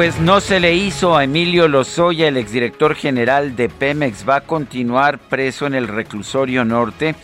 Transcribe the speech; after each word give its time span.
Pues 0.00 0.18
no 0.18 0.40
se 0.40 0.60
le 0.60 0.72
hizo 0.72 1.14
a 1.14 1.24
Emilio 1.24 1.68
Lozoya, 1.68 2.26
el 2.26 2.38
exdirector 2.38 2.94
general 2.94 3.54
de 3.54 3.68
Pemex, 3.68 4.26
va 4.26 4.36
a 4.36 4.40
continuar 4.40 5.18
preso 5.18 5.66
en 5.66 5.74
el 5.74 5.88
reclusorio 5.88 6.64
norte, 6.64 7.14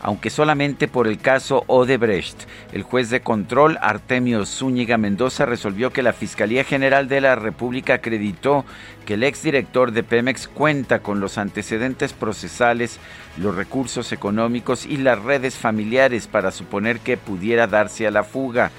aunque 0.00 0.30
solamente 0.30 0.86
por 0.86 1.08
el 1.08 1.18
caso 1.18 1.64
Odebrecht. 1.66 2.44
El 2.72 2.84
juez 2.84 3.10
de 3.10 3.20
control, 3.20 3.78
Artemio 3.82 4.46
Zúñiga 4.46 4.96
Mendoza, 4.96 5.44
resolvió 5.44 5.92
que 5.92 6.04
la 6.04 6.12
Fiscalía 6.12 6.62
General 6.62 7.08
de 7.08 7.20
la 7.20 7.34
República 7.34 7.94
acreditó 7.94 8.64
que 9.06 9.14
el 9.14 9.24
exdirector 9.24 9.90
de 9.90 10.04
Pemex 10.04 10.46
cuenta 10.46 11.00
con 11.00 11.18
los 11.18 11.36
antecedentes 11.36 12.12
procesales, 12.12 13.00
los 13.38 13.56
recursos 13.56 14.12
económicos 14.12 14.86
y 14.86 14.98
las 14.98 15.20
redes 15.20 15.56
familiares 15.56 16.28
para 16.28 16.52
suponer 16.52 17.00
que 17.00 17.16
pudiera 17.16 17.66
darse 17.66 18.06
a 18.06 18.12
la 18.12 18.22
fuga 18.22 18.70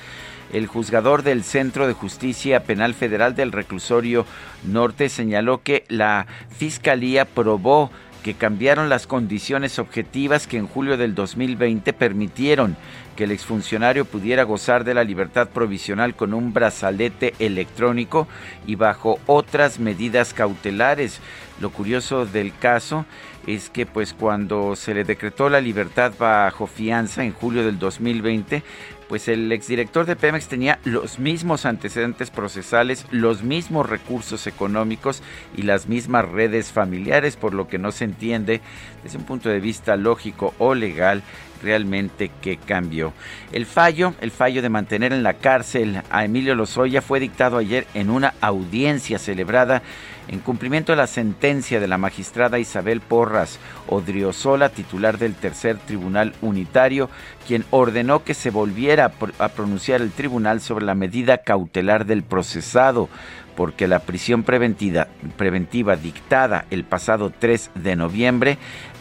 el 0.56 0.68
juzgador 0.68 1.24
del 1.24 1.44
Centro 1.44 1.86
de 1.86 1.94
Justicia 1.94 2.64
Penal 2.64 2.94
Federal 2.94 3.36
del 3.36 3.52
Reclusorio 3.52 4.26
Norte 4.64 5.10
señaló 5.10 5.62
que 5.62 5.84
la 5.90 6.28
Fiscalía 6.58 7.26
probó 7.26 7.92
que 8.24 8.36
cambiaron 8.36 8.88
las 8.88 9.06
condiciones 9.06 9.80
objetivas 9.80 10.48
que 10.48 10.58
en 10.58 10.66
julio 10.66 10.98
del 10.98 11.14
2020 11.14 11.92
permitieron 11.94 12.78
que 13.16 13.26
el 13.26 13.32
exfuncionario 13.32 14.06
pudiera 14.06 14.44
gozar 14.44 14.84
de 14.84 14.94
la 14.94 15.04
libertad 15.04 15.50
provisional 15.50 16.16
con 16.16 16.34
un 16.34 16.54
brazalete 16.54 17.36
electrónico 17.40 18.28
y 18.66 18.76
bajo 18.76 19.20
otras 19.28 19.80
medidas 19.80 20.34
cautelares. 20.34 21.20
Lo 21.60 21.70
curioso 21.70 22.26
del 22.26 22.52
caso 22.58 23.06
es 23.48 23.70
que 23.70 23.86
pues 23.86 24.14
cuando 24.14 24.76
se 24.76 24.94
le 24.94 25.04
decretó 25.04 25.50
la 25.50 25.62
libertad 25.62 26.14
bajo 26.18 26.68
fianza 26.68 27.24
en 27.24 27.32
julio 27.32 27.64
del 27.64 27.78
2020, 27.78 28.64
pues 29.08 29.28
el 29.28 29.52
exdirector 29.52 30.06
de 30.06 30.16
Pemex 30.16 30.48
tenía 30.48 30.80
los 30.84 31.20
mismos 31.20 31.66
antecedentes 31.66 32.32
procesales, 32.32 33.06
los 33.12 33.44
mismos 33.44 33.88
recursos 33.90 34.48
económicos 34.48 35.22
y 35.56 35.64
las 35.64 35.88
mismas 35.88 36.28
redes 36.28 36.72
familiares, 36.72 37.36
por 37.36 37.54
lo 37.54 37.68
que 37.68 37.78
no 37.78 37.92
se 37.92 38.06
entiende 38.06 38.62
desde 39.04 39.18
un 39.18 39.26
punto 39.26 39.50
de 39.50 39.60
vista 39.60 39.96
lógico 39.96 40.54
o 40.58 40.74
legal 40.74 41.24
realmente 41.62 42.32
qué 42.42 42.58
cambió. 42.58 43.14
El 43.52 43.66
fallo, 43.66 44.14
el 44.22 44.32
fallo 44.32 44.62
de 44.62 44.70
mantener 44.70 45.14
en 45.14 45.24
la 45.24 45.36
cárcel 45.36 46.02
a 46.10 46.26
Emilio 46.26 46.56
Lozoya 46.56 47.02
fue 47.02 47.20
dictado 47.20 47.58
ayer 47.58 47.88
en 47.94 48.10
una 48.10 48.34
audiencia 48.42 49.20
celebrada 49.20 49.82
en 50.28 50.40
cumplimiento 50.40 50.92
de 50.92 50.98
la 50.98 51.08
sentencia 51.08 51.80
de 51.80 51.88
la 51.88 51.98
magistrada 51.98 52.60
Isabel 52.60 53.02
Porras 53.02 53.60
Odriozola, 53.88 54.70
titular 54.70 55.18
del 55.18 55.36
tercer 55.36 55.78
tribunal 55.78 56.34
unitario, 56.42 57.10
quien 57.48 57.66
ordenó 57.72 58.24
que 58.24 58.34
se 58.34 58.50
volviera 58.50 59.12
a 59.40 59.50
pronunciar 59.50 60.02
el 60.02 60.12
tribunal 60.12 60.62
sobre 60.62 60.86
la 60.86 60.96
medida 60.96 61.40
cautelar 61.40 62.06
del 62.06 62.24
procesado, 62.24 63.10
porque 63.56 63.88
la 63.88 64.00
prisión 64.00 64.44
preventiva, 64.44 65.08
preventiva 65.38 65.96
dictada 65.96 66.66
el 66.72 66.84
pasado 66.84 67.32
3 67.38 67.72
de 67.76 67.96
noviembre 67.96 68.58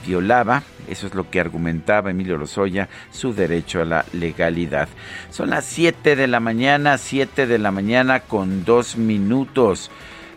violaba, 0.07 0.63
eso 0.89 1.07
es 1.07 1.15
lo 1.15 1.31
que 1.31 1.41
argumentaba 1.41 2.11
Emilio 2.11 2.37
Lozoya, 2.37 2.89
su 3.11 3.35
derecho 3.35 3.81
a 3.81 3.85
la 3.85 4.05
legalidad. 4.13 4.89
Son 5.31 5.51
las 5.51 5.65
7 5.65 6.15
de 6.15 6.27
la 6.27 6.41
mañana, 6.41 6.99
7 6.99 7.47
de 7.47 7.59
la 7.59 7.71
mañana 7.71 8.21
con 8.21 8.65
dos 8.65 8.97
minutos. 8.97 9.91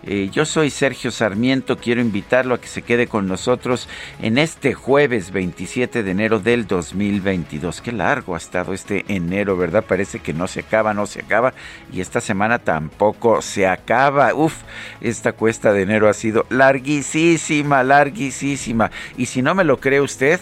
Eh, 0.10 0.30
yo 0.32 0.46
soy 0.46 0.70
Sergio 0.70 1.12
Sarmiento, 1.12 1.76
quiero 1.76 2.00
invitarlo 2.00 2.56
a 2.56 2.62
que 2.62 2.70
se 2.70 2.82
quede 2.82 3.08
con 3.08 3.28
nosotros 3.28 3.90
en 4.22 4.38
este 4.38 4.74
jueves 4.74 5.32
27 5.32 6.02
de 6.02 6.12
enero 6.12 6.40
del 6.40 6.66
2022. 6.66 7.82
Qué 7.82 7.92
largo 7.92 8.34
ha 8.34 8.38
estado 8.38 8.74
este 8.74 9.04
enero, 9.10 9.58
¿verdad? 9.58 9.84
Parece 9.84 10.20
que 10.20 10.32
no 10.32 10.48
se 10.48 10.62
acaba, 10.62 10.94
no 10.94 11.08
se 11.08 11.20
acaba 11.20 11.54
y 11.92 12.00
esta 12.00 12.22
semana 12.22 12.60
tampoco 12.60 13.42
se 13.42 13.68
acaba. 13.68 14.34
Uf, 14.34 14.56
esta 15.02 15.34
cuesta 15.34 15.74
de 15.74 15.82
enero 15.82 16.08
ha 16.08 16.14
sido 16.14 16.46
larguísima, 16.50 17.84
larguísima. 17.84 18.90
Y 19.18 19.26
si 19.26 19.42
no 19.42 19.56
me 19.56 19.66
lo 19.66 19.82
cree 19.82 20.00
usted, 20.00 20.40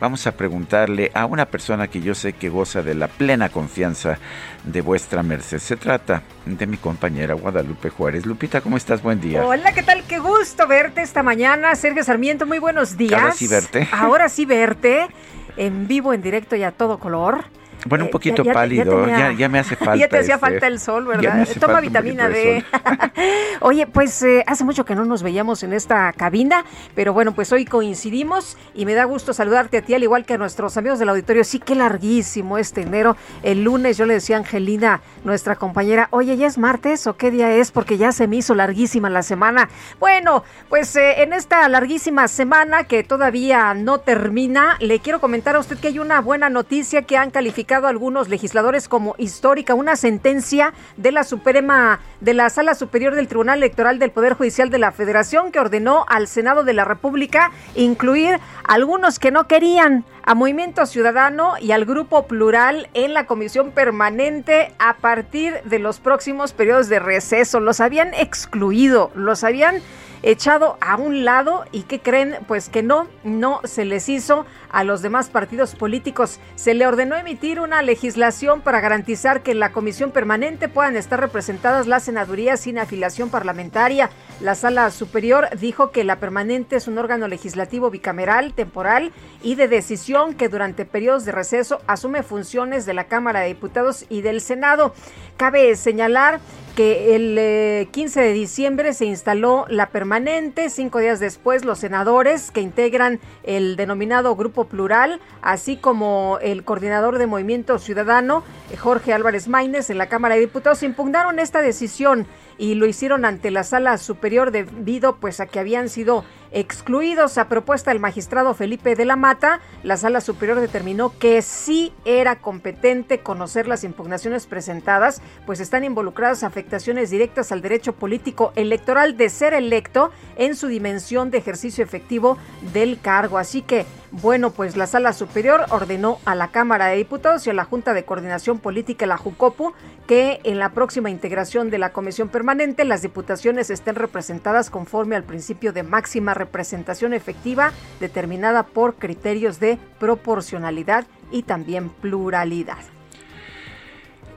vamos 0.00 0.26
a 0.26 0.32
preguntarle 0.32 1.10
a 1.14 1.26
una 1.26 1.46
persona 1.46 1.88
que 1.88 2.00
yo 2.00 2.14
sé 2.14 2.32
que 2.32 2.48
goza 2.48 2.82
de 2.82 2.94
la 2.94 3.08
plena 3.08 3.48
confianza 3.48 4.18
de 4.64 4.80
vuestra 4.80 5.22
merced. 5.22 5.58
Se 5.58 5.76
trata 5.76 6.22
de 6.44 6.66
mi 6.66 6.76
compañera 6.76 7.34
Guadalupe 7.34 7.90
Juárez. 7.90 8.26
Lupita, 8.26 8.60
¿cómo 8.60 8.76
estás? 8.76 9.02
Buen 9.02 9.20
día. 9.20 9.44
Hola, 9.44 9.72
¿qué 9.72 9.82
tal? 9.82 10.02
Qué 10.04 10.18
gusto 10.18 10.66
verte 10.66 11.02
esta 11.02 11.22
mañana. 11.22 11.74
Sergio 11.74 12.04
Sarmiento, 12.04 12.46
muy 12.46 12.58
buenos 12.58 12.96
días. 12.96 13.20
Ahora 13.20 13.32
sí 13.32 13.48
verte. 13.48 13.88
Ahora 13.92 14.28
sí 14.28 14.44
verte. 14.44 15.08
En 15.56 15.88
vivo, 15.88 16.12
en 16.12 16.22
directo 16.22 16.54
y 16.54 16.62
a 16.62 16.70
todo 16.70 16.98
color. 16.98 17.46
Bueno, 17.88 18.04
un 18.04 18.08
eh, 18.08 18.12
poquito 18.12 18.44
pálido, 18.44 19.06
ya, 19.06 19.48
me 19.48 19.58
hace 19.58 19.76
falta. 19.76 19.96
ya 19.98 20.08
te 20.08 20.18
hacía 20.18 20.34
este, 20.34 20.46
falta 20.46 20.66
el 20.66 20.78
sol, 20.78 21.06
¿verdad? 21.06 21.46
Toma 21.58 21.80
vitamina 21.80 22.28
D. 22.28 22.64
Oye, 23.60 23.86
pues 23.86 24.22
eh, 24.22 24.44
hace 24.46 24.64
mucho 24.64 24.84
que 24.84 24.94
no 24.94 25.04
nos 25.04 25.22
veíamos 25.22 25.62
en 25.62 25.72
esta 25.72 26.12
cabina, 26.12 26.64
pero 26.94 27.12
bueno, 27.12 27.32
pues 27.32 27.52
hoy 27.52 27.64
coincidimos 27.64 28.56
y 28.74 28.84
me 28.84 28.94
da 28.94 29.04
gusto 29.04 29.32
saludarte 29.32 29.78
a 29.78 29.82
ti, 29.82 29.94
al 29.94 30.02
igual 30.02 30.24
que 30.24 30.34
a 30.34 30.38
nuestros 30.38 30.76
amigos 30.76 30.98
del 30.98 31.08
auditorio. 31.08 31.44
Sí, 31.44 31.58
qué 31.58 31.74
larguísimo 31.74 32.58
este 32.58 32.82
enero. 32.82 33.16
El 33.42 33.64
lunes 33.64 33.96
yo 33.96 34.06
le 34.06 34.14
decía 34.14 34.36
a 34.36 34.40
Angelina, 34.40 35.00
nuestra 35.28 35.56
compañera, 35.56 36.08
oye, 36.10 36.36
¿ya 36.36 36.46
es 36.46 36.58
martes 36.58 37.06
o 37.06 37.16
qué 37.16 37.30
día 37.30 37.52
es? 37.52 37.70
Porque 37.70 37.98
ya 37.98 38.10
se 38.10 38.26
me 38.26 38.36
hizo 38.36 38.54
larguísima 38.54 39.08
la 39.08 39.22
semana. 39.22 39.68
Bueno, 40.00 40.42
pues 40.68 40.96
eh, 40.96 41.22
en 41.22 41.32
esta 41.32 41.68
larguísima 41.68 42.26
semana 42.26 42.84
que 42.84 43.04
todavía 43.04 43.74
no 43.74 43.98
termina, 43.98 44.76
le 44.80 44.98
quiero 44.98 45.20
comentar 45.20 45.54
a 45.54 45.60
usted 45.60 45.78
que 45.78 45.88
hay 45.88 45.98
una 45.98 46.20
buena 46.20 46.50
noticia 46.50 47.02
que 47.02 47.16
han 47.16 47.30
calificado 47.30 47.86
algunos 47.86 48.28
legisladores 48.28 48.88
como 48.88 49.14
histórica 49.18 49.74
una 49.74 49.96
sentencia 49.96 50.72
de 50.96 51.12
la 51.12 51.24
Suprema 51.24 52.00
de 52.20 52.34
la 52.34 52.50
Sala 52.50 52.74
Superior 52.74 53.14
del 53.14 53.28
Tribunal 53.28 53.58
Electoral 53.58 53.98
del 53.98 54.10
Poder 54.10 54.32
Judicial 54.34 54.70
de 54.70 54.78
la 54.78 54.92
Federación 54.92 55.52
que 55.52 55.60
ordenó 55.60 56.04
al 56.08 56.26
Senado 56.26 56.64
de 56.64 56.72
la 56.72 56.84
República 56.84 57.52
incluir 57.74 58.40
algunos 58.66 59.18
que 59.18 59.30
no 59.30 59.46
querían 59.46 60.04
a 60.24 60.34
Movimiento 60.34 60.84
Ciudadano 60.84 61.54
y 61.58 61.72
al 61.72 61.86
Grupo 61.86 62.26
Plural 62.26 62.90
en 62.92 63.14
la 63.14 63.26
Comisión 63.26 63.70
Permanente 63.70 64.74
a 64.78 64.96
partir 64.96 65.17
de 65.64 65.78
los 65.78 66.00
próximos 66.00 66.52
periodos 66.52 66.88
de 66.88 66.98
receso. 66.98 67.60
Los 67.60 67.80
habían 67.80 68.14
excluido, 68.14 69.10
los 69.14 69.44
habían 69.44 69.82
echado 70.22 70.78
a 70.80 70.96
un 70.96 71.24
lado 71.24 71.64
y 71.72 71.82
que 71.82 72.00
creen 72.00 72.36
pues 72.46 72.68
que 72.68 72.82
no, 72.82 73.08
no 73.24 73.60
se 73.64 73.84
les 73.84 74.08
hizo 74.08 74.46
a 74.70 74.84
los 74.84 75.02
demás 75.02 75.30
partidos 75.30 75.74
políticos. 75.74 76.40
Se 76.56 76.74
le 76.74 76.86
ordenó 76.86 77.16
emitir 77.16 77.60
una 77.60 77.82
legislación 77.82 78.60
para 78.60 78.80
garantizar 78.80 79.42
que 79.42 79.52
en 79.52 79.60
la 79.60 79.72
comisión 79.72 80.10
permanente 80.10 80.68
puedan 80.68 80.96
estar 80.96 81.20
representadas 81.20 81.86
las 81.86 82.04
senadurías 82.04 82.60
sin 82.60 82.78
afiliación 82.78 83.30
parlamentaria. 83.30 84.10
La 84.40 84.54
sala 84.54 84.90
superior 84.90 85.48
dijo 85.58 85.90
que 85.90 86.04
la 86.04 86.16
permanente 86.16 86.76
es 86.76 86.88
un 86.88 86.98
órgano 86.98 87.28
legislativo 87.28 87.90
bicameral, 87.90 88.54
temporal 88.54 89.12
y 89.42 89.54
de 89.54 89.68
decisión 89.68 90.34
que 90.34 90.48
durante 90.48 90.84
periodos 90.84 91.24
de 91.24 91.32
receso 91.32 91.80
asume 91.86 92.22
funciones 92.22 92.86
de 92.86 92.94
la 92.94 93.04
Cámara 93.04 93.40
de 93.40 93.48
Diputados 93.48 94.04
y 94.08 94.22
del 94.22 94.40
Senado. 94.40 94.94
Cabe 95.36 95.74
señalar 95.76 96.40
que 96.78 97.16
el 97.16 97.88
15 97.90 98.20
de 98.20 98.32
diciembre 98.32 98.92
se 98.94 99.04
instaló 99.04 99.66
la 99.68 99.88
permanente, 99.90 100.70
cinco 100.70 101.00
días 101.00 101.18
después 101.18 101.64
los 101.64 101.80
senadores 101.80 102.52
que 102.52 102.60
integran 102.60 103.18
el 103.42 103.74
denominado 103.74 104.36
Grupo 104.36 104.66
Plural, 104.66 105.18
así 105.42 105.76
como 105.76 106.38
el 106.40 106.62
coordinador 106.62 107.18
de 107.18 107.26
Movimiento 107.26 107.80
Ciudadano, 107.80 108.44
Jorge 108.78 109.12
Álvarez 109.12 109.48
Maínez, 109.48 109.90
en 109.90 109.98
la 109.98 110.08
Cámara 110.08 110.36
de 110.36 110.42
Diputados, 110.42 110.84
impugnaron 110.84 111.40
esta 111.40 111.62
decisión 111.62 112.28
y 112.58 112.74
lo 112.74 112.86
hicieron 112.86 113.24
ante 113.24 113.50
la 113.50 113.62
sala 113.62 113.96
superior 113.96 114.50
debido 114.50 115.16
pues 115.16 115.40
a 115.40 115.46
que 115.46 115.60
habían 115.60 115.88
sido 115.88 116.24
excluidos 116.50 117.38
a 117.38 117.48
propuesta 117.48 117.90
del 117.90 118.00
magistrado 118.00 118.54
Felipe 118.54 118.96
de 118.96 119.04
la 119.04 119.16
Mata. 119.16 119.60
La 119.82 119.96
sala 119.96 120.20
superior 120.20 120.60
determinó 120.60 121.16
que 121.18 121.40
sí 121.42 121.92
era 122.04 122.40
competente 122.40 123.20
conocer 123.20 123.68
las 123.68 123.84
impugnaciones 123.84 124.46
presentadas, 124.46 125.22
pues 125.46 125.60
están 125.60 125.84
involucradas 125.84 126.42
afectaciones 126.42 127.10
directas 127.10 127.52
al 127.52 127.62
derecho 127.62 127.94
político 127.94 128.52
electoral 128.56 129.16
de 129.16 129.28
ser 129.28 129.54
electo 129.54 130.10
en 130.36 130.56
su 130.56 130.66
dimensión 130.68 131.30
de 131.30 131.38
ejercicio 131.38 131.84
efectivo 131.84 132.38
del 132.72 133.00
cargo. 133.00 133.38
Así 133.38 133.62
que 133.62 133.86
bueno, 134.10 134.50
pues 134.50 134.76
la 134.76 134.86
Sala 134.86 135.12
Superior 135.12 135.66
ordenó 135.70 136.18
a 136.24 136.34
la 136.34 136.48
Cámara 136.48 136.86
de 136.86 136.96
Diputados 136.96 137.46
y 137.46 137.50
a 137.50 137.54
la 137.54 137.64
Junta 137.64 137.94
de 137.94 138.04
Coordinación 138.04 138.58
Política, 138.58 139.06
la 139.06 139.18
JUCOPU, 139.18 139.74
que 140.06 140.40
en 140.44 140.58
la 140.58 140.70
próxima 140.70 141.10
integración 141.10 141.70
de 141.70 141.78
la 141.78 141.92
Comisión 141.92 142.28
Permanente 142.28 142.84
las 142.84 143.02
diputaciones 143.02 143.70
estén 143.70 143.96
representadas 143.96 144.70
conforme 144.70 145.16
al 145.16 145.24
principio 145.24 145.72
de 145.72 145.82
máxima 145.82 146.34
representación 146.34 147.12
efectiva 147.12 147.72
determinada 148.00 148.62
por 148.62 148.94
criterios 148.94 149.60
de 149.60 149.78
proporcionalidad 149.98 151.06
y 151.30 151.42
también 151.42 151.90
pluralidad. 151.90 152.97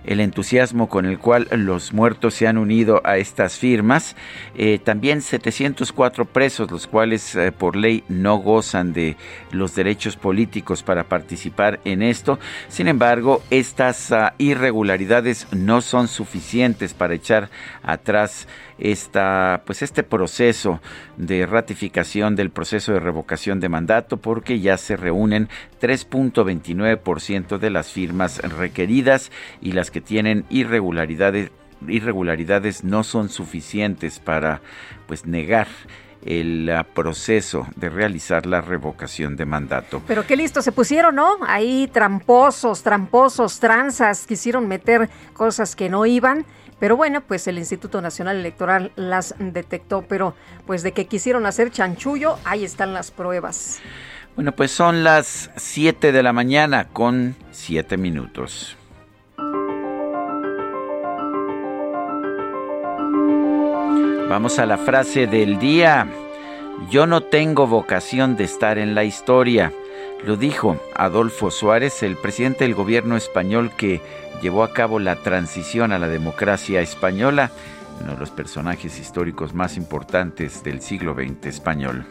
el 0.04 0.20
entusiasmo 0.20 0.88
con 0.88 1.06
el 1.06 1.19
cual 1.19 1.48
los 1.50 1.93
muertos 1.93 2.34
se 2.34 2.46
han 2.46 2.58
unido 2.58 3.00
a 3.04 3.16
estas 3.16 3.58
firmas. 3.58 4.14
Eh, 4.54 4.78
también 4.82 5.22
704 5.22 6.26
presos, 6.26 6.70
los 6.70 6.87
cuales 6.87 7.34
eh, 7.34 7.50
por 7.52 7.76
ley 7.76 8.04
no 8.08 8.37
gozan 8.37 8.93
de 8.93 9.16
los 9.50 9.75
derechos 9.75 10.16
políticos 10.16 10.82
para 10.82 11.04
participar 11.04 11.81
en 11.84 12.02
esto. 12.02 12.38
Sin 12.69 12.88
embargo, 12.88 13.43
estas 13.50 14.12
ah, 14.12 14.34
irregularidades 14.38 15.46
no 15.52 15.81
son 15.81 16.08
suficientes 16.08 16.93
para 16.94 17.14
echar 17.14 17.50
atrás 17.82 18.48
esta, 18.78 19.62
pues 19.64 19.82
este 19.82 20.02
proceso 20.02 20.81
de 21.17 21.46
ratificación 21.46 22.37
del 22.37 22.50
proceso 22.50 22.93
de 22.93 23.00
revocación 23.00 23.61
de 23.61 23.69
mandato 23.69 24.19
porque 24.19 24.61
ya 24.61 24.76
se 24.76 24.96
reúnen 24.96 25.49
3.29% 25.81 27.58
de 27.58 27.70
las 27.70 27.93
firmas 27.93 28.38
requeridas 28.38 29.31
y 29.61 29.73
las 29.73 29.90
que 29.90 30.00
tienen 30.00 30.44
irregularidades 30.50 31.50
irregularidades 31.88 32.84
no 32.84 33.05
son 33.05 33.28
suficientes 33.28 34.19
para 34.19 34.62
pues 35.06 35.26
negar 35.26 35.69
el 36.25 36.69
ah, 36.70 36.84
proceso 36.84 37.67
de 37.76 37.88
realizar 37.88 38.46
la 38.46 38.61
revocación 38.61 39.37
de 39.37 39.44
mandato. 39.44 40.02
Pero 40.06 40.26
qué 40.26 40.37
listo 40.37 40.62
se 40.62 40.72
pusieron, 40.72 41.14
¿no? 41.14 41.37
Ahí 41.46 41.88
tramposos, 41.93 42.82
tramposos, 42.82 43.61
tranzas, 43.61 44.26
quisieron 44.26 44.67
meter 44.67 45.08
cosas 45.34 45.76
que 45.76 45.88
no 45.88 46.05
iban 46.05 46.44
pero 46.78 46.96
bueno, 46.96 47.23
pues 47.23 47.46
el 47.46 47.58
Instituto 47.58 48.00
Nacional 48.02 48.37
Electoral 48.37 48.93
las 48.96 49.34
detectó, 49.38 50.02
pero 50.02 50.34
pues 50.67 50.82
de 50.82 50.93
que 50.93 51.06
quisieron 51.06 51.46
hacer 51.46 51.70
chanchullo, 51.70 52.38
ahí 52.44 52.64
están 52.64 52.93
las 52.93 53.11
pruebas. 53.11 53.81
Bueno, 54.34 54.52
pues 54.52 54.70
son 54.70 55.02
las 55.02 55.50
7 55.56 56.12
de 56.12 56.23
la 56.23 56.34
mañana 56.34 56.88
con 56.88 57.34
7 57.52 57.96
minutos. 57.96 58.76
Vamos 64.29 64.58
a 64.58 64.67
la 64.67 64.76
frase 64.76 65.26
del 65.26 65.58
día. 65.58 66.06
Yo 66.90 67.06
no 67.06 67.22
tengo 67.22 67.67
vocación 67.67 68.37
de 68.37 68.44
estar 68.44 68.76
en 68.76 68.94
la 68.94 69.05
historia. 69.05 69.72
Lo 70.25 70.37
dijo 70.37 70.79
Adolfo 70.94 71.50
Suárez, 71.50 72.02
el 72.02 72.17
presidente 72.17 72.64
del 72.64 72.75
gobierno 72.75 73.17
español 73.17 73.70
que 73.76 74.02
llevó 74.40 74.62
a 74.64 74.72
cabo 74.72 74.98
la 74.98 75.16
transición 75.16 75.92
a 75.92 75.98
la 75.98 76.08
democracia 76.08 76.80
española, 76.80 77.50
uno 78.00 78.12
de 78.12 78.18
los 78.18 78.30
personajes 78.30 78.98
históricos 78.98 79.54
más 79.54 79.76
importantes 79.76 80.62
del 80.62 80.80
siglo 80.80 81.14
XX 81.14 81.46
español. 81.46 82.06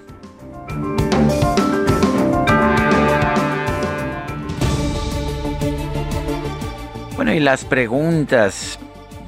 Bueno, 7.16 7.34
y 7.34 7.40
las 7.40 7.64
preguntas. 7.66 8.78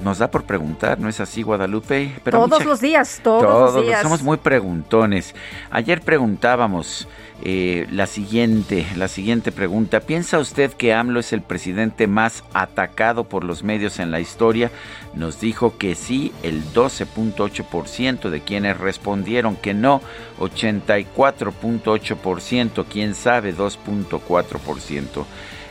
Nos 0.07 0.19
da 0.19 0.31
por 0.31 0.45
preguntar, 0.45 1.01
¿no 1.01 1.09
es 1.09 1.19
así, 1.19 1.44
Guadalupe? 1.44 2.13
todos 2.31 2.63
los 2.63 2.80
días, 2.80 3.19
todos, 3.21 3.74
los 3.74 3.83
días. 3.83 4.01
Somos 4.01 4.24
muy 4.24 4.38
preguntones. 4.38 5.36
Ayer 5.69 6.00
preguntábamos 6.00 7.09
eh, 7.44 7.86
la 7.92 8.07
siguiente, 8.07 8.88
la 8.95 9.09
siguiente 9.09 9.51
pregunta. 9.51 10.00
¿Piensa 10.00 10.39
usted 10.39 10.71
que 10.71 10.94
AMLO 10.94 11.19
es 11.19 11.33
el 11.33 11.42
presidente 11.42 12.07
más 12.07 12.45
atacado 12.54 13.25
por 13.25 13.44
los 13.44 13.63
medios 13.63 14.00
en 14.00 14.09
la 14.09 14.21
historia? 14.21 14.71
Nos 15.13 15.42
dijo 15.42 15.77
que 15.77 15.94
sí, 15.94 16.31
el 16.42 16.63
12.8% 16.74 18.30
de 18.30 18.39
quienes 18.39 18.77
respondieron 18.77 19.57
que 19.57 19.74
no, 19.74 20.00
84.8%, 20.39 22.86
quién 22.89 23.13
sabe, 23.13 23.54
2.4%. 23.54 25.25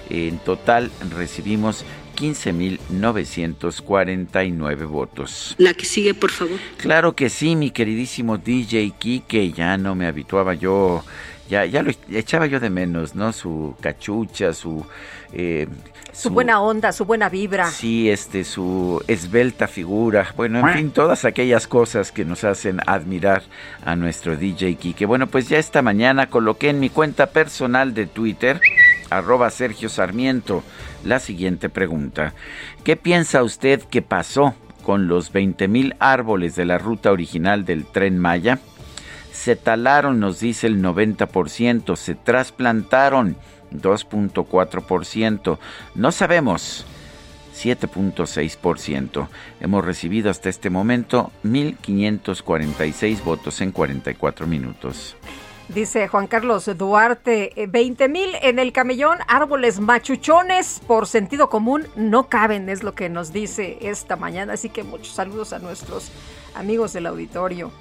En 0.08 0.38
total 0.38 0.92
recibimos 1.16 1.84
15.949 2.16 4.88
votos. 4.88 5.54
La 5.58 5.74
que 5.74 5.84
sigue, 5.84 6.14
por 6.14 6.30
favor. 6.30 6.58
Claro 6.78 7.14
que 7.14 7.30
sí, 7.30 7.54
mi 7.54 7.70
queridísimo 7.70 8.38
DJ 8.38 8.92
Kike, 8.98 9.52
ya 9.52 9.76
no 9.76 9.94
me 9.94 10.06
habituaba 10.06 10.54
yo 10.54 11.04
ya, 11.48 11.64
ya 11.64 11.82
lo 11.82 11.92
echaba 12.10 12.46
yo 12.46 12.60
de 12.60 12.70
menos, 12.70 13.14
¿no? 13.14 13.32
Su 13.32 13.76
cachucha, 13.80 14.52
su, 14.52 14.84
eh, 15.32 15.68
su, 16.12 16.30
buena 16.30 16.60
onda, 16.60 16.92
su 16.92 17.04
buena 17.04 17.28
vibra. 17.28 17.70
Sí, 17.70 18.10
este, 18.10 18.44
su 18.44 19.02
esbelta 19.06 19.68
figura. 19.68 20.32
Bueno, 20.36 20.58
en 20.58 20.74
fin, 20.74 20.90
todas 20.90 21.24
aquellas 21.24 21.68
cosas 21.68 22.10
que 22.10 22.24
nos 22.24 22.42
hacen 22.44 22.80
admirar 22.86 23.42
a 23.84 23.94
nuestro 23.94 24.36
DJ 24.36 24.76
Que 24.76 25.06
Bueno, 25.06 25.28
pues 25.28 25.48
ya 25.48 25.58
esta 25.58 25.82
mañana 25.82 26.28
coloqué 26.28 26.70
en 26.70 26.80
mi 26.80 26.90
cuenta 26.90 27.26
personal 27.26 27.94
de 27.94 28.06
Twitter, 28.06 28.60
arroba 29.10 29.50
Sergio 29.50 29.88
Sarmiento, 29.88 30.64
la 31.06 31.20
siguiente 31.20 31.68
pregunta. 31.68 32.34
¿Qué 32.84 32.96
piensa 32.96 33.42
usted 33.42 33.80
que 33.82 34.02
pasó 34.02 34.54
con 34.82 35.08
los 35.08 35.32
20.000 35.32 35.96
árboles 35.98 36.56
de 36.56 36.64
la 36.64 36.78
ruta 36.78 37.12
original 37.12 37.64
del 37.64 37.86
tren 37.86 38.18
Maya? 38.18 38.60
se 39.36 39.54
talaron, 39.54 40.18
nos 40.18 40.40
dice 40.40 40.66
el 40.66 40.82
90%, 40.82 41.94
se 41.94 42.14
trasplantaron 42.14 43.36
2.4%, 43.70 45.58
no 45.94 46.10
sabemos 46.10 46.86
7.6%. 47.56 49.28
Hemos 49.60 49.84
recibido 49.84 50.30
hasta 50.30 50.48
este 50.48 50.70
momento 50.70 51.30
1.546 51.44 53.22
votos 53.22 53.60
en 53.60 53.72
44 53.72 54.46
minutos. 54.46 55.16
Dice 55.68 56.06
Juan 56.06 56.28
Carlos 56.28 56.70
Duarte, 56.78 57.52
20 57.68 58.04
eh, 58.04 58.08
mil 58.08 58.30
en 58.40 58.60
el 58.60 58.72
camellón, 58.72 59.18
árboles 59.26 59.80
machuchones 59.80 60.80
por 60.86 61.08
sentido 61.08 61.48
común 61.48 61.88
no 61.96 62.28
caben, 62.28 62.68
es 62.68 62.84
lo 62.84 62.94
que 62.94 63.08
nos 63.08 63.32
dice 63.32 63.78
esta 63.80 64.14
mañana. 64.14 64.52
Así 64.52 64.68
que 64.68 64.84
muchos 64.84 65.14
saludos 65.14 65.52
a 65.52 65.58
nuestros 65.58 66.12
amigos 66.54 66.92
del 66.92 67.06
auditorio. 67.06 67.72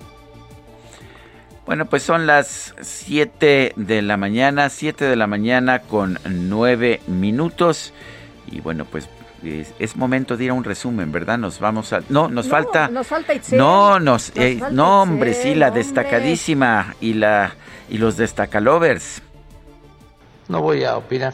Bueno, 1.67 1.85
pues 1.85 2.01
son 2.01 2.25
las 2.25 2.73
7 2.81 3.73
de 3.75 4.01
la 4.01 4.17
mañana, 4.17 4.69
7 4.69 5.05
de 5.05 5.15
la 5.15 5.27
mañana 5.27 5.79
con 5.79 6.19
9 6.27 7.01
minutos. 7.07 7.93
Y 8.51 8.61
bueno, 8.61 8.85
pues 8.85 9.09
es, 9.43 9.95
momento 9.95 10.37
de 10.37 10.45
ir 10.45 10.51
a 10.51 10.53
un 10.53 10.63
resumen, 10.63 11.11
¿verdad? 11.11 11.37
Nos 11.37 11.59
vamos 11.59 11.93
a... 11.93 12.01
No, 12.09 12.29
nos 12.29 12.47
falta... 12.47 12.87
Nos 12.87 13.07
falta 13.07 13.33
No, 13.51 13.99
nos... 13.99 14.31
Eh, 14.35 14.59
no, 14.71 15.03
hombre, 15.03 15.33
sí, 15.33 15.55
la 15.55 15.71
destacadísima 15.71 16.95
y 16.99 17.13
la 17.13 17.55
y 17.89 17.97
los 17.97 18.17
destacalovers. 18.17 19.21
No 20.47 20.61
voy 20.61 20.83
a 20.83 20.97
opinar. 20.97 21.33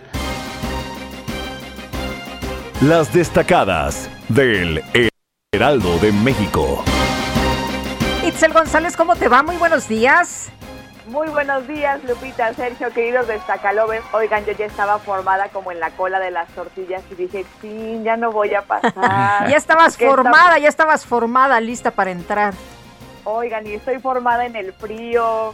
Las 2.82 3.14
destacadas 3.14 4.10
del 4.30 4.84
Heraldo 5.52 6.00
de 6.00 6.12
México. 6.12 6.84
Itzel 8.26 8.54
González, 8.54 8.96
¿cómo 8.96 9.16
te 9.16 9.28
va? 9.28 9.44
Muy 9.44 9.58
buenos 9.58 9.88
días. 9.88 10.50
Muy 11.08 11.28
buenos 11.28 11.68
días, 11.68 12.02
Lupita, 12.06 12.54
Sergio, 12.54 12.90
queridos 12.94 13.28
destacalovers. 13.28 14.06
Oigan, 14.14 14.46
yo 14.46 14.54
ya 14.54 14.66
estaba 14.66 14.98
formada 15.00 15.50
como 15.50 15.72
en 15.72 15.80
la 15.80 15.90
cola 15.92 16.20
de 16.20 16.32
las 16.32 16.48
tortillas 16.50 17.04
y 17.12 17.16
dije, 17.16 17.46
sí, 17.62 18.00
ya 18.04 18.16
no 18.16 18.32
voy 18.32 18.54
a 18.54 18.62
pasar. 18.62 18.94
ya 19.50 19.58
estabas 19.58 19.98
formada, 19.98 20.58
ya 20.58 20.70
estabas 20.70 21.06
formada, 21.06 21.60
lista 21.60 21.92
para 21.92 22.12
entrar. 22.12 22.54
Oigan, 23.24 23.68
y 23.68 23.74
estoy 23.74 24.00
formada 24.00 24.46
en 24.46 24.56
el 24.56 24.74
frío, 24.74 25.54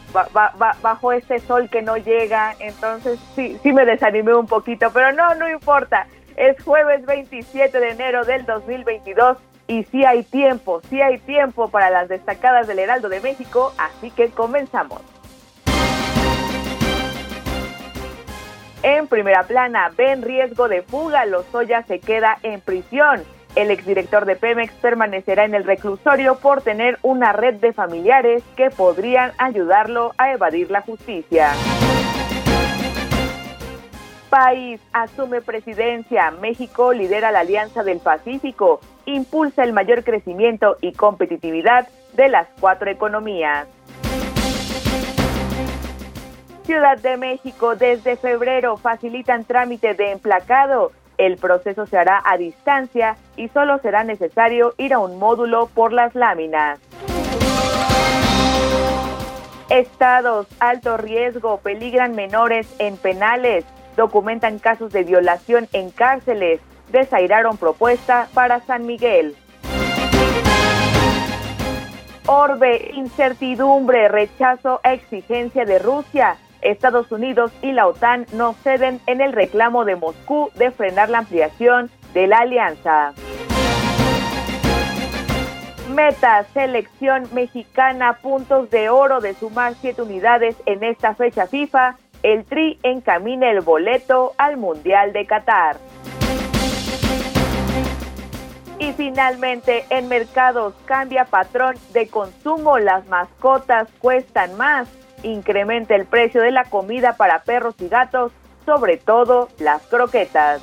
bajo 0.81 1.11
este 1.11 1.39
sol 1.39 1.69
que 1.69 1.81
no 1.81 1.97
llega, 1.97 2.55
entonces 2.59 3.19
sí, 3.35 3.59
sí 3.61 3.73
me 3.73 3.85
desanimé 3.85 4.33
un 4.33 4.47
poquito, 4.47 4.89
pero 4.93 5.11
no, 5.11 5.35
no 5.35 5.49
importa. 5.49 6.07
Es 6.37 6.61
jueves 6.63 7.05
27 7.05 7.79
de 7.79 7.89
enero 7.89 8.23
del 8.23 8.45
2022 8.45 9.37
y 9.67 9.83
sí 9.85 10.05
hay 10.05 10.23
tiempo, 10.23 10.81
sí 10.89 11.01
hay 11.01 11.17
tiempo 11.17 11.69
para 11.69 11.89
las 11.89 12.07
destacadas 12.07 12.67
del 12.67 12.79
Heraldo 12.79 13.09
de 13.09 13.19
México, 13.19 13.73
así 13.77 14.11
que 14.11 14.29
comenzamos. 14.29 15.01
En 18.83 19.07
primera 19.07 19.43
plana, 19.43 19.91
ven 19.97 20.21
riesgo 20.21 20.69
de 20.69 20.83
fuga, 20.83 21.25
Lozoya 21.25 21.83
se 21.83 21.99
queda 21.99 22.37
en 22.43 22.61
prisión. 22.61 23.23
El 23.57 23.71
exdirector 23.71 24.25
de 24.25 24.35
Pemex 24.35 24.71
permanecerá 24.75 25.43
en 25.43 25.55
el 25.55 25.63
reclusorio 25.63 26.35
por 26.35 26.61
tener 26.61 26.99
una 27.01 27.33
red 27.33 27.55
de 27.55 27.73
familiares 27.73 28.43
que 28.55 28.69
podrían 28.69 29.31
ayudarlo 29.39 30.13
a 30.19 30.31
evadir 30.31 30.69
la 30.69 30.81
justicia. 30.81 31.53
País 34.29 34.79
asume 34.93 35.41
presidencia. 35.41 36.29
México 36.39 36.93
lidera 36.93 37.31
la 37.31 37.39
Alianza 37.39 37.81
del 37.81 37.97
Pacífico. 37.97 38.79
Impulsa 39.05 39.63
el 39.63 39.73
mayor 39.73 40.03
crecimiento 40.03 40.77
y 40.79 40.93
competitividad 40.93 41.87
de 42.13 42.29
las 42.29 42.47
cuatro 42.59 42.91
economías. 42.91 43.67
Ciudad 46.63 46.99
de 46.99 47.17
México, 47.17 47.75
desde 47.75 48.17
febrero 48.17 48.77
facilitan 48.77 49.45
trámite 49.45 49.95
de 49.95 50.11
emplacado. 50.11 50.91
El 51.17 51.37
proceso 51.37 51.87
se 51.87 51.97
hará 51.97 52.21
a 52.23 52.37
distancia 52.37 53.17
y 53.35 53.47
solo 53.49 53.79
será 53.79 54.03
necesario 54.03 54.73
ir 54.77 54.93
a 54.93 54.99
un 54.99 55.17
módulo 55.17 55.67
por 55.67 55.91
las 55.91 56.13
láminas. 56.13 56.79
Estados, 59.69 60.47
alto 60.59 60.95
riesgo, 60.97 61.57
peligran 61.57 62.15
menores 62.15 62.73
en 62.79 62.97
penales, 62.97 63.65
documentan 63.97 64.59
casos 64.59 64.93
de 64.93 65.03
violación 65.03 65.67
en 65.73 65.89
cárceles, 65.89 66.61
desairaron 66.89 67.57
propuesta 67.57 68.29
para 68.33 68.61
San 68.61 68.85
Miguel. 68.85 69.35
Orbe, 72.27 72.91
incertidumbre, 72.93 74.07
rechazo 74.07 74.79
a 74.83 74.93
exigencia 74.93 75.65
de 75.65 75.79
Rusia. 75.79 76.37
Estados 76.61 77.11
Unidos 77.11 77.51
y 77.61 77.71
la 77.71 77.87
OTAN 77.87 78.25
no 78.33 78.53
ceden 78.53 78.99
en 79.07 79.21
el 79.21 79.33
reclamo 79.33 79.85
de 79.85 79.95
Moscú 79.95 80.51
de 80.55 80.71
frenar 80.71 81.09
la 81.09 81.19
ampliación 81.19 81.89
de 82.13 82.27
la 82.27 82.39
alianza. 82.39 83.13
Meta, 85.93 86.43
selección 86.53 87.27
mexicana, 87.33 88.19
puntos 88.21 88.69
de 88.69 88.89
oro 88.89 89.19
de 89.19 89.33
sumar 89.33 89.73
siete 89.75 90.01
unidades 90.01 90.55
en 90.65 90.83
esta 90.83 91.15
fecha 91.15 91.47
FIFA. 91.47 91.95
El 92.23 92.45
Tri 92.45 92.79
encamina 92.83 93.49
el 93.49 93.61
boleto 93.61 94.33
al 94.37 94.57
Mundial 94.57 95.13
de 95.13 95.25
Qatar. 95.25 95.77
Y 98.79 98.93
finalmente, 98.93 99.85
en 99.89 100.07
mercados 100.07 100.73
cambia 100.85 101.25
patrón 101.25 101.75
de 101.93 102.07
consumo, 102.07 102.77
las 102.77 103.07
mascotas 103.07 103.87
cuestan 103.99 104.55
más 104.55 104.87
incrementa 105.23 105.95
el 105.95 106.05
precio 106.05 106.41
de 106.41 106.51
la 106.51 106.65
comida 106.65 107.17
para 107.17 107.43
perros 107.43 107.75
y 107.79 107.87
gatos, 107.87 108.31
sobre 108.65 108.97
todo 108.97 109.49
las 109.59 109.81
croquetas. 109.83 110.61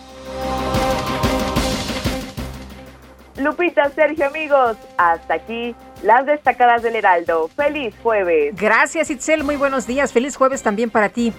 Lupita, 3.37 3.91
Sergio, 3.91 4.27
amigos, 4.27 4.77
hasta 4.97 5.35
aquí 5.35 5.75
las 6.05 6.25
destacadas 6.25 6.83
del 6.83 6.95
Heraldo. 6.95 7.49
Feliz 7.49 7.95
jueves. 8.01 8.55
Gracias, 8.55 9.11
Itzel. 9.11 9.43
Muy 9.43 9.57
buenos 9.57 9.89
días. 9.89 10.13
Feliz 10.13 10.37
jueves 10.37 10.63
también 10.63 10.89
para 10.89 11.09
ti. 11.09 11.33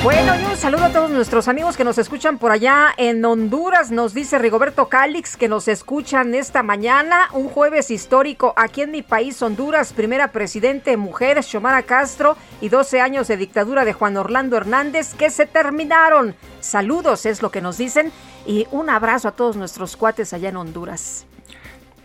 Bueno, 0.00 0.34
y 0.34 0.44
un 0.44 0.56
saludo 0.56 0.86
a 0.86 0.90
todos 0.90 1.10
nuestros 1.10 1.46
amigos 1.46 1.76
que 1.76 1.84
nos 1.84 1.96
escuchan 1.96 2.38
por 2.38 2.50
allá 2.50 2.92
en 2.96 3.24
Honduras. 3.24 3.92
Nos 3.92 4.14
dice 4.14 4.36
Rigoberto 4.38 4.88
Calix 4.88 5.36
que 5.36 5.48
nos 5.48 5.68
escuchan 5.68 6.34
esta 6.34 6.64
mañana, 6.64 7.28
un 7.32 7.48
jueves 7.48 7.90
histórico 7.90 8.52
aquí 8.56 8.82
en 8.82 8.90
mi 8.90 9.02
país, 9.02 9.40
Honduras. 9.42 9.92
Primera 9.92 10.32
presidente 10.32 10.96
mujer, 10.96 11.40
Xiomara 11.44 11.84
Castro, 11.84 12.36
y 12.60 12.68
12 12.68 13.00
años 13.00 13.28
de 13.28 13.36
dictadura 13.36 13.84
de 13.84 13.92
Juan 13.92 14.16
Orlando 14.16 14.56
Hernández 14.56 15.14
que 15.14 15.30
se 15.30 15.46
terminaron. 15.46 16.34
Saludos 16.60 17.24
es 17.24 17.40
lo 17.40 17.52
que 17.52 17.60
nos 17.60 17.78
dicen 17.78 18.10
y 18.44 18.66
un 18.72 18.90
abrazo 18.90 19.28
a 19.28 19.32
todos 19.32 19.56
nuestros 19.56 19.96
cuates 19.96 20.32
allá 20.32 20.48
en 20.48 20.56
Honduras. 20.56 21.26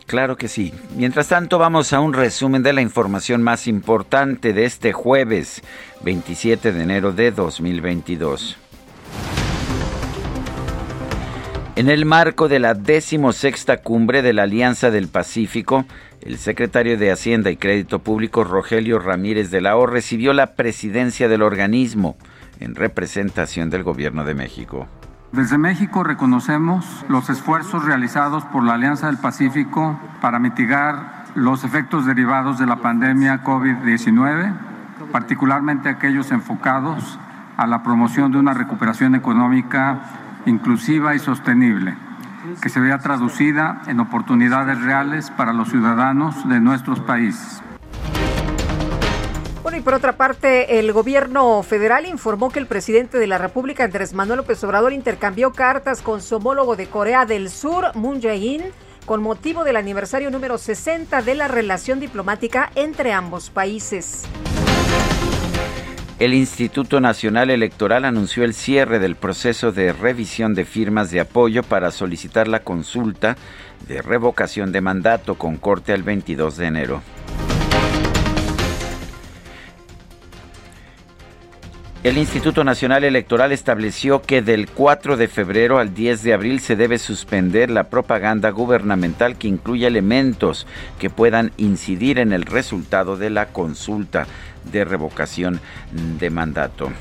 Claro 0.07 0.37
que 0.37 0.47
sí. 0.47 0.73
Mientras 0.95 1.27
tanto, 1.27 1.59
vamos 1.59 1.91
a 1.91 1.99
un 1.99 2.13
resumen 2.13 2.63
de 2.63 2.71
la 2.71 2.81
información 2.81 3.43
más 3.43 3.67
importante 3.67 4.53
de 4.53 4.63
este 4.63 4.93
jueves 4.93 5.61
27 6.01 6.71
de 6.71 6.81
enero 6.81 7.11
de 7.11 7.31
2022. 7.31 8.57
En 11.75 11.89
el 11.89 12.05
marco 12.05 12.47
de 12.47 12.59
la 12.59 12.73
decimosexta 12.73 13.77
cumbre 13.83 14.21
de 14.21 14.31
la 14.31 14.43
Alianza 14.43 14.91
del 14.91 15.09
Pacífico, 15.09 15.85
el 16.21 16.37
secretario 16.37 16.97
de 16.97 17.11
Hacienda 17.11 17.51
y 17.51 17.57
Crédito 17.57 17.99
Público 17.99 18.45
Rogelio 18.45 18.99
Ramírez 18.99 19.51
de 19.51 19.59
la 19.59 19.75
O 19.75 19.85
recibió 19.85 20.31
la 20.31 20.55
presidencia 20.55 21.27
del 21.27 21.41
organismo 21.41 22.17
en 22.61 22.75
representación 22.75 23.69
del 23.69 23.83
Gobierno 23.83 24.23
de 24.23 24.33
México. 24.35 24.87
Desde 25.31 25.57
México 25.57 26.03
reconocemos 26.03 27.05
los 27.09 27.29
esfuerzos 27.29 27.83
realizados 27.83 28.45
por 28.45 28.63
la 28.63 28.75
Alianza 28.75 29.07
del 29.07 29.17
Pacífico 29.17 29.99
para 30.21 30.39
mitigar 30.39 31.25
los 31.35 31.65
efectos 31.65 32.05
derivados 32.05 32.57
de 32.57 32.65
la 32.65 32.77
pandemia 32.77 33.43
COVID-19, 33.43 34.53
particularmente 35.11 35.89
aquellos 35.89 36.31
enfocados 36.31 37.19
a 37.57 37.67
la 37.67 37.83
promoción 37.83 38.31
de 38.31 38.39
una 38.39 38.53
recuperación 38.53 39.15
económica 39.15 39.99
inclusiva 40.45 41.13
y 41.13 41.19
sostenible, 41.19 41.95
que 42.61 42.69
se 42.69 42.79
vea 42.79 42.99
traducida 42.99 43.81
en 43.87 43.99
oportunidades 43.99 44.81
reales 44.81 45.29
para 45.31 45.51
los 45.51 45.69
ciudadanos 45.69 46.47
de 46.47 46.61
nuestros 46.61 47.01
países. 47.01 47.61
Bueno, 49.67 49.79
y 49.79 49.83
por 49.83 49.95
otra 49.95 50.15
parte, 50.15 50.79
el 50.79 50.93
gobierno 50.93 51.61
federal 51.61 52.05
informó 52.05 52.49
que 52.49 52.59
el 52.59 52.67
presidente 52.67 53.17
de 53.17 53.27
la 53.27 53.37
República, 53.37 53.83
Andrés 53.83 54.13
Manuel 54.13 54.37
López 54.37 54.63
Obrador, 54.63 54.93
intercambió 54.93 55.51
cartas 55.51 56.01
con 56.01 56.21
su 56.21 56.37
homólogo 56.37 56.77
de 56.77 56.87
Corea 56.87 57.25
del 57.25 57.49
Sur, 57.49 57.93
Moon 57.93 58.21
Jae-in, 58.21 58.61
con 59.05 59.21
motivo 59.21 59.65
del 59.65 59.75
aniversario 59.75 60.31
número 60.31 60.57
60 60.57 61.21
de 61.21 61.35
la 61.35 61.49
relación 61.49 61.99
diplomática 61.99 62.71
entre 62.75 63.11
ambos 63.11 63.49
países. 63.49 64.23
El 66.17 66.33
Instituto 66.33 67.01
Nacional 67.01 67.49
Electoral 67.49 68.05
anunció 68.05 68.45
el 68.45 68.53
cierre 68.53 68.99
del 68.99 69.17
proceso 69.17 69.73
de 69.73 69.91
revisión 69.91 70.55
de 70.55 70.63
firmas 70.63 71.11
de 71.11 71.19
apoyo 71.19 71.61
para 71.61 71.91
solicitar 71.91 72.47
la 72.47 72.61
consulta 72.61 73.35
de 73.85 74.01
revocación 74.01 74.71
de 74.71 74.79
mandato 74.79 75.35
con 75.35 75.57
corte 75.57 75.91
al 75.91 76.03
22 76.03 76.55
de 76.55 76.65
enero. 76.67 77.01
El 82.03 82.19
Instituto 82.19 82.63
Nacional 82.63 83.03
Electoral 83.03 83.51
estableció 83.51 84.21
que 84.21 84.43
del 84.43 84.69
4 84.69 85.17
de 85.17 85.27
febrero 85.27 85.79
al 85.79 85.95
10 85.95 86.21
de 86.21 86.33
abril 86.33 86.59
se 86.59 86.75
debe 86.75 86.99
suspender 86.99 87.71
la 87.71 87.85
propaganda 87.85 88.51
gubernamental 88.51 89.35
que 89.35 89.47
incluye 89.47 89.87
elementos 89.87 90.67
que 90.99 91.09
puedan 91.09 91.51
incidir 91.57 92.19
en 92.19 92.33
el 92.33 92.43
resultado 92.43 93.17
de 93.17 93.31
la 93.31 93.47
consulta 93.47 94.27
de 94.71 94.85
revocación 94.85 95.59
de 96.19 96.29
mandato. 96.29 96.91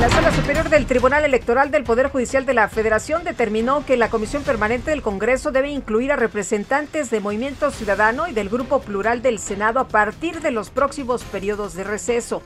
La 0.00 0.08
Sala 0.08 0.32
Superior 0.32 0.70
del 0.70 0.86
Tribunal 0.86 1.24
Electoral 1.24 1.70
del 1.70 1.84
Poder 1.84 2.08
Judicial 2.08 2.46
de 2.46 2.54
la 2.54 2.68
Federación 2.68 3.24
determinó 3.24 3.84
que 3.84 3.98
la 3.98 4.08
Comisión 4.08 4.44
Permanente 4.44 4.92
del 4.92 5.02
Congreso 5.02 5.50
debe 5.50 5.70
incluir 5.70 6.12
a 6.12 6.16
representantes 6.16 7.10
de 7.10 7.20
Movimiento 7.20 7.70
Ciudadano 7.70 8.26
y 8.28 8.32
del 8.32 8.48
Grupo 8.48 8.80
Plural 8.80 9.20
del 9.20 9.38
Senado 9.38 9.80
a 9.80 9.88
partir 9.88 10.40
de 10.40 10.52
los 10.52 10.70
próximos 10.70 11.24
periodos 11.24 11.74
de 11.74 11.84
receso. 11.84 12.42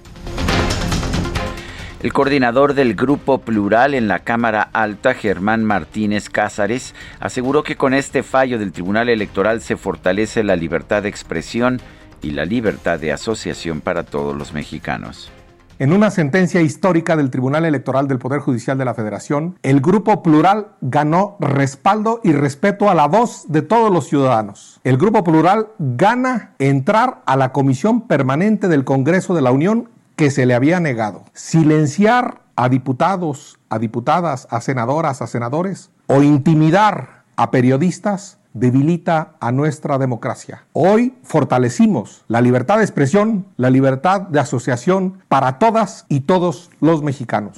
El 2.04 2.12
coordinador 2.12 2.74
del 2.74 2.96
Grupo 2.96 3.38
Plural 3.38 3.94
en 3.94 4.08
la 4.08 4.18
Cámara 4.18 4.68
Alta, 4.74 5.14
Germán 5.14 5.64
Martínez 5.64 6.28
Cázares, 6.28 6.94
aseguró 7.18 7.62
que 7.62 7.76
con 7.76 7.94
este 7.94 8.22
fallo 8.22 8.58
del 8.58 8.72
Tribunal 8.72 9.08
Electoral 9.08 9.62
se 9.62 9.78
fortalece 9.78 10.44
la 10.44 10.54
libertad 10.54 11.04
de 11.04 11.08
expresión 11.08 11.80
y 12.20 12.32
la 12.32 12.44
libertad 12.44 12.98
de 12.98 13.10
asociación 13.10 13.80
para 13.80 14.02
todos 14.02 14.36
los 14.36 14.52
mexicanos. 14.52 15.32
En 15.78 15.94
una 15.94 16.10
sentencia 16.10 16.60
histórica 16.60 17.16
del 17.16 17.30
Tribunal 17.30 17.64
Electoral 17.64 18.06
del 18.06 18.18
Poder 18.18 18.40
Judicial 18.40 18.76
de 18.76 18.84
la 18.84 18.94
Federación, 18.94 19.58
el 19.62 19.80
Grupo 19.80 20.22
Plural 20.22 20.68
ganó 20.82 21.36
respaldo 21.40 22.20
y 22.22 22.32
respeto 22.32 22.90
a 22.90 22.94
la 22.94 23.08
voz 23.08 23.46
de 23.48 23.62
todos 23.62 23.90
los 23.90 24.06
ciudadanos. 24.06 24.78
El 24.84 24.98
Grupo 24.98 25.24
Plural 25.24 25.68
gana 25.78 26.54
entrar 26.58 27.22
a 27.24 27.36
la 27.36 27.52
Comisión 27.52 28.06
Permanente 28.06 28.68
del 28.68 28.84
Congreso 28.84 29.34
de 29.34 29.40
la 29.40 29.50
Unión 29.50 29.88
que 30.16 30.30
se 30.30 30.46
le 30.46 30.54
había 30.54 30.80
negado. 30.80 31.24
Silenciar 31.32 32.42
a 32.56 32.68
diputados, 32.68 33.58
a 33.68 33.78
diputadas, 33.78 34.46
a 34.50 34.60
senadoras, 34.60 35.22
a 35.22 35.26
senadores 35.26 35.90
o 36.06 36.22
intimidar 36.22 37.24
a 37.36 37.50
periodistas 37.50 38.38
debilita 38.52 39.34
a 39.40 39.50
nuestra 39.50 39.98
democracia. 39.98 40.64
Hoy 40.72 41.14
fortalecimos 41.24 42.24
la 42.28 42.40
libertad 42.40 42.78
de 42.78 42.84
expresión, 42.84 43.46
la 43.56 43.70
libertad 43.70 44.20
de 44.22 44.38
asociación 44.38 45.18
para 45.28 45.58
todas 45.58 46.06
y 46.08 46.20
todos 46.20 46.70
los 46.80 47.02
mexicanos. 47.02 47.56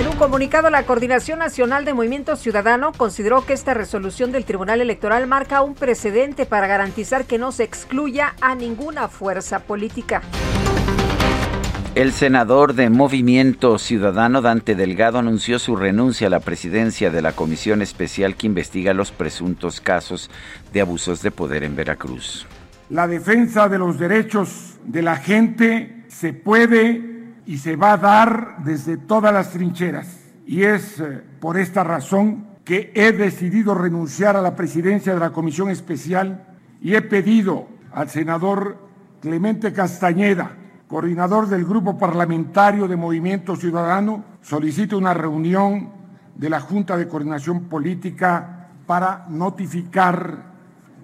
En 0.00 0.08
un 0.08 0.16
comunicado, 0.16 0.70
la 0.70 0.84
Coordinación 0.84 1.40
Nacional 1.40 1.84
de 1.84 1.92
Movimiento 1.92 2.36
Ciudadano 2.36 2.92
consideró 2.96 3.44
que 3.44 3.52
esta 3.52 3.74
resolución 3.74 4.32
del 4.32 4.46
Tribunal 4.46 4.80
Electoral 4.80 5.26
marca 5.26 5.60
un 5.60 5.74
precedente 5.74 6.46
para 6.46 6.66
garantizar 6.66 7.26
que 7.26 7.36
no 7.36 7.52
se 7.52 7.64
excluya 7.64 8.34
a 8.40 8.54
ninguna 8.54 9.08
fuerza 9.08 9.58
política. 9.58 10.22
El 11.96 12.12
senador 12.12 12.74
de 12.74 12.88
Movimiento 12.88 13.76
Ciudadano 13.76 14.42
Dante 14.42 14.76
Delgado 14.76 15.18
anunció 15.18 15.58
su 15.58 15.74
renuncia 15.74 16.28
a 16.28 16.30
la 16.30 16.38
presidencia 16.38 17.10
de 17.10 17.20
la 17.20 17.32
comisión 17.32 17.82
especial 17.82 18.36
que 18.36 18.46
investiga 18.46 18.94
los 18.94 19.10
presuntos 19.10 19.80
casos 19.80 20.30
de 20.72 20.82
abusos 20.82 21.20
de 21.20 21.32
poder 21.32 21.64
en 21.64 21.74
Veracruz. 21.74 22.46
La 22.90 23.08
defensa 23.08 23.68
de 23.68 23.78
los 23.78 23.98
derechos 23.98 24.78
de 24.84 25.02
la 25.02 25.16
gente 25.16 26.04
se 26.06 26.32
puede 26.32 27.34
y 27.44 27.58
se 27.58 27.74
va 27.74 27.94
a 27.94 27.96
dar 27.96 28.58
desde 28.64 28.96
todas 28.96 29.34
las 29.34 29.50
trincheras. 29.50 30.20
Y 30.46 30.62
es 30.62 31.00
eh, 31.00 31.22
por 31.40 31.58
esta 31.58 31.82
razón 31.82 32.46
que 32.64 32.92
he 32.94 33.10
decidido 33.10 33.74
renunciar 33.74 34.36
a 34.36 34.42
la 34.42 34.54
presidencia 34.54 35.12
de 35.12 35.20
la 35.20 35.32
comisión 35.32 35.70
especial 35.70 36.46
y 36.80 36.94
he 36.94 37.02
pedido 37.02 37.66
al 37.92 38.08
senador 38.08 38.78
Clemente 39.20 39.72
Castañeda 39.72 40.56
coordinador 40.90 41.48
del 41.48 41.64
Grupo 41.64 41.96
Parlamentario 41.96 42.88
de 42.88 42.96
Movimiento 42.96 43.54
Ciudadano, 43.54 44.24
solicita 44.42 44.96
una 44.96 45.14
reunión 45.14 45.88
de 46.34 46.50
la 46.50 46.58
Junta 46.58 46.96
de 46.96 47.06
Coordinación 47.06 47.68
Política 47.68 48.66
para 48.88 49.24
notificar 49.28 50.50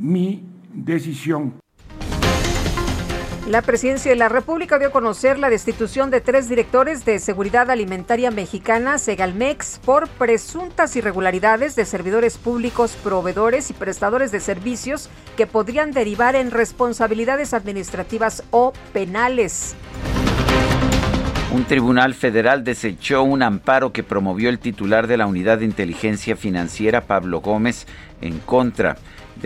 mi 0.00 0.44
decisión. 0.74 1.54
La 3.48 3.62
presidencia 3.62 4.10
de 4.10 4.16
la 4.16 4.28
República 4.28 4.76
dio 4.76 4.88
a 4.88 4.90
conocer 4.90 5.38
la 5.38 5.48
destitución 5.48 6.10
de 6.10 6.20
tres 6.20 6.48
directores 6.48 7.04
de 7.04 7.20
Seguridad 7.20 7.70
Alimentaria 7.70 8.32
Mexicana, 8.32 8.98
Segalmex, 8.98 9.78
por 9.84 10.08
presuntas 10.08 10.96
irregularidades 10.96 11.76
de 11.76 11.84
servidores 11.84 12.38
públicos, 12.38 12.98
proveedores 13.04 13.70
y 13.70 13.74
prestadores 13.74 14.32
de 14.32 14.40
servicios 14.40 15.10
que 15.36 15.46
podrían 15.46 15.92
derivar 15.92 16.34
en 16.34 16.50
responsabilidades 16.50 17.54
administrativas 17.54 18.42
o 18.50 18.72
penales. 18.92 19.76
Un 21.52 21.64
tribunal 21.66 22.14
federal 22.14 22.64
desechó 22.64 23.22
un 23.22 23.44
amparo 23.44 23.92
que 23.92 24.02
promovió 24.02 24.48
el 24.48 24.58
titular 24.58 25.06
de 25.06 25.18
la 25.18 25.26
Unidad 25.26 25.58
de 25.58 25.66
Inteligencia 25.66 26.34
Financiera, 26.34 27.02
Pablo 27.02 27.40
Gómez, 27.40 27.86
en 28.20 28.40
contra 28.40 28.96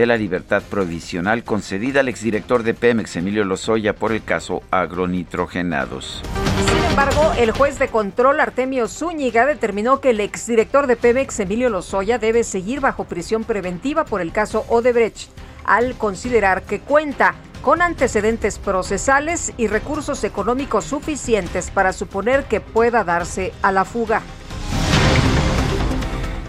la 0.06 0.16
libertad 0.16 0.62
provisional 0.62 1.44
concedida 1.44 2.00
al 2.00 2.08
exdirector 2.08 2.62
de 2.62 2.74
Pemex, 2.74 3.16
Emilio 3.16 3.44
Lozoya, 3.44 3.94
por 3.94 4.12
el 4.12 4.22
caso 4.22 4.62
agronitrogenados. 4.70 6.22
Sin 6.66 6.84
embargo, 6.90 7.32
el 7.38 7.52
juez 7.52 7.78
de 7.78 7.88
control 7.88 8.40
Artemio 8.40 8.88
Zúñiga 8.88 9.46
determinó 9.46 10.00
que 10.00 10.10
el 10.10 10.20
exdirector 10.20 10.86
de 10.86 10.96
Pemex, 10.96 11.40
Emilio 11.40 11.70
Lozoya, 11.70 12.18
debe 12.18 12.44
seguir 12.44 12.80
bajo 12.80 13.04
prisión 13.04 13.44
preventiva 13.44 14.04
por 14.04 14.20
el 14.20 14.32
caso 14.32 14.64
Odebrecht, 14.68 15.30
al 15.64 15.94
considerar 15.94 16.62
que 16.62 16.80
cuenta 16.80 17.34
con 17.62 17.82
antecedentes 17.82 18.58
procesales 18.58 19.52
y 19.56 19.66
recursos 19.66 20.24
económicos 20.24 20.84
suficientes 20.84 21.70
para 21.70 21.92
suponer 21.92 22.44
que 22.44 22.60
pueda 22.60 23.04
darse 23.04 23.52
a 23.62 23.70
la 23.70 23.84
fuga. 23.84 24.22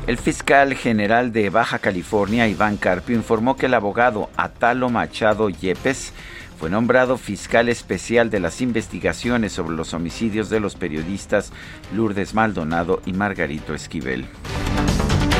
El 0.08 0.18
fiscal 0.18 0.74
general 0.74 1.32
de 1.32 1.52
Baja 1.52 1.78
California, 1.78 2.48
Iván 2.48 2.78
Carpio, 2.78 3.16
informó 3.16 3.56
que 3.56 3.68
el 3.68 3.76
abogado 3.76 4.32
Atalo 4.36 4.90
Machado 4.90 5.50
Yepes 5.50 6.12
fue 6.60 6.72
nombrado 6.72 7.18
fiscal 7.18 7.70
especial 7.70 8.30
de 8.30 8.40
las 8.40 8.62
investigaciones 8.62 9.54
sobre 9.54 9.76
los 9.76 9.94
homicidios 9.94 10.50
de 10.50 10.60
los 10.60 10.76
periodistas 10.76 11.52
Lourdes 11.94 12.34
Maldonado 12.34 13.02
y 13.06 13.14
Margarito 13.14 13.76
Esquivel. 13.76 14.26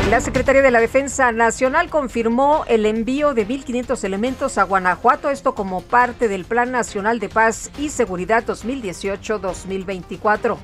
La 0.10 0.20
Secretaría 0.20 0.62
de 0.62 0.72
la 0.72 0.80
Defensa 0.80 1.32
Nacional 1.32 1.90
confirmó 1.90 2.66
el 2.68 2.86
envío 2.86 3.34
de 3.34 3.48
1.500 3.48 4.04
elementos 4.04 4.58
a 4.58 4.64
Guanajuato, 4.64 5.30
esto 5.30 5.56
como 5.56 5.82
parte 5.82 6.28
del 6.28 6.46
Plan 6.46 6.72
Nacional 6.72 7.20
de 7.20 7.30
Paz 7.30 7.72
y 7.80 7.90
Seguridad 7.90 8.44
2018-2024. 8.46 10.58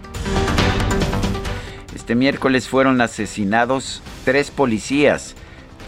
Este 2.07 2.15
miércoles 2.15 2.69
fueron 2.69 3.01
asesinados 3.01 4.01
tres 4.23 4.49
policías 4.49 5.35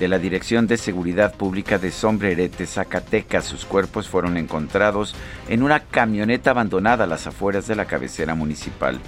de 0.01 0.09
la 0.09 0.19
Dirección 0.19 0.67
de 0.67 0.75
Seguridad 0.75 1.33
Pública 1.33 1.77
de 1.77 1.91
Sombrerete, 1.91 2.65
Zacatecas. 2.65 3.45
Sus 3.45 3.63
cuerpos 3.63 4.09
fueron 4.09 4.35
encontrados 4.35 5.15
en 5.47 5.63
una 5.63 5.79
camioneta 5.79 6.51
abandonada 6.51 7.05
a 7.05 7.07
las 7.07 7.25
afueras 7.25 7.67
de 7.67 7.77
la 7.77 7.85
cabecera 7.85 8.35
municipal. 8.35 8.99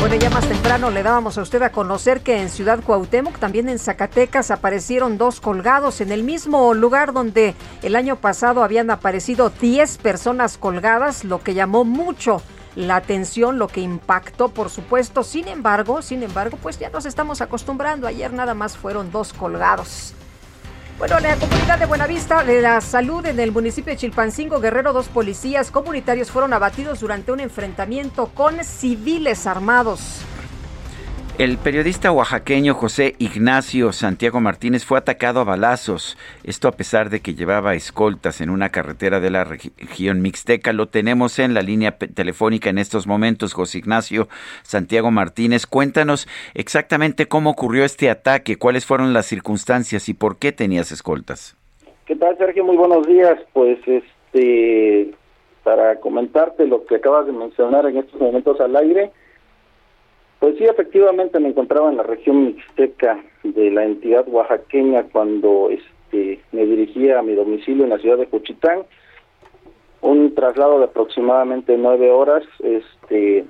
Bueno, 0.00 0.14
ya 0.14 0.30
más 0.30 0.48
temprano 0.48 0.90
le 0.90 1.02
dábamos 1.02 1.36
a 1.36 1.42
usted 1.42 1.60
a 1.60 1.70
conocer 1.70 2.22
que 2.22 2.40
en 2.40 2.48
Ciudad 2.48 2.80
Cuauhtémoc, 2.82 3.38
también 3.38 3.68
en 3.68 3.78
Zacatecas, 3.78 4.50
aparecieron 4.50 5.18
dos 5.18 5.42
colgados 5.42 6.00
en 6.00 6.12
el 6.12 6.22
mismo 6.22 6.72
lugar 6.72 7.12
donde 7.12 7.56
el 7.82 7.94
año 7.94 8.16
pasado 8.16 8.62
habían 8.64 8.90
aparecido 8.90 9.50
10 9.50 9.98
personas 9.98 10.56
colgadas, 10.56 11.24
lo 11.24 11.42
que 11.42 11.52
llamó 11.52 11.84
mucho 11.84 12.40
la 12.76 12.96
atención, 12.96 13.58
lo 13.58 13.68
que 13.68 13.80
impactó, 13.80 14.48
por 14.48 14.70
supuesto. 14.70 15.22
Sin 15.22 15.48
embargo, 15.48 16.02
sin 16.02 16.22
embargo, 16.22 16.58
pues 16.62 16.78
ya 16.78 16.90
nos 16.90 17.06
estamos 17.06 17.40
acostumbrando. 17.40 18.06
Ayer 18.06 18.32
nada 18.32 18.54
más 18.54 18.76
fueron 18.76 19.10
dos 19.10 19.32
colgados. 19.32 20.14
Bueno, 20.98 21.20
la 21.20 21.36
comunidad 21.36 21.78
de 21.78 21.86
Buenavista 21.86 22.42
de 22.42 22.60
la 22.60 22.80
Salud 22.80 23.24
en 23.24 23.38
el 23.38 23.52
municipio 23.52 23.92
de 23.92 23.98
Chilpancingo, 23.98 24.58
Guerrero, 24.58 24.92
dos 24.92 25.06
policías 25.06 25.70
comunitarios 25.70 26.32
fueron 26.32 26.52
abatidos 26.52 26.98
durante 26.98 27.30
un 27.30 27.38
enfrentamiento 27.38 28.26
con 28.34 28.64
civiles 28.64 29.46
armados. 29.46 30.22
El 31.38 31.56
periodista 31.56 32.10
oaxaqueño 32.10 32.74
José 32.74 33.14
Ignacio 33.20 33.92
Santiago 33.92 34.40
Martínez 34.40 34.84
fue 34.84 34.98
atacado 34.98 35.38
a 35.38 35.44
balazos, 35.44 36.18
esto 36.42 36.66
a 36.66 36.72
pesar 36.72 37.10
de 37.10 37.20
que 37.20 37.36
llevaba 37.36 37.76
escoltas 37.76 38.40
en 38.40 38.50
una 38.50 38.70
carretera 38.70 39.20
de 39.20 39.30
la 39.30 39.44
región 39.44 40.20
mixteca. 40.20 40.72
Lo 40.72 40.88
tenemos 40.88 41.38
en 41.38 41.54
la 41.54 41.62
línea 41.62 41.92
telefónica 41.96 42.70
en 42.70 42.78
estos 42.78 43.06
momentos, 43.06 43.54
José 43.54 43.78
Ignacio 43.78 44.26
Santiago 44.64 45.12
Martínez. 45.12 45.68
Cuéntanos 45.68 46.26
exactamente 46.54 47.26
cómo 47.26 47.50
ocurrió 47.50 47.84
este 47.84 48.10
ataque, 48.10 48.56
cuáles 48.56 48.84
fueron 48.84 49.12
las 49.12 49.26
circunstancias 49.26 50.08
y 50.08 50.14
por 50.14 50.40
qué 50.40 50.50
tenías 50.50 50.90
escoltas. 50.90 51.56
¿Qué 52.04 52.16
tal, 52.16 52.36
Sergio? 52.36 52.64
Muy 52.64 52.76
buenos 52.76 53.06
días. 53.06 53.38
Pues 53.52 53.78
este 53.86 55.14
para 55.62 56.00
comentarte 56.00 56.66
lo 56.66 56.84
que 56.84 56.96
acabas 56.96 57.26
de 57.26 57.32
mencionar 57.32 57.86
en 57.86 57.98
estos 57.98 58.20
momentos 58.20 58.60
al 58.60 58.74
aire, 58.74 59.12
pues 60.40 60.56
sí, 60.56 60.64
efectivamente 60.64 61.40
me 61.40 61.48
encontraba 61.48 61.90
en 61.90 61.96
la 61.96 62.04
región 62.04 62.46
mixteca 62.46 63.18
de 63.42 63.70
la 63.70 63.84
entidad 63.84 64.28
oaxaqueña 64.28 65.04
cuando 65.04 65.68
este, 65.70 66.40
me 66.52 66.64
dirigía 66.64 67.18
a 67.18 67.22
mi 67.22 67.34
domicilio 67.34 67.84
en 67.84 67.90
la 67.90 67.98
ciudad 67.98 68.18
de 68.18 68.26
Juchitán. 68.26 68.82
Un 70.00 70.34
traslado 70.36 70.78
de 70.78 70.84
aproximadamente 70.84 71.76
nueve 71.76 72.12
horas, 72.12 72.44
este, 72.62 73.44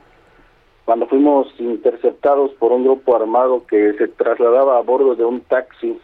cuando 0.86 1.06
fuimos 1.06 1.48
interceptados 1.58 2.52
por 2.54 2.72
un 2.72 2.84
grupo 2.84 3.14
armado 3.14 3.66
que 3.66 3.92
se 3.94 4.08
trasladaba 4.08 4.78
a 4.78 4.82
bordo 4.82 5.14
de 5.14 5.26
un 5.26 5.42
taxi 5.42 5.98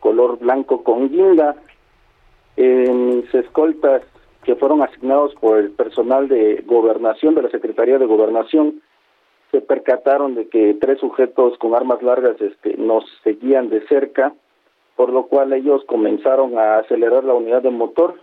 color 0.00 0.38
blanco 0.38 0.82
con 0.82 1.10
guinda. 1.10 1.56
En 2.56 3.16
mis 3.16 3.34
escoltas 3.34 4.02
que 4.44 4.56
fueron 4.56 4.82
asignados 4.82 5.34
por 5.34 5.58
el 5.58 5.70
personal 5.70 6.28
de 6.28 6.64
gobernación, 6.66 7.34
de 7.34 7.42
la 7.42 7.50
Secretaría 7.50 7.98
de 7.98 8.06
Gobernación, 8.06 8.80
se 9.50 9.60
percataron 9.60 10.34
de 10.34 10.48
que 10.48 10.74
tres 10.80 10.98
sujetos 11.00 11.58
con 11.58 11.74
armas 11.74 12.02
largas 12.02 12.40
este, 12.40 12.76
nos 12.76 13.04
seguían 13.24 13.68
de 13.68 13.86
cerca, 13.88 14.32
por 14.96 15.10
lo 15.10 15.26
cual 15.26 15.52
ellos 15.52 15.84
comenzaron 15.86 16.58
a 16.58 16.78
acelerar 16.78 17.24
la 17.24 17.34
unidad 17.34 17.62
de 17.62 17.70
motor. 17.70 18.14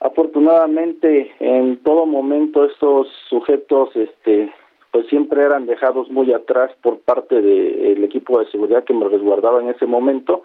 Afortunadamente, 0.00 1.32
en 1.40 1.82
todo 1.82 2.06
momento 2.06 2.64
estos 2.64 3.08
sujetos, 3.28 3.94
este, 3.96 4.52
pues 4.92 5.06
siempre 5.08 5.42
eran 5.42 5.66
dejados 5.66 6.08
muy 6.10 6.32
atrás 6.32 6.70
por 6.82 7.00
parte 7.00 7.40
del 7.40 8.04
equipo 8.04 8.38
de 8.38 8.50
seguridad 8.50 8.84
que 8.84 8.94
me 8.94 9.08
resguardaba 9.08 9.60
en 9.60 9.70
ese 9.70 9.86
momento. 9.86 10.44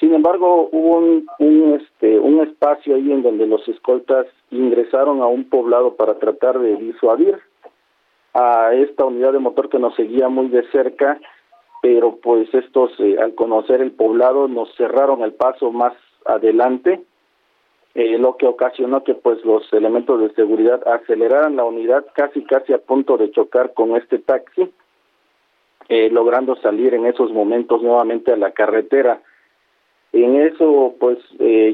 Sin 0.00 0.14
embargo, 0.14 0.68
hubo 0.72 0.98
un, 0.98 1.26
un, 1.38 1.80
este, 1.80 2.18
un 2.18 2.40
espacio 2.40 2.96
ahí 2.96 3.12
en 3.12 3.22
donde 3.22 3.46
los 3.46 3.66
escoltas 3.68 4.26
ingresaron 4.50 5.22
a 5.22 5.26
un 5.26 5.48
poblado 5.48 5.94
para 5.94 6.18
tratar 6.18 6.58
de 6.58 6.76
disuadir 6.76 7.38
a 8.34 8.72
esta 8.74 9.04
unidad 9.04 9.32
de 9.32 9.38
motor 9.38 9.68
que 9.68 9.78
nos 9.78 9.94
seguía 9.94 10.28
muy 10.28 10.48
de 10.48 10.68
cerca, 10.70 11.18
pero 11.82 12.16
pues 12.16 12.52
estos, 12.52 12.92
eh, 12.98 13.16
al 13.20 13.34
conocer 13.34 13.80
el 13.80 13.92
poblado, 13.92 14.48
nos 14.48 14.74
cerraron 14.76 15.22
el 15.22 15.34
paso 15.34 15.70
más 15.70 15.94
adelante 16.24 17.02
eh, 17.94 18.18
lo 18.18 18.36
que 18.36 18.46
ocasionó 18.46 19.02
que 19.02 19.14
pues 19.14 19.44
los 19.44 19.72
elementos 19.72 20.20
de 20.20 20.32
seguridad 20.34 20.86
aceleraran 20.86 21.56
la 21.56 21.64
unidad 21.64 22.04
casi 22.14 22.44
casi 22.44 22.72
a 22.72 22.78
punto 22.78 23.16
de 23.16 23.30
chocar 23.32 23.72
con 23.74 23.96
este 23.96 24.18
taxi, 24.18 24.70
eh, 25.88 26.10
logrando 26.10 26.54
salir 26.56 26.94
en 26.94 27.06
esos 27.06 27.32
momentos 27.32 27.82
nuevamente 27.82 28.32
a 28.32 28.36
la 28.36 28.52
carretera. 28.52 29.20
En 30.12 30.36
eso 30.36 30.94
pues 31.00 31.18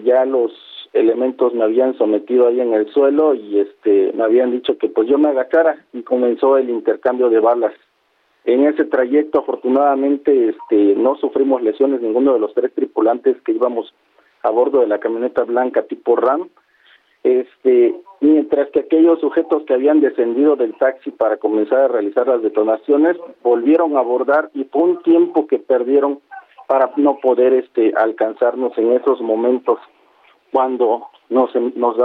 ya 0.04 0.24
los 0.24 0.52
elementos 0.94 1.52
me 1.52 1.64
habían 1.64 1.98
sometido 1.98 2.46
ahí 2.46 2.60
en 2.60 2.72
el 2.72 2.88
suelo 2.92 3.34
y 3.34 3.58
este 3.58 4.12
me 4.14 4.24
habían 4.24 4.52
dicho 4.52 4.78
que 4.78 4.88
pues 4.88 5.08
yo 5.08 5.18
me 5.18 5.28
agachara 5.28 5.84
y 5.92 6.02
comenzó 6.02 6.56
el 6.56 6.70
intercambio 6.70 7.28
de 7.28 7.40
balas. 7.40 7.74
En 8.44 8.64
ese 8.66 8.84
trayecto 8.84 9.40
afortunadamente 9.40 10.50
este 10.50 10.94
no 10.94 11.16
sufrimos 11.16 11.62
lesiones 11.62 12.00
ninguno 12.00 12.32
de 12.32 12.38
los 12.38 12.54
tres 12.54 12.72
tripulantes 12.72 13.36
que 13.42 13.52
íbamos 13.52 13.92
a 14.42 14.50
bordo 14.50 14.80
de 14.80 14.86
la 14.86 15.00
camioneta 15.00 15.42
blanca 15.42 15.82
tipo 15.82 16.16
RAM, 16.16 16.48
este, 17.24 17.94
mientras 18.20 18.70
que 18.70 18.80
aquellos 18.80 19.18
sujetos 19.18 19.64
que 19.64 19.74
habían 19.74 20.00
descendido 20.00 20.54
del 20.54 20.74
taxi 20.74 21.10
para 21.10 21.38
comenzar 21.38 21.80
a 21.80 21.88
realizar 21.88 22.28
las 22.28 22.42
detonaciones 22.42 23.16
volvieron 23.42 23.96
a 23.96 24.00
abordar 24.00 24.50
y 24.54 24.64
fue 24.64 24.82
un 24.82 25.02
tiempo 25.02 25.46
que 25.46 25.58
perdieron 25.58 26.20
para 26.68 26.92
no 26.96 27.18
poder 27.20 27.54
este 27.54 27.94
alcanzarnos 27.96 28.76
en 28.78 28.92
esos 28.92 29.20
momentos 29.22 29.78
cuando 30.54 31.08
nos, 31.30 31.50
nos 31.74 31.96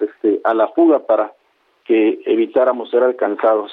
este 0.00 0.40
a 0.44 0.54
la 0.54 0.68
fuga 0.68 1.00
para 1.00 1.34
que 1.84 2.22
evitáramos 2.24 2.90
ser 2.90 3.02
alcanzados. 3.02 3.70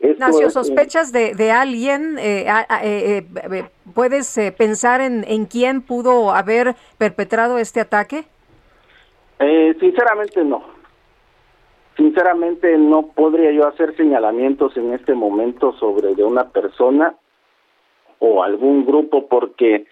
Ignacio, 0.00 0.48
¿sospechas 0.48 1.12
de, 1.12 1.34
de 1.34 1.52
alguien? 1.52 2.16
Eh, 2.18 2.46
eh, 2.82 3.22
eh, 3.52 3.64
¿Puedes 3.94 4.40
pensar 4.56 5.02
en, 5.02 5.24
en 5.28 5.44
quién 5.44 5.82
pudo 5.82 6.30
haber 6.30 6.74
perpetrado 6.96 7.58
este 7.58 7.80
ataque? 7.80 8.24
sinceramente 9.78 10.42
no. 10.42 10.62
Sinceramente 11.98 12.78
no 12.78 13.08
podría 13.08 13.52
yo 13.52 13.68
hacer 13.68 13.94
señalamientos 13.94 14.74
en 14.78 14.94
este 14.94 15.14
momento 15.14 15.74
sobre 15.74 16.14
de 16.14 16.24
una 16.24 16.48
persona 16.48 17.14
o 18.20 18.42
algún 18.42 18.86
grupo 18.86 19.28
porque 19.28 19.86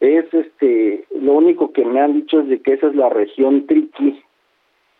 es 0.00 0.32
este 0.32 1.04
lo 1.18 1.32
único 1.32 1.72
que 1.72 1.84
me 1.84 2.00
han 2.00 2.14
dicho 2.14 2.40
es 2.40 2.48
de 2.48 2.60
que 2.60 2.74
esa 2.74 2.88
es 2.88 2.94
la 2.94 3.08
región 3.08 3.66
triqui 3.66 4.22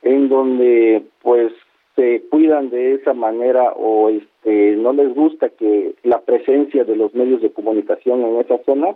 en 0.03 0.29
donde 0.29 1.03
pues 1.23 1.53
se 1.97 2.23
cuidan 2.31 2.71
de 2.71 2.95
esa 2.95 3.15
manera 3.15 3.73
o 3.73 4.11
este 4.11 4.77
no 4.77 4.93
les 4.93 5.15
gusta 5.15 5.49
que 5.49 5.95
la 6.03 6.21
presencia 6.21 6.85
de 6.85 6.95
los 6.95 7.15
medios 7.15 7.41
de 7.43 7.51
comunicación 7.51 8.23
en 8.23 8.37
esa 8.39 8.59
zona. 8.65 8.95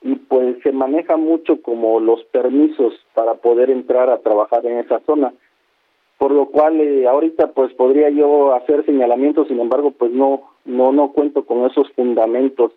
Y 0.00 0.14
pues 0.14 0.56
se 0.62 0.70
maneja 0.70 1.16
mucho 1.16 1.60
como 1.60 1.98
los 1.98 2.22
permisos 2.26 2.94
para 3.14 3.34
poder 3.34 3.70
entrar 3.70 4.10
a 4.10 4.18
trabajar 4.18 4.64
en 4.64 4.78
esa 4.78 5.00
zona. 5.00 5.32
Por 6.18 6.30
lo 6.32 6.46
cual 6.46 6.80
eh, 6.80 7.08
ahorita 7.08 7.48
pues 7.52 7.72
podría 7.74 8.10
yo 8.10 8.54
hacer 8.54 8.84
señalamientos 8.84 9.48
sin 9.48 9.60
embargo 9.60 9.92
pues 9.92 10.12
no 10.12 10.42
no 10.64 10.92
no 10.92 11.12
cuento 11.12 11.44
con 11.46 11.64
esos 11.66 11.90
fundamentos 11.92 12.72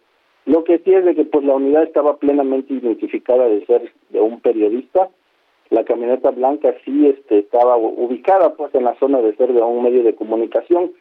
lo 0.46 0.64
que 0.64 0.80
sí 0.80 0.94
es 0.94 1.06
de 1.06 1.16
que 1.16 1.26
pues 1.26 1.46
la 1.46 1.56
unidad 1.56 1.84
estaba 1.84 2.18
plenamente 2.18 2.74
identificada 2.74 3.48
de 3.48 3.66
ser 3.66 3.92
de 4.10 4.22
un 4.22 4.40
periodista. 4.42 5.10
La 5.70 5.86
camioneta 5.86 6.32
blanca 6.32 6.76
sí 6.84 7.08
este, 7.08 7.40
estaba 7.40 7.78
ubicada 7.78 8.56
pues 8.56 8.74
en 8.76 8.84
la 8.84 8.96
zona 8.96 9.22
de 9.22 9.36
ser 9.36 9.54
de 9.54 9.62
un 9.62 9.84
medio 9.84 10.04
de 10.04 10.16
comunicación 10.16 10.92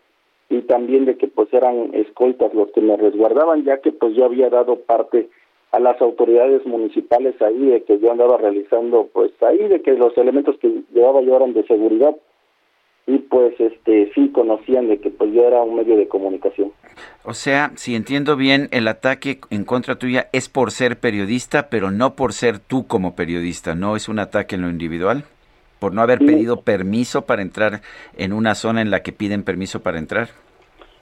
y 0.48 0.62
también 0.62 1.06
de 1.06 1.16
que 1.16 1.28
pues 1.28 1.52
eran 1.52 1.94
escoltas 1.94 2.52
los 2.54 2.70
que 2.72 2.80
me 2.80 2.96
resguardaban 2.96 3.64
ya 3.64 3.78
que 3.78 3.92
pues 3.92 4.14
yo 4.14 4.24
había 4.24 4.50
dado 4.50 4.76
parte 4.76 5.28
a 5.72 5.78
las 5.78 6.00
autoridades 6.02 6.66
municipales 6.66 7.40
ahí 7.40 7.66
de 7.66 7.82
que 7.84 7.98
yo 7.98 8.10
andaba 8.10 8.36
realizando 8.36 9.08
pues 9.12 9.32
ahí 9.42 9.68
de 9.68 9.80
que 9.80 9.92
los 9.92 10.16
elementos 10.18 10.56
que 10.58 10.82
llevaba 10.92 11.20
yo 11.22 11.36
eran 11.36 11.52
de 11.52 11.64
seguridad 11.64 12.16
y 13.10 13.18
pues 13.18 13.58
este 13.58 14.12
sí 14.14 14.28
conocían 14.28 14.86
de 14.86 14.98
que 14.98 15.10
pues 15.10 15.32
yo 15.32 15.42
era 15.42 15.62
un 15.62 15.74
medio 15.74 15.96
de 15.96 16.06
comunicación. 16.06 16.70
O 17.24 17.34
sea, 17.34 17.72
si 17.74 17.96
entiendo 17.96 18.36
bien, 18.36 18.68
el 18.70 18.86
ataque 18.86 19.40
en 19.50 19.64
contra 19.64 19.96
tuya 19.96 20.28
es 20.32 20.48
por 20.48 20.70
ser 20.70 21.00
periodista, 21.00 21.68
pero 21.70 21.90
no 21.90 22.14
por 22.14 22.32
ser 22.32 22.60
tú 22.60 22.86
como 22.86 23.16
periodista, 23.16 23.74
no 23.74 23.96
es 23.96 24.08
un 24.08 24.20
ataque 24.20 24.54
en 24.54 24.62
lo 24.62 24.70
individual, 24.70 25.24
por 25.80 25.92
no 25.92 26.02
haber 26.02 26.18
pedido 26.18 26.60
permiso 26.60 27.22
para 27.22 27.42
entrar 27.42 27.80
en 28.16 28.32
una 28.32 28.54
zona 28.54 28.80
en 28.80 28.90
la 28.90 29.02
que 29.02 29.12
piden 29.12 29.42
permiso 29.42 29.80
para 29.82 29.98
entrar. 29.98 30.28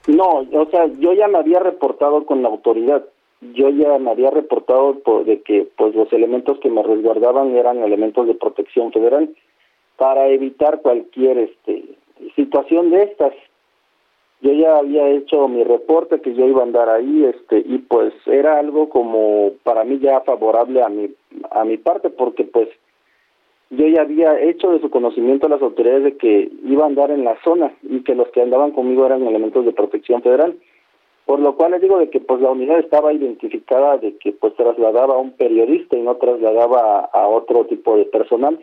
No, 0.07 0.47
o 0.51 0.69
sea, 0.71 0.87
yo 0.99 1.13
ya 1.13 1.27
me 1.27 1.37
había 1.37 1.59
reportado 1.59 2.25
con 2.25 2.41
la 2.41 2.49
autoridad. 2.49 3.05
Yo 3.53 3.69
ya 3.69 3.99
me 3.99 4.09
había 4.09 4.31
reportado 4.31 4.99
por 4.99 5.25
de 5.25 5.41
que 5.41 5.67
pues 5.77 5.93
los 5.93 6.11
elementos 6.11 6.59
que 6.59 6.69
me 6.69 6.81
resguardaban 6.81 7.55
eran 7.55 7.83
elementos 7.83 8.25
de 8.25 8.33
protección 8.33 8.91
federal 8.91 9.29
para 9.99 10.27
evitar 10.29 10.81
cualquier 10.81 11.37
este 11.37 11.83
situación 12.35 12.91
de 12.91 13.03
estas. 13.03 13.33
Yo 14.41 14.53
ya 14.53 14.77
había 14.77 15.09
hecho 15.09 15.47
mi 15.49 15.63
reporte 15.63 16.21
que 16.21 16.33
yo 16.33 16.47
iba 16.47 16.61
a 16.61 16.63
andar 16.63 16.89
ahí 16.89 17.25
este 17.25 17.59
y 17.59 17.79
pues 17.79 18.13
era 18.25 18.57
algo 18.57 18.87
como 18.89 19.51
para 19.63 19.83
mí 19.83 19.99
ya 19.99 20.21
favorable 20.21 20.81
a 20.81 20.87
mi 20.87 21.09
a 21.51 21.65
mi 21.65 21.77
parte 21.77 22.09
porque 22.09 22.45
pues 22.45 22.69
yo 23.69 23.85
ya 23.87 24.01
había 24.01 24.39
hecho 24.39 24.71
de 24.71 24.79
su 24.79 24.89
conocimiento 24.89 25.45
a 25.45 25.49
las 25.49 25.61
autoridades 25.61 26.03
de 26.03 26.17
que 26.17 26.49
iba 26.63 26.85
a 26.85 26.87
andar 26.87 27.11
en 27.11 27.25
la 27.25 27.37
zona 27.43 27.73
y 27.83 28.01
que 28.03 28.15
los 28.15 28.29
que 28.29 28.41
andaban 28.41 28.71
conmigo 28.71 29.05
eran 29.05 29.27
elementos 29.27 29.65
de 29.65 29.73
protección 29.73 30.21
federal 30.21 30.55
por 31.25 31.39
lo 31.39 31.55
cual 31.55 31.73
les 31.73 31.81
digo 31.81 31.99
de 31.99 32.09
que 32.09 32.21
pues 32.21 32.41
la 32.41 32.49
unidad 32.49 32.79
estaba 32.79 33.13
identificada 33.13 33.97
de 33.97 34.17
que 34.17 34.31
pues 34.31 34.55
trasladaba 34.55 35.15
a 35.15 35.19
un 35.19 35.33
periodista 35.33 35.97
y 35.97 36.01
no 36.01 36.15
trasladaba 36.15 37.01
a 37.01 37.27
otro 37.27 37.65
tipo 37.65 37.97
de 37.97 38.05
personal 38.05 38.57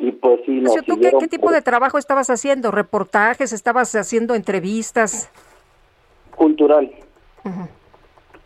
y 0.00 0.12
pues 0.12 0.40
sí 0.46 0.64
¿tú 0.86 0.98
qué, 0.98 1.28
tipo 1.28 1.52
de 1.52 1.60
trabajo 1.60 1.98
estabas 1.98 2.30
haciendo? 2.30 2.70
¿Reportajes? 2.70 3.52
¿Estabas 3.52 3.94
haciendo 3.94 4.34
entrevistas? 4.34 5.30
Cultural. 6.34 6.90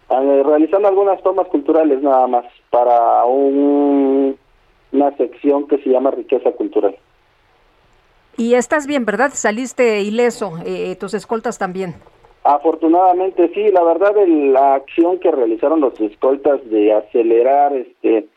Ah, 0.08 0.20
realizando 0.20 0.88
algunas 0.88 1.22
tomas 1.22 1.46
culturales 1.46 2.02
nada 2.02 2.26
más 2.26 2.44
para 2.70 3.24
un, 3.24 4.36
una 4.92 5.16
sección 5.16 5.68
que 5.68 5.78
se 5.78 5.90
llama 5.90 6.10
riqueza 6.10 6.50
cultural. 6.52 6.96
Y 8.36 8.54
estás 8.54 8.88
bien, 8.88 9.04
¿verdad? 9.04 9.30
Saliste 9.32 10.02
ileso, 10.02 10.58
eh, 10.66 10.96
tus 10.96 11.14
escoltas 11.14 11.56
también. 11.56 11.94
Afortunadamente 12.42 13.50
sí, 13.54 13.70
la 13.70 13.84
verdad 13.84 14.12
la 14.26 14.74
acción 14.74 15.20
que 15.20 15.30
realizaron 15.30 15.80
los 15.80 15.98
escoltas 16.00 16.68
de 16.68 16.92
acelerar 16.92 17.72
este 17.74 18.28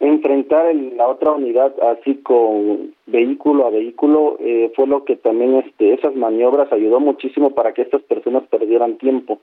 enfrentar 0.00 0.74
la 0.74 1.08
otra 1.08 1.32
unidad 1.32 1.74
así 1.82 2.16
con 2.16 2.94
vehículo 3.06 3.66
a 3.66 3.70
vehículo 3.70 4.36
eh, 4.40 4.70
fue 4.76 4.86
lo 4.86 5.04
que 5.04 5.16
también 5.16 5.54
este 5.56 5.94
esas 5.94 6.14
maniobras 6.14 6.70
ayudó 6.72 7.00
muchísimo 7.00 7.50
para 7.50 7.72
que 7.72 7.82
estas 7.82 8.02
personas 8.02 8.42
perdieran 8.50 8.98
tiempo 8.98 9.40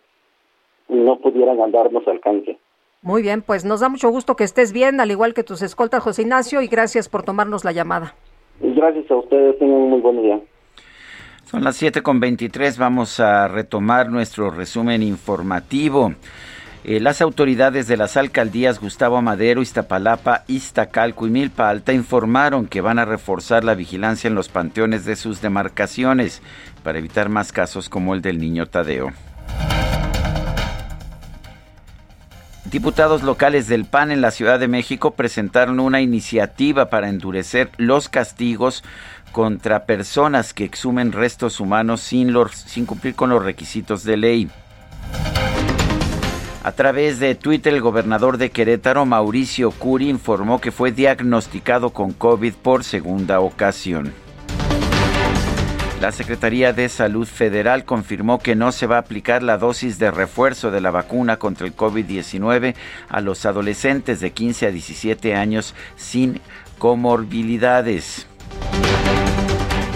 y 0.90 0.96
no 0.96 1.18
pudieran 1.20 1.60
andarnos 1.60 2.08
alcance. 2.08 2.58
Muy 3.02 3.22
bien, 3.22 3.42
pues 3.42 3.66
nos 3.66 3.82
da 3.82 3.90
mucho 3.90 4.10
gusto 4.10 4.36
que 4.36 4.44
estés 4.44 4.72
bien, 4.72 5.02
al 5.02 5.12
igual 5.12 5.34
que 5.34 5.44
tus 5.44 5.62
escoltas, 5.62 6.04
José 6.04 6.22
Ignacio, 6.22 6.62
y 6.62 6.68
gracias 6.68 7.10
por 7.10 7.24
tomarnos 7.24 7.66
la 7.66 7.74
llamada. 7.74 8.16
Gracias 8.62 9.10
a 9.12 9.16
ustedes, 9.16 9.60
tengan 9.60 9.76
un 9.76 9.90
muy 9.90 10.02
buen 10.02 10.22
día. 10.22 10.40
Son 11.44 11.64
las 11.64 11.76
7 11.76 12.02
con 12.02 12.20
23, 12.20 12.78
vamos 12.78 13.20
a 13.20 13.48
retomar 13.48 14.10
nuestro 14.10 14.52
resumen 14.52 15.04
informativo. 15.04 16.14
Eh, 16.86 17.00
las 17.00 17.22
autoridades 17.22 17.88
de 17.88 17.96
las 17.96 18.18
alcaldías 18.18 18.82
Gustavo 18.82 19.22
Madero, 19.22 19.62
Iztapalapa, 19.62 20.44
Iztacalco 20.48 21.26
y 21.26 21.30
Milpa 21.30 21.70
Alta 21.70 21.94
informaron 21.94 22.68
que 22.68 22.82
van 22.82 23.00
a 23.00 23.06
reforzar 23.06 23.64
la 23.64 23.74
vigilancia 23.74 24.28
en 24.28 24.36
los 24.36 24.50
panteones 24.50 25.06
de 25.06 25.16
sus 25.16 25.42
demarcaciones 25.42 26.42
para 26.84 27.00
evitar 27.00 27.30
más 27.30 27.54
casos 27.54 27.88
como 27.88 28.14
el 28.14 28.22
del 28.22 28.38
niño 28.38 28.66
Tadeo. 28.66 29.14
Diputados 32.66 33.24
locales 33.24 33.68
del 33.68 33.86
PAN 33.86 34.12
en 34.12 34.20
la 34.20 34.32
Ciudad 34.32 34.60
de 34.60 34.68
México 34.68 35.12
presentaron 35.12 35.80
una 35.80 36.02
iniciativa 36.02 36.90
para 36.90 37.08
endurecer 37.08 37.70
los 37.78 38.10
castigos 38.10 38.84
contra 39.32 39.86
personas 39.86 40.54
que 40.54 40.66
exhumen 40.66 41.14
restos 41.14 41.62
humanos 41.62 42.02
sin, 42.02 42.34
sin 42.54 42.86
cumplir 42.86 43.16
con 43.16 43.30
los 43.30 43.44
requisitos 43.44 44.04
de 44.04 44.18
ley. 44.18 44.50
A 46.64 46.72
través 46.72 47.20
de 47.20 47.36
Twitter, 47.36 47.74
el 47.74 47.82
gobernador 47.82 48.38
de 48.38 48.50
Querétaro, 48.50 49.06
Mauricio 49.06 49.72
Curi, 49.72 50.08
informó 50.10 50.62
que 50.62 50.72
fue 50.72 50.94
diagnosticado 50.94 51.90
con 51.90 52.14
COVID 52.14 52.54
por 52.54 52.86
segunda 52.86 53.42
ocasión. 53.42 54.14
La 56.00 56.14
Secretaría 56.14 56.72
de 56.72 56.88
Salud 56.88 57.28
Federal 57.28 57.84
confirmó 57.84 58.40
que 58.40 58.56
no 58.56 58.72
se 58.72 58.88
va 58.88 58.96
a 58.96 59.00
aplicar 59.00 59.44
la 59.44 59.58
dosis 59.58 60.00
de 60.00 60.10
refuerzo 60.10 60.72
de 60.72 60.80
la 60.80 60.92
vacuna 60.92 61.36
contra 61.38 61.68
el 61.68 61.76
COVID-19 61.76 62.76
a 63.10 63.20
los 63.20 63.46
adolescentes 63.46 64.22
de 64.22 64.32
15 64.32 64.68
a 64.68 64.72
17 64.72 65.36
años 65.36 65.76
sin 65.98 66.40
comorbilidades. 66.78 68.26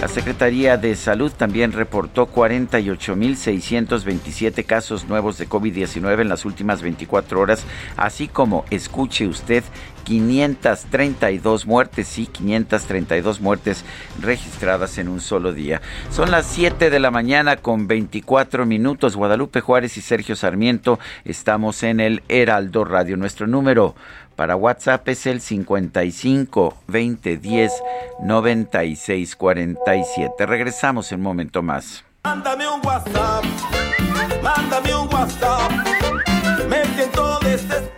La 0.00 0.06
Secretaría 0.06 0.76
de 0.76 0.94
Salud 0.94 1.32
también 1.32 1.72
reportó 1.72 2.32
48.627 2.32 4.64
casos 4.64 5.08
nuevos 5.08 5.38
de 5.38 5.48
COVID-19 5.48 6.20
en 6.20 6.28
las 6.28 6.44
últimas 6.44 6.82
24 6.82 7.40
horas, 7.40 7.64
así 7.96 8.28
como, 8.28 8.64
escuche 8.70 9.26
usted, 9.26 9.64
532 10.04 11.66
muertes, 11.66 12.08
sí, 12.08 12.26
532 12.26 13.40
muertes 13.40 13.84
registradas 14.20 14.98
en 14.98 15.08
un 15.08 15.20
solo 15.20 15.52
día. 15.52 15.82
Son 16.10 16.30
las 16.30 16.46
7 16.46 16.88
de 16.88 16.98
la 16.98 17.10
mañana 17.10 17.56
con 17.56 17.88
24 17.88 18.64
minutos. 18.64 19.16
Guadalupe 19.16 19.60
Juárez 19.60 19.98
y 19.98 20.00
Sergio 20.00 20.34
Sarmiento 20.34 20.98
estamos 21.26 21.82
en 21.82 22.00
el 22.00 22.22
Heraldo 22.28 22.84
Radio. 22.84 23.18
Nuestro 23.18 23.46
número 23.46 23.94
para 24.38 24.54
WhatsApp 24.54 25.08
es 25.08 25.26
el 25.26 25.40
55 25.40 26.76
20 26.86 27.36
10 27.38 27.72
96 28.22 29.34
47. 29.34 30.46
Regresamos 30.46 31.10
en 31.10 31.18
un 31.18 31.24
momento 31.24 31.60
más. 31.60 32.04
Mándame 32.22 32.68
un 32.68 32.80
WhatsApp, 32.86 33.44
mándame 34.40 34.94
un 34.94 35.12
WhatsApp, 35.12 35.72
me 36.68 36.84
siento 36.94 37.40
desesperado. 37.40 37.97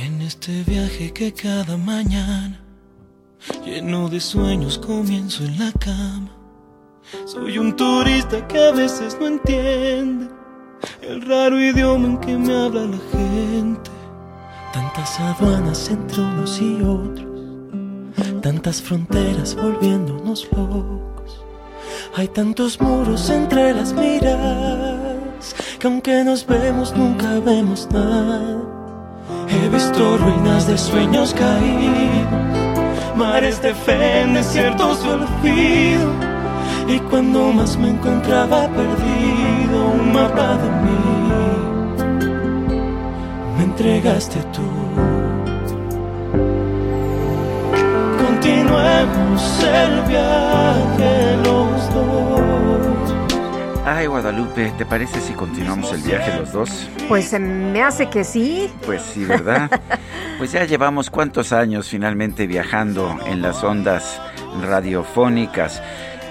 En 0.00 0.22
este 0.22 0.62
viaje 0.62 1.12
que 1.12 1.32
cada 1.32 1.76
mañana, 1.76 2.60
lleno 3.64 4.08
de 4.08 4.20
sueños, 4.20 4.78
comienzo 4.78 5.42
en 5.42 5.58
la 5.58 5.72
cama. 5.72 6.30
Soy 7.26 7.58
un 7.58 7.74
turista 7.74 8.46
que 8.46 8.60
a 8.60 8.70
veces 8.70 9.16
no 9.18 9.26
entiende 9.26 10.28
el 11.02 11.22
raro 11.22 11.60
idioma 11.60 12.06
en 12.06 12.18
que 12.18 12.38
me 12.38 12.56
habla 12.56 12.82
la 12.82 12.98
gente. 13.10 13.90
Tantas 14.72 15.18
aduanas 15.18 15.90
entre 15.90 16.20
unos 16.22 16.62
y 16.62 16.80
otros, 16.80 18.40
tantas 18.40 18.80
fronteras 18.80 19.56
volviéndonos 19.56 20.46
locos. 20.52 21.44
Hay 22.14 22.28
tantos 22.28 22.80
muros 22.80 23.28
entre 23.30 23.74
las 23.74 23.92
miradas 23.92 25.56
que 25.80 25.88
aunque 25.88 26.22
nos 26.22 26.46
vemos 26.46 26.96
nunca 26.96 27.40
vemos 27.40 27.88
nada. 27.90 28.77
He 29.50 29.68
visto 29.68 30.18
ruinas 30.18 30.66
de 30.66 30.76
sueños 30.76 31.34
caídos, 31.34 33.16
mares 33.16 33.60
de 33.62 33.74
fe 33.74 34.20
en 34.20 34.34
desiertos 34.34 35.02
de 35.02 35.10
olvido. 35.10 36.28
Y 36.88 36.98
cuando 37.10 37.52
más 37.52 37.76
me 37.76 37.90
encontraba 37.90 38.68
perdido, 38.68 39.88
un 39.94 40.12
mapa 40.12 40.56
de 40.56 40.70
mí 40.82 41.18
me 43.56 43.64
entregaste 43.64 44.38
tú. 44.54 44.62
Continuemos 48.22 49.64
el 49.64 50.02
viaje. 50.02 51.47
Ay, 53.90 54.06
Guadalupe, 54.06 54.70
¿te 54.76 54.84
parece 54.84 55.18
si 55.18 55.32
continuamos 55.32 55.90
el 55.94 56.02
viaje 56.02 56.38
los 56.38 56.52
dos? 56.52 56.90
Pues 57.08 57.32
me 57.40 57.82
hace 57.82 58.10
que 58.10 58.22
sí. 58.22 58.70
Pues 58.84 59.00
sí, 59.00 59.24
¿verdad? 59.24 59.70
pues 60.38 60.52
ya 60.52 60.66
llevamos 60.66 61.08
cuántos 61.08 61.54
años 61.54 61.88
finalmente 61.88 62.46
viajando 62.46 63.18
en 63.24 63.40
las 63.40 63.64
ondas 63.64 64.20
radiofónicas. 64.60 65.82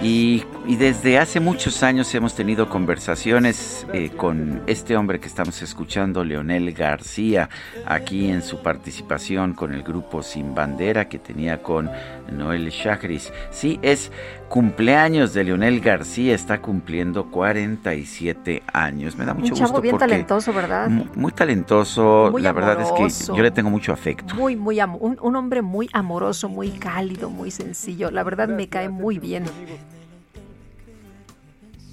Y, 0.03 0.43
y, 0.67 0.75
desde 0.75 1.17
hace 1.17 1.39
muchos 1.39 1.81
años 1.83 2.13
hemos 2.15 2.35
tenido 2.35 2.69
conversaciones 2.69 3.85
eh, 3.93 4.09
con 4.09 4.61
este 4.67 4.95
hombre 4.97 5.19
que 5.19 5.27
estamos 5.27 5.61
escuchando, 5.61 6.23
Leonel 6.23 6.73
García, 6.73 7.49
aquí 7.85 8.29
en 8.29 8.41
su 8.41 8.61
participación 8.61 9.53
con 9.53 9.73
el 9.73 9.83
grupo 9.83 10.21
Sin 10.23 10.53
Bandera 10.53 11.07
que 11.09 11.19
tenía 11.19 11.61
con 11.63 11.89
Noel 12.31 12.69
Chagris. 12.71 13.31
Sí, 13.49 13.79
es 13.81 14.11
cumpleaños 14.49 15.33
de 15.33 15.43
Leonel 15.45 15.79
García, 15.81 16.35
está 16.35 16.61
cumpliendo 16.61 17.29
47 17.31 18.63
años. 18.73 19.15
Me 19.17 19.25
da 19.25 19.33
mucho 19.33 19.53
Un 19.53 19.59
chavo 19.59 19.69
gusto 19.71 19.81
bien 19.81 19.91
porque 19.93 20.07
talentoso, 20.07 20.53
¿verdad? 20.53 20.89
Muy, 20.89 21.07
muy 21.15 21.31
talentoso, 21.31 22.29
Muy 22.31 22.41
la 22.41 22.51
verdad 22.51 22.81
es 22.81 22.91
que 22.91 23.33
yo 23.35 23.41
le 23.43 23.51
tengo 23.51 23.69
mucho 23.69 23.93
afecto. 23.93 24.35
Muy, 24.35 24.55
muy 24.55 24.79
amo- 24.79 24.97
un, 24.99 25.17
un 25.21 25.35
hombre 25.35 25.61
muy 25.61 25.89
amoroso, 25.93 26.49
muy 26.49 26.71
cálido, 26.71 27.29
muy 27.29 27.51
sencillo. 27.51 28.11
La 28.11 28.23
verdad 28.23 28.47
me 28.49 28.67
cae 28.67 28.89
muy 28.89 29.19
bien. 29.19 29.43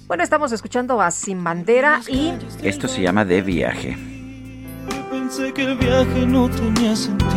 Bueno, 0.07 0.23
estamos 0.23 0.51
escuchando 0.51 1.01
a 1.01 1.09
Sin 1.11 1.43
Bandera 1.43 2.01
y 2.07 2.33
Esto 2.61 2.87
se 2.87 3.01
llama 3.01 3.25
De 3.25 3.41
Viaje. 3.41 3.97
Pensé 5.09 5.51
que 5.53 5.63
el 5.63 5.77
viaje 5.77 6.25
no 6.27 6.47
tenía 6.49 6.95
sentido. 6.95 7.31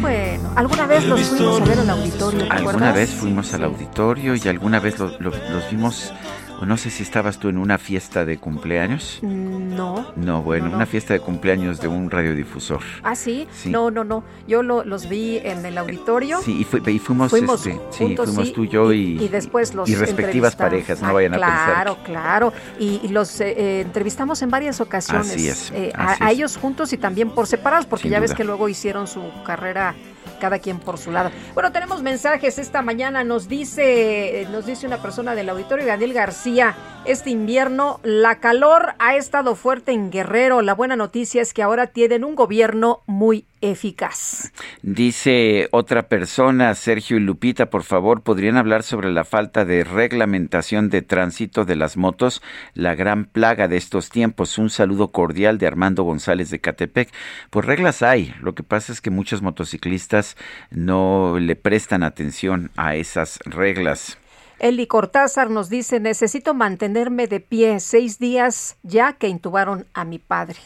bueno, 0.00 0.50
alguna 0.56 0.86
vez 0.86 1.04
los 1.04 1.20
fuimos 1.20 1.60
a 1.60 1.64
ver 1.64 1.78
al 1.78 1.90
auditorio, 1.90 2.40
¿te 2.40 2.50
Alguna 2.50 2.70
acuerdas? 2.70 2.94
vez 2.94 3.10
fuimos 3.10 3.54
al 3.54 3.64
auditorio 3.64 4.34
y 4.34 4.48
alguna 4.48 4.80
vez 4.80 4.98
lo- 4.98 5.10
lo- 5.20 5.30
los 5.30 5.70
vimos, 5.70 6.12
o 6.60 6.66
no 6.66 6.76
sé 6.76 6.90
si 6.90 7.02
estabas 7.02 7.38
tú 7.38 7.48
en 7.48 7.58
una 7.58 7.78
fiesta 7.78 8.24
de 8.24 8.38
cumpleaños. 8.38 9.20
No. 9.22 10.12
No, 10.16 10.42
bueno, 10.42 10.64
No, 10.66 10.70
no. 10.72 10.76
una 10.78 10.86
fiesta 10.86 11.14
de 11.14 11.20
cumpleaños 11.20 11.80
de 11.80 11.88
un 11.88 12.10
radiodifusor. 12.10 12.80
Ah, 13.02 13.14
¿sí? 13.14 13.46
Sí. 13.52 13.70
No, 13.70 13.90
no, 13.90 14.04
no. 14.04 14.24
Yo 14.46 14.62
lo- 14.62 14.84
los 14.84 15.08
vi 15.08 15.38
en 15.38 15.64
el 15.64 15.78
auditorio. 15.78 16.40
Sí, 16.42 16.60
y, 16.60 16.64
fu- 16.64 16.78
y 16.88 16.98
fuimos, 16.98 17.30
Fuimos 17.30 17.66
este, 17.66 17.80
sí, 17.90 18.04
juntos, 18.04 18.26
fuimos 18.26 18.48
sí, 18.48 18.52
tú, 18.54 18.64
yo 18.64 18.92
y, 18.92 19.22
y 19.22 19.28
después 19.28 19.74
los 19.74 19.88
y 19.88 19.94
respectivas 19.94 20.56
parejas, 20.56 21.00
no 21.00 21.08
Ah, 21.08 21.12
vayan 21.12 21.34
a 21.34 21.36
claro, 21.38 21.94
pensar. 21.94 22.04
Claro, 22.12 22.52
Y, 22.78 23.00
y 23.04 23.08
los 23.08 23.40
eh, 23.40 23.54
eh, 23.56 23.80
entrevistamos 23.82 24.42
en 24.42 24.50
varias 24.50 24.80
ocasiones. 24.80 25.30
Así 25.30 25.48
es, 25.48 25.70
eh, 25.72 25.92
así 25.94 26.22
a, 26.22 26.26
a 26.26 26.30
ellos 26.30 26.56
juntos 26.56 26.92
y 26.92 26.96
también 26.98 27.30
por 27.30 27.46
separados, 27.46 27.86
porque 27.86 28.02
Sin 28.04 28.12
ya 28.12 28.20
ves 28.20 28.34
que 28.34 28.44
luego 28.44 28.68
hicieron 28.68 29.06
su 29.06 29.22
carrera 29.44 29.94
cada 30.38 30.58
quien 30.58 30.78
por 30.78 30.98
su 30.98 31.10
lado. 31.10 31.30
Bueno, 31.54 31.72
tenemos 31.72 32.02
mensajes 32.02 32.58
esta 32.58 32.82
mañana. 32.82 33.24
Nos 33.24 33.48
dice, 33.48 34.46
nos 34.50 34.66
dice 34.66 34.86
una 34.86 35.02
persona 35.02 35.34
del 35.34 35.48
auditorio, 35.48 35.86
Daniel 35.86 36.12
García, 36.12 36.76
este 37.04 37.30
invierno 37.30 38.00
la 38.02 38.40
calor 38.40 38.94
ha 38.98 39.16
estado 39.16 39.54
fuerte 39.54 39.92
en 39.92 40.10
Guerrero. 40.10 40.62
La 40.62 40.74
buena 40.74 40.96
noticia 40.96 41.42
es 41.42 41.54
que 41.54 41.62
ahora 41.62 41.88
tienen 41.88 42.24
un 42.24 42.34
gobierno 42.34 43.00
muy 43.06 43.46
eficaz. 43.60 44.52
Dice 44.82 45.68
otra 45.70 46.08
persona, 46.08 46.74
Sergio 46.74 47.16
y 47.16 47.20
Lupita, 47.20 47.70
por 47.70 47.82
favor, 47.82 48.22
¿podrían 48.22 48.56
hablar 48.56 48.82
sobre 48.82 49.10
la 49.10 49.24
falta 49.24 49.64
de 49.64 49.84
reglamentación 49.84 50.88
de 50.90 51.02
tránsito 51.02 51.64
de 51.64 51.76
las 51.76 51.96
motos, 51.96 52.42
la 52.74 52.94
gran 52.94 53.24
plaga 53.24 53.68
de 53.68 53.76
estos 53.76 54.10
tiempos? 54.10 54.58
Un 54.58 54.70
saludo 54.70 55.08
cordial 55.08 55.58
de 55.58 55.66
Armando 55.66 56.02
González 56.02 56.50
de 56.50 56.60
Catepec. 56.60 57.10
Pues 57.50 57.66
reglas 57.66 58.02
hay, 58.02 58.34
lo 58.40 58.54
que 58.54 58.62
pasa 58.62 58.92
es 58.92 59.00
que 59.00 59.10
muchos 59.10 59.42
motociclistas 59.42 60.36
no 60.70 61.38
le 61.38 61.56
prestan 61.56 62.02
atención 62.02 62.70
a 62.76 62.96
esas 62.96 63.38
reglas. 63.44 64.18
Eli 64.58 64.86
Cortázar 64.86 65.50
nos 65.50 65.68
dice, 65.68 66.00
necesito 66.00 66.54
mantenerme 66.54 67.26
de 67.26 67.40
pie 67.40 67.80
seis 67.80 68.18
días 68.18 68.76
ya 68.82 69.12
que 69.12 69.28
intubaron 69.28 69.86
a 69.94 70.04
mi 70.04 70.18
padre. 70.18 70.58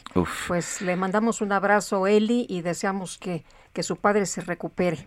Pues 0.49 0.81
le 0.81 0.97
mandamos 0.97 1.41
un 1.41 1.53
abrazo, 1.53 2.07
Eli, 2.07 2.47
y 2.49 2.63
deseamos 2.63 3.19
que 3.19 3.45
que 3.73 3.83
su 3.83 3.97
padre 3.97 4.27
se 4.27 4.41
recupere. 4.41 5.07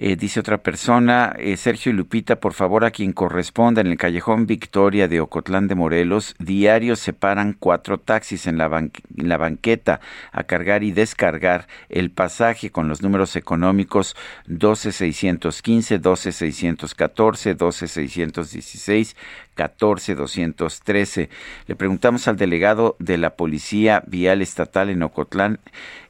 Eh, 0.00 0.14
dice 0.14 0.38
otra 0.38 0.58
persona, 0.58 1.34
eh, 1.40 1.56
Sergio 1.56 1.90
y 1.90 1.94
Lupita, 1.96 2.36
por 2.36 2.52
favor, 2.52 2.84
a 2.84 2.92
quien 2.92 3.12
corresponda 3.12 3.80
en 3.80 3.88
el 3.88 3.98
callejón 3.98 4.46
Victoria 4.46 5.08
de 5.08 5.20
Ocotlán 5.20 5.66
de 5.66 5.74
Morelos, 5.74 6.36
diario 6.38 6.94
se 6.94 7.12
paran 7.12 7.56
cuatro 7.58 7.98
taxis 7.98 8.46
en 8.46 8.58
la, 8.58 8.68
banqueta 8.68 10.00
a 10.30 10.44
cargar 10.44 10.84
y 10.84 10.92
descargar 10.92 11.66
el 11.88 12.12
pasaje 12.12 12.70
con 12.70 12.86
los 12.86 13.02
números 13.02 13.34
económicos 13.34 14.14
12615, 14.46 15.98
12614, 15.98 17.54
12616, 17.56 19.16
14213. 19.56 21.28
Le 21.66 21.74
preguntamos 21.74 22.28
al 22.28 22.36
delegado 22.36 22.94
de 23.00 23.18
la 23.18 23.30
Policía 23.30 24.04
Vial 24.06 24.42
Estatal 24.42 24.90
en 24.90 25.02
Ocotlán, 25.02 25.58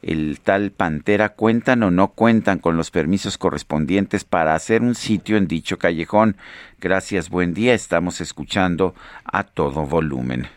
el 0.02 0.40
tal 0.40 0.72
Pantera, 0.72 1.30
¿cuentan 1.30 1.82
o 1.82 1.90
no 1.90 2.08
cuentan 2.08 2.58
con 2.58 2.76
los 2.76 2.90
permisos 2.90 3.38
correspondientes 3.38 3.77
para 4.28 4.54
hacer 4.54 4.82
un 4.82 4.94
sitio 4.94 5.36
en 5.36 5.46
dicho 5.46 5.78
callejón? 5.78 6.36
Gracias, 6.80 7.30
buen 7.30 7.54
día, 7.54 7.74
estamos 7.74 8.20
escuchando 8.20 8.94
a 9.24 9.44
todo 9.44 9.86
volumen. 9.86 10.48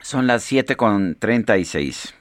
Son 0.00 0.28
las 0.28 0.44
7 0.44 0.76
con 0.76 1.16
36. 1.16 2.14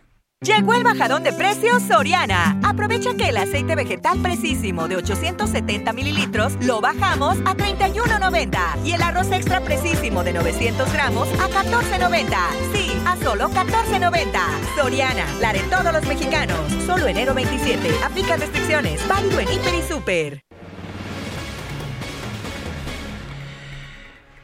Llegó 0.44 0.74
el 0.74 0.84
bajadón 0.84 1.22
de 1.22 1.34
precios 1.34 1.84
Soriana. 1.84 2.60
Aprovecha 2.64 3.14
que 3.14 3.30
el 3.30 3.38
aceite 3.38 3.76
vegetal 3.76 4.20
precisísimo 4.24 4.88
de 4.88 4.96
870 4.96 5.94
mililitros 5.94 6.54
lo 6.62 6.82
bajamos 6.82 7.38
a 7.46 7.54
31.90 7.54 8.84
y 8.84 8.94
el 8.94 9.04
arroz 9.04 9.32
extra 9.32 9.62
precisísimo 9.62 10.24
de 10.24 10.34
900 10.34 10.92
gramos 10.92 11.28
a 11.40 11.48
14.90. 11.48 12.26
Sí, 12.74 12.92
a 13.06 13.18
solo 13.18 13.50
14.90. 13.50 14.40
Soriana, 14.76 15.28
la 15.40 15.54
de 15.54 15.60
todos 15.60 15.94
los 15.94 16.08
mexicanos. 16.08 16.58
Solo 16.88 17.06
enero 17.06 17.36
27. 17.36 17.88
Aplica 18.04 18.36
restricciones. 18.36 19.08
Válido 19.08 19.42
en 19.42 19.48
Hiper 19.48 19.76
y 19.76 19.82
Super. 19.84 20.51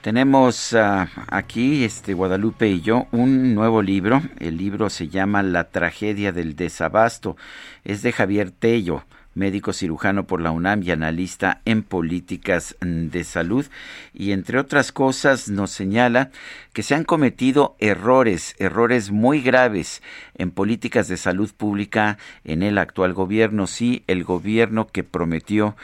Tenemos 0.02 0.74
ah, 0.74 1.10
aquí, 1.28 1.84
este 1.84 2.14
Guadalupe 2.14 2.70
y 2.70 2.82
yo, 2.82 3.08
un 3.12 3.56
nuevo 3.56 3.82
libro. 3.82 4.22
El 4.40 4.58
libro 4.58 4.90
se 4.90 5.10
llama 5.10 5.44
La 5.44 5.66
tragedia 5.66 6.32
del 6.32 6.56
desabasto. 6.56 7.36
Es 7.84 8.04
de 8.04 8.14
Javier 8.14 8.52
Tello, 8.52 9.04
médico 9.34 9.74
cirujano 9.74 10.26
por 10.26 10.40
la 10.40 10.52
UNAM 10.52 10.84
y 10.84 10.92
analista 10.92 11.62
en 11.66 11.84
políticas 11.84 12.76
de 12.80 13.24
salud. 13.24 13.66
Y 14.14 14.32
entre 14.32 14.60
otras 14.60 14.92
cosas 14.92 15.50
nos 15.50 15.72
señala 15.72 16.30
que 16.74 16.84
se 16.84 16.96
han 16.96 17.04
cometido 17.04 17.76
errores, 17.80 18.56
errores 18.60 19.12
muy 19.12 19.42
graves 19.42 20.02
en 20.36 20.52
políticas 20.52 21.08
de 21.08 21.18
salud 21.18 21.52
pública 21.56 22.18
en 22.44 22.62
el 22.62 22.78
actual 22.78 23.14
gobierno. 23.14 23.68
Sí, 23.68 24.04
el 24.08 24.24
gobierno 24.24 24.88
que 24.88 25.04
prometió 25.04 25.76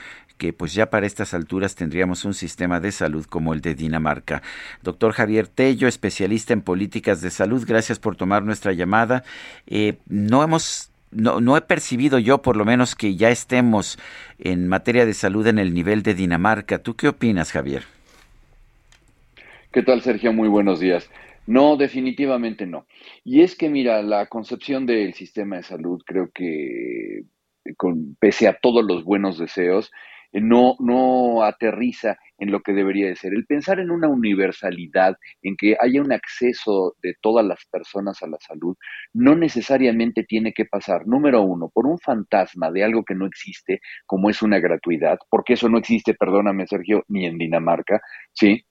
que 0.43 0.51
pues 0.51 0.73
ya 0.73 0.89
para 0.89 1.05
estas 1.05 1.33
alturas 1.33 1.73
tendríamos 1.73 2.25
un 2.25 2.33
sistema 2.33 2.81
de 2.81 2.91
salud 2.91 3.23
como 3.23 3.53
el 3.53 3.61
de 3.61 3.75
Dinamarca. 3.75 4.41
Doctor 4.81 5.13
Javier 5.13 5.47
Tello, 5.47 5.87
especialista 5.87 6.51
en 6.51 6.61
políticas 6.61 7.21
de 7.21 7.29
salud, 7.29 7.63
gracias 7.65 7.97
por 7.97 8.17
tomar 8.17 8.43
nuestra 8.43 8.73
llamada. 8.73 9.23
Eh, 9.67 9.99
no 10.09 10.43
hemos 10.43 10.91
no, 11.11 11.39
no, 11.39 11.55
he 11.55 11.61
percibido 11.61 12.19
yo, 12.19 12.41
por 12.41 12.57
lo 12.57 12.65
menos, 12.65 12.93
que 12.93 13.15
ya 13.15 13.29
estemos 13.29 13.97
en 14.37 14.67
materia 14.67 15.05
de 15.05 15.13
salud 15.13 15.47
en 15.47 15.59
el 15.59 15.73
nivel 15.73 16.03
de 16.03 16.13
Dinamarca. 16.13 16.79
¿Tú 16.79 16.95
qué 16.95 17.07
opinas, 17.07 17.53
Javier? 17.53 17.83
¿Qué 19.71 19.81
tal, 19.81 20.01
Sergio? 20.01 20.33
Muy 20.33 20.49
buenos 20.49 20.81
días. 20.81 21.09
No, 21.47 21.77
definitivamente 21.77 22.65
no. 22.65 22.85
Y 23.23 23.43
es 23.43 23.55
que, 23.55 23.69
mira, 23.69 24.01
la 24.01 24.25
concepción 24.25 24.85
del 24.85 25.13
sistema 25.13 25.55
de 25.55 25.63
salud 25.63 26.01
creo 26.05 26.31
que, 26.33 27.23
con, 27.77 28.17
pese 28.19 28.49
a 28.49 28.57
todos 28.59 28.83
los 28.83 29.05
buenos 29.05 29.37
deseos, 29.37 29.89
no, 30.41 30.75
no 30.79 31.43
aterriza 31.43 32.17
en 32.37 32.51
lo 32.51 32.61
que 32.61 32.73
debería 32.73 33.07
de 33.07 33.15
ser. 33.15 33.33
El 33.33 33.45
pensar 33.45 33.79
en 33.79 33.91
una 33.91 34.07
universalidad, 34.07 35.15
en 35.41 35.55
que 35.55 35.77
haya 35.79 36.01
un 36.01 36.11
acceso 36.11 36.95
de 37.01 37.15
todas 37.21 37.45
las 37.45 37.65
personas 37.71 38.21
a 38.23 38.27
la 38.27 38.37
salud, 38.39 38.75
no 39.13 39.35
necesariamente 39.35 40.23
tiene 40.23 40.53
que 40.53 40.65
pasar, 40.65 41.07
número 41.07 41.41
uno, 41.43 41.69
por 41.73 41.85
un 41.87 41.99
fantasma 41.99 42.71
de 42.71 42.83
algo 42.83 43.03
que 43.03 43.15
no 43.15 43.25
existe, 43.25 43.79
como 44.05 44.29
es 44.29 44.41
una 44.41 44.59
gratuidad, 44.59 45.19
porque 45.29 45.53
eso 45.53 45.69
no 45.69 45.77
existe, 45.77 46.13
perdóname 46.13 46.67
Sergio, 46.67 47.03
ni 47.07 47.25
en 47.25 47.37
Dinamarca, 47.37 48.01
¿sí? 48.33 48.65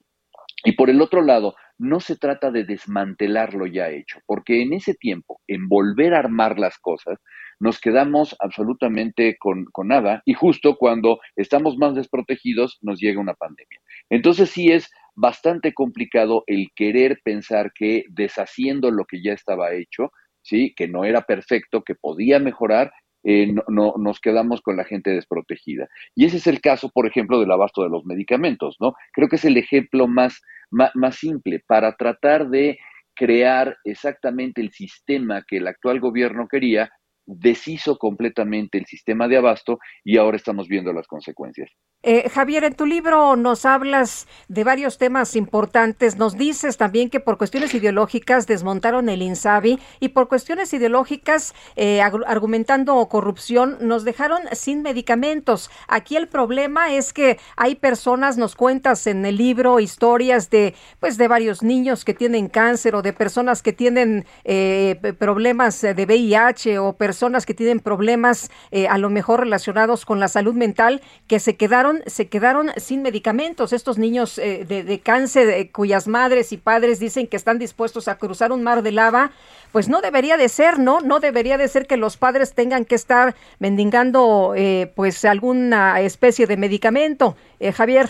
Y 0.65 0.73
por 0.73 0.89
el 0.89 1.01
otro 1.01 1.21
lado, 1.21 1.55
no 1.77 1.99
se 1.99 2.15
trata 2.15 2.51
de 2.51 2.63
desmantelar 2.63 3.53
lo 3.53 3.65
ya 3.65 3.89
hecho, 3.89 4.19
porque 4.25 4.61
en 4.61 4.73
ese 4.73 4.93
tiempo, 4.93 5.41
en 5.47 5.67
volver 5.67 6.13
a 6.13 6.19
armar 6.19 6.57
las 6.57 6.77
cosas, 6.77 7.19
nos 7.63 7.79
quedamos 7.79 8.35
absolutamente 8.39 9.37
con, 9.39 9.65
nada 9.85 10.21
y 10.25 10.33
justo 10.33 10.75
cuando 10.75 11.19
estamos 11.37 11.77
más 11.77 11.95
desprotegidos 11.95 12.77
nos 12.81 12.99
llega 12.99 13.21
una 13.21 13.35
pandemia. 13.35 13.79
Entonces 14.09 14.49
sí 14.49 14.69
es 14.69 14.91
bastante 15.15 15.73
complicado 15.73 16.43
el 16.47 16.67
querer 16.75 17.21
pensar 17.23 17.71
que 17.73 18.03
deshaciendo 18.09 18.91
lo 18.91 19.05
que 19.05 19.23
ya 19.23 19.31
estaba 19.31 19.73
hecho, 19.73 20.11
sí, 20.41 20.73
que 20.75 20.89
no 20.89 21.05
era 21.05 21.21
perfecto, 21.21 21.83
que 21.83 21.95
podía 21.95 22.37
mejorar, 22.37 22.91
eh, 23.23 23.55
no, 23.69 23.93
nos 23.97 24.19
quedamos 24.19 24.61
con 24.61 24.75
la 24.75 24.83
gente 24.83 25.11
desprotegida. 25.11 25.87
Y 26.15 26.25
ese 26.25 26.37
es 26.37 26.47
el 26.47 26.59
caso, 26.59 26.89
por 26.93 27.07
ejemplo, 27.07 27.39
del 27.39 27.51
abasto 27.51 27.81
de 27.81 27.89
los 27.89 28.03
medicamentos, 28.03 28.75
¿no? 28.81 28.93
Creo 29.13 29.29
que 29.29 29.37
es 29.37 29.45
el 29.45 29.55
ejemplo 29.55 30.09
más, 30.09 30.41
más 30.69 31.15
simple 31.15 31.63
para 31.65 31.95
tratar 31.95 32.49
de 32.49 32.77
crear 33.15 33.77
exactamente 33.85 34.59
el 34.59 34.71
sistema 34.71 35.43
que 35.47 35.57
el 35.57 35.67
actual 35.67 36.01
gobierno 36.01 36.49
quería, 36.49 36.91
deshizo 37.25 37.97
completamente 37.97 38.77
el 38.77 38.85
sistema 38.85 39.27
de 39.27 39.37
abasto 39.37 39.79
y 40.03 40.17
ahora 40.17 40.37
estamos 40.37 40.67
viendo 40.67 40.93
las 40.93 41.07
consecuencias. 41.07 41.71
Eh, 42.05 42.29
Javier, 42.29 42.65
en 42.65 42.75
tu 42.75 42.85
libro 42.85 43.37
nos 43.37 43.63
hablas 43.63 44.27
de 44.49 44.65
varios 44.65 44.97
temas 44.97 45.37
importantes. 45.37 46.17
Nos 46.17 46.37
dices 46.37 46.75
también 46.75 47.09
que 47.09 47.21
por 47.21 47.37
cuestiones 47.37 47.73
ideológicas 47.73 48.45
desmontaron 48.45 49.07
el 49.07 49.21
INSABI 49.21 49.79
y 50.01 50.09
por 50.09 50.27
cuestiones 50.27 50.73
ideológicas, 50.73 51.55
eh, 51.77 52.01
argumentando 52.01 53.07
corrupción, 53.07 53.77
nos 53.79 54.03
dejaron 54.03 54.41
sin 54.51 54.81
medicamentos. 54.81 55.71
Aquí 55.87 56.17
el 56.17 56.27
problema 56.27 56.93
es 56.93 57.13
que 57.13 57.39
hay 57.55 57.75
personas, 57.75 58.37
nos 58.37 58.55
cuentas 58.55 59.07
en 59.07 59.25
el 59.25 59.37
libro, 59.37 59.79
historias 59.79 60.49
de, 60.49 60.75
pues, 60.99 61.17
de 61.17 61.29
varios 61.29 61.63
niños 61.63 62.03
que 62.03 62.13
tienen 62.13 62.49
cáncer 62.49 62.95
o 62.95 63.01
de 63.01 63.13
personas 63.13 63.61
que 63.61 63.71
tienen 63.71 64.25
eh, 64.43 65.13
problemas 65.17 65.79
de 65.79 66.05
VIH 66.05 66.79
o 66.79 66.97
personas 66.97 67.45
que 67.45 67.53
tienen 67.53 67.79
problemas 67.79 68.51
a 68.89 68.97
lo 68.97 69.09
mejor 69.09 69.39
relacionados 69.41 70.05
con 70.05 70.19
la 70.19 70.27
salud 70.27 70.53
mental 70.53 71.01
que 71.27 71.39
se 71.39 71.55
quedaron 71.55 71.92
se 72.05 72.27
quedaron 72.27 72.71
sin 72.77 73.01
medicamentos. 73.01 73.73
Estos 73.73 73.97
niños 73.97 74.37
eh, 74.39 74.65
de, 74.65 74.99
cáncer 74.99 75.49
eh, 75.49 75.71
cuyas 75.71 76.07
madres 76.07 76.51
y 76.51 76.57
padres 76.57 76.99
dicen 76.99 77.27
que 77.27 77.37
están 77.37 77.59
dispuestos 77.59 78.07
a 78.07 78.17
cruzar 78.17 78.51
un 78.51 78.63
mar 78.63 78.81
de 78.81 78.91
lava, 78.91 79.31
pues 79.71 79.89
no 79.89 80.01
debería 80.01 80.37
de 80.37 80.49
ser, 80.49 80.79
¿no? 80.79 81.01
No 81.01 81.19
debería 81.19 81.57
de 81.57 81.67
ser 81.67 81.87
que 81.87 81.97
los 81.97 82.17
padres 82.17 82.53
tengan 82.53 82.85
que 82.85 82.95
estar 82.95 83.35
mendigando 83.59 84.53
eh, 84.55 84.91
pues 84.95 85.25
alguna 85.25 85.99
especie 86.01 86.47
de 86.47 86.57
medicamento. 86.57 87.35
Javier. 87.75 88.09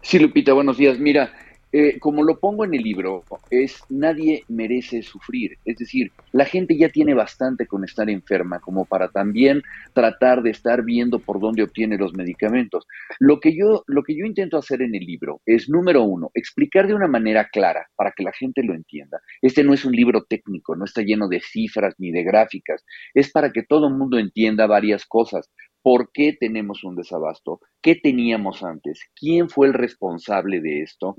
Sí, 0.00 0.18
Lupita, 0.18 0.52
buenos 0.52 0.76
días. 0.76 0.98
Mira, 0.98 1.32
eh, 1.76 1.98
como 1.98 2.22
lo 2.22 2.38
pongo 2.38 2.64
en 2.64 2.72
el 2.72 2.84
libro, 2.84 3.24
es 3.50 3.82
nadie 3.88 4.44
merece 4.46 5.02
sufrir. 5.02 5.58
Es 5.64 5.76
decir, 5.76 6.12
la 6.30 6.44
gente 6.44 6.76
ya 6.78 6.88
tiene 6.88 7.14
bastante 7.14 7.66
con 7.66 7.82
estar 7.82 8.08
enferma 8.08 8.60
como 8.60 8.84
para 8.84 9.08
también 9.08 9.60
tratar 9.92 10.44
de 10.44 10.50
estar 10.50 10.84
viendo 10.84 11.18
por 11.18 11.40
dónde 11.40 11.64
obtiene 11.64 11.98
los 11.98 12.14
medicamentos. 12.14 12.86
Lo 13.18 13.40
que 13.40 13.56
yo, 13.56 13.82
lo 13.88 14.04
que 14.04 14.16
yo 14.16 14.24
intento 14.24 14.56
hacer 14.56 14.82
en 14.82 14.94
el 14.94 15.04
libro 15.04 15.40
es, 15.46 15.68
número 15.68 16.04
uno, 16.04 16.30
explicar 16.34 16.86
de 16.86 16.94
una 16.94 17.08
manera 17.08 17.48
clara 17.48 17.88
para 17.96 18.12
que 18.12 18.22
la 18.22 18.30
gente 18.32 18.62
lo 18.62 18.72
entienda. 18.72 19.18
Este 19.42 19.64
no 19.64 19.74
es 19.74 19.84
un 19.84 19.94
libro 19.94 20.22
técnico, 20.28 20.76
no 20.76 20.84
está 20.84 21.02
lleno 21.02 21.26
de 21.26 21.40
cifras 21.40 21.96
ni 21.98 22.12
de 22.12 22.22
gráficas. 22.22 22.84
Es 23.14 23.32
para 23.32 23.50
que 23.50 23.64
todo 23.64 23.88
el 23.88 23.94
mundo 23.94 24.20
entienda 24.20 24.68
varias 24.68 25.04
cosas 25.06 25.50
por 25.82 26.12
qué 26.12 26.36
tenemos 26.38 26.84
un 26.84 26.94
desabasto, 26.94 27.58
qué 27.82 27.96
teníamos 27.96 28.62
antes, 28.62 29.00
quién 29.16 29.48
fue 29.48 29.66
el 29.66 29.74
responsable 29.74 30.60
de 30.60 30.82
esto 30.82 31.16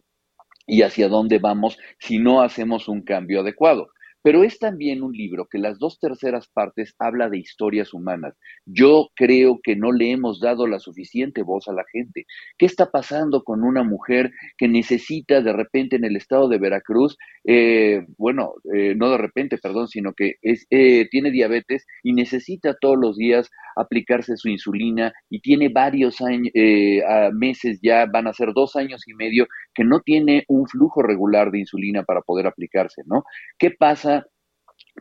y 0.65 0.81
hacia 0.81 1.07
dónde 1.07 1.39
vamos 1.39 1.77
si 1.99 2.17
no 2.17 2.41
hacemos 2.41 2.87
un 2.87 3.01
cambio 3.01 3.41
adecuado. 3.41 3.87
Pero 4.25 4.43
es 4.43 4.57
también 4.57 5.03
un 5.03 5.13
libro 5.13 5.45
que 5.45 5.59
las 5.59 5.77
dos 5.77 5.99
terceras 5.99 6.47
partes 6.47 6.95
habla 6.97 7.29
de 7.29 7.37
historias 7.37 7.93
humanas. 7.93 8.35
Yo 8.65 9.09
creo 9.15 9.59
que 9.61 9.75
no 9.75 9.91
le 9.91 10.09
hemos 10.09 10.39
dado 10.39 10.65
la 10.65 10.79
suficiente 10.79 11.43
voz 11.43 11.67
a 11.67 11.73
la 11.73 11.83
gente. 11.93 12.25
¿Qué 12.57 12.65
está 12.65 12.89
pasando 12.89 13.43
con 13.43 13.63
una 13.63 13.83
mujer 13.83 14.31
que 14.57 14.67
necesita 14.67 15.41
de 15.41 15.53
repente 15.53 15.97
en 15.97 16.05
el 16.05 16.15
estado 16.15 16.49
de 16.49 16.57
Veracruz, 16.57 17.17
eh, 17.47 18.01
bueno, 18.17 18.53
eh, 18.73 18.95
no 18.95 19.11
de 19.11 19.19
repente, 19.19 19.59
perdón, 19.59 19.87
sino 19.89 20.13
que 20.13 20.37
es, 20.41 20.65
eh, 20.71 21.07
tiene 21.11 21.29
diabetes 21.29 21.85
y 22.01 22.13
necesita 22.13 22.75
todos 22.81 22.97
los 22.99 23.17
días 23.17 23.51
aplicarse 23.75 24.37
su 24.37 24.49
insulina 24.49 25.13
y 25.29 25.39
tiene 25.41 25.69
varios 25.69 26.21
años, 26.21 26.51
meses 27.33 27.79
ya, 27.81 28.05
van 28.05 28.27
a 28.27 28.33
ser 28.33 28.53
dos 28.53 28.75
años 28.75 29.07
y 29.07 29.13
medio, 29.13 29.47
que 29.73 29.83
no 29.83 30.01
tiene 30.01 30.43
un 30.47 30.67
flujo 30.67 31.01
regular 31.01 31.51
de 31.51 31.59
insulina 31.59 32.03
para 32.03 32.21
poder 32.21 32.47
aplicarse, 32.47 33.01
¿no? 33.05 33.23
¿Qué 33.57 33.71
pasa? 33.71 34.25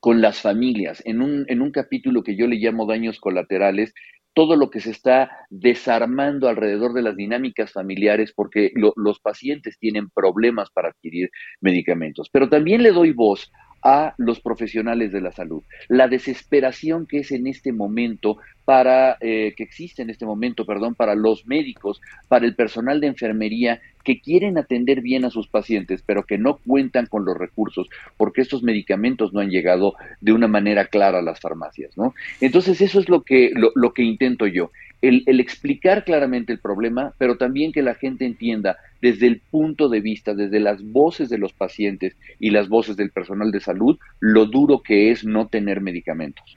con 0.00 0.20
las 0.20 0.40
familias. 0.40 1.02
En 1.04 1.22
un, 1.22 1.44
en 1.48 1.62
un 1.62 1.70
capítulo 1.70 2.22
que 2.22 2.36
yo 2.36 2.46
le 2.46 2.56
llamo 2.56 2.86
daños 2.86 3.20
colaterales, 3.20 3.94
todo 4.34 4.56
lo 4.56 4.68
que 4.68 4.80
se 4.80 4.90
está 4.90 5.30
desarmando 5.48 6.48
alrededor 6.48 6.92
de 6.92 7.02
las 7.02 7.16
dinámicas 7.16 7.72
familiares 7.72 8.32
porque 8.34 8.72
los 8.74 9.20
pacientes 9.20 9.78
tienen 9.78 10.10
problemas 10.10 10.70
para 10.72 10.88
adquirir 10.88 11.30
medicamentos. 11.60 12.28
Pero 12.32 12.48
también 12.48 12.82
le 12.82 12.90
doy 12.90 13.12
voz 13.12 13.50
a 13.84 14.14
los 14.16 14.40
profesionales 14.40 15.12
de 15.12 15.20
la 15.20 15.30
salud. 15.30 15.62
La 15.88 16.08
desesperación 16.08 17.06
que 17.06 17.18
es 17.18 17.30
en 17.30 17.46
este 17.46 17.70
momento 17.70 18.38
para, 18.64 19.18
eh, 19.20 19.52
que 19.54 19.62
existe 19.62 20.00
en 20.00 20.08
este 20.08 20.24
momento, 20.24 20.64
perdón, 20.64 20.94
para 20.94 21.14
los 21.14 21.46
médicos, 21.46 22.00
para 22.28 22.46
el 22.46 22.54
personal 22.54 22.98
de 23.00 23.08
enfermería 23.08 23.82
que 24.02 24.20
quieren 24.20 24.56
atender 24.56 25.02
bien 25.02 25.26
a 25.26 25.30
sus 25.30 25.48
pacientes, 25.48 26.02
pero 26.04 26.24
que 26.24 26.38
no 26.38 26.56
cuentan 26.56 27.06
con 27.06 27.26
los 27.26 27.36
recursos 27.36 27.88
porque 28.16 28.40
estos 28.40 28.62
medicamentos 28.62 29.34
no 29.34 29.40
han 29.40 29.50
llegado 29.50 29.94
de 30.20 30.32
una 30.32 30.48
manera 30.48 30.86
clara 30.86 31.18
a 31.18 31.22
las 31.22 31.40
farmacias, 31.40 31.96
¿no? 31.96 32.14
Entonces 32.40 32.80
eso 32.80 33.00
es 33.00 33.08
lo 33.10 33.22
que, 33.22 33.50
lo, 33.54 33.70
lo 33.74 33.92
que 33.92 34.02
intento 34.02 34.46
yo, 34.46 34.70
el, 35.02 35.40
explicar 35.40 36.04
claramente 36.04 36.52
el 36.52 36.58
problema, 36.58 37.12
pero 37.18 37.36
también 37.36 37.72
que 37.72 37.82
la 37.82 37.94
gente 37.94 38.24
entienda 38.24 38.76
desde 39.02 39.26
el 39.26 39.40
punto 39.50 39.88
de 39.88 40.00
vista, 40.00 40.34
desde 40.34 40.60
las 40.60 40.82
voces 40.82 41.28
de 41.28 41.38
los 41.38 41.52
pacientes 41.52 42.16
y 42.40 42.50
las 42.50 42.68
voces 42.68 42.96
del 42.96 43.10
personal 43.10 43.50
de 43.50 43.60
salud, 43.60 43.98
lo 44.20 44.46
duro 44.46 44.82
que 44.82 45.10
es 45.10 45.24
no 45.24 45.48
tener 45.48 45.80
medicamentos. 45.80 46.56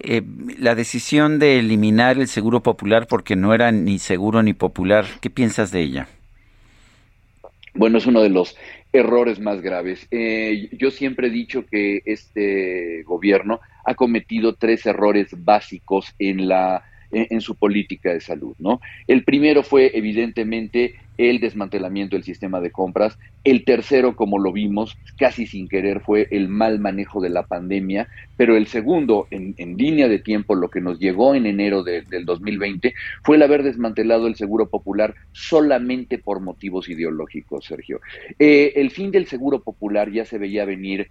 Eh, 0.00 0.22
la 0.58 0.74
decisión 0.74 1.38
de 1.38 1.58
eliminar 1.58 2.18
el 2.18 2.28
seguro 2.28 2.62
popular 2.62 3.06
porque 3.06 3.36
no 3.36 3.54
era 3.54 3.72
ni 3.72 3.98
seguro 3.98 4.42
ni 4.42 4.52
popular, 4.52 5.06
¿qué 5.20 5.30
piensas 5.30 5.70
de 5.70 5.80
ella? 5.80 6.08
Bueno, 7.74 7.98
es 7.98 8.06
uno 8.06 8.22
de 8.22 8.28
los 8.28 8.56
errores 8.92 9.40
más 9.40 9.62
graves. 9.62 10.06
Eh, 10.10 10.68
yo 10.72 10.90
siempre 10.90 11.28
he 11.28 11.30
dicho 11.30 11.64
que 11.64 12.02
este 12.04 13.02
gobierno 13.04 13.60
ha 13.84 13.94
cometido 13.94 14.54
tres 14.54 14.84
errores 14.84 15.28
básicos 15.42 16.14
en 16.18 16.48
la 16.48 16.84
en, 17.12 17.40
su 17.40 17.54
política 17.54 18.12
de 18.12 18.20
salud, 18.20 18.54
¿no? 18.58 18.80
El 19.06 19.24
primero 19.24 19.62
fue 19.62 19.90
evidentemente 19.94 20.94
el 21.18 21.40
desmantelamiento 21.40 22.16
del 22.16 22.24
sistema 22.24 22.60
de 22.60 22.70
compras. 22.70 23.18
El 23.44 23.64
tercero, 23.64 24.16
como 24.16 24.38
lo 24.38 24.52
vimos, 24.52 24.96
casi 25.18 25.46
sin 25.46 25.68
querer, 25.68 26.00
fue 26.00 26.26
el 26.30 26.48
mal 26.48 26.78
manejo 26.78 27.20
de 27.20 27.28
la 27.28 27.44
pandemia. 27.44 28.08
Pero 28.36 28.56
el 28.56 28.66
segundo, 28.66 29.28
en, 29.30 29.54
línea 29.76 30.08
de 30.08 30.18
tiempo, 30.18 30.54
lo 30.54 30.70
que 30.70 30.80
nos 30.80 30.98
llegó 30.98 31.34
en 31.34 31.46
enero 31.46 31.82
del 31.82 32.24
2020, 32.24 32.94
fue 33.22 33.36
el 33.36 33.42
haber 33.42 33.62
desmantelado 33.62 34.26
el 34.26 34.36
Seguro 34.36 34.68
Popular 34.68 35.14
solamente 35.32 36.18
por 36.18 36.40
motivos 36.40 36.88
ideológicos, 36.88 37.66
Sergio. 37.66 38.00
Eh, 38.38 38.72
el 38.76 38.90
fin 38.90 39.10
del 39.10 39.26
Seguro 39.26 39.62
Popular 39.62 40.10
ya 40.10 40.24
se 40.24 40.38
veía 40.38 40.64
venir 40.64 41.10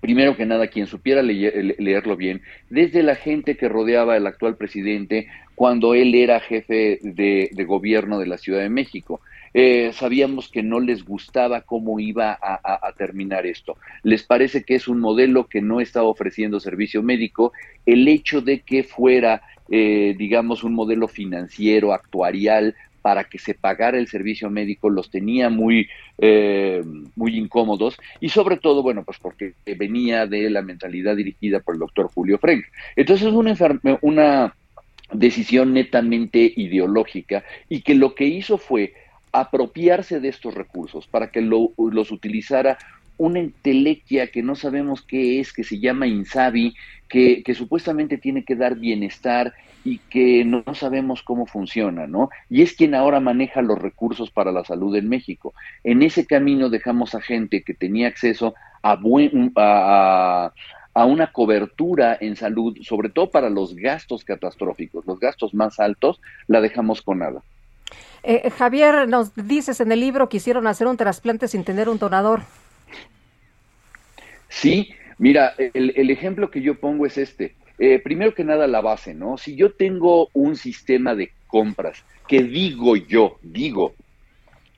primero 0.00 0.36
que 0.36 0.46
nada, 0.46 0.68
quien 0.68 0.86
supiera 0.86 1.22
leerlo 1.22 2.16
bien, 2.16 2.42
desde 2.70 3.02
la 3.02 3.14
gente 3.14 3.56
que 3.56 3.68
rodeaba 3.68 4.14
al 4.14 4.26
actual 4.26 4.56
presidente 4.56 5.28
cuando 5.54 5.94
él 5.94 6.14
era 6.14 6.40
jefe 6.40 6.98
de, 7.02 7.64
gobierno 7.66 8.18
de 8.18 8.26
la 8.26 8.38
Ciudad 8.38 8.60
de 8.60 8.68
México. 8.68 9.20
Eh, 9.56 9.92
sabíamos 9.92 10.48
que 10.48 10.64
no 10.64 10.80
les 10.80 11.04
gustaba 11.04 11.60
cómo 11.60 12.00
iba 12.00 12.36
a, 12.40 12.92
terminar 12.98 13.46
esto. 13.46 13.76
Les 14.02 14.24
parece 14.24 14.64
que 14.64 14.74
es 14.74 14.88
un 14.88 14.98
modelo 14.98 15.46
que 15.46 15.62
no 15.62 15.80
estaba 15.80 16.08
ofreciendo 16.08 16.58
servicio 16.58 17.02
médico. 17.02 17.52
El 17.86 18.08
hecho 18.08 18.40
de 18.40 18.60
que 18.60 18.82
fuera, 18.82 19.42
eh, 19.70 20.16
digamos, 20.18 20.64
un 20.64 20.74
modelo 20.74 21.06
financiero, 21.06 21.92
actuarial, 21.92 22.74
para 23.04 23.24
que 23.24 23.38
se 23.38 23.52
pagara 23.52 23.98
el 23.98 24.08
servicio 24.08 24.48
médico 24.48 24.88
los 24.88 25.10
tenía 25.10 25.50
muy, 25.50 25.90
eh, 26.16 26.82
muy 27.16 27.36
incómodos 27.36 27.98
y 28.18 28.30
sobre 28.30 28.56
todo, 28.56 28.82
bueno, 28.82 29.04
pues 29.04 29.18
porque 29.20 29.52
venía 29.76 30.26
de 30.26 30.48
la 30.48 30.62
mentalidad 30.62 31.14
dirigida 31.14 31.60
por 31.60 31.74
el 31.74 31.80
doctor 31.80 32.10
Julio 32.14 32.38
Frank. 32.38 32.64
Entonces 32.96 33.28
es 33.28 33.34
una, 33.34 33.54
una 34.00 34.56
decisión 35.12 35.74
netamente 35.74 36.50
ideológica 36.56 37.44
y 37.68 37.82
que 37.82 37.94
lo 37.94 38.14
que 38.14 38.24
hizo 38.24 38.56
fue 38.56 38.94
apropiarse 39.32 40.18
de 40.18 40.28
estos 40.28 40.54
recursos 40.54 41.06
para 41.06 41.30
que 41.30 41.42
los 41.42 42.10
utilizara 42.10 42.78
una 43.16 43.40
entelequia 43.40 44.28
que 44.28 44.42
no 44.42 44.54
sabemos 44.54 45.02
qué 45.02 45.40
es, 45.40 45.52
que 45.52 45.64
se 45.64 45.78
llama 45.78 46.06
Insabi, 46.06 46.74
que, 47.08 47.42
que, 47.42 47.54
supuestamente 47.54 48.18
tiene 48.18 48.44
que 48.44 48.56
dar 48.56 48.76
bienestar 48.76 49.54
y 49.84 49.98
que 49.98 50.44
no, 50.44 50.64
sabemos 50.74 51.22
cómo 51.22 51.46
funciona, 51.46 52.06
¿no? 52.06 52.30
Y 52.48 52.62
es 52.62 52.72
quien 52.72 52.94
ahora 52.94 53.20
maneja 53.20 53.62
los 53.62 53.78
recursos 53.78 54.30
para 54.30 54.50
la 54.50 54.64
salud 54.64 54.96
en 54.96 55.08
México. 55.08 55.52
En 55.84 56.02
ese 56.02 56.26
camino 56.26 56.70
dejamos 56.70 57.14
a 57.14 57.20
gente 57.20 57.62
que 57.62 57.74
tenía 57.74 58.08
acceso 58.08 58.54
a, 58.82 58.96
buen, 58.96 59.52
a, 59.56 60.52
a 60.94 61.04
una 61.04 61.32
cobertura 61.32 62.16
en 62.20 62.36
salud, 62.36 62.78
sobre 62.82 63.10
todo 63.10 63.30
para 63.30 63.50
los 63.50 63.76
gastos 63.76 64.24
catastróficos, 64.24 65.04
los 65.06 65.20
gastos 65.20 65.52
más 65.52 65.78
altos, 65.78 66.20
la 66.46 66.60
dejamos 66.60 67.02
con 67.02 67.18
nada. 67.18 67.42
Eh, 68.22 68.48
Javier, 68.50 69.06
nos 69.06 69.34
dices 69.34 69.80
en 69.80 69.92
el 69.92 70.00
libro 70.00 70.30
que 70.30 70.38
hicieron 70.38 70.66
hacer 70.66 70.86
un 70.86 70.96
trasplante 70.96 71.46
sin 71.46 71.62
tener 71.62 71.90
un 71.90 71.98
donador. 71.98 72.42
Sí, 74.54 74.90
mira, 75.18 75.54
el, 75.58 76.10
ejemplo 76.10 76.50
que 76.50 76.62
yo 76.62 76.78
pongo 76.78 77.06
es 77.06 77.18
este. 77.18 77.54
Eh, 77.78 77.98
primero 77.98 78.34
que 78.34 78.44
nada, 78.44 78.68
la 78.68 78.80
base, 78.80 79.12
¿no? 79.12 79.36
Si 79.36 79.56
yo 79.56 79.72
tengo 79.72 80.28
un 80.32 80.54
sistema 80.54 81.14
de 81.14 81.32
compras 81.48 82.04
que 82.28 82.42
digo 82.44 82.96
yo, 82.96 83.36
digo 83.42 83.94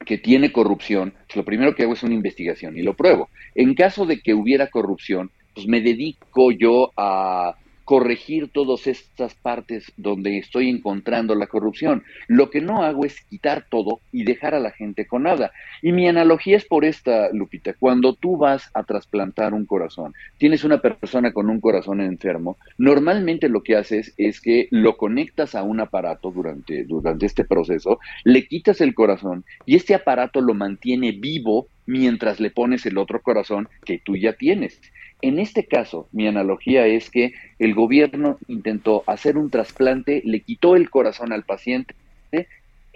que 0.05 0.17
tiene 0.19 0.51
corrupción, 0.51 1.13
lo 1.35 1.45
primero 1.45 1.75
que 1.75 1.83
hago 1.83 1.93
es 1.93 2.03
una 2.03 2.15
investigación 2.15 2.77
y 2.79 2.83
lo 2.83 2.95
pruebo. 2.95 3.29
En 3.55 3.75
caso 3.75 4.07
de 4.07 4.21
que 4.21 4.35
hubiera 4.35 4.69
corrupción, 4.69 5.31
pues 5.55 5.67
me 5.67 5.81
dedico 5.81 6.53
yo 6.53 6.93
a 6.97 7.55
corregir 7.87 8.51
todas 8.53 8.89
estas 8.89 9.37
partes 9.37 9.93
donde 9.97 10.39
estoy 10.39 10.69
encontrando 10.69 11.37
la 11.37 11.47
corrupción. 11.47 12.03
Lo 12.27 12.51
que 12.51 12.61
no 12.61 12.83
hago 12.83 13.05
es 13.05 13.21
quitar 13.31 13.67
todo 13.71 14.01
y 14.11 14.25
dejar 14.25 14.57
a 14.57 14.59
la 14.59 14.73
gente 14.73 15.07
con 15.07 15.23
nada. 15.23 15.53
Y 15.83 15.93
mi 15.93 16.09
analogía 16.09 16.57
es 16.57 16.65
por 16.65 16.85
esta, 16.85 17.31
Lupita. 17.33 17.75
Cuando 17.79 18.15
tú 18.15 18.37
vas 18.39 18.73
a 18.75 18.83
trasplantar 18.83 19.55
un 19.55 19.67
corazón, 19.67 20.15
tienes 20.37 20.65
una 20.65 20.83
persona 20.83 21.33
con 21.33 21.49
un 21.49 21.61
corazón 21.61 22.01
enfermo, 22.01 22.59
normalmente 22.77 23.49
lo 23.49 23.63
que 23.63 23.77
haces 23.77 24.13
es 24.17 24.41
que 24.41 24.67
lo 24.73 24.97
conectas 24.97 25.55
a 25.55 25.63
un 25.63 25.79
aparato 25.79 26.33
durante, 26.33 26.83
durante 26.83 27.27
este 27.27 27.45
proceso, 27.45 28.01
le 28.25 28.49
quitas 28.49 28.81
el 28.81 28.95
corazón 28.95 29.45
y 29.65 29.77
este 29.77 29.95
aparato 29.95 30.41
lo 30.41 30.55
mantiene 30.55 31.13
vivo 31.13 31.69
mientras 31.87 32.41
le 32.41 32.51
pones 32.51 32.85
el 32.85 32.99
otro 32.99 33.23
corazón 33.23 33.69
que 33.85 34.01
tú 34.05 34.17
ya 34.17 34.33
tienes. 34.33 34.81
En 35.23 35.39
este 35.39 35.67
caso, 35.67 36.09
mi 36.13 36.27
analogía 36.27 36.87
es 36.87 37.11
que 37.11 37.33
el 37.59 37.75
gobierno 37.75 38.39
intentó 38.49 39.03
hacer 39.07 39.39
un 39.39 39.51
trasplante, 39.51 40.23
le 40.25 40.41
quitó 40.41 40.77
el 40.77 40.91
corazón 40.91 41.33
al 41.33 41.45
paciente 41.45 41.95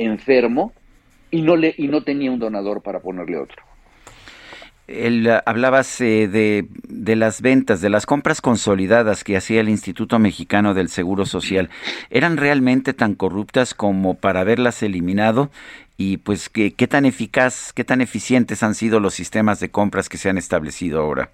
enfermo 0.01 0.73
y 1.31 1.43
no, 1.43 1.57
le, 1.57 1.75
y 1.77 1.89
no 1.89 2.03
tenía 2.03 2.31
un 2.31 2.39
donador 2.39 2.83
para 2.83 3.01
ponerle 3.01 3.39
otro. 3.39 3.62
El, 4.89 5.31
hablabas 5.47 6.01
eh, 6.01 6.27
de, 6.27 6.66
de, 6.89 7.14
las 7.14 7.43
ventas, 7.43 7.81
de 7.81 7.91
las 7.91 8.07
compras 8.07 8.41
consolidadas 8.41 9.23
que 9.23 9.37
hacía 9.37 9.61
el 9.61 9.68
Instituto 9.68 10.18
Mexicano 10.18 10.75
del 10.75 10.89
Seguro 10.89 11.27
Social. 11.27 11.71
¿Eran 12.11 12.37
realmente 12.37 12.93
tan 12.93 13.14
corruptas 13.14 13.73
como 13.73 14.14
para 14.14 14.41
haberlas 14.41 14.83
eliminado? 14.83 15.51
Y 15.97 16.16
pues, 16.16 16.49
¿qué, 16.49 16.73
qué 16.73 16.89
tan 16.89 17.05
eficaz, 17.05 17.73
qué 17.73 17.85
tan 17.85 18.01
eficientes 18.01 18.64
han 18.64 18.75
sido 18.75 18.99
los 18.99 19.14
sistemas 19.14 19.61
de 19.61 19.71
compras 19.71 20.09
que 20.09 20.18
se 20.18 20.29
han 20.29 20.39
establecido 20.39 21.01
ahora? 21.01 21.31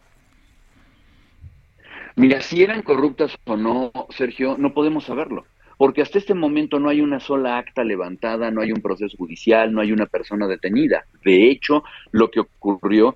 Mira, 2.19 2.41
si 2.41 2.62
eran 2.62 2.81
corruptas 2.81 3.37
o 3.45 3.59
no, 3.59 3.93
Sergio, 4.09 4.57
no 4.59 4.73
podemos 4.73 5.05
saberlo, 5.05 5.45
porque 5.77 6.01
hasta 6.01 6.17
este 6.17 6.33
momento 6.33 6.81
no 6.81 6.89
hay 6.89 7.03
una 7.03 7.21
sola 7.21 7.59
acta 7.59 7.85
levantada, 7.85 8.51
no 8.51 8.62
hay 8.62 8.73
un 8.73 8.81
proceso 8.81 9.14
judicial, 9.19 9.71
no 9.71 9.83
hay 9.83 9.93
una 9.93 10.07
persona 10.07 10.47
detenida. 10.47 11.05
De 11.23 11.51
hecho, 11.51 11.85
lo 12.12 12.31
que 12.31 12.41
ocurrió 12.41 13.14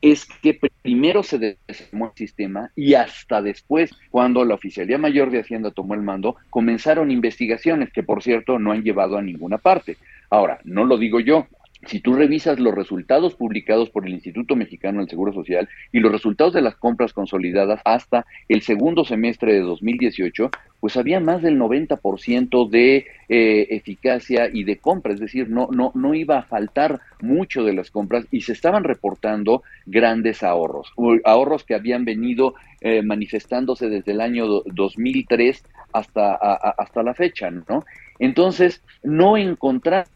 es 0.00 0.24
que 0.24 0.56
primero 0.82 1.24
se 1.24 1.58
desarmó 1.66 2.06
el 2.06 2.12
sistema 2.14 2.70
y 2.76 2.94
hasta 2.94 3.42
después, 3.42 3.90
cuando 4.08 4.44
la 4.44 4.54
Oficialía 4.54 4.98
Mayor 4.98 5.32
de 5.32 5.40
Hacienda 5.40 5.72
tomó 5.72 5.94
el 5.94 6.02
mando, 6.02 6.36
comenzaron 6.50 7.10
investigaciones 7.10 7.92
que, 7.92 8.04
por 8.04 8.22
cierto, 8.22 8.60
no 8.60 8.70
han 8.70 8.84
llevado 8.84 9.18
a 9.18 9.22
ninguna 9.22 9.58
parte. 9.58 9.96
Ahora, 10.30 10.60
no 10.62 10.84
lo 10.84 10.96
digo 10.96 11.18
yo, 11.18 11.48
si 11.86 12.00
tú 12.00 12.14
revisas 12.14 12.58
los 12.58 12.74
resultados 12.74 13.34
publicados 13.34 13.90
por 13.90 14.06
el 14.06 14.12
Instituto 14.12 14.56
Mexicano 14.56 15.00
del 15.00 15.08
Seguro 15.08 15.32
Social 15.32 15.68
y 15.92 16.00
los 16.00 16.10
resultados 16.10 16.52
de 16.52 16.62
las 16.62 16.76
compras 16.76 17.12
consolidadas 17.12 17.80
hasta 17.84 18.26
el 18.48 18.62
segundo 18.62 19.04
semestre 19.04 19.54
de 19.54 19.60
2018, 19.60 20.50
pues 20.80 20.96
había 20.96 21.20
más 21.20 21.42
del 21.42 21.58
90% 21.58 22.68
de 22.68 23.06
eh, 23.28 23.66
eficacia 23.70 24.48
y 24.52 24.64
de 24.64 24.78
compra, 24.78 25.12
es 25.12 25.20
decir, 25.20 25.48
no, 25.50 25.68
no, 25.70 25.92
no 25.94 26.14
iba 26.14 26.38
a 26.38 26.42
faltar 26.42 27.00
mucho 27.20 27.64
de 27.64 27.74
las 27.74 27.90
compras 27.90 28.26
y 28.30 28.42
se 28.42 28.52
estaban 28.52 28.84
reportando 28.84 29.62
grandes 29.86 30.42
ahorros, 30.42 30.92
ahorros 31.24 31.64
que 31.64 31.74
habían 31.74 32.04
venido 32.04 32.54
eh, 32.80 33.02
manifestándose 33.02 33.88
desde 33.88 34.12
el 34.12 34.20
año 34.20 34.46
2003 34.66 35.64
hasta, 35.92 36.34
hasta 36.34 37.02
la 37.02 37.14
fecha, 37.14 37.50
¿no? 37.50 37.84
Entonces, 38.18 38.82
no 39.02 39.36
encontramos 39.36 40.08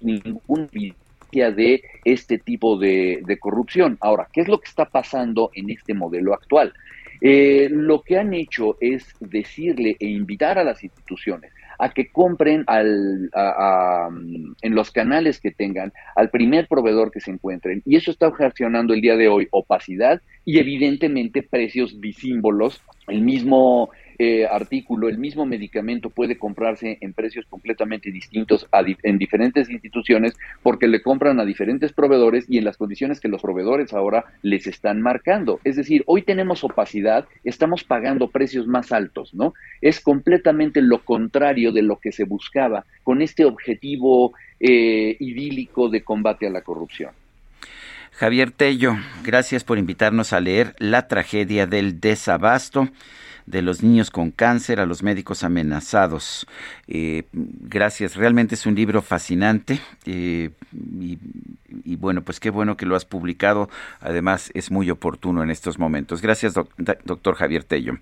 ningún 0.00 0.68
evidencia 0.72 1.50
de 1.50 1.82
este 2.04 2.38
tipo 2.38 2.78
de, 2.78 3.22
corrupción. 3.40 3.96
Ahora, 4.00 4.28
¿qué 4.32 4.40
es 4.40 4.48
lo 4.48 4.58
que 4.58 4.68
está 4.68 4.86
pasando 4.86 5.50
en 5.54 5.70
este 5.70 5.94
modelo 5.94 6.34
actual? 6.34 6.72
Eh, 7.20 7.68
lo 7.70 8.00
que 8.02 8.18
han 8.18 8.32
hecho 8.32 8.76
es 8.80 9.06
decirle 9.20 9.96
e 10.00 10.06
invitar 10.06 10.58
a 10.58 10.64
las 10.64 10.82
instituciones 10.82 11.52
a 11.78 11.90
que 11.90 12.08
compren 12.08 12.62
al, 12.66 13.30
en 14.60 14.74
los 14.74 14.90
canales 14.90 15.40
que 15.40 15.50
tengan 15.50 15.92
al 16.14 16.28
primer 16.28 16.68
proveedor 16.68 17.10
que 17.10 17.20
se 17.20 17.30
encuentren. 17.30 17.82
Y 17.86 17.96
eso 17.96 18.10
está 18.10 18.28
ocasionando 18.28 18.92
el 18.92 19.00
día 19.00 19.16
de 19.16 19.28
hoy 19.28 19.48
opacidad 19.50 20.20
y 20.44 20.58
evidentemente 20.58 21.42
precios 21.42 21.98
disímbolos. 22.00 22.82
El 23.08 23.22
mismo 23.22 23.90
eh, 24.22 24.46
artículo, 24.46 25.08
el 25.08 25.16
mismo 25.16 25.46
medicamento 25.46 26.10
puede 26.10 26.36
comprarse 26.36 26.98
en 27.00 27.14
precios 27.14 27.46
completamente 27.46 28.10
distintos 28.10 28.68
en 29.02 29.16
diferentes 29.16 29.70
instituciones 29.70 30.34
porque 30.62 30.88
le 30.88 31.00
compran 31.00 31.40
a 31.40 31.46
diferentes 31.46 31.94
proveedores 31.94 32.44
y 32.46 32.58
en 32.58 32.66
las 32.66 32.76
condiciones 32.76 33.18
que 33.18 33.28
los 33.28 33.40
proveedores 33.40 33.94
ahora 33.94 34.26
les 34.42 34.66
están 34.66 35.00
marcando. 35.00 35.58
Es 35.64 35.76
decir, 35.76 36.04
hoy 36.04 36.20
tenemos 36.20 36.62
opacidad, 36.64 37.24
estamos 37.44 37.82
pagando 37.82 38.28
precios 38.28 38.66
más 38.66 38.92
altos, 38.92 39.32
¿no? 39.32 39.54
Es 39.80 40.00
completamente 40.00 40.82
lo 40.82 41.02
contrario 41.02 41.72
de 41.72 41.80
lo 41.80 41.96
que 41.96 42.12
se 42.12 42.24
buscaba 42.24 42.84
con 43.02 43.22
este 43.22 43.46
objetivo 43.46 44.34
eh, 44.60 45.16
idílico 45.18 45.88
de 45.88 46.02
combate 46.02 46.46
a 46.46 46.50
la 46.50 46.60
corrupción. 46.60 47.12
Javier 48.12 48.50
Tello, 48.50 48.96
gracias 49.24 49.64
por 49.64 49.78
invitarnos 49.78 50.34
a 50.34 50.40
leer 50.40 50.74
La 50.78 51.08
tragedia 51.08 51.66
del 51.66 52.00
desabasto 52.00 52.90
de 53.50 53.62
los 53.62 53.82
niños 53.82 54.10
con 54.10 54.30
cáncer 54.30 54.80
a 54.80 54.86
los 54.86 55.02
médicos 55.02 55.42
amenazados. 55.42 56.46
Eh, 56.86 57.24
gracias, 57.32 58.16
realmente 58.16 58.54
es 58.54 58.66
un 58.66 58.74
libro 58.74 59.02
fascinante 59.02 59.80
eh, 60.06 60.50
y, 60.72 61.96
bueno, 61.96 62.22
pues 62.22 62.40
qué 62.40 62.50
bueno 62.50 62.76
que 62.76 62.86
lo 62.86 62.96
has 62.96 63.04
publicado. 63.04 63.68
Además, 64.00 64.50
es 64.54 64.70
muy 64.70 64.90
oportuno 64.90 65.42
en 65.42 65.50
estos 65.50 65.78
momentos. 65.78 66.22
Gracias, 66.22 66.54
doctor 67.04 67.34
Javier 67.34 67.64
Tello. 67.64 67.98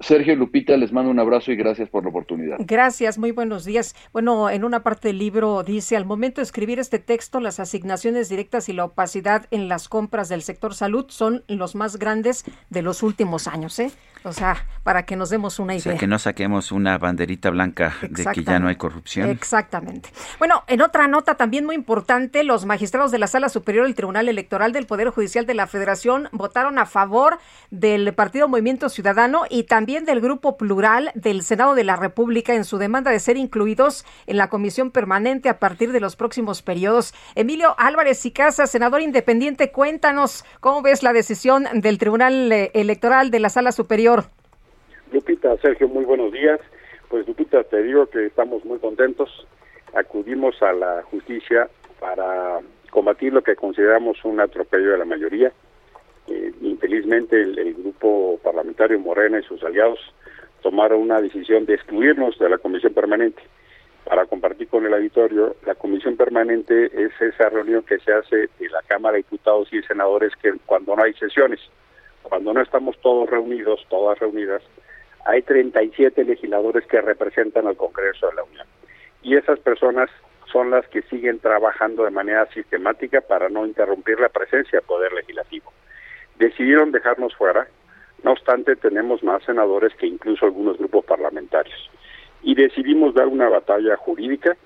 Sergio 0.00 0.36
Lupita, 0.36 0.76
les 0.76 0.92
mando 0.92 1.10
un 1.10 1.18
abrazo 1.18 1.52
y 1.52 1.56
gracias 1.56 1.88
por 1.88 2.02
la 2.02 2.10
oportunidad. 2.10 2.56
Gracias, 2.58 3.16
muy 3.18 3.30
buenos 3.30 3.64
días. 3.64 3.94
Bueno, 4.12 4.50
en 4.50 4.64
una 4.64 4.82
parte 4.82 5.08
del 5.08 5.18
libro 5.18 5.62
dice, 5.62 5.96
al 5.96 6.04
momento 6.04 6.40
de 6.40 6.44
escribir 6.44 6.78
este 6.78 6.98
texto, 6.98 7.40
las 7.40 7.60
asignaciones 7.60 8.28
directas 8.28 8.68
y 8.68 8.74
la 8.74 8.84
opacidad 8.84 9.46
en 9.50 9.68
las 9.68 9.88
compras 9.88 10.28
del 10.28 10.42
sector 10.42 10.74
salud 10.74 11.06
son 11.08 11.44
los 11.48 11.74
más 11.74 11.98
grandes 11.98 12.44
de 12.68 12.82
los 12.82 13.02
últimos 13.02 13.46
años. 13.48 13.78
¿eh? 13.78 13.90
O 14.24 14.32
sea, 14.32 14.64
para 14.82 15.04
que 15.04 15.16
nos 15.16 15.30
demos 15.30 15.58
una 15.58 15.74
idea. 15.74 15.80
O 15.80 15.82
sea, 15.82 15.98
que 15.98 16.06
no 16.06 16.18
saquemos 16.18 16.72
una 16.72 16.98
banderita 16.98 17.50
blanca 17.50 17.94
de 18.08 18.24
que 18.26 18.44
ya 18.44 18.58
no 18.58 18.68
hay 18.68 18.76
corrupción. 18.76 19.30
Exactamente. 19.30 20.10
Bueno, 20.38 20.64
en 20.66 20.80
otra 20.80 21.06
nota 21.08 21.36
también 21.36 21.64
muy 21.64 21.74
importante, 21.74 22.44
los 22.44 22.66
magistrados 22.66 23.10
de 23.10 23.18
la 23.18 23.26
Sala 23.26 23.48
Superior 23.48 23.84
del 23.84 23.94
Tribunal 23.94 24.28
Electoral 24.28 24.72
del 24.72 24.86
Poder 24.86 25.10
Judicial 25.10 25.46
de 25.46 25.54
la 25.54 25.66
Federación 25.66 26.28
votaron 26.32 26.78
a 26.78 26.86
favor 26.86 27.38
del 27.70 28.14
Partido 28.14 28.48
Movimiento 28.48 28.88
Ciudadano 28.88 29.42
y 29.50 29.64
también 29.64 30.04
del 30.04 30.20
Grupo 30.20 30.56
Plural 30.56 31.10
del 31.14 31.42
Senado 31.42 31.74
de 31.74 31.84
la 31.84 31.96
República 31.96 32.54
en 32.54 32.64
su 32.64 32.78
demanda 32.78 33.10
de 33.10 33.20
ser 33.20 33.36
incluidos 33.36 34.04
en 34.26 34.36
la 34.36 34.48
comisión 34.48 34.90
permanente 34.90 35.48
a 35.48 35.58
partir 35.58 35.92
de 35.92 36.00
los 36.00 36.16
próximos 36.16 36.62
periodos. 36.62 37.12
Emilio 37.34 37.74
Álvarez 37.78 38.24
y 38.24 38.30
Casa, 38.30 38.66
senador 38.66 39.02
independiente, 39.02 39.72
cuéntanos 39.72 40.44
cómo 40.60 40.82
ves 40.82 41.02
la 41.02 41.12
decisión 41.12 41.66
del 41.74 41.98
Tribunal 41.98 42.52
eh, 42.52 42.70
Electoral 42.74 43.30
de 43.30 43.40
la 43.40 43.50
Sala 43.50 43.72
Superior 43.72 44.05
Lupita, 45.10 45.56
Sergio, 45.58 45.88
muy 45.88 46.04
buenos 46.04 46.30
días. 46.30 46.60
Pues 47.08 47.26
Lupita, 47.26 47.64
te 47.64 47.82
digo 47.82 48.06
que 48.06 48.26
estamos 48.26 48.64
muy 48.64 48.78
contentos. 48.78 49.46
Acudimos 49.94 50.62
a 50.62 50.72
la 50.72 51.02
justicia 51.10 51.68
para 51.98 52.60
combatir 52.90 53.32
lo 53.32 53.42
que 53.42 53.56
consideramos 53.56 54.24
un 54.24 54.38
atropello 54.38 54.92
de 54.92 54.98
la 54.98 55.04
mayoría. 55.04 55.52
Eh, 56.28 56.52
infelizmente 56.60 57.40
el, 57.40 57.74
grupo 57.74 58.38
parlamentario 58.44 58.98
Morena 59.00 59.40
y 59.40 59.42
sus 59.42 59.62
aliados 59.64 59.98
tomaron 60.62 61.00
una 61.00 61.20
decisión 61.20 61.66
de 61.66 61.74
excluirnos 61.74 62.38
de 62.38 62.48
la 62.48 62.58
comisión 62.58 62.94
permanente. 62.94 63.42
Para 64.04 64.26
compartir 64.26 64.68
con 64.68 64.86
el 64.86 64.94
auditorio, 64.94 65.56
la 65.66 65.74
comisión 65.74 66.16
permanente 66.16 66.86
es 66.86 67.10
esa 67.20 67.48
reunión 67.48 67.82
que 67.82 67.98
se 67.98 68.12
hace 68.12 68.48
en 68.60 68.70
la 68.70 68.82
Cámara 68.82 69.14
de 69.14 69.24
Diputados 69.24 69.72
y 69.72 69.82
Senadores 69.82 70.32
que 70.40 70.52
cuando 70.64 70.94
no 70.94 71.02
hay 71.02 71.12
sesiones 71.14 71.58
cuando 72.28 72.52
no 72.52 72.60
estamos 72.60 72.98
todos 73.00 73.28
reunidos, 73.30 73.84
todas 73.88 74.18
reunidas, 74.18 74.62
hay 75.24 75.42
37 75.42 76.24
legisladores 76.24 76.86
que 76.86 77.00
representan 77.00 77.66
al 77.66 77.76
Congreso 77.76 78.28
de 78.28 78.34
la 78.34 78.44
Unión. 78.44 78.66
Y 79.22 79.36
esas 79.36 79.58
personas 79.58 80.10
son 80.52 80.70
las 80.70 80.86
que 80.88 81.02
siguen 81.02 81.40
trabajando 81.40 82.04
de 82.04 82.10
manera 82.10 82.46
sistemática 82.52 83.20
para 83.20 83.48
no 83.48 83.66
interrumpir 83.66 84.20
la 84.20 84.28
presencia 84.28 84.78
del 84.78 84.86
Poder 84.86 85.12
Legislativo. 85.12 85.72
Decidieron 86.38 86.92
dejarnos 86.92 87.34
fuera, 87.34 87.66
no 88.22 88.32
obstante 88.32 88.76
tenemos 88.76 89.22
más 89.22 89.42
senadores 89.44 89.94
que 89.94 90.06
incluso 90.06 90.46
algunos 90.46 90.78
grupos 90.78 91.04
parlamentarios. 91.04 91.90
Y 92.42 92.54
decidimos 92.54 93.14
dar 93.14 93.26
una 93.26 93.48
batalla 93.48 93.96
jurídica, 93.96 94.56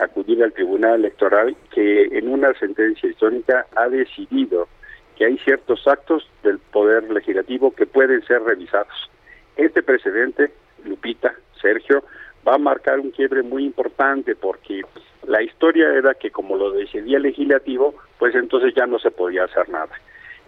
acudir 0.00 0.42
al 0.42 0.52
Tribunal 0.52 1.00
Electoral 1.00 1.54
que 1.70 2.04
en 2.04 2.28
una 2.28 2.54
sentencia 2.54 3.08
histórica 3.08 3.66
ha 3.76 3.88
decidido 3.88 4.68
que 5.16 5.24
hay 5.24 5.38
ciertos 5.38 5.86
actos 5.88 6.28
del 6.42 6.58
Poder 6.58 7.10
Legislativo 7.10 7.74
que 7.74 7.86
pueden 7.86 8.22
ser 8.26 8.42
revisados. 8.42 9.10
Este 9.56 9.82
precedente, 9.82 10.52
Lupita, 10.84 11.34
Sergio, 11.60 12.04
va 12.46 12.54
a 12.54 12.58
marcar 12.58 13.00
un 13.00 13.10
quiebre 13.10 13.42
muy 13.42 13.64
importante 13.64 14.34
porque 14.36 14.82
la 15.26 15.42
historia 15.42 15.92
era 15.94 16.14
que 16.14 16.30
como 16.30 16.56
lo 16.56 16.70
decidía 16.70 17.16
el 17.16 17.24
legislativo, 17.24 17.94
pues 18.18 18.34
entonces 18.34 18.74
ya 18.74 18.86
no 18.86 18.98
se 18.98 19.10
podía 19.10 19.44
hacer 19.44 19.68
nada. 19.68 19.92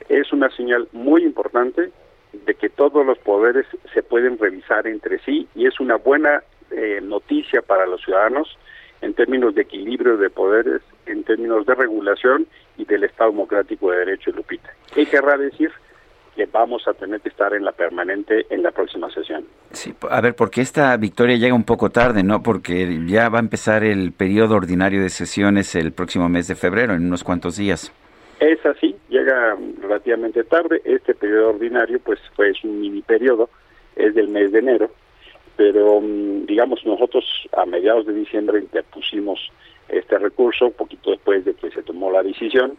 es 0.09 0.33
una 0.33 0.51
señal 0.51 0.89
muy 0.93 1.25
importante 1.25 1.91
de 2.33 2.55
que 2.55 2.69
todos 2.69 3.05
los 3.05 3.19
poderes 3.19 3.67
se 3.93 4.03
pueden 4.03 4.39
revisar 4.39 4.87
entre 4.87 5.19
sí 5.21 5.49
y 5.55 5.67
es 5.67 5.81
una 5.81 5.97
buena 5.97 6.43
eh, 6.71 7.01
noticia 7.03 7.63
para 7.63 7.87
los 7.87 8.03
ciudadanos 8.03 8.57
en 9.01 9.15
términos 9.15 9.55
de 9.55 9.63
equilibrio 9.63 10.17
de 10.17 10.31
poderes, 10.31 10.83
en 11.07 11.25
términos 11.25 11.67
de 11.67 11.75
regulación 11.75 12.47
y 12.79 12.85
del 12.85 13.05
Estado 13.05 13.31
Democrático 13.31 13.91
de 13.91 13.99
Derecho, 13.99 14.31
Lupita. 14.31 14.71
¿Qué 14.95 15.05
querrá 15.07 15.37
decir? 15.37 15.71
que 16.39 16.47
vamos 16.47 16.87
a 16.87 16.95
tener 16.95 17.21
que 17.21 17.31
estar 17.31 17.53
en 17.53 17.65
la 17.65 17.73
permanente 17.73 18.47
en 18.49 18.63
la 18.63 18.71
próxima 18.71 19.11
sesión. 19.11 19.45
Sí, 19.73 19.93
a 20.09 20.21
ver, 20.21 20.37
porque 20.37 20.61
esta 20.61 20.97
victoria 20.97 21.37
llega 21.37 21.53
un 21.53 21.65
poco 21.65 21.91
tarde, 21.91 22.23
¿no? 22.23 22.45
Porque 22.45 23.01
ya 23.09 23.29
va 23.29 23.39
a 23.39 23.41
empezar 23.41 23.83
el 23.83 24.13
periodo 24.13 24.55
ordinario 24.55 25.03
de 25.03 25.09
sesiones 25.09 25.75
el 25.75 25.91
próximo 25.91 26.29
mes 26.29 26.47
de 26.47 26.55
febrero, 26.55 26.95
en 26.95 27.07
unos 27.07 27.25
cuantos 27.25 27.57
días. 27.57 27.93
Es 28.39 28.65
así, 28.65 28.95
llega 29.09 29.57
relativamente 29.81 30.45
tarde. 30.45 30.81
Este 30.85 31.13
periodo 31.13 31.51
ordinario, 31.51 31.99
pues, 31.99 32.21
fue 32.37 32.53
un 32.63 32.81
mini 32.83 33.03
periodo, 33.03 33.51
es 33.97 34.15
del 34.15 34.29
mes 34.29 34.53
de 34.53 34.61
enero, 34.61 34.93
pero 35.57 36.01
mm, 36.01 36.47
digamos 36.47 36.87
nosotros 36.87 37.25
a 37.57 37.67
mediados 37.67 38.07
de 38.07 38.15
diciembre 38.15 38.61
interpusimos 38.61 39.51
este 39.89 40.19
recurso, 40.19 40.67
un 40.67 40.73
poquito 40.73 41.11
después 41.11 41.45
de 41.45 41.55
que 41.55 41.71
se 41.71 41.83
tomó 41.83 42.11
la 42.11 42.23
decisión, 42.23 42.77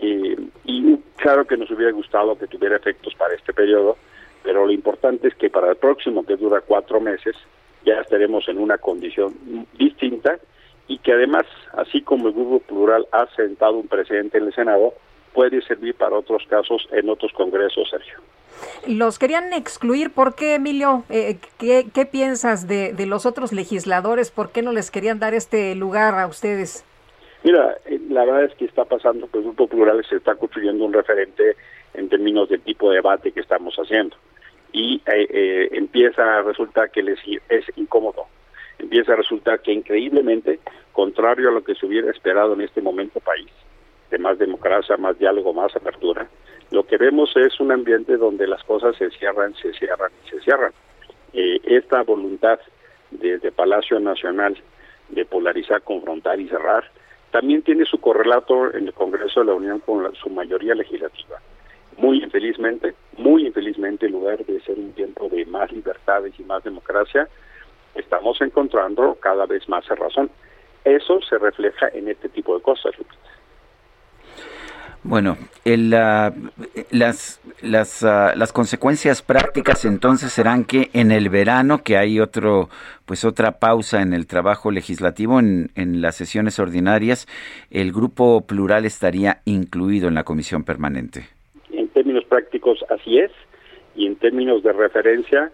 y, 0.00 0.34
y 0.64 0.96
claro 1.16 1.44
que 1.46 1.56
nos 1.56 1.70
hubiera 1.70 1.92
gustado 1.92 2.38
que 2.38 2.46
tuviera 2.46 2.76
efectos 2.76 3.14
para 3.14 3.34
este 3.34 3.52
periodo, 3.52 3.96
pero 4.42 4.64
lo 4.64 4.72
importante 4.72 5.28
es 5.28 5.34
que 5.34 5.50
para 5.50 5.70
el 5.70 5.76
próximo, 5.76 6.24
que 6.24 6.36
dura 6.36 6.60
cuatro 6.60 7.00
meses, 7.00 7.36
ya 7.84 8.00
estaremos 8.00 8.48
en 8.48 8.58
una 8.58 8.78
condición 8.78 9.34
distinta 9.76 10.38
y 10.86 10.98
que 10.98 11.12
además, 11.12 11.44
así 11.72 12.02
como 12.02 12.28
el 12.28 12.34
Grupo 12.34 12.60
Plural 12.60 13.06
ha 13.12 13.26
sentado 13.34 13.74
un 13.74 13.88
precedente 13.88 14.38
en 14.38 14.44
el 14.44 14.54
Senado, 14.54 14.94
puede 15.32 15.60
servir 15.62 15.94
para 15.94 16.16
otros 16.16 16.44
casos 16.48 16.88
en 16.92 17.08
otros 17.08 17.32
congresos, 17.32 17.90
Sergio. 17.90 18.18
Los 18.86 19.18
querían 19.18 19.52
excluir, 19.52 20.10
¿por 20.10 20.34
qué, 20.34 20.54
Emilio? 20.54 21.04
Eh, 21.08 21.38
¿qué, 21.58 21.86
¿qué, 21.92 22.06
piensas 22.06 22.66
de, 22.66 22.92
de, 22.92 23.06
los 23.06 23.26
otros 23.26 23.52
legisladores? 23.52 24.30
¿Por 24.30 24.50
qué 24.50 24.62
no 24.62 24.72
les 24.72 24.90
querían 24.90 25.18
dar 25.18 25.34
este 25.34 25.74
lugar 25.74 26.18
a 26.18 26.26
ustedes? 26.26 26.84
Mira, 27.44 27.76
eh, 27.86 28.00
la 28.10 28.24
verdad 28.24 28.44
es 28.44 28.54
que 28.54 28.64
está 28.64 28.84
pasando 28.84 29.30
que 29.30 29.38
el 29.38 29.44
Grupo 29.44 29.68
Plural 29.68 30.04
se 30.08 30.16
está 30.16 30.34
construyendo 30.34 30.84
un 30.84 30.92
referente 30.92 31.56
en 31.94 32.08
términos 32.08 32.48
del 32.48 32.60
tipo 32.62 32.90
de 32.90 32.96
debate 32.96 33.32
que 33.32 33.40
estamos 33.40 33.76
haciendo. 33.76 34.16
Y 34.72 35.00
eh, 35.06 35.26
eh, 35.30 35.68
empieza 35.72 36.38
a 36.38 36.42
resultar 36.42 36.90
que 36.90 37.02
les 37.02 37.18
es 37.48 37.64
incómodo. 37.76 38.26
Empieza 38.78 39.12
a 39.12 39.16
resultar 39.16 39.60
que 39.60 39.72
increíblemente, 39.72 40.60
contrario 40.92 41.48
a 41.48 41.52
lo 41.52 41.64
que 41.64 41.74
se 41.74 41.86
hubiera 41.86 42.10
esperado 42.10 42.54
en 42.54 42.62
este 42.62 42.80
momento 42.80 43.20
país, 43.20 43.50
de 44.10 44.18
más 44.18 44.38
democracia, 44.38 44.96
más 44.96 45.18
diálogo, 45.18 45.52
más 45.52 45.74
apertura, 45.74 46.28
lo 46.70 46.86
que 46.86 46.98
vemos 46.98 47.34
es 47.36 47.58
un 47.60 47.72
ambiente 47.72 48.16
donde 48.16 48.46
las 48.46 48.62
cosas 48.64 48.96
se 48.96 49.10
cierran, 49.10 49.54
se 49.54 49.72
cierran 49.72 50.10
y 50.24 50.30
se 50.30 50.40
cierran. 50.40 50.72
Eh, 51.32 51.60
esta 51.64 52.02
voluntad 52.02 52.58
desde 53.10 53.52
Palacio 53.52 53.98
Nacional 54.00 54.56
de 55.08 55.24
polarizar, 55.24 55.82
confrontar 55.82 56.38
y 56.40 56.48
cerrar, 56.48 56.84
también 57.30 57.62
tiene 57.62 57.84
su 57.84 58.00
correlato 58.00 58.74
en 58.74 58.86
el 58.86 58.92
Congreso 58.92 59.40
de 59.40 59.46
la 59.46 59.54
Unión 59.54 59.80
con 59.80 60.02
la, 60.02 60.10
su 60.12 60.28
mayoría 60.30 60.74
legislativa. 60.74 61.40
Muy 61.96 62.22
infelizmente, 62.22 62.94
muy 63.16 63.46
infelizmente, 63.46 64.06
en 64.06 64.12
lugar 64.12 64.44
de 64.44 64.60
ser 64.60 64.78
un 64.78 64.92
tiempo 64.92 65.28
de 65.28 65.44
más 65.46 65.72
libertades 65.72 66.38
y 66.38 66.44
más 66.44 66.62
democracia, 66.64 67.28
estamos 67.94 68.40
encontrando 68.40 69.16
cada 69.20 69.46
vez 69.46 69.68
más 69.68 69.86
razón. 69.88 70.30
Eso 70.84 71.20
se 71.22 71.38
refleja 71.38 71.88
en 71.92 72.08
este 72.08 72.28
tipo 72.28 72.56
de 72.56 72.62
cosas, 72.62 72.96
Lupita. 72.96 73.37
Bueno, 75.08 75.38
el, 75.64 75.94
uh, 75.94 76.50
las, 76.90 77.40
las, 77.62 78.02
uh, 78.02 78.36
las 78.36 78.52
consecuencias 78.52 79.22
prácticas 79.22 79.86
entonces 79.86 80.30
serán 80.30 80.66
que 80.66 80.90
en 80.92 81.12
el 81.12 81.30
verano, 81.30 81.82
que 81.82 81.96
hay 81.96 82.20
otro, 82.20 82.68
pues 83.06 83.24
otra 83.24 83.52
pausa 83.52 84.02
en 84.02 84.12
el 84.12 84.26
trabajo 84.26 84.70
legislativo, 84.70 85.40
en, 85.40 85.70
en 85.76 86.02
las 86.02 86.16
sesiones 86.16 86.58
ordinarias, 86.58 87.26
el 87.70 87.90
grupo 87.90 88.42
plural 88.42 88.84
estaría 88.84 89.38
incluido 89.46 90.08
en 90.08 90.14
la 90.14 90.24
comisión 90.24 90.62
permanente. 90.62 91.26
En 91.72 91.88
términos 91.88 92.24
prácticos, 92.24 92.84
así 92.90 93.18
es, 93.18 93.32
y 93.96 94.06
en 94.06 94.16
términos 94.16 94.62
de 94.62 94.74
referencia, 94.74 95.50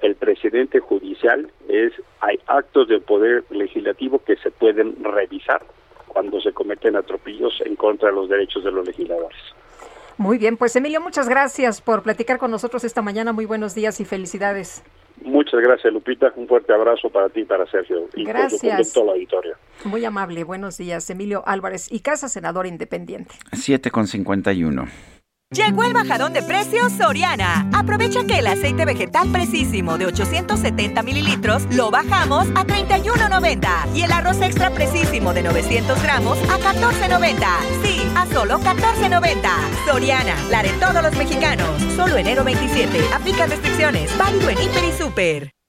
el 0.00 0.14
presidente 0.14 0.78
judicial 0.78 1.50
es, 1.68 1.92
hay 2.20 2.38
actos 2.46 2.86
del 2.86 3.00
poder 3.00 3.42
legislativo 3.50 4.20
que 4.24 4.36
se 4.36 4.52
pueden 4.52 4.94
revisar 5.02 5.60
cuando 6.12 6.40
se 6.40 6.52
cometen 6.52 6.96
atropellos 6.96 7.52
en 7.64 7.76
contra 7.76 8.10
de 8.10 8.14
los 8.14 8.28
derechos 8.28 8.62
de 8.64 8.70
los 8.70 8.86
legisladores. 8.86 9.38
Muy 10.18 10.38
bien, 10.38 10.56
pues 10.56 10.76
Emilio, 10.76 11.00
muchas 11.00 11.28
gracias 11.28 11.80
por 11.80 12.02
platicar 12.02 12.38
con 12.38 12.50
nosotros 12.50 12.84
esta 12.84 13.02
mañana. 13.02 13.32
Muy 13.32 13.46
buenos 13.46 13.74
días 13.74 13.98
y 14.00 14.04
felicidades. 14.04 14.82
Muchas 15.24 15.60
gracias, 15.60 15.92
Lupita. 15.92 16.32
Un 16.36 16.48
fuerte 16.48 16.72
abrazo 16.72 17.08
para 17.10 17.28
ti 17.28 17.40
y 17.40 17.44
para 17.44 17.66
Sergio. 17.66 18.08
Y 18.14 18.24
gracias. 18.24 18.76
Por 18.76 18.92
todo 18.92 19.04
la 19.06 19.12
auditorio. 19.12 19.56
Muy 19.84 20.04
amable. 20.04 20.44
Buenos 20.44 20.78
días, 20.78 21.08
Emilio 21.10 21.42
Álvarez 21.46 21.90
y 21.90 22.00
Casa, 22.00 22.28
senador 22.28 22.66
independiente. 22.66 23.34
7 23.52 23.90
con 23.90 24.06
51. 24.06 25.11
Llegó 25.52 25.84
el 25.84 25.92
bajadón 25.92 26.32
de 26.32 26.42
precios 26.42 26.92
Soriana. 26.92 27.68
Aprovecha 27.74 28.24
que 28.24 28.38
el 28.38 28.46
aceite 28.46 28.86
vegetal 28.86 29.30
precisísimo 29.30 29.98
de 29.98 30.06
870 30.06 31.02
mililitros 31.02 31.64
lo 31.74 31.90
bajamos 31.90 32.48
a 32.54 32.64
31.90 32.64 33.94
y 33.94 34.02
el 34.02 34.12
arroz 34.12 34.40
extra 34.40 34.70
precisísimo 34.70 35.34
de 35.34 35.42
900 35.42 36.02
gramos 36.02 36.38
a 36.48 36.58
14.90. 36.58 37.36
Sí, 37.84 38.00
a 38.16 38.26
solo 38.32 38.60
14.90. 38.60 39.42
Soriana, 39.86 40.34
la 40.50 40.62
de 40.62 40.70
todos 40.80 41.02
los 41.02 41.14
mexicanos. 41.16 41.68
Solo 41.96 42.16
enero 42.16 42.44
27. 42.44 42.98
Aplica 43.14 43.46
restricciones. 43.46 44.16
Válido 44.16 44.48
en 44.48 44.58
Hiper 44.58 44.84
y 44.84 44.92
Super. 44.92 45.61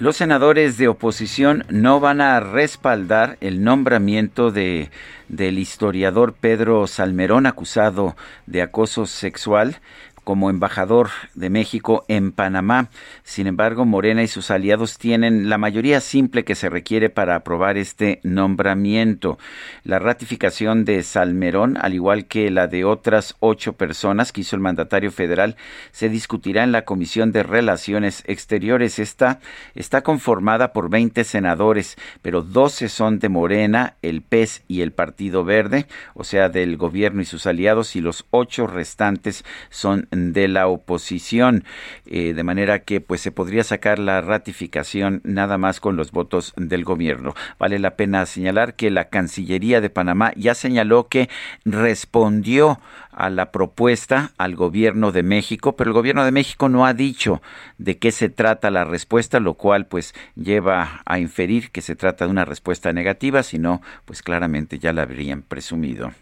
Los 0.00 0.16
senadores 0.16 0.78
de 0.78 0.86
oposición 0.86 1.64
no 1.70 1.98
van 1.98 2.20
a 2.20 2.38
respaldar 2.38 3.36
el 3.40 3.64
nombramiento 3.64 4.52
de, 4.52 4.92
del 5.26 5.58
historiador 5.58 6.34
Pedro 6.34 6.86
Salmerón 6.86 7.46
acusado 7.46 8.14
de 8.46 8.62
acoso 8.62 9.06
sexual 9.06 9.80
como 10.28 10.50
embajador 10.50 11.08
de 11.34 11.48
México 11.48 12.04
en 12.06 12.32
Panamá. 12.32 12.90
Sin 13.22 13.46
embargo, 13.46 13.86
Morena 13.86 14.22
y 14.22 14.28
sus 14.28 14.50
aliados 14.50 14.98
tienen 14.98 15.48
la 15.48 15.56
mayoría 15.56 16.02
simple 16.02 16.44
que 16.44 16.54
se 16.54 16.68
requiere 16.68 17.08
para 17.08 17.34
aprobar 17.34 17.78
este 17.78 18.20
nombramiento. 18.24 19.38
La 19.84 19.98
ratificación 19.98 20.84
de 20.84 21.02
Salmerón, 21.02 21.78
al 21.80 21.94
igual 21.94 22.26
que 22.26 22.50
la 22.50 22.66
de 22.66 22.84
otras 22.84 23.36
ocho 23.40 23.72
personas 23.72 24.30
que 24.30 24.42
hizo 24.42 24.54
el 24.54 24.60
mandatario 24.60 25.10
federal, 25.10 25.56
se 25.92 26.10
discutirá 26.10 26.62
en 26.62 26.72
la 26.72 26.84
Comisión 26.84 27.32
de 27.32 27.42
Relaciones 27.42 28.22
Exteriores. 28.26 28.98
Esta 28.98 29.40
está 29.74 30.02
conformada 30.02 30.74
por 30.74 30.90
20 30.90 31.24
senadores, 31.24 31.96
pero 32.20 32.42
12 32.42 32.90
son 32.90 33.18
de 33.18 33.30
Morena, 33.30 33.94
el 34.02 34.20
PES 34.20 34.62
y 34.68 34.82
el 34.82 34.92
Partido 34.92 35.42
Verde, 35.42 35.86
o 36.12 36.22
sea, 36.22 36.50
del 36.50 36.76
gobierno 36.76 37.22
y 37.22 37.24
sus 37.24 37.46
aliados, 37.46 37.96
y 37.96 38.02
los 38.02 38.26
ocho 38.30 38.66
restantes 38.66 39.42
son 39.70 40.06
de 40.32 40.48
la 40.48 40.68
oposición, 40.68 41.64
eh, 42.06 42.34
de 42.34 42.42
manera 42.44 42.80
que 42.80 43.00
pues 43.00 43.20
se 43.20 43.32
podría 43.32 43.64
sacar 43.64 43.98
la 43.98 44.20
ratificación 44.20 45.20
nada 45.24 45.58
más 45.58 45.80
con 45.80 45.96
los 45.96 46.12
votos 46.12 46.52
del 46.56 46.84
gobierno. 46.84 47.34
Vale 47.58 47.78
la 47.78 47.96
pena 47.96 48.26
señalar 48.26 48.74
que 48.74 48.90
la 48.90 49.08
Cancillería 49.08 49.80
de 49.80 49.90
Panamá 49.90 50.32
ya 50.36 50.54
señaló 50.54 51.08
que 51.08 51.28
respondió 51.64 52.80
a 53.18 53.30
la 53.30 53.50
propuesta 53.50 54.30
al 54.38 54.54
gobierno 54.54 55.10
de 55.10 55.24
México, 55.24 55.74
pero 55.74 55.90
el 55.90 55.94
gobierno 55.94 56.24
de 56.24 56.30
México 56.30 56.68
no 56.68 56.86
ha 56.86 56.94
dicho 56.94 57.42
de 57.78 57.98
qué 57.98 58.12
se 58.12 58.28
trata 58.28 58.70
la 58.70 58.84
respuesta, 58.84 59.40
lo 59.40 59.54
cual 59.54 59.86
pues 59.86 60.14
lleva 60.36 61.02
a 61.04 61.18
inferir 61.18 61.70
que 61.70 61.80
se 61.80 61.96
trata 61.96 62.26
de 62.26 62.30
una 62.30 62.44
respuesta 62.44 62.92
negativa, 62.92 63.42
sino 63.42 63.82
pues 64.04 64.22
claramente 64.22 64.78
ya 64.78 64.92
la 64.92 65.02
habrían 65.02 65.42
presumido. 65.42 66.12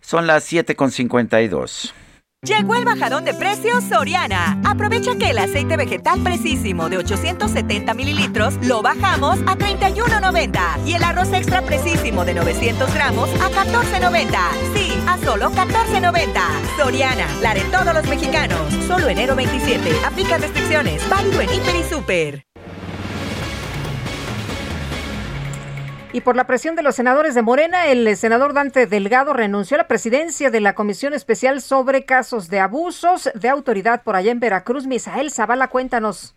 Son 0.00 0.26
las 0.26 0.50
7.52. 0.50 1.92
Llegó 2.42 2.74
el 2.74 2.86
bajadón 2.86 3.26
de 3.26 3.34
precios 3.34 3.84
Soriana. 3.84 4.58
Aprovecha 4.64 5.14
que 5.16 5.28
el 5.28 5.38
aceite 5.38 5.76
vegetal 5.76 6.22
precisísimo 6.22 6.88
de 6.88 6.96
870 6.96 7.92
mililitros 7.92 8.54
lo 8.62 8.80
bajamos 8.80 9.38
a 9.40 9.58
31.90 9.58 10.86
y 10.86 10.94
el 10.94 11.02
arroz 11.04 11.30
extra 11.34 11.60
precisísimo 11.60 12.24
de 12.24 12.32
900 12.32 12.94
gramos 12.94 13.28
a 13.42 13.50
14.90. 13.50 14.30
Sí, 14.74 14.90
a 15.06 15.18
solo 15.18 15.50
14.90. 15.50 16.40
Soriana, 16.78 17.26
la 17.42 17.52
de 17.52 17.60
todos 17.64 17.92
los 17.92 18.08
mexicanos. 18.08 18.72
Solo 18.86 19.08
enero 19.08 19.36
27. 19.36 19.90
Aplica 20.06 20.38
restricciones. 20.38 21.06
Válido 21.10 21.42
en 21.42 21.52
Hiper 21.52 21.76
y 21.76 21.84
Super. 21.92 22.49
Y 26.12 26.22
por 26.22 26.34
la 26.34 26.44
presión 26.44 26.74
de 26.74 26.82
los 26.82 26.96
senadores 26.96 27.36
de 27.36 27.42
Morena, 27.42 27.86
el 27.86 28.16
senador 28.16 28.52
Dante 28.52 28.86
Delgado 28.86 29.32
renunció 29.32 29.76
a 29.76 29.78
la 29.78 29.86
presidencia 29.86 30.50
de 30.50 30.60
la 30.60 30.74
Comisión 30.74 31.14
Especial 31.14 31.60
sobre 31.60 32.04
Casos 32.04 32.50
de 32.50 32.58
Abusos 32.58 33.30
de 33.32 33.48
Autoridad 33.48 34.02
por 34.02 34.16
allá 34.16 34.32
en 34.32 34.40
Veracruz. 34.40 34.88
Misael 34.88 35.30
Zavala, 35.30 35.68
cuéntanos. 35.68 36.34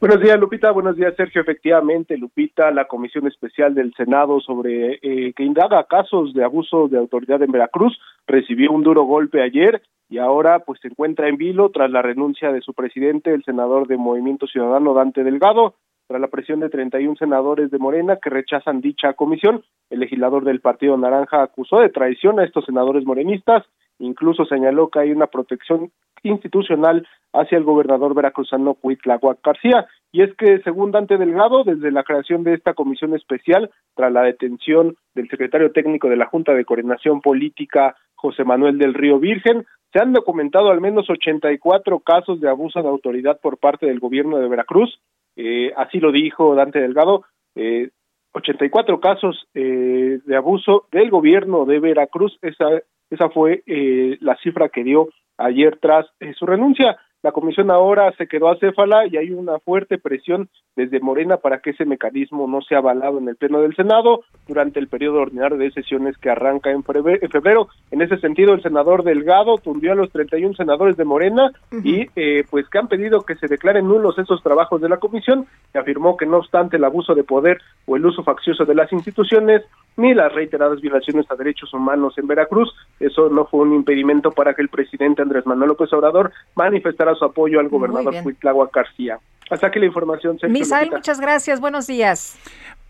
Buenos 0.00 0.22
días, 0.22 0.40
Lupita. 0.40 0.70
Buenos 0.70 0.96
días, 0.96 1.14
Sergio. 1.16 1.42
Efectivamente, 1.42 2.16
Lupita, 2.16 2.70
la 2.70 2.86
Comisión 2.86 3.26
Especial 3.26 3.74
del 3.74 3.92
Senado 3.94 4.40
sobre 4.40 4.98
eh, 5.02 5.34
que 5.34 5.42
indaga 5.42 5.84
casos 5.84 6.32
de 6.32 6.44
abuso 6.44 6.88
de 6.88 6.96
autoridad 6.96 7.42
en 7.42 7.52
Veracruz 7.52 7.98
recibió 8.26 8.72
un 8.72 8.84
duro 8.84 9.02
golpe 9.02 9.42
ayer 9.42 9.82
y 10.08 10.16
ahora 10.16 10.60
pues 10.60 10.80
se 10.80 10.88
encuentra 10.88 11.28
en 11.28 11.36
vilo 11.36 11.70
tras 11.70 11.90
la 11.90 12.00
renuncia 12.00 12.52
de 12.52 12.62
su 12.62 12.72
presidente, 12.72 13.34
el 13.34 13.44
senador 13.44 13.86
de 13.86 13.98
Movimiento 13.98 14.46
Ciudadano 14.46 14.94
Dante 14.94 15.24
Delgado. 15.24 15.74
Tras 16.08 16.22
la 16.22 16.28
presión 16.28 16.60
de 16.60 16.70
31 16.70 17.16
senadores 17.16 17.70
de 17.70 17.76
Morena 17.76 18.16
que 18.16 18.30
rechazan 18.30 18.80
dicha 18.80 19.12
comisión, 19.12 19.62
el 19.90 20.00
legislador 20.00 20.42
del 20.42 20.60
Partido 20.60 20.96
Naranja 20.96 21.42
acusó 21.42 21.80
de 21.80 21.90
traición 21.90 22.40
a 22.40 22.44
estos 22.44 22.64
senadores 22.64 23.04
morenistas, 23.04 23.62
incluso 23.98 24.46
señaló 24.46 24.88
que 24.88 25.00
hay 25.00 25.10
una 25.10 25.26
protección 25.26 25.90
institucional 26.22 27.06
hacia 27.34 27.58
el 27.58 27.64
gobernador 27.64 28.14
veracruzano 28.14 28.72
Cuitlahuac 28.72 29.40
García. 29.44 29.86
Y 30.10 30.22
es 30.22 30.34
que, 30.36 30.60
según 30.62 30.92
Dante 30.92 31.18
Delgado, 31.18 31.62
desde 31.64 31.92
la 31.92 32.04
creación 32.04 32.42
de 32.42 32.54
esta 32.54 32.72
comisión 32.72 33.14
especial, 33.14 33.70
tras 33.94 34.10
la 34.10 34.22
detención 34.22 34.96
del 35.14 35.28
secretario 35.28 35.72
técnico 35.72 36.08
de 36.08 36.16
la 36.16 36.24
Junta 36.24 36.54
de 36.54 36.64
Coordinación 36.64 37.20
Política, 37.20 37.96
José 38.14 38.44
Manuel 38.44 38.78
del 38.78 38.94
Río 38.94 39.18
Virgen, 39.18 39.66
se 39.92 40.00
han 40.00 40.14
documentado 40.14 40.70
al 40.70 40.80
menos 40.80 41.08
84 41.10 42.00
casos 42.00 42.40
de 42.40 42.48
abuso 42.48 42.82
de 42.82 42.88
autoridad 42.88 43.38
por 43.40 43.58
parte 43.58 43.84
del 43.84 44.00
gobierno 44.00 44.38
de 44.38 44.48
Veracruz. 44.48 44.98
Eh, 45.38 45.72
así 45.76 46.00
lo 46.00 46.10
dijo 46.10 46.56
Dante 46.56 46.80
Delgado. 46.80 47.24
Eh, 47.54 47.90
84 48.32 49.00
casos 49.00 49.46
eh, 49.54 50.18
de 50.24 50.36
abuso 50.36 50.86
del 50.90 51.10
gobierno 51.10 51.64
de 51.64 51.78
Veracruz. 51.78 52.36
Esa, 52.42 52.66
esa 53.08 53.30
fue 53.30 53.62
eh, 53.66 54.18
la 54.20 54.36
cifra 54.36 54.68
que 54.68 54.84
dio 54.84 55.08
ayer 55.36 55.78
tras 55.80 56.06
eh, 56.20 56.34
su 56.34 56.44
renuncia. 56.44 56.98
La 57.22 57.32
comisión 57.32 57.68
ahora 57.72 58.12
se 58.16 58.28
quedó 58.28 58.48
acéfala 58.48 59.06
y 59.08 59.16
hay 59.16 59.32
una 59.32 59.58
fuerte 59.58 59.98
presión 59.98 60.48
desde 60.76 61.00
Morena 61.00 61.38
para 61.38 61.58
que 61.58 61.70
ese 61.70 61.84
mecanismo 61.84 62.46
no 62.46 62.60
sea 62.62 62.78
avalado 62.78 63.18
en 63.18 63.28
el 63.28 63.34
Pleno 63.34 63.60
del 63.60 63.74
Senado 63.74 64.20
durante 64.46 64.78
el 64.78 64.86
periodo 64.86 65.22
ordinario 65.22 65.58
de 65.58 65.72
sesiones 65.72 66.16
que 66.18 66.30
arranca 66.30 66.70
en 66.70 66.84
febrero. 66.84 67.68
En 67.90 68.02
ese 68.02 68.18
sentido, 68.18 68.54
el 68.54 68.62
senador 68.62 69.02
Delgado 69.02 69.58
tundió 69.58 69.92
a 69.92 69.96
los 69.96 70.12
31 70.12 70.54
senadores 70.54 70.96
de 70.96 71.04
Morena 71.04 71.50
y 71.82 72.06
eh, 72.14 72.44
pues 72.48 72.68
que 72.68 72.78
han 72.78 72.86
pedido 72.86 73.22
que 73.22 73.34
se 73.34 73.48
declaren 73.48 73.88
nulos 73.88 74.16
esos 74.16 74.40
trabajos 74.40 74.80
de 74.80 74.88
la 74.88 74.98
comisión 74.98 75.46
y 75.74 75.78
afirmó 75.78 76.16
que 76.16 76.26
no 76.26 76.36
obstante 76.36 76.76
el 76.76 76.84
abuso 76.84 77.16
de 77.16 77.24
poder 77.24 77.58
o 77.86 77.96
el 77.96 78.06
uso 78.06 78.22
faccioso 78.22 78.64
de 78.64 78.76
las 78.76 78.92
instituciones 78.92 79.62
ni 79.96 80.14
las 80.14 80.32
reiteradas 80.32 80.80
violaciones 80.80 81.28
a 81.28 81.34
derechos 81.34 81.74
humanos 81.74 82.16
en 82.18 82.28
Veracruz, 82.28 82.72
eso 83.00 83.28
no 83.30 83.46
fue 83.46 83.62
un 83.62 83.74
impedimento 83.74 84.30
para 84.30 84.54
que 84.54 84.62
el 84.62 84.68
presidente 84.68 85.22
Andrés 85.22 85.44
Manuel 85.44 85.70
López 85.70 85.92
Obrador 85.92 86.30
manifestara 86.54 87.07
su 87.14 87.24
apoyo 87.24 87.60
al 87.60 87.68
gobernador 87.68 88.14
Cuitlagua 88.22 88.70
García. 88.72 89.18
Hasta 89.50 89.68
aquí 89.68 89.78
la 89.78 89.86
información. 89.86 90.38
Sergio 90.38 90.52
Misael, 90.52 90.84
Lupita. 90.86 90.96
muchas 90.98 91.20
gracias. 91.20 91.60
Buenos 91.60 91.86
días. 91.86 92.38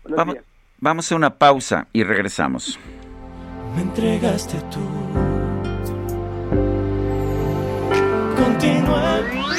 Buenos 0.03 0.17
vamos, 0.17 0.33
días. 0.35 0.45
vamos 0.79 1.11
a 1.11 1.15
una 1.15 1.35
pausa 1.37 1.87
y 1.93 2.03
regresamos. 2.03 2.79
Me 3.75 3.81
entregaste 3.83 4.57
tú. 4.71 4.79
Continúa. 8.35 9.58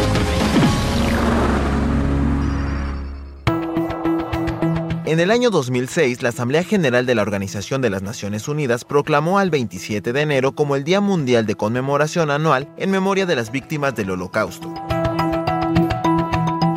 En 5.11 5.19
el 5.19 5.29
año 5.29 5.49
2006, 5.49 6.23
la 6.23 6.29
Asamblea 6.29 6.63
General 6.63 7.05
de 7.05 7.15
la 7.15 7.21
Organización 7.21 7.81
de 7.81 7.89
las 7.89 8.01
Naciones 8.01 8.47
Unidas 8.47 8.85
proclamó 8.85 9.39
al 9.39 9.49
27 9.49 10.13
de 10.13 10.21
enero 10.21 10.55
como 10.55 10.77
el 10.77 10.85
Día 10.85 11.01
Mundial 11.01 11.45
de 11.45 11.55
Conmemoración 11.55 12.31
Anual 12.31 12.69
en 12.77 12.91
memoria 12.91 13.25
de 13.25 13.35
las 13.35 13.51
víctimas 13.51 13.93
del 13.93 14.11
Holocausto. 14.11 14.73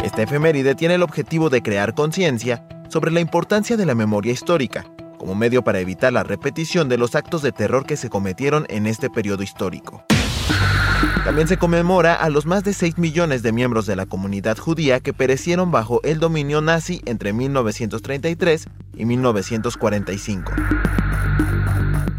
Esta 0.02 0.22
efeméride 0.22 0.74
tiene 0.74 0.94
el 0.96 1.04
objetivo 1.04 1.48
de 1.48 1.62
crear 1.62 1.94
conciencia 1.94 2.66
sobre 2.88 3.12
la 3.12 3.20
importancia 3.20 3.76
de 3.76 3.86
la 3.86 3.94
memoria 3.94 4.32
histórica, 4.32 4.84
como 5.18 5.34
medio 5.34 5.62
para 5.62 5.80
evitar 5.80 6.12
la 6.12 6.22
repetición 6.22 6.88
de 6.88 6.98
los 6.98 7.14
actos 7.14 7.42
de 7.42 7.52
terror 7.52 7.86
que 7.86 7.96
se 7.96 8.10
cometieron 8.10 8.66
en 8.68 8.86
este 8.86 9.10
periodo 9.10 9.42
histórico. 9.42 10.04
También 11.24 11.48
se 11.48 11.56
conmemora 11.56 12.14
a 12.14 12.28
los 12.28 12.44
más 12.44 12.64
de 12.64 12.74
6 12.74 12.98
millones 12.98 13.42
de 13.42 13.52
miembros 13.52 13.86
de 13.86 13.96
la 13.96 14.04
comunidad 14.04 14.58
judía 14.58 15.00
que 15.00 15.14
perecieron 15.14 15.70
bajo 15.70 16.00
el 16.02 16.18
dominio 16.18 16.60
nazi 16.60 17.00
entre 17.06 17.32
1933 17.32 18.66
y 18.94 19.04
1945. 19.06 20.52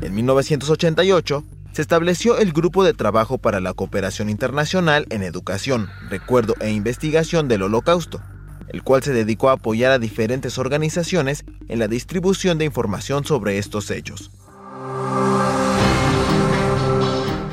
En 0.01 0.15
1988, 0.15 1.43
se 1.71 1.81
estableció 1.81 2.37
el 2.37 2.53
Grupo 2.53 2.83
de 2.83 2.93
Trabajo 2.93 3.37
para 3.37 3.59
la 3.59 3.73
Cooperación 3.73 4.29
Internacional 4.29 5.05
en 5.09 5.23
Educación, 5.23 5.89
Recuerdo 6.09 6.55
e 6.61 6.71
Investigación 6.71 7.47
del 7.47 7.63
Holocausto, 7.63 8.21
el 8.69 8.83
cual 8.83 9.03
se 9.03 9.13
dedicó 9.13 9.49
a 9.49 9.53
apoyar 9.53 9.91
a 9.91 9.99
diferentes 9.99 10.57
organizaciones 10.57 11.45
en 11.67 11.79
la 11.79 11.87
distribución 11.87 12.57
de 12.57 12.65
información 12.65 13.25
sobre 13.25 13.57
estos 13.57 13.91
hechos. 13.91 14.31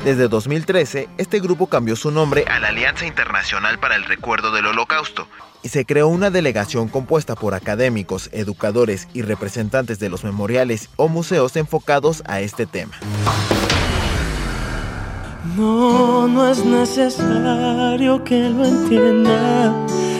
Desde 0.03 0.27
2013, 0.27 1.07
este 1.17 1.39
grupo 1.39 1.67
cambió 1.67 1.95
su 1.95 2.11
nombre 2.11 2.43
a 2.49 2.59
la 2.59 2.67
Alianza 2.67 3.05
Internacional 3.05 3.79
para 3.79 3.95
el 3.95 4.03
Recuerdo 4.03 4.51
del 4.51 4.65
Holocausto 4.65 5.27
y 5.63 5.69
se 5.69 5.85
creó 5.85 6.09
una 6.09 6.29
delegación 6.29 6.89
compuesta 6.89 7.35
por 7.35 7.53
académicos, 7.53 8.29
educadores 8.33 9.07
y 9.13 9.21
representantes 9.21 9.99
de 9.99 10.09
los 10.09 10.25
memoriales 10.25 10.89
o 10.97 11.07
museos 11.07 11.55
enfocados 11.55 12.21
a 12.25 12.41
este 12.41 12.65
tema. 12.65 12.93
No, 15.55 16.27
no 16.27 16.51
es 16.51 16.65
necesario 16.65 18.23
que 18.25 18.49
lo 18.49 18.65
entienda 18.65 19.73
porque 19.85 20.12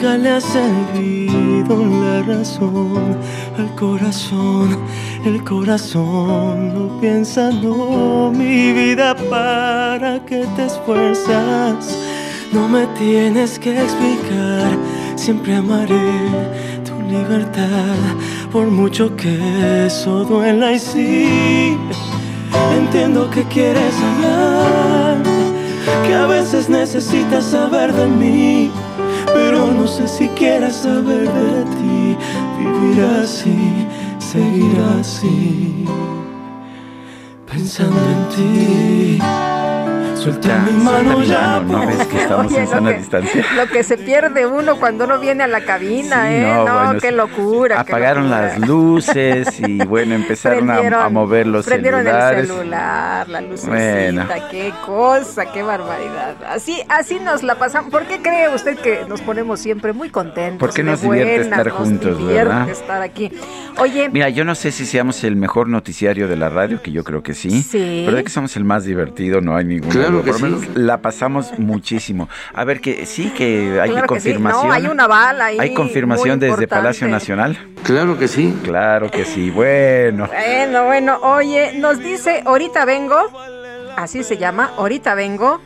nunca 0.00 0.16
le 0.16 0.30
ha 0.30 0.40
servido 0.40 1.76
la 1.76 2.22
razón 2.22 3.18
al 3.58 3.74
corazón. 3.74 4.78
El 5.26 5.44
corazón 5.44 6.72
no 6.72 7.00
piensa, 7.00 7.50
no, 7.50 8.30
mi 8.30 8.72
vida, 8.72 9.14
para 9.28 10.24
que 10.24 10.46
te 10.56 10.64
esfuerzas. 10.64 11.98
No 12.50 12.66
me 12.66 12.86
tienes 12.98 13.58
que 13.58 13.78
explicar, 13.78 14.70
siempre 15.16 15.56
amaré 15.56 16.18
tu 16.84 16.98
libertad, 17.14 17.98
por 18.50 18.68
mucho 18.68 19.14
que 19.16 19.84
eso 19.86 20.24
duela 20.24 20.72
y 20.72 20.78
sí. 20.78 21.76
Entiendo 22.74 23.28
que 23.28 23.44
quieres 23.44 23.94
hablar, 24.14 25.18
que 26.06 26.14
a 26.14 26.26
veces 26.26 26.70
necesitas 26.70 27.44
saber 27.44 27.92
de 27.92 28.06
mí 28.06 28.70
pero 29.40 29.72
no 29.72 29.86
sé 29.86 30.06
si 30.06 30.28
quieras 30.28 30.76
saber 30.76 31.28
de 31.28 31.64
ti. 31.76 32.16
Vivir 32.58 33.00
así, 33.22 33.86
seguir 34.18 34.76
así, 35.00 35.84
pensando 37.50 38.00
en 38.16 38.22
ti. 38.34 39.18
Suelta 40.20 40.58
mi 40.58 40.72
mano 40.72 41.22
ya. 41.22 41.60
No, 41.60 41.86
ves 41.86 42.06
que 42.08 42.18
estamos 42.22 42.52
en 42.52 42.66
sana 42.66 42.90
distancia. 42.90 43.42
Lo 43.56 43.66
que 43.68 43.82
se 43.82 43.96
pierde 43.96 44.46
uno 44.46 44.76
cuando 44.76 45.04
uno 45.06 45.18
viene 45.18 45.44
a 45.44 45.46
la 45.46 45.64
cabina, 45.64 46.30
¿eh? 46.30 46.62
No, 46.66 46.98
qué 47.00 47.10
locura. 47.10 47.80
Apagaron 47.80 48.28
las 48.28 48.58
luces 48.58 49.58
y 49.60 49.78
bueno, 49.78 50.14
empezaron 50.14 50.68
a, 50.70 51.08
mover 51.08 51.46
los 51.46 51.64
prendieron 51.64 52.04
celulares. 52.04 52.40
el 52.40 52.46
celular, 52.48 53.28
la 53.30 53.40
lucecita, 53.40 54.48
qué 54.50 54.74
cosa, 54.84 55.50
qué 55.50 55.62
barbaridad. 55.62 56.36
Así, 56.46 56.82
así 56.90 57.18
nos 57.18 57.42
la 57.42 57.54
pasamos. 57.54 57.90
¿Por 57.90 58.04
qué 58.04 58.20
cree 58.20 58.54
usted 58.54 58.78
que 58.78 59.06
nos 59.08 59.22
ponemos 59.22 59.58
siempre 59.58 59.94
muy 59.94 60.10
contentos? 60.10 60.58
Porque 60.58 60.82
nos 60.82 61.00
divierte 61.00 61.40
estar 61.40 61.66
nos 61.66 61.76
juntos, 61.76 62.18
divierte 62.18 62.44
¿verdad? 62.44 62.68
estar 62.68 63.00
aquí. 63.00 63.32
Oye. 63.78 64.10
Mira, 64.10 64.28
yo 64.28 64.44
no 64.44 64.54
sé 64.54 64.70
si 64.70 64.84
seamos 64.84 65.24
el 65.24 65.36
mejor 65.36 65.66
noticiario 65.68 66.28
de 66.28 66.36
la 66.36 66.50
radio, 66.50 66.82
que 66.82 66.92
yo 66.92 67.04
creo 67.04 67.22
que 67.22 67.32
sí. 67.32 67.62
Sí. 67.62 68.02
Pero 68.04 68.18
de 68.18 68.24
que 68.24 68.30
somos 68.30 68.54
el 68.58 68.64
más 68.64 68.84
divertido, 68.84 69.40
no 69.40 69.56
hay 69.56 69.64
ningún 69.64 69.88
Claro 69.90 70.09
duda. 70.10 70.24
que 70.24 70.30
Por 70.32 70.40
lo 70.40 70.46
sí. 70.48 70.54
menos 70.66 70.76
la 70.76 71.02
pasamos 71.02 71.58
muchísimo. 71.58 72.28
A 72.54 72.64
ver, 72.64 72.80
que 72.80 73.06
sí, 73.06 73.30
que 73.30 73.80
hay 73.80 73.90
Claro 73.90 74.06
que 74.06 74.20
sí. 74.20 74.30
confirmación. 74.30 74.68
No, 74.68 74.72
hay 74.72 74.86
una 74.86 75.06
bala 75.06 75.46
ahí 75.46 75.58
¿Hay 75.58 75.74
confirmación 75.74 76.38
muy 76.38 76.48
desde. 76.48 76.68
Palacio 76.68 77.08
Nacional? 77.08 77.58
Claro 77.82 78.18
que 78.18 78.28
sí. 78.28 78.54
Claro 78.64 79.10
que 79.10 79.24
sí. 79.24 79.50
Bueno. 79.50 80.28
Bueno, 80.28 80.84
bueno, 80.86 81.18
oye, 81.22 81.72
nos 81.78 81.98
dice, 81.98 82.42
ahorita 82.44 82.84
vengo, 82.84 83.16
así 83.96 84.22
se 84.24 84.36
llama, 84.36 84.70
ahorita 84.76 85.14
vengo, 85.14 85.60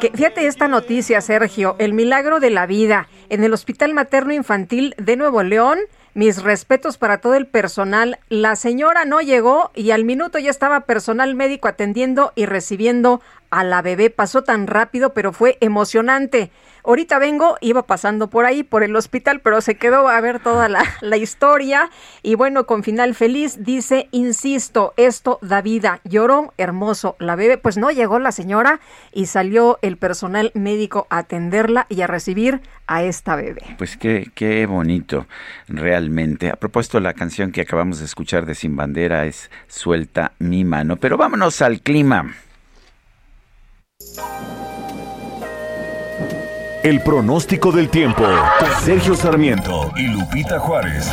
que 0.00 0.10
fíjate 0.10 0.46
esta 0.46 0.68
noticia, 0.68 1.20
Sergio, 1.20 1.76
el 1.78 1.92
milagro 1.92 2.40
de 2.40 2.50
la 2.50 2.66
vida. 2.66 3.08
en 3.28 3.44
el 3.44 3.52
Hospital 3.52 3.94
Materno 3.94 4.32
Infantil 4.32 4.94
de 4.98 5.14
Nuevo 5.16 5.42
León. 5.44 5.78
Mis 6.12 6.42
respetos 6.42 6.98
para 6.98 7.18
todo 7.18 7.34
el 7.34 7.46
personal. 7.46 8.18
La 8.28 8.56
señora 8.56 9.04
no 9.04 9.20
llegó 9.20 9.70
y 9.74 9.92
al 9.92 10.04
minuto 10.04 10.38
ya 10.38 10.50
estaba 10.50 10.80
personal 10.80 11.36
médico 11.36 11.68
atendiendo 11.68 12.32
y 12.34 12.46
recibiendo 12.46 13.20
a 13.50 13.62
la 13.62 13.80
bebé. 13.80 14.10
Pasó 14.10 14.42
tan 14.42 14.66
rápido, 14.66 15.14
pero 15.14 15.32
fue 15.32 15.56
emocionante. 15.60 16.50
Ahorita 16.84 17.18
vengo, 17.18 17.56
iba 17.60 17.82
pasando 17.86 18.30
por 18.30 18.44
ahí, 18.44 18.62
por 18.62 18.82
el 18.82 18.96
hospital, 18.96 19.40
pero 19.40 19.60
se 19.60 19.76
quedó 19.76 20.08
a 20.08 20.20
ver 20.20 20.40
toda 20.40 20.68
la, 20.68 20.84
la, 21.00 21.16
historia. 21.16 21.90
Y 22.22 22.34
bueno, 22.34 22.66
con 22.66 22.82
final 22.82 23.14
feliz, 23.14 23.58
dice, 23.64 24.08
insisto, 24.10 24.94
esto 24.96 25.38
da 25.42 25.62
vida. 25.62 26.00
Lloró, 26.04 26.52
hermoso, 26.56 27.16
la 27.18 27.36
bebé. 27.36 27.58
Pues 27.58 27.76
no 27.76 27.90
llegó 27.90 28.18
la 28.18 28.32
señora 28.32 28.80
y 29.12 29.26
salió 29.26 29.78
el 29.82 29.96
personal 29.96 30.50
médico 30.54 31.06
a 31.10 31.18
atenderla 31.18 31.86
y 31.88 32.02
a 32.02 32.06
recibir 32.06 32.60
a 32.86 33.02
esta 33.02 33.36
bebé. 33.36 33.62
Pues 33.78 33.96
qué, 33.96 34.30
qué 34.34 34.66
bonito, 34.66 35.26
realmente. 35.68 36.50
A 36.50 36.56
propósito, 36.56 37.00
la 37.00 37.14
canción 37.14 37.52
que 37.52 37.60
acabamos 37.60 38.00
de 38.00 38.04
escuchar 38.04 38.46
de 38.46 38.54
Sin 38.54 38.76
Bandera 38.76 39.26
es 39.26 39.50
Suelta 39.68 40.32
mi 40.38 40.64
mano. 40.64 40.96
Pero 40.96 41.16
vámonos 41.16 41.62
al 41.62 41.80
clima. 41.80 42.34
El 46.82 47.02
pronóstico 47.02 47.72
del 47.72 47.90
tiempo. 47.90 48.24
Sergio 48.82 49.14
Sarmiento 49.14 49.92
y 49.96 50.06
Lupita 50.06 50.58
Juárez. 50.58 51.06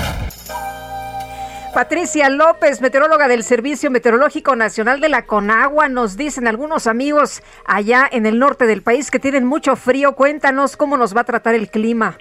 Patricia 1.74 2.30
López, 2.30 2.80
meteoróloga 2.80 3.28
del 3.28 3.44
Servicio 3.44 3.92
Meteorológico 3.92 4.56
Nacional 4.56 5.02
de 5.02 5.10
la 5.10 5.26
Conagua, 5.26 5.90
nos 5.90 6.16
dicen 6.16 6.48
algunos 6.48 6.88
amigos 6.88 7.44
allá 7.66 8.08
en 8.10 8.26
el 8.26 8.40
norte 8.40 8.66
del 8.66 8.82
país 8.82 9.12
que 9.12 9.20
tienen 9.20 9.46
mucho 9.46 9.76
frío. 9.76 10.16
Cuéntanos 10.16 10.78
cómo 10.78 10.96
nos 10.96 11.14
va 11.14 11.22
a 11.22 11.26
tratar 11.26 11.54
el 11.54 11.70
clima. 11.70 12.18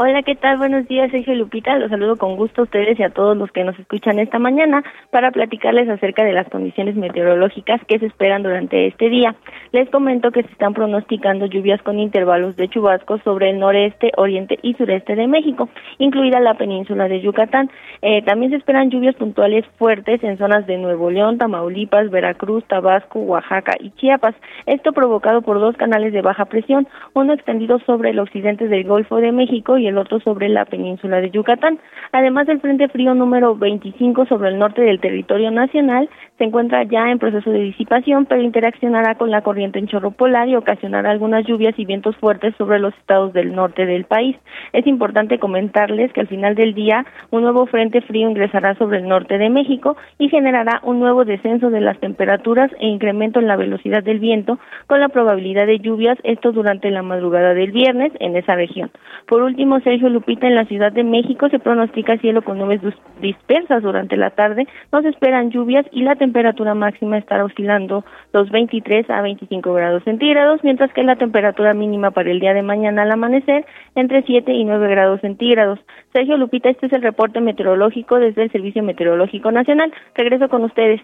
Hola, 0.00 0.22
¿qué 0.22 0.36
tal? 0.36 0.58
Buenos 0.58 0.86
días, 0.86 1.10
Sergio 1.10 1.34
Lupita. 1.34 1.76
Los 1.76 1.90
saludo 1.90 2.14
con 2.14 2.36
gusto 2.36 2.60
a 2.60 2.64
ustedes 2.66 3.00
y 3.00 3.02
a 3.02 3.10
todos 3.10 3.36
los 3.36 3.50
que 3.50 3.64
nos 3.64 3.76
escuchan 3.80 4.20
esta 4.20 4.38
mañana 4.38 4.84
para 5.10 5.32
platicarles 5.32 5.88
acerca 5.88 6.22
de 6.22 6.32
las 6.32 6.48
condiciones 6.48 6.94
meteorológicas 6.94 7.84
que 7.84 7.98
se 7.98 8.06
esperan 8.06 8.44
durante 8.44 8.86
este 8.86 9.08
día. 9.08 9.34
Les 9.72 9.90
comento 9.90 10.30
que 10.30 10.44
se 10.44 10.52
están 10.52 10.72
pronosticando 10.72 11.46
lluvias 11.46 11.82
con 11.82 11.98
intervalos 11.98 12.54
de 12.54 12.68
chubascos 12.68 13.20
sobre 13.24 13.50
el 13.50 13.58
noreste, 13.58 14.12
oriente 14.16 14.60
y 14.62 14.74
sureste 14.74 15.16
de 15.16 15.26
México, 15.26 15.68
incluida 15.98 16.38
la 16.38 16.54
península 16.54 17.08
de 17.08 17.20
Yucatán. 17.20 17.68
Eh, 18.00 18.22
también 18.22 18.52
se 18.52 18.58
esperan 18.58 18.90
lluvias 18.90 19.16
puntuales 19.16 19.64
fuertes 19.78 20.22
en 20.22 20.38
zonas 20.38 20.64
de 20.68 20.78
Nuevo 20.78 21.10
León, 21.10 21.38
Tamaulipas, 21.38 22.08
Veracruz, 22.10 22.62
Tabasco, 22.68 23.18
Oaxaca 23.18 23.72
y 23.80 23.90
Chiapas. 23.96 24.36
Esto 24.66 24.92
provocado 24.92 25.42
por 25.42 25.58
dos 25.58 25.76
canales 25.76 26.12
de 26.12 26.22
baja 26.22 26.44
presión, 26.44 26.86
uno 27.14 27.32
extendido 27.32 27.80
sobre 27.80 28.10
el 28.10 28.20
occidente 28.20 28.68
del 28.68 28.84
Golfo 28.84 29.16
de 29.16 29.32
México 29.32 29.76
y 29.76 29.87
el 29.88 29.98
otro 29.98 30.20
sobre 30.20 30.48
la 30.48 30.64
península 30.64 31.20
de 31.20 31.30
Yucatán. 31.30 31.78
Además 32.12 32.46
del 32.46 32.60
Frente 32.60 32.88
Frío 32.88 33.14
número 33.14 33.56
25 33.56 34.26
sobre 34.26 34.50
el 34.50 34.58
norte 34.58 34.82
del 34.82 35.00
territorio 35.00 35.50
nacional, 35.50 36.08
se 36.38 36.44
encuentra 36.44 36.84
ya 36.84 37.10
en 37.10 37.18
proceso 37.18 37.50
de 37.50 37.58
disipación, 37.58 38.24
pero 38.26 38.42
interaccionará 38.42 39.16
con 39.16 39.30
la 39.30 39.42
corriente 39.42 39.80
en 39.80 39.88
chorro 39.88 40.12
polar 40.12 40.48
y 40.48 40.54
ocasionará 40.54 41.10
algunas 41.10 41.44
lluvias 41.44 41.76
y 41.76 41.84
vientos 41.84 42.16
fuertes 42.16 42.54
sobre 42.56 42.78
los 42.78 42.94
estados 42.94 43.32
del 43.32 43.54
norte 43.54 43.86
del 43.86 44.04
país. 44.04 44.36
Es 44.72 44.86
importante 44.86 45.40
comentarles 45.40 46.12
que 46.12 46.20
al 46.20 46.28
final 46.28 46.54
del 46.54 46.74
día 46.74 47.04
un 47.30 47.42
nuevo 47.42 47.66
Frente 47.66 48.00
Frío 48.02 48.30
ingresará 48.30 48.76
sobre 48.76 48.98
el 48.98 49.08
norte 49.08 49.36
de 49.36 49.50
México 49.50 49.96
y 50.18 50.28
generará 50.28 50.80
un 50.84 51.00
nuevo 51.00 51.24
descenso 51.24 51.70
de 51.70 51.80
las 51.80 51.98
temperaturas 51.98 52.70
e 52.78 52.86
incremento 52.86 53.40
en 53.40 53.48
la 53.48 53.56
velocidad 53.56 54.04
del 54.04 54.20
viento, 54.20 54.60
con 54.86 55.00
la 55.00 55.08
probabilidad 55.08 55.66
de 55.66 55.80
lluvias, 55.80 56.18
esto 56.22 56.52
durante 56.52 56.90
la 56.90 57.02
madrugada 57.02 57.52
del 57.52 57.72
viernes 57.72 58.12
en 58.20 58.36
esa 58.36 58.54
región. 58.54 58.90
Por 59.26 59.42
último, 59.42 59.80
Sergio 59.80 60.08
Lupita, 60.08 60.46
en 60.46 60.54
la 60.54 60.66
Ciudad 60.66 60.92
de 60.92 61.02
México 61.02 61.48
se 61.48 61.58
pronostica 61.58 62.16
cielo 62.18 62.42
con 62.42 62.58
nubes 62.58 62.80
dispersas 63.20 63.82
durante 63.82 64.16
la 64.16 64.30
tarde. 64.30 64.66
No 64.92 65.00
esperan 65.00 65.50
lluvias 65.50 65.86
y 65.90 66.02
la 66.02 66.14
temperatura 66.14 66.27
máxima 66.74 67.18
estará 67.18 67.44
oscilando 67.44 68.04
los 68.32 68.50
23 68.50 69.08
a 69.10 69.22
25 69.22 69.72
grados 69.72 70.02
centígrados, 70.04 70.60
mientras 70.62 70.92
que 70.92 71.02
la 71.02 71.16
temperatura 71.16 71.74
mínima 71.74 72.10
para 72.10 72.30
el 72.30 72.40
día 72.40 72.54
de 72.54 72.62
mañana 72.62 73.02
al 73.02 73.10
amanecer 73.12 73.66
entre 73.94 74.22
7 74.22 74.52
y 74.52 74.64
9 74.64 74.88
grados 74.88 75.20
centígrados. 75.20 75.78
Sergio 76.12 76.36
Lupita, 76.36 76.70
este 76.70 76.86
es 76.86 76.92
el 76.92 77.02
reporte 77.02 77.40
meteorológico 77.40 78.18
desde 78.18 78.44
el 78.44 78.52
Servicio 78.52 78.82
Meteorológico 78.82 79.50
Nacional. 79.50 79.92
Regreso 80.14 80.48
con 80.48 80.64
ustedes. 80.64 81.00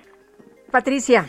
Patricia. 0.71 1.27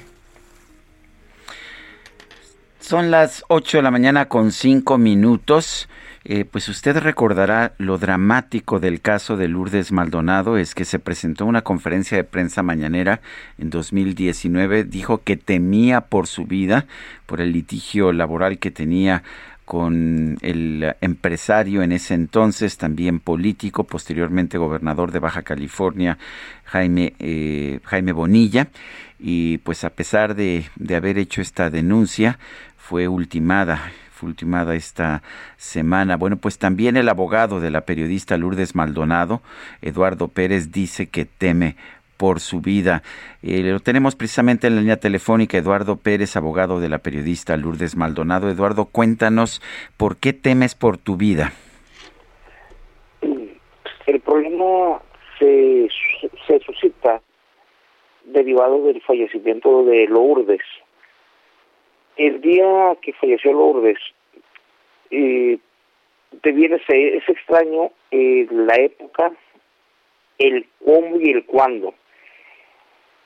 Son 2.79 3.09
las 3.09 3.43
8 3.47 3.77
de 3.77 3.83
la 3.83 3.91
mañana 3.91 4.27
con 4.27 4.51
5 4.51 4.97
minutos. 4.97 5.89
Eh, 6.27 6.43
pues 6.43 6.67
usted 6.69 6.97
recordará 6.97 7.73
lo 7.77 7.99
dramático 7.99 8.79
del 8.79 8.99
caso 8.99 9.37
de 9.37 9.47
Lourdes 9.47 9.91
Maldonado, 9.91 10.57
es 10.57 10.73
que 10.73 10.83
se 10.83 10.97
presentó 10.97 11.45
una 11.45 11.61
conferencia 11.61 12.17
de 12.17 12.23
prensa 12.23 12.63
mañanera 12.63 13.21
en 13.59 13.69
2019, 13.69 14.85
dijo 14.85 15.21
que 15.23 15.37
temía 15.37 16.01
por 16.01 16.25
su 16.25 16.45
vida, 16.45 16.87
por 17.27 17.41
el 17.41 17.51
litigio 17.51 18.11
laboral 18.11 18.57
que 18.57 18.71
tenía 18.71 19.21
con 19.65 20.39
el 20.41 20.95
empresario 21.01 21.83
en 21.83 21.91
ese 21.91 22.15
entonces, 22.15 22.79
también 22.79 23.19
político, 23.19 23.83
posteriormente 23.83 24.57
gobernador 24.57 25.11
de 25.11 25.19
Baja 25.19 25.43
California, 25.43 26.17
Jaime, 26.63 27.13
eh, 27.19 27.79
Jaime 27.83 28.13
Bonilla, 28.13 28.69
y 29.19 29.59
pues 29.59 29.83
a 29.83 29.91
pesar 29.91 30.33
de, 30.33 30.65
de 30.75 30.95
haber 30.95 31.19
hecho 31.19 31.41
esta 31.41 31.69
denuncia, 31.69 32.39
fue 32.77 33.07
ultimada 33.07 33.91
ultimada 34.23 34.75
esta 34.75 35.21
semana. 35.57 36.17
Bueno, 36.17 36.37
pues 36.37 36.57
también 36.57 36.97
el 36.97 37.09
abogado 37.09 37.59
de 37.59 37.71
la 37.71 37.81
periodista 37.81 38.37
Lourdes 38.37 38.75
Maldonado, 38.75 39.41
Eduardo 39.81 40.27
Pérez, 40.27 40.71
dice 40.71 41.07
que 41.07 41.25
teme 41.25 41.75
por 42.17 42.39
su 42.39 42.61
vida. 42.61 43.03
Eh, 43.43 43.61
lo 43.61 43.79
tenemos 43.79 44.15
precisamente 44.15 44.67
en 44.67 44.75
la 44.75 44.81
línea 44.81 44.97
telefónica, 44.97 45.57
Eduardo 45.57 45.97
Pérez, 45.97 46.35
abogado 46.35 46.79
de 46.79 46.89
la 46.89 46.99
periodista 46.99 47.57
Lourdes 47.57 47.95
Maldonado. 47.95 48.49
Eduardo, 48.49 48.85
cuéntanos 48.85 49.61
por 49.97 50.17
qué 50.17 50.33
temes 50.33 50.75
por 50.75 50.97
tu 50.97 51.17
vida. 51.17 51.51
El 53.21 54.19
problema 54.21 55.01
se, 55.39 55.89
se 56.47 56.59
suscita 56.59 57.21
derivado 58.25 58.83
del 58.85 59.01
fallecimiento 59.01 59.83
de 59.83 60.07
Lourdes 60.07 60.61
el 62.17 62.41
día 62.41 62.95
que 63.01 63.13
falleció 63.13 63.53
Lourdes, 63.53 63.97
eh, 65.11 65.59
te 66.41 66.51
viene, 66.51 66.81
es 66.87 67.29
extraño 67.29 67.91
eh, 68.11 68.47
la 68.51 68.75
época, 68.75 69.31
el 70.37 70.67
cómo 70.83 71.19
y 71.19 71.31
el 71.31 71.45
cuándo. 71.45 71.93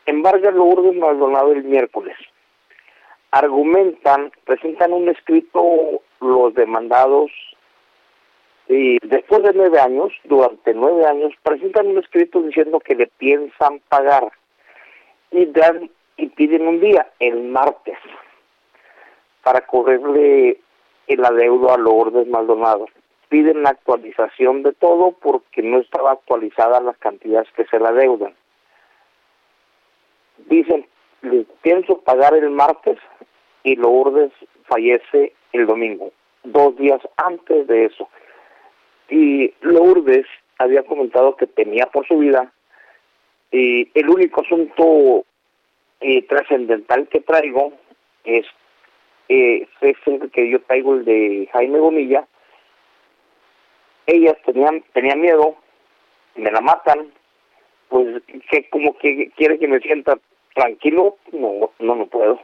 Embarga 0.05 0.51
Lourdes 0.51 0.95
Maldonado 0.95 1.51
el 1.51 1.63
miércoles. 1.63 2.15
Argumentan, 3.31 4.31
presentan 4.45 4.93
un 4.93 5.09
escrito 5.09 6.01
los 6.19 6.53
demandados 6.55 7.31
y 8.67 8.97
después 9.07 9.43
de 9.43 9.53
nueve 9.53 9.79
años, 9.79 10.11
durante 10.25 10.73
nueve 10.73 11.05
años, 11.05 11.33
presentan 11.43 11.87
un 11.87 11.99
escrito 11.99 12.41
diciendo 12.41 12.79
que 12.79 12.95
le 12.95 13.07
piensan 13.07 13.81
pagar 13.89 14.31
y 15.31 15.45
dan 15.45 15.89
y 16.17 16.27
piden 16.27 16.67
un 16.67 16.79
día, 16.79 17.07
el 17.19 17.43
martes 17.43 17.97
para 19.49 19.65
correrle 19.65 20.59
el 21.07 21.25
adeudo 21.25 21.73
a 21.73 21.77
Lourdes 21.79 22.27
Maldonado. 22.27 22.85
Piden 23.29 23.63
la 23.63 23.71
actualización 23.71 24.61
de 24.61 24.73
todo 24.73 25.13
porque 25.13 25.63
no 25.63 25.79
estaba 25.79 26.11
actualizada 26.11 26.79
las 26.81 26.95
cantidades 26.99 27.47
que 27.55 27.65
se 27.65 27.79
la 27.79 27.89
adeudan. 27.89 28.35
Dicen, 30.45 30.85
pienso 31.63 31.97
pagar 32.01 32.35
el 32.35 32.51
martes 32.51 32.99
y 33.63 33.75
Lourdes 33.75 34.31
fallece 34.65 35.33
el 35.51 35.65
domingo, 35.65 36.11
dos 36.43 36.77
días 36.77 37.01
antes 37.17 37.65
de 37.65 37.85
eso. 37.85 38.07
Y 39.09 39.51
Lourdes 39.61 40.27
había 40.59 40.83
comentado 40.83 41.35
que 41.37 41.47
temía 41.47 41.87
por 41.87 42.05
su 42.07 42.19
vida 42.19 42.53
y 43.49 43.89
el 43.97 44.09
único 44.11 44.41
asunto 44.41 45.25
eh, 46.01 46.21
trascendental 46.27 47.07
que 47.07 47.21
traigo 47.21 47.73
es 48.23 48.45
eh, 49.29 49.67
es 49.81 49.97
el 50.05 50.31
que 50.31 50.49
yo 50.49 50.61
traigo 50.63 50.95
el 50.95 51.05
de 51.05 51.47
Jaime 51.53 51.79
Bonilla, 51.79 52.27
ellas 54.07 54.35
tenían, 54.45 54.83
tenían 54.93 55.21
miedo, 55.21 55.55
me 56.35 56.51
la 56.51 56.61
matan, 56.61 57.11
pues 57.89 58.23
que 58.49 58.69
como 58.69 58.97
que 58.97 59.29
quiere 59.37 59.59
que 59.59 59.67
me 59.67 59.79
sienta 59.79 60.17
tranquilo, 60.55 61.17
no, 61.31 61.71
no, 61.79 61.95
no 61.95 62.05
puedo. 62.07 62.39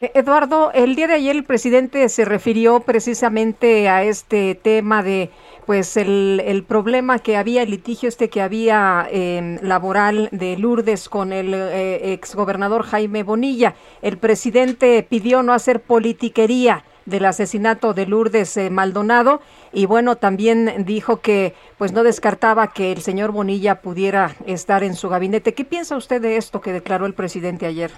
Eh, 0.00 0.12
Eduardo, 0.14 0.70
el 0.74 0.94
día 0.94 1.08
de 1.08 1.14
ayer 1.14 1.34
el 1.34 1.42
presidente 1.42 2.08
se 2.08 2.24
refirió 2.24 2.80
precisamente 2.80 3.88
a 3.88 4.04
este 4.04 4.54
tema 4.54 5.02
de 5.02 5.30
pues 5.66 5.96
el, 5.96 6.64
problema 6.68 7.18
que 7.18 7.36
había, 7.36 7.62
el 7.62 7.70
litigio 7.72 8.08
este 8.08 8.30
que 8.30 8.40
había 8.40 9.08
eh, 9.10 9.58
laboral 9.60 10.28
de 10.30 10.56
Lourdes 10.56 11.08
con 11.08 11.32
el 11.32 11.52
eh, 11.52 12.12
exgobernador 12.12 12.84
Jaime 12.84 13.24
Bonilla. 13.24 13.74
El 14.00 14.18
presidente 14.18 15.02
pidió 15.02 15.42
no 15.42 15.52
hacer 15.52 15.80
politiquería 15.82 16.84
del 17.04 17.24
asesinato 17.24 17.92
de 17.92 18.06
Lourdes 18.06 18.56
eh, 18.56 18.70
Maldonado 18.70 19.40
y 19.72 19.86
bueno, 19.86 20.14
también 20.14 20.84
dijo 20.86 21.20
que 21.20 21.54
pues 21.76 21.92
no 21.92 22.04
descartaba 22.04 22.68
que 22.68 22.92
el 22.92 23.02
señor 23.02 23.32
Bonilla 23.32 23.82
pudiera 23.82 24.36
estar 24.46 24.84
en 24.84 24.94
su 24.94 25.08
gabinete. 25.08 25.54
¿Qué 25.54 25.64
piensa 25.64 25.96
usted 25.96 26.22
de 26.22 26.36
esto 26.36 26.60
que 26.60 26.72
declaró 26.72 27.04
el 27.04 27.14
presidente 27.14 27.66
ayer? 27.66 27.90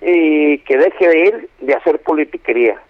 Y 0.00 0.58
que 0.58 0.78
deje 0.78 1.08
de 1.08 1.18
ir 1.18 1.50
de 1.60 1.74
hacer 1.74 2.00
politiquería. 2.02 2.80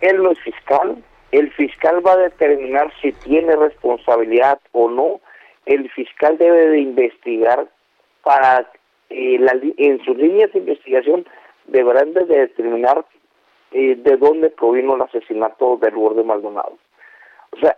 Él 0.00 0.22
no 0.22 0.30
es 0.32 0.40
fiscal, 0.40 1.02
el 1.32 1.50
fiscal 1.52 2.04
va 2.04 2.12
a 2.12 2.18
determinar 2.18 2.92
si 3.00 3.12
tiene 3.12 3.54
responsabilidad 3.56 4.60
o 4.72 4.90
no. 4.90 5.20
El 5.66 5.88
fiscal 5.90 6.38
debe 6.38 6.68
de 6.68 6.80
investigar 6.80 7.68
para 8.22 8.70
en 9.10 10.04
sus 10.04 10.16
líneas 10.16 10.52
de 10.52 10.60
investigación 10.60 11.26
deberán 11.66 12.12
de 12.14 12.24
determinar 12.24 13.04
eh, 13.72 13.96
de 13.96 14.16
dónde 14.16 14.50
provino 14.50 14.94
el 14.94 15.02
asesinato 15.02 15.76
de 15.76 15.90
Lourdes 15.90 16.24
Maldonado. 16.24 16.78
O 17.52 17.56
sea, 17.58 17.76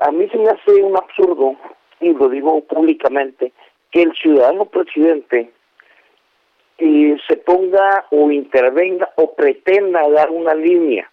a 0.00 0.12
mí 0.12 0.28
se 0.28 0.38
me 0.38 0.48
hace 0.48 0.82
un 0.82 0.96
absurdo, 0.96 1.56
y 2.00 2.12
lo 2.12 2.28
digo 2.28 2.62
públicamente, 2.64 3.52
que 3.90 4.02
el 4.02 4.12
ciudadano 4.14 4.64
presidente 4.66 5.50
eh, 6.84 7.16
se 7.28 7.36
ponga 7.36 8.06
o 8.10 8.28
intervenga 8.32 9.08
o 9.14 9.36
pretenda 9.36 10.08
dar 10.08 10.30
una 10.30 10.52
línea. 10.52 11.08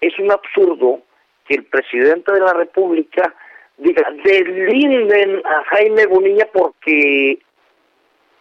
Es 0.00 0.18
un 0.18 0.32
absurdo 0.32 1.02
que 1.46 1.56
el 1.56 1.64
presidente 1.66 2.32
de 2.32 2.40
la 2.40 2.54
República 2.54 3.34
diga, 3.76 4.08
delinden 4.24 5.42
a 5.44 5.64
Jaime 5.64 6.06
Bonilla 6.06 6.48
porque 6.50 7.38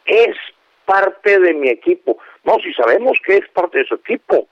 es 0.06 0.38
parte 0.86 1.40
de 1.40 1.54
mi 1.56 1.68
equipo. 1.68 2.18
No, 2.46 2.56
si 2.64 2.74
sabemos 2.74 3.18
que 3.26 3.36
es 3.36 3.50
parte 3.50 3.80
de 3.80 3.86
su 3.86 3.96
equipo, 3.96 4.48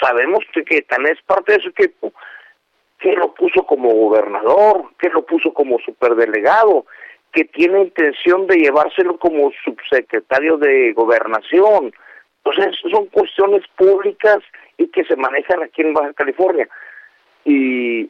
sabemos 0.00 0.44
que, 0.52 0.64
que 0.64 0.82
tan 0.82 1.06
es 1.06 1.20
parte 1.22 1.54
de 1.54 1.60
su 1.60 1.70
equipo, 1.70 2.12
que 3.00 3.14
lo 3.14 3.34
puso 3.34 3.66
como 3.66 3.92
gobernador, 3.92 4.92
que 4.96 5.08
lo 5.08 5.26
puso 5.26 5.52
como 5.52 5.80
superdelegado, 5.80 6.86
que 7.36 7.44
tiene 7.44 7.82
intención 7.82 8.46
de 8.46 8.56
llevárselo 8.56 9.18
como 9.18 9.52
subsecretario 9.62 10.56
de 10.56 10.94
gobernación. 10.94 11.92
Entonces, 12.42 12.80
son 12.90 13.08
cuestiones 13.08 13.62
públicas 13.76 14.38
y 14.78 14.88
que 14.88 15.04
se 15.04 15.16
manejan 15.16 15.62
aquí 15.62 15.82
en 15.82 15.92
Baja 15.92 16.14
California. 16.14 16.66
Y 17.44 18.06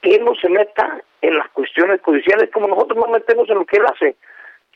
que 0.00 0.18
no 0.18 0.34
se 0.34 0.48
meta 0.48 1.04
en 1.20 1.38
las 1.38 1.48
cuestiones 1.50 2.00
judiciales 2.02 2.50
como 2.52 2.66
nosotros 2.66 2.98
nos 2.98 3.10
metemos 3.10 3.48
en 3.48 3.58
lo 3.58 3.64
que 3.64 3.76
él 3.76 3.86
hace. 3.86 4.16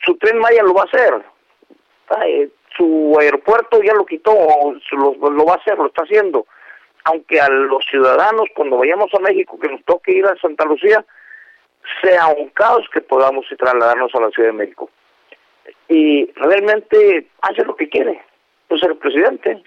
Su 0.05 0.17
tren 0.19 0.39
Maya 0.39 0.63
lo 0.63 0.73
va 0.73 0.83
a 0.83 0.85
hacer. 0.85 1.25
Su 2.77 3.17
aeropuerto 3.19 3.83
ya 3.83 3.95
lo 3.95 4.07
quitó, 4.07 4.33
lo, 4.93 5.31
lo 5.31 5.45
va 5.45 5.55
a 5.55 5.57
hacer, 5.57 5.77
lo 5.77 5.89
está 5.89 6.05
haciendo. 6.05 6.47
Aunque 7.03 7.41
a 7.41 7.49
los 7.49 7.85
ciudadanos, 7.91 8.47
cuando 8.55 8.77
vayamos 8.77 9.13
a 9.13 9.19
México, 9.19 9.59
que 9.59 9.71
nos 9.71 9.85
toque 9.85 10.13
ir 10.13 10.25
a 10.25 10.37
Santa 10.37 10.65
Lucía, 10.65 11.05
sea 12.03 12.29
un 12.29 12.49
caos 12.51 12.87
que 12.93 13.01
podamos 13.01 13.47
trasladarnos 13.59 14.15
a 14.15 14.21
la 14.21 14.31
Ciudad 14.31 14.51
de 14.51 14.59
México. 14.59 14.91
Y 15.89 16.27
realmente 16.33 17.29
hace 17.43 17.65
lo 17.65 17.77
que 17.77 17.89
quiere, 17.89 18.23
pues 18.69 18.83
el 18.83 18.97
presidente. 18.97 19.63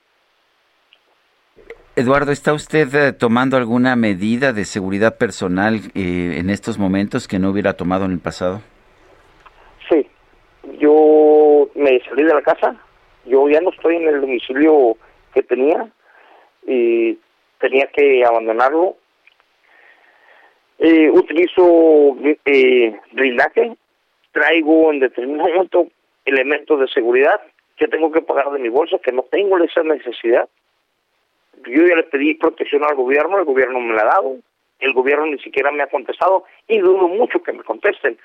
Eduardo, 1.96 2.32
¿está 2.32 2.54
usted 2.54 2.94
eh, 2.96 3.14
tomando 3.14 3.58
alguna 3.58 3.96
medida 3.96 4.54
de 4.54 4.64
seguridad 4.64 5.18
personal 5.18 5.82
eh, 5.96 6.38
en 6.38 6.50
estos 6.50 6.78
momentos 6.78 7.28
que 7.28 7.40
no 7.40 7.50
hubiera 7.50 7.74
tomado 7.74 8.06
en 8.06 8.12
el 8.12 8.20
pasado? 8.20 8.62
Sí, 9.90 10.08
yo 10.80 11.70
me 11.76 12.00
salí 12.08 12.24
de 12.24 12.34
la 12.34 12.42
casa, 12.42 12.76
yo 13.26 13.50
ya 13.50 13.60
no 13.60 13.72
estoy 13.72 13.98
en 13.98 14.08
el 14.08 14.22
domicilio 14.22 14.98
que 15.34 15.44
tenía 15.44 15.90
y 16.66 17.18
tenía 17.60 17.88
que 17.88 18.24
abandonarlo. 18.24 18.96
Eh, 20.80 21.10
utilizo 21.12 22.16
eh, 22.46 22.98
blindaje, 23.12 23.76
traigo 24.32 24.92
en 24.94 25.00
determinado 25.02 25.50
momento 25.50 25.88
elementos 26.24 26.80
de 26.80 26.88
seguridad 26.88 27.42
que 27.76 27.88
tengo 27.88 28.12
que 28.12 28.22
pagar 28.22 28.52
de 28.52 28.60
mi 28.60 28.70
bolsa, 28.70 28.98
que 29.04 29.12
no 29.12 29.24
tengo 29.24 29.58
esa 29.58 29.84
necesidad. 29.84 30.48
Yo 31.66 31.86
ya 31.86 31.96
le 31.96 32.04
pedí 32.04 32.36
protección 32.36 32.84
al 32.84 32.96
gobierno, 32.96 33.40
el 33.40 33.46
gobierno 33.46 33.80
me 33.80 33.94
la 33.94 34.04
ha 34.04 34.06
dado, 34.06 34.38
el 34.80 34.94
gobierno 34.94 35.26
ni 35.26 35.40
siquiera 35.40 35.72
me 35.72 35.84
ha 35.84 35.88
contestado 35.88 36.46
y 36.68 36.80
dudo 36.80 37.08
mucho 37.08 37.44
que 37.44 37.52
me 37.52 37.64
contesten. 37.64 38.18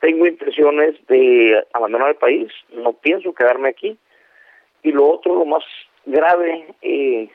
Tengo 0.00 0.26
intenciones 0.26 0.94
de 1.06 1.62
abandonar 1.72 2.08
el 2.08 2.16
país, 2.16 2.50
no 2.72 2.92
pienso 2.94 3.34
quedarme 3.34 3.68
aquí. 3.68 3.96
Y 4.82 4.92
lo 4.92 5.08
otro, 5.08 5.34
lo 5.34 5.44
más 5.44 5.62
grave, 6.06 6.66
eh, 6.82 7.28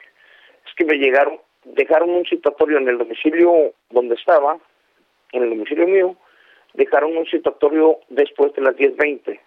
es 0.66 0.74
que 0.76 0.84
me 0.84 0.98
llegaron, 0.98 1.40
dejaron 1.66 2.10
un 2.10 2.26
citatorio 2.26 2.78
en 2.78 2.88
el 2.88 2.98
domicilio 2.98 3.74
donde 3.90 4.16
estaba, 4.16 4.58
en 5.32 5.44
el 5.44 5.50
domicilio 5.50 5.88
mío, 5.88 6.16
dejaron 6.74 7.18
un 7.18 7.26
citatorio 7.26 8.00
después 8.10 8.54
de 8.54 8.62
las 8.62 8.76
10.20 8.76 9.40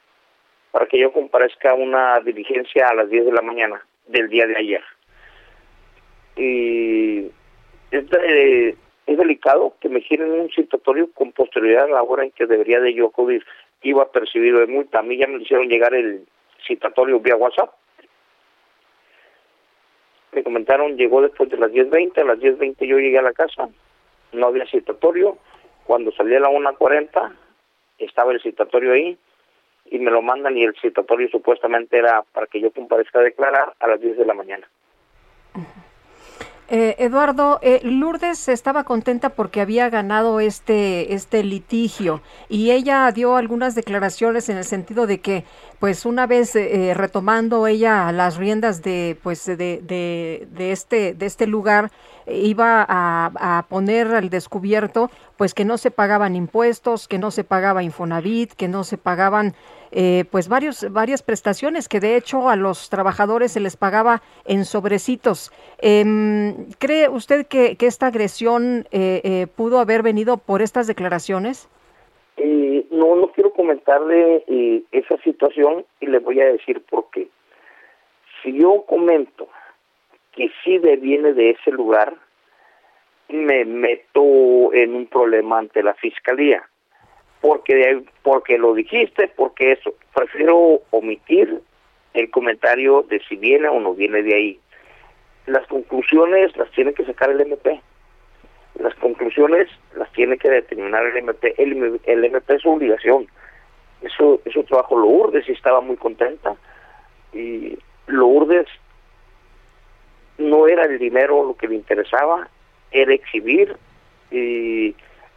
para 0.70 0.86
que 0.86 0.98
yo 0.98 1.12
comparezca 1.12 1.70
a 1.70 1.74
una 1.74 2.20
diligencia 2.20 2.88
a 2.88 2.94
las 2.94 3.08
10 3.08 3.26
de 3.26 3.32
la 3.32 3.42
mañana 3.42 3.84
del 4.06 4.28
día 4.28 4.46
de 4.46 4.56
ayer. 4.56 4.82
Y 6.36 7.30
es, 7.90 8.04
es 9.06 9.16
delicado 9.16 9.74
que 9.80 9.88
me 9.88 10.00
giren 10.00 10.30
un 10.30 10.50
citatorio 10.50 11.10
con 11.12 11.32
posterioridad 11.32 11.84
a 11.84 11.88
la 11.88 12.02
hora 12.02 12.24
en 12.24 12.30
que 12.30 12.46
debería 12.46 12.80
de 12.80 12.94
yo 12.94 13.06
acudir. 13.06 13.44
Iba 13.82 14.02
a 14.02 14.12
percibir 14.12 14.56
de 14.56 14.66
multa. 14.66 14.98
A 14.98 15.02
mí 15.02 15.16
ya 15.16 15.26
me 15.26 15.42
hicieron 15.42 15.68
llegar 15.68 15.94
el 15.94 16.26
citatorio 16.66 17.20
vía 17.20 17.36
WhatsApp. 17.36 17.72
Me 20.39 20.45
comentaron, 20.45 20.97
llegó 20.97 21.20
después 21.20 21.51
de 21.51 21.57
las 21.57 21.72
10.20, 21.72 22.20
a 22.20 22.24
las 22.24 22.39
10.20 22.39 22.86
yo 22.86 22.97
llegué 23.01 23.18
a 23.18 23.22
la 23.22 23.32
casa, 23.32 23.68
no 24.30 24.47
había 24.47 24.66
citatorio. 24.66 25.36
Cuando 25.84 26.12
salí 26.12 26.36
a 26.36 26.39
la 26.39 26.49
1.40, 26.49 27.34
estaba 27.99 28.30
el 28.30 28.41
citatorio 28.41 28.93
ahí 28.93 29.18
y 29.86 29.99
me 29.99 30.12
lo 30.12 30.22
mandan 30.22 30.57
y 30.57 30.62
el 30.62 30.76
citatorio 30.80 31.28
supuestamente 31.28 31.99
era 31.99 32.22
para 32.32 32.47
que 32.47 32.61
yo 32.61 32.70
comparezca 32.70 33.18
a 33.18 33.24
declarar 33.24 33.74
a 33.80 33.89
las 33.89 34.01
10 34.01 34.16
de 34.16 34.26
la 34.26 34.34
mañana. 34.34 34.68
Eh, 36.70 36.96
Eduardo, 36.98 37.58
eh, 37.62 37.80
Lourdes 37.82 38.46
estaba 38.48 38.84
contenta 38.84 39.30
porque 39.30 39.62
había 39.62 39.88
ganado 39.88 40.38
este, 40.38 41.14
este 41.14 41.42
litigio 41.42 42.20
y 42.50 42.72
ella 42.72 43.10
dio 43.10 43.36
algunas 43.36 43.74
declaraciones 43.74 44.50
en 44.50 44.58
el 44.58 44.64
sentido 44.64 45.06
de 45.06 45.20
que, 45.20 45.44
pues 45.78 46.04
una 46.04 46.26
vez 46.26 46.54
eh, 46.56 46.92
retomando 46.94 47.66
ella 47.66 48.12
las 48.12 48.36
riendas 48.36 48.82
de, 48.82 49.18
pues 49.22 49.46
de, 49.46 49.56
de, 49.56 50.46
de, 50.52 50.72
este, 50.72 51.14
de 51.14 51.24
este 51.24 51.46
lugar, 51.46 51.90
iba 52.31 52.85
a, 52.89 53.59
a, 53.59 53.66
poner 53.68 54.09
al 54.09 54.31
descubierto, 54.31 55.11
pues 55.37 55.55
que 55.55 55.64
no 55.64 55.79
se 55.79 55.91
pagaban 55.91 56.37
impuestos, 56.37 57.09
que 57.09 57.18
no 57.18 57.31
se 57.31 57.45
pagaba 57.45 57.83
Infonavit, 57.83 58.53
que 58.53 58.68
no 58.68 58.85
se 58.85 58.99
pagaban 58.99 59.55
eh, 59.91 60.24
pues 60.31 60.49
varios, 60.49 60.91
varias 60.93 61.22
prestaciones 61.22 61.89
que 61.89 62.01
de 62.01 62.16
hecho 62.16 62.49
a 62.49 62.57
los 62.57 62.91
trabajadores 62.91 63.53
se 63.53 63.61
les 63.61 63.76
pagaba 63.76 64.22
en 64.45 64.64
sobrecitos. 64.64 65.53
Eh, 65.81 66.55
¿Cree 66.79 67.09
usted 67.09 67.47
que, 67.47 67.76
que 67.76 67.87
esta 67.87 68.07
agresión 68.07 68.87
eh, 68.91 69.20
eh, 69.24 69.47
pudo 69.47 69.81
haber 69.81 70.03
venido 70.03 70.37
por 70.37 70.62
estas 70.62 70.87
declaraciones? 70.87 71.68
Eh, 72.37 72.87
no, 72.91 73.16
no 73.16 73.33
quiero 73.33 73.53
comentarle 73.53 74.45
eh, 74.47 74.83
esa 74.93 75.16
situación 75.22 75.85
y 76.01 76.07
le 76.07 76.20
voy 76.20 76.41
a 76.41 76.47
decir 76.47 76.83
por 76.89 77.11
qué. 77.11 77.29
Si 78.43 78.53
yo 78.53 78.85
comento 78.87 79.49
que 80.39 80.53
sí 80.62 80.78
viene 80.78 81.32
de 81.32 81.51
ese 81.51 81.72
lugar, 81.72 82.14
me 83.28 83.64
meto 83.64 84.72
en 84.72 84.95
un 84.95 85.07
problema 85.09 85.59
ante 85.59 85.82
la 85.82 85.95
fiscalía 85.95 86.64
porque 87.41 88.05
porque 88.22 88.57
lo 88.59 88.74
dijiste, 88.74 89.28
porque 89.36 89.72
eso. 89.72 89.95
Prefiero 90.14 90.80
omitir 90.91 91.61
el 92.14 92.30
comentario 92.30 93.03
de 93.03 93.20
si 93.28 93.36
viene 93.36 93.68
o 93.68 93.80
no 93.80 93.95
viene 93.95 94.22
de 94.22 94.34
ahí. 94.34 94.61
Las 95.47 95.66
conclusiones 95.66 96.57
las 96.57 96.70
tiene 96.72 96.93
que 96.93 97.05
sacar 97.05 97.30
el 97.30 97.41
MP. 97.41 97.80
Las 98.80 98.95
conclusiones 98.97 99.68
las 99.97 100.11
tiene 100.12 100.36
que 100.39 100.51
determinar 100.51 101.05
el 101.07 101.16
MP. 101.16 101.55
El, 101.59 102.01
el 102.05 102.24
MP 102.24 102.55
es 102.55 102.62
su 102.62 102.70
obligación. 102.70 103.26
Eso 104.03 104.41
es 104.45 104.53
su 104.53 104.62
trabajo. 104.64 104.97
Lourdes 104.97 105.49
y 105.49 105.53
estaba 105.53 105.80
muy 105.80 105.97
contenta. 105.97 106.55
Y 107.32 107.78
Lourdes 108.07 108.66
no 110.39 110.66
era 110.66 110.84
el 110.84 110.99
dinero 110.99 111.45
lo 111.45 111.57
que 111.57 111.68
le 111.68 111.74
interesaba, 111.74 112.49
era 112.91 113.12
exhibir 113.12 113.76
y 114.30 114.95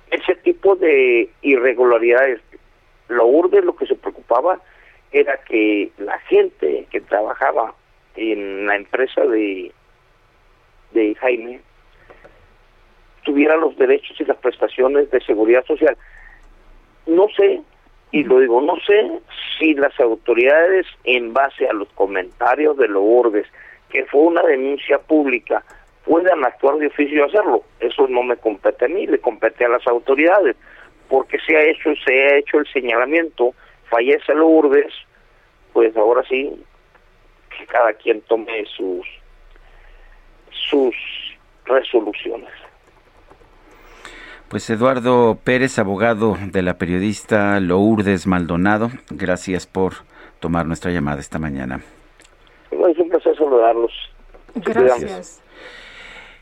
ese 0.10 0.36
tipo 0.44 0.76
de 0.76 1.30
irregularidades. 1.42 2.42
Lo 3.08 3.26
urde 3.26 3.62
lo 3.62 3.76
que 3.76 3.88
se 3.88 3.96
preocupaba 3.96 4.62
era 5.12 5.38
que 5.38 5.92
la 5.98 6.18
gente 6.20 6.88
que 6.90 7.02
trabajaba 7.02 7.74
en 8.16 8.66
la 8.68 8.76
empresa 8.76 9.26
de, 9.26 9.72
de 10.92 11.16
Jaime 11.16 11.62
tuviera 13.24 13.56
los 13.58 13.78
derechos 13.78 14.20
y 14.20 14.26
las 14.26 14.38
prestaciones 14.38 15.10
de 15.12 15.22
seguridad 15.22 15.66
social. 15.66 15.98
No 17.08 17.28
sé, 17.36 17.62
y 18.12 18.24
lo 18.24 18.40
digo, 18.40 18.62
no 18.62 18.78
sé 18.86 19.20
si 19.58 19.74
las 19.74 19.98
autoridades, 20.00 20.86
en 21.04 21.34
base 21.34 21.68
a 21.68 21.74
los 21.74 21.88
comentarios 21.90 22.78
de 22.78 22.88
Lourdes, 22.88 23.48
que 23.92 24.06
fue 24.06 24.22
una 24.22 24.42
denuncia 24.44 24.98
pública, 25.00 25.64
puedan 26.06 26.44
actuar 26.44 26.78
de 26.78 26.88
oficio 26.88 27.20
y 27.20 27.30
hacerlo. 27.30 27.64
Eso 27.80 28.08
no 28.08 28.24
me 28.24 28.38
compete 28.38 28.86
a 28.86 28.88
mí, 28.88 29.06
le 29.08 29.20
compete 29.20 29.66
a 29.66 29.70
las 29.70 29.86
autoridades, 29.88 30.56
porque 31.08 31.38
se 31.40 31.56
ha 31.56 31.64
hecho, 31.64 31.94
se 32.06 32.14
ha 32.14 32.38
hecho 32.38 32.60
el 32.60 32.68
señalamiento, 32.68 33.54
fallece 33.90 34.34
Lourdes, 34.34 34.94
pues 35.74 35.96
ahora 35.96 36.24
sí, 36.28 36.52
que 37.58 37.66
cada 37.66 37.94
quien 37.94 38.22
tome 38.22 38.66
sus, 38.76 39.06
sus 40.50 40.96
resoluciones. 41.66 42.50
Pues 44.50 44.70
Eduardo 44.70 45.40
Pérez, 45.42 45.80
abogado 45.80 46.38
de 46.42 46.62
la 46.62 46.78
periodista 46.78 47.58
Lourdes 47.62 48.28
Maldonado, 48.28 48.90
gracias 49.10 49.66
por 49.66 49.94
tomar 50.42 50.66
nuestra 50.66 50.92
llamada 50.92 51.22
esta 51.22 51.40
mañana. 51.40 51.82
Gracias. 54.56 55.42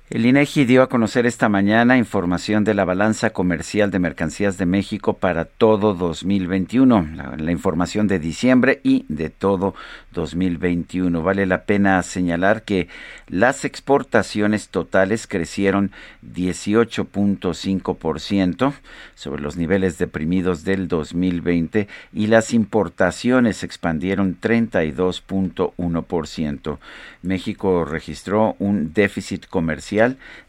El 0.09 0.25
INEGI 0.25 0.65
dio 0.65 0.81
a 0.81 0.89
conocer 0.89 1.27
esta 1.27 1.49
mañana 1.49 1.95
información 1.95 2.63
de 2.63 2.73
la 2.73 2.83
balanza 2.83 3.29
comercial 3.29 3.91
de 3.91 3.99
mercancías 3.99 4.57
de 4.57 4.65
México 4.65 5.13
para 5.13 5.45
todo 5.45 5.93
2021, 5.93 7.09
la, 7.37 7.51
información 7.51 8.07
de 8.07 8.17
diciembre 8.17 8.79
y 8.81 9.05
de 9.07 9.29
todo 9.29 9.75
2021. 10.13 11.21
Vale 11.21 11.45
la 11.45 11.65
pena 11.65 12.01
señalar 12.01 12.63
que 12.63 12.87
las 13.27 13.65
exportaciones 13.65 14.69
totales 14.69 15.27
crecieron 15.27 15.91
18.5% 16.25 18.73
sobre 19.13 19.43
los 19.43 19.57
niveles 19.57 19.99
deprimidos 19.99 20.63
del 20.63 20.87
2020 20.87 21.87
y 22.13 22.25
las 22.25 22.55
importaciones 22.55 23.63
expandieron 23.63 24.39
32.1%. 24.41 26.79
México 27.21 27.85
registró 27.85 28.55
un 28.57 28.91
déficit 28.91 29.45
comercial 29.45 29.98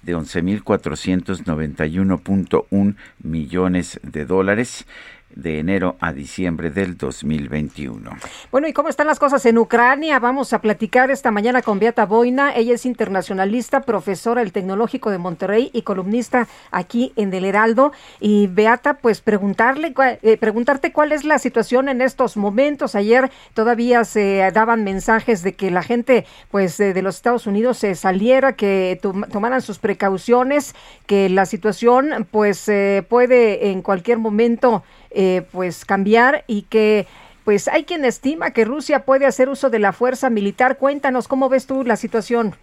de 0.02 0.16
11.491.1 0.16 2.96
millones 3.22 4.00
de 4.02 4.24
dólares 4.24 4.86
de 5.34 5.58
enero 5.58 5.96
a 6.00 6.12
diciembre 6.12 6.70
del 6.70 6.96
2021. 6.96 8.10
Bueno, 8.50 8.68
¿y 8.68 8.72
cómo 8.72 8.88
están 8.88 9.06
las 9.06 9.18
cosas 9.18 9.44
en 9.46 9.58
Ucrania? 9.58 10.18
Vamos 10.18 10.52
a 10.52 10.60
platicar 10.60 11.10
esta 11.10 11.30
mañana 11.30 11.62
con 11.62 11.78
Beata 11.78 12.06
Boina. 12.06 12.54
Ella 12.54 12.74
es 12.74 12.84
internacionalista, 12.86 13.82
profesora 13.82 14.40
del 14.40 14.52
Tecnológico 14.52 15.10
de 15.10 15.18
Monterrey 15.18 15.70
y 15.72 15.82
columnista 15.82 16.48
aquí 16.70 17.12
en 17.16 17.30
Del 17.30 17.44
Heraldo. 17.44 17.92
Y 18.18 18.48
Beata, 18.48 18.94
pues 18.94 19.20
preguntarle, 19.20 19.94
eh, 20.22 20.36
preguntarte 20.36 20.92
cuál 20.92 21.12
es 21.12 21.24
la 21.24 21.38
situación 21.38 21.88
en 21.88 22.00
estos 22.00 22.36
momentos. 22.36 22.94
Ayer 22.94 23.30
todavía 23.54 24.04
se 24.04 24.50
daban 24.52 24.84
mensajes 24.84 25.42
de 25.42 25.54
que 25.54 25.70
la 25.70 25.82
gente, 25.82 26.26
pues, 26.50 26.76
de, 26.76 27.00
los 27.00 27.16
Estados 27.16 27.46
Unidos 27.46 27.78
se 27.78 27.94
saliera, 27.94 28.54
que 28.54 28.98
tomaran 29.00 29.62
sus 29.62 29.78
precauciones, 29.78 30.74
que 31.06 31.28
la 31.28 31.46
situación, 31.46 32.26
pues, 32.30 32.68
eh, 32.68 33.04
puede 33.08 33.70
en 33.70 33.82
cualquier 33.82 34.18
momento 34.18 34.82
eh, 35.10 35.42
pues 35.52 35.84
cambiar 35.84 36.44
y 36.46 36.62
que 36.62 37.06
pues 37.44 37.66
hay 37.66 37.84
quien 37.84 38.04
estima 38.04 38.52
que 38.52 38.64
Rusia 38.64 39.04
puede 39.04 39.26
hacer 39.26 39.48
uso 39.48 39.70
de 39.70 39.80
la 39.80 39.92
fuerza 39.92 40.30
militar. 40.30 40.78
Cuéntanos 40.78 41.26
cómo 41.26 41.48
ves 41.48 41.66
tú 41.66 41.82
la 41.84 41.96
situación. 41.96 42.54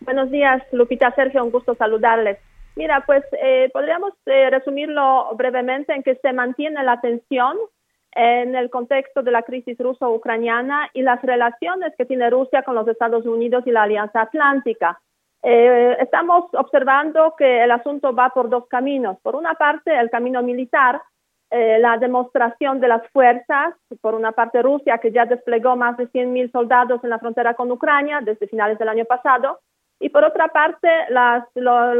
Buenos 0.00 0.30
días, 0.30 0.62
Lupita 0.72 1.14
Sergio, 1.14 1.44
un 1.44 1.52
gusto 1.52 1.74
saludarles. 1.76 2.38
Mira, 2.74 3.04
pues 3.06 3.24
eh, 3.40 3.70
podríamos 3.72 4.12
eh, 4.26 4.50
resumirlo 4.50 5.28
brevemente 5.36 5.94
en 5.94 6.02
que 6.02 6.16
se 6.16 6.32
mantiene 6.32 6.82
la 6.82 7.00
tensión 7.00 7.56
en 8.12 8.56
el 8.56 8.70
contexto 8.70 9.22
de 9.22 9.30
la 9.30 9.42
crisis 9.42 9.78
ruso-ucraniana 9.78 10.90
y 10.92 11.02
las 11.02 11.22
relaciones 11.22 11.92
que 11.96 12.06
tiene 12.06 12.28
Rusia 12.28 12.62
con 12.62 12.74
los 12.74 12.88
Estados 12.88 13.24
Unidos 13.24 13.64
y 13.66 13.70
la 13.70 13.84
Alianza 13.84 14.22
Atlántica. 14.22 15.00
estamos 15.42 16.46
observando 16.54 17.34
que 17.38 17.62
el 17.62 17.70
asunto 17.70 18.14
va 18.14 18.30
por 18.30 18.48
dos 18.48 18.66
caminos. 18.68 19.18
Por 19.22 19.36
una 19.36 19.54
parte, 19.54 19.96
el 19.96 20.10
camino 20.10 20.42
militar, 20.42 21.00
eh, 21.50 21.78
la 21.78 21.96
demostración 21.98 22.80
de 22.80 22.88
las 22.88 23.06
fuerzas, 23.12 23.74
por 24.00 24.14
una 24.14 24.32
parte 24.32 24.62
Rusia, 24.62 24.98
que 24.98 25.12
ya 25.12 25.26
desplegó 25.26 25.76
más 25.76 25.96
de 25.96 26.08
100.000 26.08 26.50
soldados 26.50 27.04
en 27.04 27.10
la 27.10 27.20
frontera 27.20 27.54
con 27.54 27.70
Ucrania 27.70 28.20
desde 28.20 28.48
finales 28.48 28.78
del 28.78 28.88
año 28.88 29.04
pasado, 29.04 29.60
y 30.00 30.08
por 30.08 30.24
otra 30.24 30.48
parte 30.48 30.88
las, 31.08 31.44
la, 31.54 31.92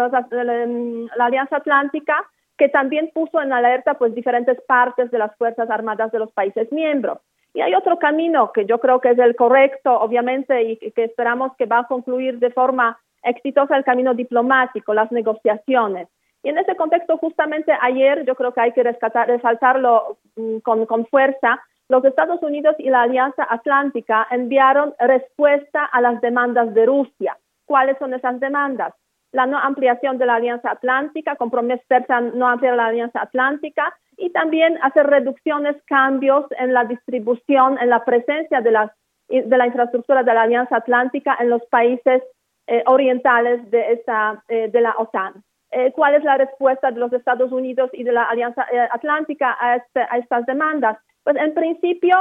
Alianza 1.18 1.56
Atlántica, 1.56 2.24
que 2.58 2.68
también 2.68 3.10
puso 3.14 3.40
en 3.40 3.52
alerta 3.52 3.94
pues 3.94 4.14
diferentes 4.14 4.60
partes 4.62 5.10
de 5.10 5.18
las 5.18 5.34
Fuerzas 5.36 5.70
Armadas 5.70 6.10
de 6.10 6.18
los 6.18 6.32
países 6.32 6.70
miembros. 6.72 7.18
Y 7.54 7.60
hay 7.60 7.74
otro 7.74 7.98
camino 7.98 8.52
que 8.52 8.66
yo 8.66 8.80
creo 8.80 9.00
que 9.00 9.10
es 9.10 9.18
el 9.18 9.36
correcto, 9.36 9.98
obviamente, 9.98 10.62
y 10.62 10.76
que 10.76 11.04
esperamos 11.04 11.52
que 11.56 11.66
va 11.66 11.80
a 11.80 11.86
concluir 11.86 12.38
de 12.38 12.50
forma 12.50 12.98
exitosa 13.22 13.76
el 13.76 13.84
camino 13.84 14.14
diplomático, 14.14 14.92
las 14.92 15.10
negociaciones. 15.12 16.08
Y 16.42 16.50
en 16.50 16.58
ese 16.58 16.76
contexto, 16.76 17.18
justamente 17.18 17.72
ayer, 17.80 18.24
yo 18.24 18.34
creo 18.34 18.52
que 18.52 18.60
hay 18.60 18.72
que 18.72 18.82
rescatar, 18.82 19.28
resaltarlo 19.28 20.18
mm, 20.36 20.58
con, 20.58 20.86
con 20.86 21.06
fuerza, 21.06 21.60
los 21.88 22.04
Estados 22.04 22.42
Unidos 22.42 22.74
y 22.78 22.90
la 22.90 23.02
Alianza 23.02 23.46
Atlántica 23.48 24.26
enviaron 24.30 24.94
respuesta 24.98 25.84
a 25.84 26.00
las 26.00 26.20
demandas 26.20 26.74
de 26.74 26.84
Rusia. 26.84 27.38
¿Cuáles 27.64 27.96
son 27.98 28.12
esas 28.12 28.40
demandas? 28.40 28.92
La 29.32 29.46
no 29.46 29.58
ampliación 29.58 30.18
de 30.18 30.26
la 30.26 30.36
Alianza 30.36 30.70
Atlántica, 30.70 31.36
comprometerse 31.36 32.12
a 32.12 32.20
no 32.20 32.48
ampliar 32.48 32.76
la 32.76 32.86
Alianza 32.86 33.20
Atlántica 33.22 33.94
y 34.16 34.30
también 34.30 34.78
hacer 34.82 35.06
reducciones, 35.06 35.76
cambios 35.86 36.46
en 36.58 36.72
la 36.72 36.84
distribución, 36.84 37.78
en 37.78 37.90
la 37.90 38.04
presencia 38.04 38.60
de, 38.60 38.70
las, 38.72 38.90
de 39.28 39.56
la 39.56 39.66
infraestructura 39.66 40.22
de 40.22 40.34
la 40.34 40.42
Alianza 40.42 40.76
Atlántica 40.76 41.36
en 41.38 41.50
los 41.50 41.64
países 41.66 42.22
eh, 42.66 42.82
orientales 42.86 43.70
de, 43.70 43.92
esta, 43.92 44.42
eh, 44.48 44.68
de 44.72 44.80
la 44.80 44.94
OTAN. 44.98 45.34
Eh, 45.78 45.92
cuál 45.92 46.14
es 46.14 46.24
la 46.24 46.38
respuesta 46.38 46.90
de 46.90 46.98
los 46.98 47.12
Estados 47.12 47.52
Unidos 47.52 47.90
y 47.92 48.02
de 48.02 48.10
la 48.10 48.22
Alianza 48.22 48.64
eh, 48.72 48.88
Atlántica 48.90 49.54
este, 49.76 50.00
a, 50.00 50.16
estas 50.16 50.46
demandas. 50.46 50.96
Pues 51.22 51.36
en 51.36 51.52
principio, 51.52 52.16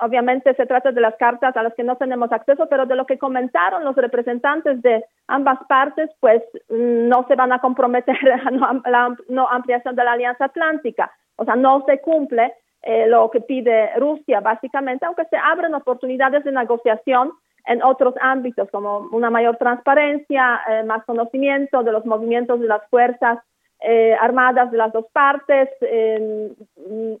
obviamente 0.00 0.52
se 0.54 0.66
trata 0.66 0.90
de 0.90 1.00
las 1.00 1.14
cartas 1.14 1.56
a 1.56 1.62
las 1.62 1.74
que 1.74 1.84
no 1.84 1.94
tenemos 1.94 2.32
acceso, 2.32 2.66
pero 2.68 2.86
de 2.86 2.96
lo 2.96 3.06
que 3.06 3.16
comentaron 3.16 3.84
los 3.84 3.94
representantes 3.94 4.82
de 4.82 5.04
ambas 5.28 5.60
partes, 5.68 6.10
pues 6.18 6.42
mm, 6.70 7.06
no 7.06 7.24
se 7.28 7.36
van 7.36 7.52
a 7.52 7.60
comprometer 7.60 8.16
a 8.32 8.90
la 8.90 9.16
no 9.28 9.48
ampliación 9.48 9.94
de 9.94 10.02
la 10.02 10.14
Alianza 10.14 10.46
Atlántica. 10.46 11.12
O 11.36 11.44
sea, 11.44 11.54
no 11.54 11.84
se 11.86 12.00
cumple 12.00 12.52
eh, 12.82 13.06
lo 13.06 13.30
que 13.30 13.42
pide 13.42 13.94
Rusia, 13.94 14.40
básicamente, 14.40 15.06
aunque 15.06 15.26
se 15.26 15.36
abren 15.36 15.72
oportunidades 15.72 16.42
de 16.42 16.50
negociación 16.50 17.30
en 17.68 17.82
otros 17.82 18.14
ámbitos, 18.20 18.70
como 18.70 19.08
una 19.12 19.28
mayor 19.28 19.58
transparencia, 19.58 20.60
eh, 20.68 20.82
más 20.84 21.04
conocimiento 21.04 21.82
de 21.82 21.92
los 21.92 22.06
movimientos 22.06 22.60
de 22.60 22.66
las 22.66 22.82
fuerzas 22.88 23.38
eh, 23.80 24.16
armadas 24.18 24.72
de 24.72 24.78
las 24.78 24.92
dos 24.92 25.04
partes, 25.12 25.68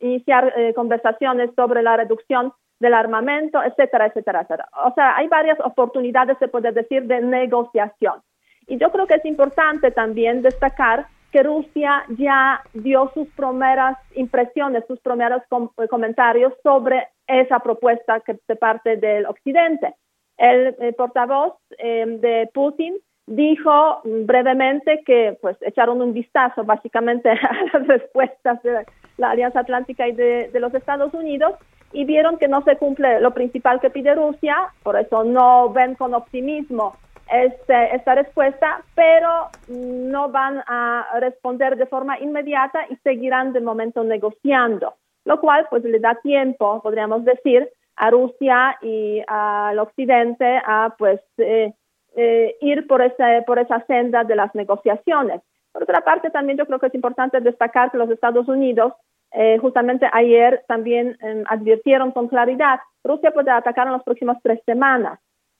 iniciar 0.00 0.52
eh, 0.56 0.72
conversaciones 0.74 1.50
sobre 1.54 1.82
la 1.82 1.98
reducción 1.98 2.52
del 2.80 2.94
armamento, 2.94 3.62
etcétera, 3.62 4.06
etcétera, 4.06 4.40
etcétera. 4.40 4.68
O 4.84 4.92
sea, 4.94 5.16
hay 5.16 5.28
varias 5.28 5.58
oportunidades, 5.60 6.38
se 6.38 6.48
puede 6.48 6.72
decir, 6.72 7.04
de 7.04 7.20
negociación. 7.20 8.22
Y 8.66 8.78
yo 8.78 8.90
creo 8.90 9.06
que 9.06 9.14
es 9.14 9.24
importante 9.24 9.90
también 9.90 10.42
destacar 10.42 11.06
que 11.30 11.42
Rusia 11.42 12.04
ya 12.16 12.62
dio 12.72 13.10
sus 13.12 13.28
primeras 13.28 13.98
impresiones, 14.14 14.84
sus 14.88 14.98
primeros 15.00 15.42
comentarios 15.90 16.54
sobre 16.62 17.06
esa 17.26 17.58
propuesta 17.60 18.20
que 18.20 18.38
de 18.48 18.56
parte 18.56 18.96
del 18.96 19.26
Occidente. 19.26 19.94
El, 20.38 20.94
portavoz 20.94 21.54
em, 21.78 22.20
de 22.20 22.48
Putin 22.54 22.94
dijo 23.28 24.00
brevemente 24.04 25.02
que 25.04 25.36
pues 25.42 25.56
echaron 25.60 26.00
un 26.00 26.14
vistazo 26.14 26.64
básicamente 26.64 27.28
a 27.30 27.52
las 27.72 27.86
respuestas 27.86 28.62
de 28.62 28.86
la 29.18 29.30
Alianza 29.30 29.60
Atlántica 29.60 30.08
y 30.08 30.12
de, 30.12 30.50
los 30.54 30.74
Estados 30.74 31.12
Unidos 31.12 31.54
y 31.92 32.04
vieron 32.04 32.38
que 32.38 32.48
no 32.48 32.62
se 32.62 32.76
cumple 32.76 33.20
lo 33.20 33.32
principal 33.32 33.80
que 33.80 33.90
pide 33.90 34.14
Rusia, 34.14 34.56
por 34.82 34.98
eso 34.98 35.24
no 35.24 35.70
ven 35.70 35.94
con 35.94 36.14
optimismo 36.14 36.96
este, 37.32 37.94
esta 37.94 38.14
respuesta, 38.14 38.82
pero 38.94 39.48
no 39.68 40.30
van 40.30 40.62
a 40.66 41.06
responder 41.20 41.76
de 41.76 41.86
forma 41.86 42.18
inmediata 42.18 42.80
y 42.88 42.96
seguirán 42.96 43.52
de 43.52 43.60
momento 43.60 44.04
negociando, 44.04 44.94
lo 45.24 45.40
cual 45.40 45.66
pues 45.68 45.84
le 45.84 45.98
da 45.98 46.14
tiempo, 46.22 46.80
podríamos 46.82 47.24
decir, 47.24 47.68
a 47.98 48.10
Rusia 48.10 48.78
y 48.80 49.22
al 49.26 49.78
Occidente 49.78 50.60
a 50.64 50.94
pues 50.96 51.20
eh, 51.38 51.72
eh, 52.16 52.56
ir 52.60 52.86
por 52.86 53.02
esa, 53.02 53.42
por 53.46 53.58
esa 53.58 53.84
senda 53.86 54.24
de 54.24 54.36
las 54.36 54.54
negociaciones. 54.54 55.42
Por 55.72 55.82
otra 55.82 56.00
parte, 56.02 56.30
también 56.30 56.58
yo 56.58 56.66
creo 56.66 56.78
que 56.78 56.86
es 56.86 56.94
importante 56.94 57.40
destacar 57.40 57.90
que 57.90 57.98
los 57.98 58.10
Estados 58.10 58.48
Unidos 58.48 58.92
eh, 59.32 59.58
justamente 59.58 60.08
ayer 60.12 60.64
también 60.68 61.18
em, 61.20 61.44
advirtieron 61.48 62.12
con 62.12 62.28
claridad, 62.28 62.80
Rusia 63.04 63.30
puede 63.30 63.50
atacar 63.50 63.86
en 63.86 63.92
las 63.92 64.02
próximas 64.02 64.38
tres 64.42 64.60
semanas. 64.64 65.18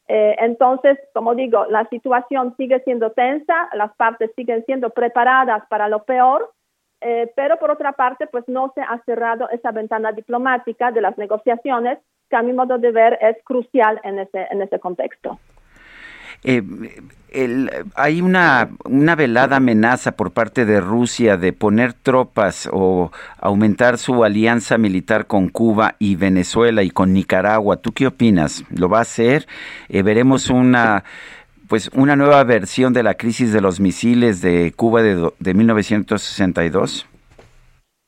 entonces, 0.09 0.97
como 1.13 1.35
digo, 1.35 1.67
la 1.67 1.87
situación 1.91 2.55
sigue 2.57 2.81
siendo 2.81 3.11
tensa, 3.11 3.69
las 3.75 3.95
partes 3.97 4.31
siguen 4.37 4.65
siendo 4.65 4.89
preparadas 4.89 5.67
para 5.69 5.87
lo 5.87 6.05
peor, 6.05 6.51
pero 7.01 7.59
por 7.59 7.71
otra 7.71 7.93
parte, 7.93 8.27
pues 8.27 8.45
no 8.49 8.73
se 8.75 8.81
ha 8.81 9.01
cerrado 9.07 9.49
esa 9.51 9.71
ventana 9.71 10.13
diplomática 10.13 10.91
de 10.91 11.01
las 11.01 11.17
negociaciones 11.17 11.99
que 12.29 12.37
a 12.37 12.43
mi 12.43 12.53
modo 12.53 12.79
de 12.79 12.91
ver 12.91 13.19
es 13.21 13.37
crucial 13.45 14.01
en 14.05 14.19
ese, 14.19 14.47
en 14.51 14.63
ese 14.63 14.79
contexto. 14.79 15.39
Eh, 16.45 16.63
hay 17.95 18.21
una, 18.23 18.71
una 18.85 19.15
velada 19.17 19.57
amenaza 19.57 20.13
por 20.13 20.33
parte 20.33 20.65
de 20.65 20.81
Rusia 20.81 21.37
de 21.37 21.53
poner 21.53 21.93
tropas 21.93 22.69
o 22.73 23.11
aumentar 23.39 23.99
su 23.99 24.25
alianza 24.25 24.79
militar 24.79 25.27
con 25.27 25.49
Cuba 25.49 25.97
y 25.99 26.17
Venezuela 26.17 26.83
y 26.83 26.91
con 26.91 27.13
Nicaragua. 27.13 27.79
¿Tú 27.79 27.93
qué 27.93 28.07
opinas? 28.07 28.65
¿Lo 28.71 28.89
va 28.89 28.99
a 28.99 29.03
hacer? 29.03 29.47
Eh, 29.89 30.03
¿Veremos 30.03 30.49
una 30.49 31.05
pues 31.69 31.91
una 31.95 32.17
nueva 32.17 32.43
versión 32.45 32.93
de 32.93 33.03
la 33.03 33.15
crisis 33.15 33.53
de 33.53 33.61
los 33.61 33.81
misiles 33.81 34.41
de 34.41 34.73
Cuba 34.77 35.03
de, 35.03 35.31
de 35.39 35.55
1962? 35.55 37.07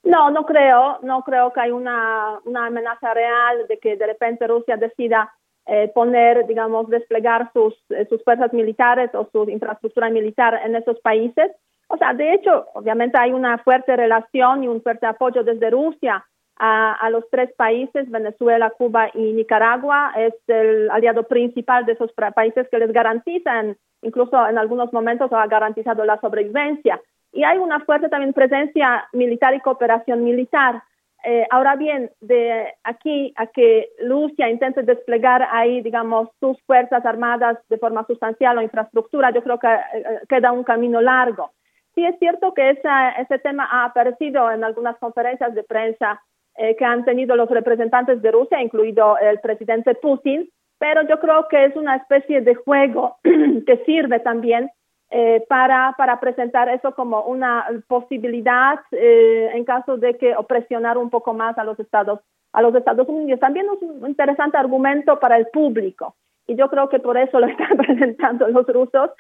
No, 0.03 0.31
no 0.31 0.45
creo, 0.47 0.99
no 1.03 1.23
creo 1.23 1.53
que 1.53 1.61
hay 1.61 1.71
una, 1.71 2.39
una 2.45 2.67
amenaza 2.67 3.13
real 3.13 3.67
de 3.69 3.79
que 3.79 3.97
de 3.97 4.07
repente 4.07 4.47
Rusia 4.47 4.77
decida 4.77 5.33
eh, 5.67 5.89
poner, 5.95 6.47
digamos, 6.47 6.89
desplegar 6.89 7.51
sus, 7.53 7.75
eh, 7.91 8.07
sus 8.09 8.25
fuerzas 8.25 8.53
militares 8.53 9.11
o 9.15 9.29
su 9.31 9.49
infraestructura 9.49 10.09
militar 10.09 10.59
en 10.65 10.75
esos 10.75 10.99
países. 11.01 11.53
O 11.89 11.97
sea, 11.97 12.15
de 12.15 12.35
hecho, 12.35 12.67
obviamente 12.75 13.19
hay 13.21 13.33
una 13.33 13.59
fuerte 13.59 13.95
relación 13.95 14.65
y 14.65 14.69
un 14.69 14.83
fuerte 14.83 15.07
apoyo 15.07 15.45
desde 15.45 15.71
Rusia 15.71 16.25
a, 16.63 17.09
los 17.11 17.25
tres 17.31 17.51
países, 17.57 18.11
Venezuela, 18.11 18.71
Cuba 18.71 19.11
y 19.15 19.33
Nicaragua. 19.33 20.13
Es 20.17 20.35
el 20.47 20.91
aliado 20.91 21.23
principal 21.23 21.87
de 21.87 21.93
esos 21.93 22.13
países 22.13 22.69
que 22.69 22.79
les 22.79 22.93
garantizan, 22.93 23.77
incluso 24.03 24.47
en 24.47 24.59
algunos 24.59 24.93
momentos 24.93 25.33
ha 25.33 25.47
garantizado 25.47 26.05
la 26.05 26.21
sobrevivencia. 26.21 27.01
Y 27.33 27.45
hay 27.45 27.59
una 27.59 27.81
fuerte 27.81 28.11
también 28.11 28.35
presencia 28.35 29.09
militar 29.13 29.55
y 29.55 29.61
cooperación 29.61 30.23
militar. 30.23 30.83
Eh, 31.25 31.47
ahora 31.51 31.77
bien, 31.77 32.11
de 32.21 32.75
aquí 32.85 33.33
a 33.37 33.47
que 33.47 33.89
Rusia 34.07 34.51
intente 34.51 34.83
desplegar 34.83 35.47
ahí, 35.51 35.81
digamos, 35.81 36.29
sus 36.41 36.61
fuerzas 36.63 37.05
armadas 37.07 37.59
de 37.71 37.79
forma 37.79 38.05
sustancial 38.07 38.59
o 38.59 38.63
infraestructura, 38.63 39.31
yo 39.31 39.43
creo 39.43 39.59
que 39.59 39.69
eh, 39.69 40.21
queda 40.29 40.53
un 40.53 40.65
camino 40.65 41.01
largo. 41.01 41.53
Sí 41.95 42.05
es 42.05 42.19
cierto 42.19 42.53
que 42.53 42.71
esa, 42.71 43.11
ese 43.13 43.39
tema 43.39 43.67
ha 43.71 43.87
aparecido 43.87 44.51
en 44.51 44.63
algunas 44.63 44.97
conferencias 44.99 45.55
de 45.55 45.63
prensa 45.63 46.21
eh, 46.57 46.77
que 46.77 46.85
han 46.85 47.05
tenido 47.05 47.37
los 47.37 47.49
representantes 47.49 48.21
de 48.21 48.31
Rusia, 48.33 48.61
incluido 48.61 49.17
el 49.19 49.41
presidente 49.41 49.95
Putin, 49.95 50.51
pero 50.79 51.03
yo 51.03 51.21
creo 51.21 51.47
que 51.49 51.67
es 51.67 51.77
una 51.77 51.97
especie 51.97 52.41
de 52.41 52.55
juego 52.55 53.17
que 53.23 53.83
sirve 53.87 54.19
también 54.21 54.71
eh, 55.11 55.45
para, 55.49 55.95
para 55.99 56.21
presentar 56.21 56.69
eso 56.69 56.95
como 56.95 57.23
una 57.23 57.67
posibilidad 57.89 58.79
eh, 58.93 59.51
en 59.53 59.65
caso 59.65 59.97
de 59.97 60.17
que 60.17 60.35
presionar 60.49 60.99
un 60.99 61.11
poco 61.11 61.35
más 61.35 61.59
a 61.59 61.65
los 61.65 61.79
Estados 61.79 62.21
a 62.53 62.63
los 62.63 62.75
Estados 62.75 63.09
Unidos. 63.09 63.39
También 63.41 63.67
es 63.67 63.83
un 63.83 64.09
interesante 64.09 64.57
argumento 64.57 65.21
para 65.21 65.37
el 65.37 65.47
público 65.49 66.17
y 66.47 66.57
yo 66.57 66.69
creo 66.69 66.89
que 66.89 66.99
por 66.99 67.17
eso 67.19 67.39
lo 67.39 67.47
están 67.49 67.77
presentando 67.77 68.49
los 68.49 68.67
rusos 68.67 69.11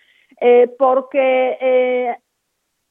eh, 0.40 0.68
porque 0.78 2.16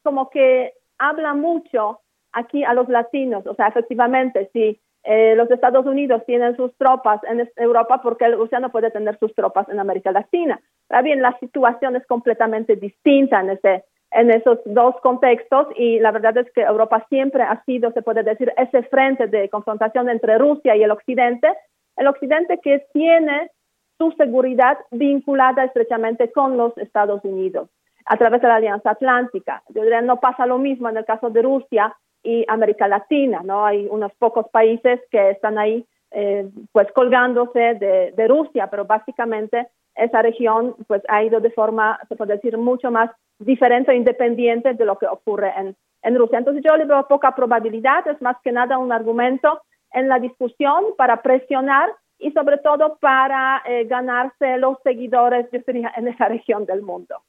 como 0.03 0.29
que 0.29 0.73
habla 0.97 1.33
mucho 1.33 2.01
aquí 2.33 2.63
a 2.63 2.73
los 2.73 2.89
latinos, 2.89 3.45
o 3.47 3.55
sea, 3.55 3.67
efectivamente, 3.67 4.49
si 4.53 4.79
eh, 5.03 5.33
los 5.35 5.49
Estados 5.49 5.85
Unidos 5.85 6.23
tienen 6.25 6.55
sus 6.55 6.75
tropas 6.77 7.21
en 7.23 7.49
Europa 7.55 8.01
porque 8.01 8.27
Rusia 8.29 8.59
no 8.59 8.69
puede 8.69 8.91
tener 8.91 9.17
sus 9.17 9.33
tropas 9.33 9.67
en 9.69 9.79
América 9.79 10.11
Latina. 10.11 10.59
Ahora 10.89 11.01
bien, 11.01 11.21
la 11.21 11.37
situación 11.39 11.95
es 11.95 12.05
completamente 12.05 12.75
distinta 12.75 13.39
en, 13.39 13.51
ese, 13.51 13.85
en 14.11 14.29
esos 14.29 14.59
dos 14.65 14.95
contextos 15.01 15.67
y 15.75 15.99
la 15.99 16.11
verdad 16.11 16.37
es 16.37 16.51
que 16.51 16.61
Europa 16.61 17.05
siempre 17.09 17.43
ha 17.43 17.63
sido, 17.63 17.91
se 17.91 18.01
puede 18.01 18.23
decir, 18.23 18.51
ese 18.57 18.83
frente 18.83 19.27
de 19.27 19.49
confrontación 19.49 20.09
entre 20.09 20.37
Rusia 20.37 20.75
y 20.75 20.83
el 20.83 20.91
Occidente, 20.91 21.47
el 21.95 22.07
Occidente 22.07 22.59
que 22.61 22.85
tiene 22.93 23.51
su 23.97 24.11
seguridad 24.11 24.77
vinculada 24.91 25.63
estrechamente 25.63 26.31
con 26.31 26.57
los 26.57 26.77
Estados 26.77 27.23
Unidos 27.23 27.69
a 28.05 28.17
través 28.17 28.41
de 28.41 28.47
la 28.47 28.55
Alianza 28.55 28.91
Atlántica. 28.91 29.61
Yo 29.69 29.83
diría, 29.83 30.01
no 30.01 30.19
pasa 30.19 30.45
lo 30.45 30.57
mismo 30.57 30.89
en 30.89 30.97
el 30.97 31.05
caso 31.05 31.29
de 31.29 31.41
Rusia, 31.41 31.95
y 32.23 32.45
América 32.47 32.87
Latina, 32.87 33.41
¿no? 33.43 33.65
Hay 33.65 33.87
unos 33.89 34.13
pocos 34.15 34.47
países 34.49 34.99
que 35.11 35.31
están 35.31 35.57
ahí, 35.57 35.85
eh, 36.11 36.49
pues, 36.71 36.91
colgándose 36.93 37.75
de, 37.75 38.13
de, 38.15 38.27
Rusia, 38.27 38.67
pero 38.69 38.85
básicamente 38.85 39.67
esa 39.95 40.21
región, 40.21 40.75
pues, 40.87 41.01
ha 41.07 41.23
ido 41.23 41.39
de 41.39 41.51
forma, 41.51 41.99
se 42.07 42.15
puede 42.15 42.35
decir, 42.35 42.57
mucho 42.57 42.91
más 42.91 43.11
diferente 43.39 43.91
e 43.91 43.95
independiente 43.95 44.73
de 44.73 44.85
lo 44.85 44.97
que 44.97 45.07
ocurre 45.07 45.53
en, 45.57 45.75
Rusia. 46.15 46.37
Entonces, 46.37 46.63
yo 46.65 46.77
le 46.77 46.85
veo 46.85 47.07
poca 47.07 47.35
probabilidad, 47.35 48.07
es 48.07 48.21
más 48.21 48.37
que 48.41 48.53
nada 48.53 48.77
un 48.77 48.91
argumento 48.91 49.61
en 49.91 50.07
la 50.07 50.17
discusión 50.19 50.85
para 50.97 51.21
presionar 51.21 51.89
y 52.17 52.31
sobre 52.31 52.57
todo 52.57 52.97
para 52.99 53.61
eh, 53.65 53.83
ganarse 53.85 54.57
los 54.57 54.77
seguidores, 54.83 55.47
en 55.51 56.07
esa 56.07 56.27
región 56.29 56.65
del 56.65 56.81
mundo. 56.81 57.21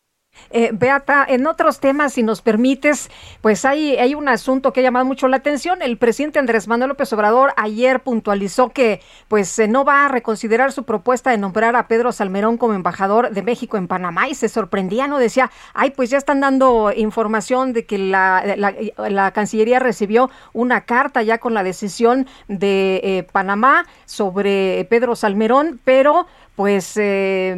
Eh, 0.53 0.71
Beata, 0.73 1.25
en 1.29 1.47
otros 1.47 1.79
temas, 1.79 2.15
si 2.15 2.23
nos 2.23 2.43
permites, 2.43 3.11
pues 3.41 3.65
hay, 3.65 3.97
hay 3.97 4.15
un 4.15 4.29
asunto 4.29 4.73
que 4.73 4.81
ha 4.81 4.83
llamado 4.83 5.05
mucho 5.05 5.29
la 5.29 5.37
atención. 5.37 5.81
El 5.83 5.97
presidente 5.97 6.39
Andrés 6.39 6.67
Manuel 6.67 6.89
López 6.89 7.13
Obrador 7.13 7.53
ayer 7.57 8.01
puntualizó 8.01 8.71
que 8.71 9.01
pues 9.29 9.57
eh, 9.59 9.69
no 9.69 9.85
va 9.85 10.07
a 10.07 10.09
reconsiderar 10.09 10.73
su 10.73 10.85
propuesta 10.85 11.31
de 11.31 11.39
nombrar 11.39 11.77
a 11.77 11.87
Pedro 11.87 12.11
Salmerón 12.11 12.57
como 12.57 12.75
embajador 12.75 13.31
de 13.31 13.43
México 13.43 13.77
en 13.77 13.87
Panamá 13.87 14.29
y 14.29 14.35
se 14.35 14.49
sorprendía, 14.49 15.07
¿no? 15.07 15.19
Decía, 15.19 15.51
ay, 15.73 15.91
pues 15.91 16.11
ya 16.11 16.19
están 16.19 16.41
dando 16.41 16.93
información 16.97 17.73
de 17.73 17.87
que 17.87 17.99
la, 17.99 18.57
la, 18.57 19.31
Cancillería 19.31 19.79
recibió 19.79 20.31
una 20.53 20.81
carta 20.83 21.23
ya 21.23 21.39
con 21.39 21.55
la 21.55 21.63
decisión 21.63 22.27
de 22.49 23.01
eh, 23.05 23.23
Panamá 23.31 23.87
sobre 24.07 24.85
Pedro 24.91 25.15
Salmerón, 25.15 25.81
pero 25.85 26.27
pues 26.61 26.95
eh, 27.01 27.55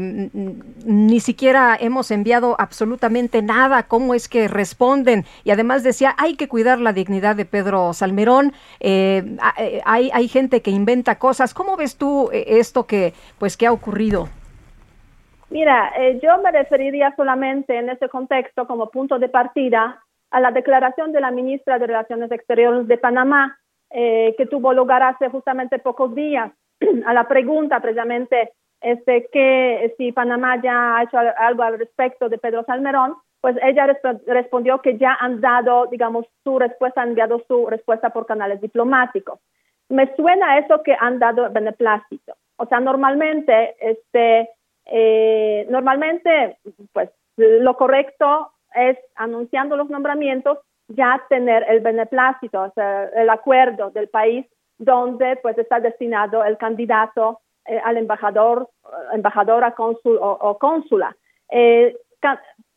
ni 0.87 1.19
siquiera 1.19 1.77
hemos 1.81 2.12
enviado 2.12 2.55
absolutamente 2.61 3.43
nada, 3.43 3.89
cómo 3.89 4.15
es 4.15 4.29
que 4.29 4.47
responden. 4.47 5.24
Y 5.43 5.51
además 5.51 5.83
decía, 5.83 6.15
hay 6.19 6.37
que 6.37 6.47
cuidar 6.47 6.79
la 6.79 6.93
dignidad 6.93 7.35
de 7.35 7.45
Pedro 7.45 7.95
Salmerón, 7.95 8.53
eh, 8.79 9.24
eh, 9.59 9.81
hay, 9.85 10.09
hay 10.15 10.29
gente 10.29 10.62
que 10.62 10.70
inventa 10.70 11.19
cosas. 11.19 11.53
¿Cómo 11.53 11.77
ves 11.77 11.99
tú 11.99 12.31
esto 12.33 12.87
que, 12.87 13.12
pues, 13.41 13.57
que 13.57 13.66
ha 13.66 13.73
ocurrido? 13.73 14.29
Mira, 15.51 15.91
yo 16.23 16.41
me 16.41 16.53
referiría 16.53 17.12
solamente 17.16 17.77
en 17.77 17.89
este 17.89 18.09
contexto 18.09 18.69
como 18.69 18.89
punto 18.89 19.19
de 19.19 19.29
partida 19.29 20.01
a 20.31 20.39
la 20.39 20.53
declaración 20.53 21.11
de 21.11 21.20
la 21.20 21.33
ministra 21.33 21.81
de 21.81 21.89
Relaciones 21.89 22.31
Exteriores 22.31 22.87
de 22.87 22.99
Panamá, 22.99 23.59
que 23.91 24.47
tuvo 24.49 24.73
lugar 24.73 25.03
hace 25.03 25.29
justamente 25.29 25.81
pocos 25.81 26.15
días, 26.15 26.53
a 27.05 27.12
la 27.12 27.27
pregunta 27.27 27.81
precisamente 27.81 28.53
este, 28.82 29.28
que 29.32 29.94
si 29.96 30.12
Panamá 30.12 30.60
ya 30.62 30.96
ha 30.96 31.02
hecho 31.04 31.18
algo 31.18 31.62
al 31.62 31.78
respecto 31.78 32.28
de 32.28 32.38
Pedro 32.38 32.64
Salmerón, 32.64 33.16
pues 33.40 33.56
ella 33.62 33.86
respondió 34.26 34.80
que 34.80 34.98
ya 34.98 35.16
han 35.20 35.40
dado, 35.40 35.86
digamos, 35.86 36.26
su 36.44 36.59
respuesta, 36.59 37.02
han 37.02 37.10
enviado 37.10 37.42
su 37.48 37.66
respuesta 37.66 38.10
por 38.10 38.24
canales 38.24 38.60
diplomáticos. 38.60 39.40
Me 39.88 40.14
suena 40.14 40.59
eso 40.59 40.82
que 40.82 40.96
han 40.98 41.18
dado 41.18 41.50
beneplácito. 41.50 42.34
O 42.56 42.66
sea, 42.66 42.78
normalmente, 42.78 43.74
este, 43.80 44.48
eh, 44.86 45.66
normalmente, 45.68 46.59
pues 46.92 47.10
lo 47.36 47.76
correcto 47.76 48.52
es 48.74 48.96
anunciando 49.16 49.76
los 49.76 49.90
nombramientos 49.90 50.59
ya 50.88 51.20
tener 51.28 51.64
el 51.68 51.80
beneplácito, 51.80 52.62
o 52.62 52.70
sea, 52.74 53.04
el 53.14 53.28
acuerdo 53.30 53.90
del 53.90 54.09
país 54.09 54.46
donde 54.78 55.36
pues 55.36 55.56
está 55.59 55.80
destinado 55.80 56.44
el 56.44 56.59
candidato 56.59 57.40
eh, 57.66 57.80
al 57.84 57.97
embajador, 57.97 58.68
embajadora 59.12 59.74
cónsul 59.74 60.18
o, 60.20 60.59
cónsula. 60.59 61.16
Eh, 61.51 61.97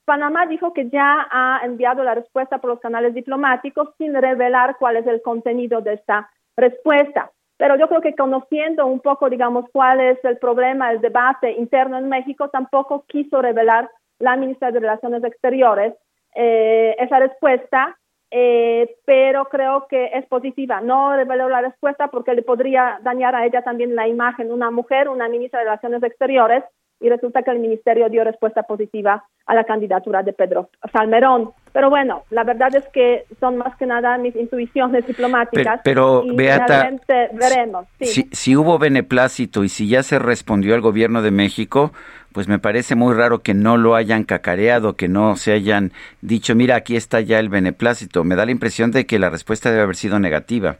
Panamá 0.06 0.46
dijo 0.46 0.74
que 0.74 0.90
ya 0.90 1.28
ha 1.32 1.62
enviado 1.64 2.04
la 2.04 2.14
respuesta 2.14 2.60
por 2.60 2.70
los 2.70 2.80
canales 2.80 3.14
diplomáticos 3.14 3.90
sin 3.98 4.14
revelar 4.14 4.78
cuál 4.78 4.98
es 4.98 5.08
el 5.08 5.22
contenido 5.22 5.82
de 5.82 5.94
esta 5.94 6.30
respuesta. 6.56 7.32
Pero 7.58 7.76
yo 7.78 7.88
creo 7.88 8.02
que 8.02 8.16
conociendo 8.16 8.86
un 8.86 9.00
poco, 9.00 9.30
digamos, 9.30 9.66
cuál 9.72 10.02
es 10.02 10.24
el 10.24 10.38
problema, 10.38 10.92
el 10.92 11.02
debate 11.02 11.52
interno 11.54 11.98
en 11.98 12.10
México, 12.10 12.50
tampoco 12.50 13.06
quiso 13.08 13.42
revelar 13.42 13.90
la 14.20 14.36
ministra 14.36 14.72
de 14.72 14.80
Relaciones 14.80 15.24
Exteriores 15.24 15.94
eh, 16.36 16.96
esa 17.00 17.20
respuesta 17.20 17.98
eh, 18.38 18.98
pero 19.06 19.46
creo 19.46 19.88
que 19.88 20.08
es 20.14 20.26
positiva. 20.26 20.82
No 20.82 21.16
reveló 21.16 21.48
la 21.48 21.62
respuesta 21.62 22.10
porque 22.10 22.34
le 22.34 22.42
podría 22.42 23.00
dañar 23.02 23.34
a 23.34 23.46
ella 23.46 23.62
también 23.62 23.96
la 23.96 24.10
imagen, 24.10 24.52
una 24.52 24.72
mujer, 24.72 25.08
una 25.08 25.30
ministra 25.30 25.60
de 25.60 25.66
Relaciones 25.68 26.04
Exteriores, 26.04 26.62
y 27.00 27.08
resulta 27.08 27.44
que 27.44 27.52
el 27.52 27.60
ministerio 27.60 28.10
dio 28.10 28.26
respuesta 28.26 28.64
positiva 28.64 29.24
a 29.46 29.56
la 29.56 29.64
candidatura 29.64 30.22
de 30.22 30.34
Pedro 30.34 30.70
Salmerón. 30.92 31.52
Pero 31.72 31.90
bueno, 31.90 32.24
la 32.30 32.44
verdad 32.44 32.76
es 32.76 32.86
que 32.90 33.24
son 33.40 33.56
más 33.56 33.78
que 33.78 33.86
nada 33.86 34.18
mis 34.18 34.36
intuiciones 34.36 35.08
diplomáticas. 35.08 35.80
Pero, 35.86 36.24
y 36.26 36.36
Beata, 36.36 36.92
veremos. 37.32 37.86
Si, 38.02 38.28
si 38.34 38.58
hubo 38.58 38.78
beneplácito 38.78 39.64
y 39.64 39.70
si 39.70 39.88
ya 39.88 40.04
se 40.04 40.20
respondió 40.20 40.76
al 40.76 40.82
gobierno 40.82 41.22
de 41.22 41.32
México, 41.32 41.92
pues 42.36 42.50
me 42.50 42.60
parece 42.60 42.96
muy 42.96 43.16
raro 43.16 43.40
que 43.40 43.54
no 43.54 43.78
lo 43.78 43.96
hayan 43.96 44.26
cacareado, 44.26 44.98
que 44.98 45.08
no 45.08 45.38
se 45.38 45.54
hayan 45.54 45.92
dicho, 46.20 46.54
mira, 46.54 46.76
aquí 46.76 46.98
está 46.98 47.22
ya 47.22 47.40
el 47.40 47.48
beneplácito. 47.48 48.26
Me 48.26 48.36
da 48.36 48.46
la 48.46 48.52
impresión 48.52 48.92
de 48.92 49.06
que 49.08 49.20
la 49.20 49.30
respuesta 49.30 49.70
debe 49.70 49.84
haber 49.84 49.96
sido 49.96 50.20
negativa. 50.20 50.76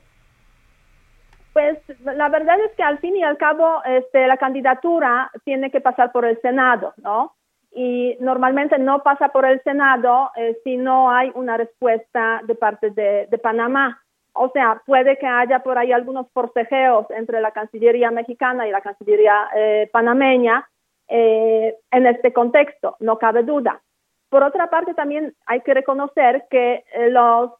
Pues 1.54 1.78
la 2.04 2.28
verdad 2.28 2.58
es 2.60 2.76
que 2.76 2.84
al 2.84 3.00
fin 3.00 3.16
y 3.16 3.24
al 3.24 3.38
cabo 3.38 3.82
este, 3.86 4.28
la 4.28 4.36
candidatura 4.36 5.32
tiene 5.46 5.72
que 5.72 5.80
pasar 5.80 6.12
por 6.12 6.26
el 6.26 6.38
Senado, 6.42 6.94
¿no? 6.98 7.34
y 7.74 8.18
normalmente 8.20 8.78
no 8.78 9.02
pasa 9.02 9.30
por 9.30 9.46
el 9.46 9.62
Senado 9.64 10.32
eh, 10.36 10.58
si 10.66 10.76
no 10.76 11.10
hay 11.10 11.32
una 11.36 11.56
respuesta 11.56 12.42
de 12.46 12.56
parte 12.56 12.90
de, 12.90 13.40
Panamá. 13.42 14.02
O 14.34 14.50
sea, 14.50 14.82
puede 14.86 15.18
que 15.18 15.28
haya 15.28 15.60
por 15.60 15.78
ahí 15.78 15.94
algunos 15.94 16.28
forcejeos 16.34 17.06
entre 17.12 17.40
la 17.40 17.52
Cancillería 17.52 18.12
mexicana 18.12 18.68
y 18.68 18.72
la 18.72 18.82
Cancillería 18.82 19.50
eh, 19.56 19.90
panameña 19.94 20.68
eh, 21.08 21.76
en 21.92 22.08
este 22.08 22.34
contexto, 22.34 22.98
no 23.00 23.18
cabe 23.18 23.44
duda. 23.44 23.82
Por 24.30 24.44
otra 24.44 24.70
parte, 24.70 24.94
también 24.94 25.36
hay 25.46 25.62
que 25.62 25.74
reconocer 25.74 26.46
que 26.50 26.84
los, 27.10 27.52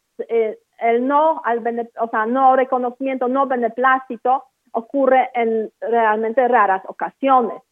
el 0.78 1.06
no, 1.06 1.40
al 1.44 1.88
o 2.00 2.08
sea, 2.08 2.26
no 2.26 2.56
reconocimiento, 2.56 3.28
no 3.28 3.46
beneplácito 3.46 4.44
ocurre 4.72 5.30
en 5.34 5.70
realmente 5.80 6.46
raras 6.48 6.82
ocasiones. 6.86 7.62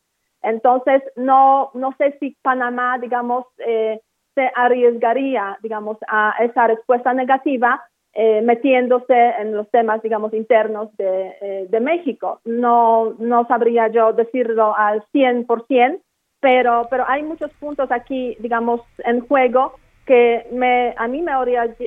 Entonces, 0.42 1.02
no, 1.16 1.70
no 1.74 1.94
sé 1.98 2.16
si 2.20 2.36
Panamá, 2.42 2.98
digamos, 2.98 3.46
eh, 3.58 4.00
se 4.34 4.50
arriesgaría, 4.54 5.58
digamos, 5.62 5.96
a 6.08 6.34
esa 6.40 6.66
respuesta 6.66 7.12
negativa 7.14 7.82
eh, 8.14 8.42
metiéndose 8.42 9.14
en 9.38 9.56
los 9.56 9.68
temas, 9.70 10.02
digamos, 10.02 10.32
internos 10.34 10.96
de, 10.96 11.36
eh, 11.40 11.66
de, 11.68 11.80
México. 11.80 12.40
No, 12.44 13.14
no 13.18 13.46
sabría 13.46 13.88
yo 13.88 14.12
decirlo 14.12 14.76
al 14.76 15.02
100%, 15.12 16.00
pero, 16.40 16.86
pero 16.90 17.04
hay 17.08 17.22
muchos 17.22 17.50
puntos 17.54 17.90
aquí, 17.90 18.36
digamos, 18.38 18.80
en 18.98 19.20
juego 19.26 19.74
que 20.06 20.46
me, 20.52 20.94
a 20.96 21.08
mí 21.08 21.22
me 21.22 21.32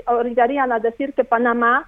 orillarían 0.07 0.71
a 0.71 0.79
decir 0.79 1.13
que 1.13 1.23
Panamá 1.23 1.87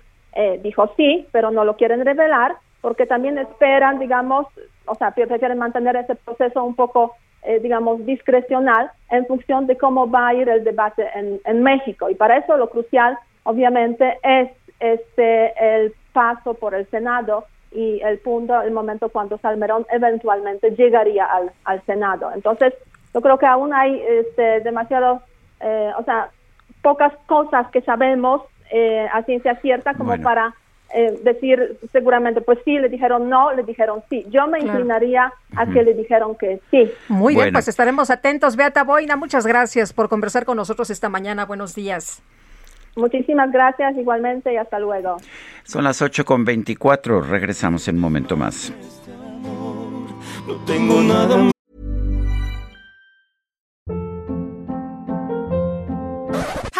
dijo 0.62 0.94
sí, 0.96 1.28
pero 1.32 1.52
no 1.52 1.66
lo 1.66 1.76
quieren 1.76 2.06
revelar, 2.06 2.56
porque 2.82 3.06
también 3.06 3.38
esperan, 3.38 4.00
digamos, 4.00 4.48
o 4.86 4.96
sea, 4.96 5.12
prefieren 5.12 5.58
mantener 5.58 5.96
ese 5.96 6.16
proceso 6.16 6.64
un 6.64 6.76
poco, 6.76 7.16
eh, 7.44 7.60
digamos, 7.60 8.06
discrecional 8.06 8.92
en 9.10 9.26
función 9.28 9.68
de 9.68 9.78
cómo 9.78 10.10
va 10.10 10.30
a 10.30 10.34
ir 10.34 10.50
el 10.50 10.64
debate 10.64 11.08
en, 11.14 11.40
en 11.46 11.64
México. 11.64 12.10
Y 12.10 12.16
para 12.16 12.38
eso 12.38 12.58
lo 12.58 12.70
crucial, 12.70 13.18
obviamente, 13.50 14.20
es 14.24 14.50
este 14.80 15.54
el 15.60 15.94
paso 16.14 16.54
por 16.54 16.74
el 16.76 16.88
Senado 16.90 17.46
y 17.72 18.00
el 18.02 18.20
punto, 18.20 18.62
el 18.62 18.72
momento 18.72 19.10
cuando 19.10 19.38
Salmerón 19.40 19.86
eventualmente 19.92 20.72
llegaría 20.72 21.26
al, 21.26 21.52
al 21.66 21.82
Senado. 21.86 22.32
Entonces, 22.34 22.74
yo 23.14 23.22
creo 23.22 23.38
que 23.38 23.46
aún 23.46 23.74
hay 23.74 24.02
este, 24.08 24.62
demasiado, 24.62 25.22
eh, 25.60 25.92
o 25.98 26.04
sea, 26.04 26.30
pocas 26.82 27.14
cosas 27.26 27.68
que 27.72 27.82
sabemos 27.82 28.42
eh, 28.72 29.08
a 29.12 29.24
ciencia 29.24 29.56
cierta 29.56 29.96
como 29.96 30.16
para 30.22 30.54
eh, 30.94 31.20
decir 31.24 31.78
seguramente, 31.92 32.42
pues 32.42 32.60
sí, 32.66 32.78
le 32.78 32.90
dijeron 32.90 33.30
no, 33.30 33.54
le 33.54 33.64
dijeron 33.64 34.04
sí. 34.10 34.26
Yo 34.30 34.48
me 34.48 34.60
inclinaría 34.60 35.34
a 35.56 35.66
que 35.66 35.84
le 35.84 35.94
dijeron 35.94 36.36
que 36.36 36.62
sí. 36.72 36.92
Muy 37.08 37.36
bien, 37.36 37.52
pues 37.52 37.68
estaremos 37.68 38.10
atentos. 38.10 38.56
Beata 38.56 38.84
Boina, 38.84 39.16
muchas 39.16 39.46
gracias 39.46 39.92
por 39.94 40.08
conversar 40.08 40.46
con 40.46 40.58
nosotros 40.58 40.90
esta 40.90 41.10
mañana. 41.10 41.46
Buenos 41.46 41.76
días. 41.76 42.24
Muchísimas 43.00 43.52
gracias 43.52 43.98
igualmente 43.98 44.54
y 44.54 44.58
hasta 44.58 44.80
luego. 44.80 45.18
Son 45.64 45.84
las 45.84 46.02
8 46.02 46.26
con 46.26 46.46
24, 46.46 47.22
regresamos 47.22 47.88
en 47.88 47.96
un 47.96 48.02
momento 48.02 48.38
más. 48.38 48.74
No 50.48 50.56
tengo 50.66 51.02
nada 51.02 51.50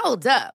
Hold 0.04 0.28
up. 0.28 0.59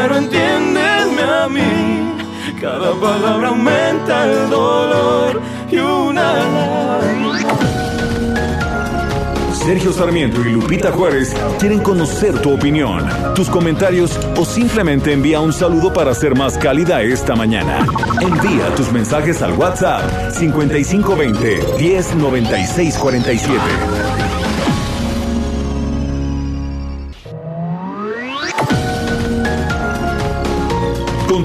pero 0.00 0.16
entiéndeme 0.16 1.22
a 1.22 1.48
mí. 1.48 2.16
Cada 2.60 2.92
palabra 2.94 3.48
aumenta 3.48 4.24
el 4.24 4.50
dolor 4.50 5.40
y 5.70 5.76
una 5.76 7.00
Sergio 9.64 9.92
Sarmiento 9.92 10.40
y 10.40 10.52
Lupita 10.52 10.90
Juárez 10.90 11.34
quieren 11.58 11.80
conocer 11.80 12.40
tu 12.40 12.54
opinión, 12.54 13.06
tus 13.34 13.48
comentarios 13.48 14.18
o 14.36 14.44
simplemente 14.44 15.12
envía 15.12 15.40
un 15.40 15.52
saludo 15.52 15.92
para 15.92 16.14
ser 16.14 16.34
más 16.34 16.58
cálida 16.58 17.02
esta 17.02 17.36
mañana. 17.36 17.86
Envía 18.20 18.74
tus 18.74 18.90
mensajes 18.90 19.42
al 19.42 19.52
WhatsApp 19.52 20.32
5520 20.32 21.60
109647. 21.78 24.09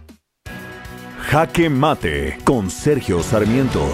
Jaque 1.29 1.69
Mate 1.69 2.37
con 2.45 2.69
Sergio 2.69 3.21
Sarmiento. 3.21 3.85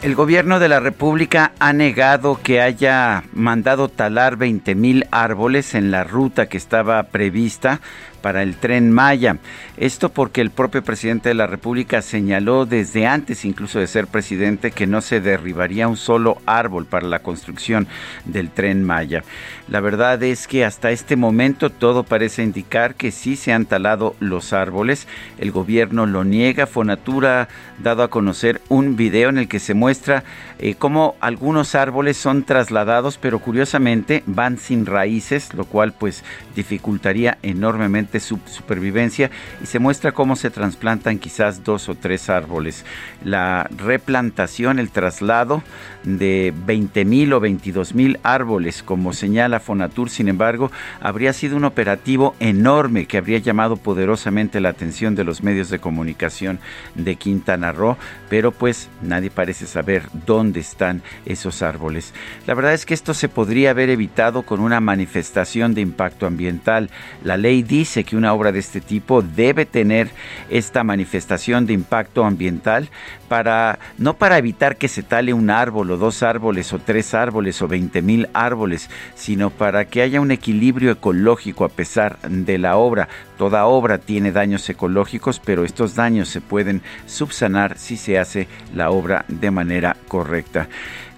El 0.00 0.14
gobierno 0.14 0.58
de 0.58 0.70
la 0.70 0.80
República 0.80 1.52
ha 1.58 1.74
negado 1.74 2.40
que 2.42 2.62
haya 2.62 3.24
mandado 3.34 3.90
talar 3.90 4.36
20 4.36 4.74
mil 4.74 5.06
árboles 5.10 5.74
en 5.74 5.90
la 5.90 6.04
ruta 6.04 6.48
que 6.48 6.56
estaba 6.56 7.02
prevista 7.02 7.82
para 8.20 8.42
el 8.42 8.56
tren 8.56 8.90
Maya. 8.92 9.38
Esto 9.76 10.08
porque 10.10 10.40
el 10.40 10.50
propio 10.50 10.82
presidente 10.82 11.28
de 11.28 11.34
la 11.34 11.46
República 11.46 12.02
señaló 12.02 12.66
desde 12.66 13.06
antes 13.06 13.44
incluso 13.44 13.78
de 13.78 13.86
ser 13.86 14.06
presidente 14.06 14.70
que 14.70 14.86
no 14.86 15.00
se 15.00 15.20
derribaría 15.20 15.88
un 15.88 15.96
solo 15.96 16.38
árbol 16.46 16.86
para 16.86 17.06
la 17.06 17.20
construcción 17.20 17.86
del 18.24 18.50
tren 18.50 18.84
Maya. 18.84 19.24
La 19.68 19.80
verdad 19.80 20.22
es 20.22 20.48
que 20.48 20.64
hasta 20.64 20.90
este 20.92 21.14
momento 21.14 21.68
todo 21.68 22.02
parece 22.02 22.42
indicar 22.42 22.94
que 22.94 23.10
sí 23.10 23.36
se 23.36 23.52
han 23.52 23.66
talado 23.66 24.16
los 24.18 24.54
árboles. 24.54 25.06
El 25.36 25.50
gobierno 25.50 26.06
lo 26.06 26.24
niega. 26.24 26.66
Fonatura 26.66 27.42
ha 27.42 27.48
dado 27.82 28.02
a 28.02 28.08
conocer 28.08 28.62
un 28.70 28.96
video 28.96 29.28
en 29.28 29.36
el 29.36 29.46
que 29.46 29.60
se 29.60 29.74
muestra 29.74 30.24
eh, 30.58 30.74
cómo 30.74 31.16
algunos 31.20 31.74
árboles 31.74 32.16
son 32.16 32.44
trasladados, 32.44 33.18
pero 33.18 33.40
curiosamente 33.40 34.22
van 34.24 34.56
sin 34.56 34.86
raíces, 34.86 35.52
lo 35.52 35.66
cual 35.66 35.92
pues 35.92 36.24
dificultaría 36.56 37.36
enormemente 37.42 38.20
su 38.20 38.40
supervivencia 38.46 39.30
y 39.62 39.66
se 39.66 39.78
muestra 39.78 40.12
cómo 40.12 40.34
se 40.34 40.50
trasplantan 40.50 41.18
quizás 41.18 41.62
dos 41.62 41.90
o 41.90 41.94
tres 41.94 42.30
árboles. 42.30 42.86
La 43.22 43.68
replantación, 43.76 44.78
el 44.78 44.90
traslado 44.90 45.62
de 46.04 46.54
20 46.66 47.04
mil 47.04 47.34
o 47.34 47.40
22 47.40 47.94
mil 47.94 48.18
árboles, 48.22 48.82
como 48.82 49.12
señala 49.12 49.57
Fonatur, 49.60 50.10
sin 50.10 50.28
embargo, 50.28 50.70
habría 51.00 51.32
sido 51.32 51.56
un 51.56 51.64
operativo 51.64 52.34
enorme 52.40 53.06
que 53.06 53.18
habría 53.18 53.38
llamado 53.38 53.76
poderosamente 53.76 54.60
la 54.60 54.70
atención 54.70 55.14
de 55.14 55.24
los 55.24 55.42
medios 55.42 55.70
de 55.70 55.78
comunicación 55.78 56.58
de 56.94 57.16
Quintana 57.16 57.72
Roo, 57.72 57.96
pero 58.28 58.52
pues 58.52 58.88
nadie 59.02 59.30
parece 59.30 59.66
saber 59.66 60.02
dónde 60.26 60.60
están 60.60 61.02
esos 61.24 61.62
árboles. 61.62 62.12
La 62.46 62.54
verdad 62.54 62.74
es 62.74 62.86
que 62.86 62.94
esto 62.94 63.14
se 63.14 63.28
podría 63.28 63.70
haber 63.70 63.90
evitado 63.90 64.42
con 64.42 64.60
una 64.60 64.80
manifestación 64.80 65.74
de 65.74 65.80
impacto 65.80 66.26
ambiental. 66.26 66.90
La 67.22 67.36
ley 67.36 67.62
dice 67.62 68.04
que 68.04 68.16
una 68.16 68.32
obra 68.32 68.52
de 68.52 68.58
este 68.58 68.80
tipo 68.80 69.22
debe 69.22 69.66
tener 69.66 70.10
esta 70.50 70.84
manifestación 70.84 71.66
de 71.66 71.72
impacto 71.72 72.24
ambiental 72.24 72.88
para 73.28 73.78
no 73.98 74.14
para 74.14 74.38
evitar 74.38 74.76
que 74.76 74.88
se 74.88 75.02
tale 75.02 75.32
un 75.32 75.50
árbol 75.50 75.90
o 75.90 75.96
dos 75.96 76.22
árboles 76.22 76.72
o 76.72 76.78
tres 76.78 77.14
árboles 77.14 77.60
o 77.62 77.68
veinte 77.68 78.02
mil 78.02 78.28
árboles, 78.32 78.88
sino 79.14 79.47
para 79.50 79.84
que 79.86 80.02
haya 80.02 80.20
un 80.20 80.30
equilibrio 80.30 80.90
ecológico 80.90 81.64
a 81.64 81.68
pesar 81.68 82.18
de 82.22 82.58
la 82.58 82.76
obra. 82.76 83.08
Toda 83.36 83.66
obra 83.66 83.98
tiene 83.98 84.32
daños 84.32 84.68
ecológicos, 84.68 85.40
pero 85.44 85.64
estos 85.64 85.94
daños 85.94 86.28
se 86.28 86.40
pueden 86.40 86.82
subsanar 87.06 87.78
si 87.78 87.96
se 87.96 88.18
hace 88.18 88.48
la 88.74 88.90
obra 88.90 89.24
de 89.28 89.50
manera 89.50 89.96
correcta. 90.08 90.68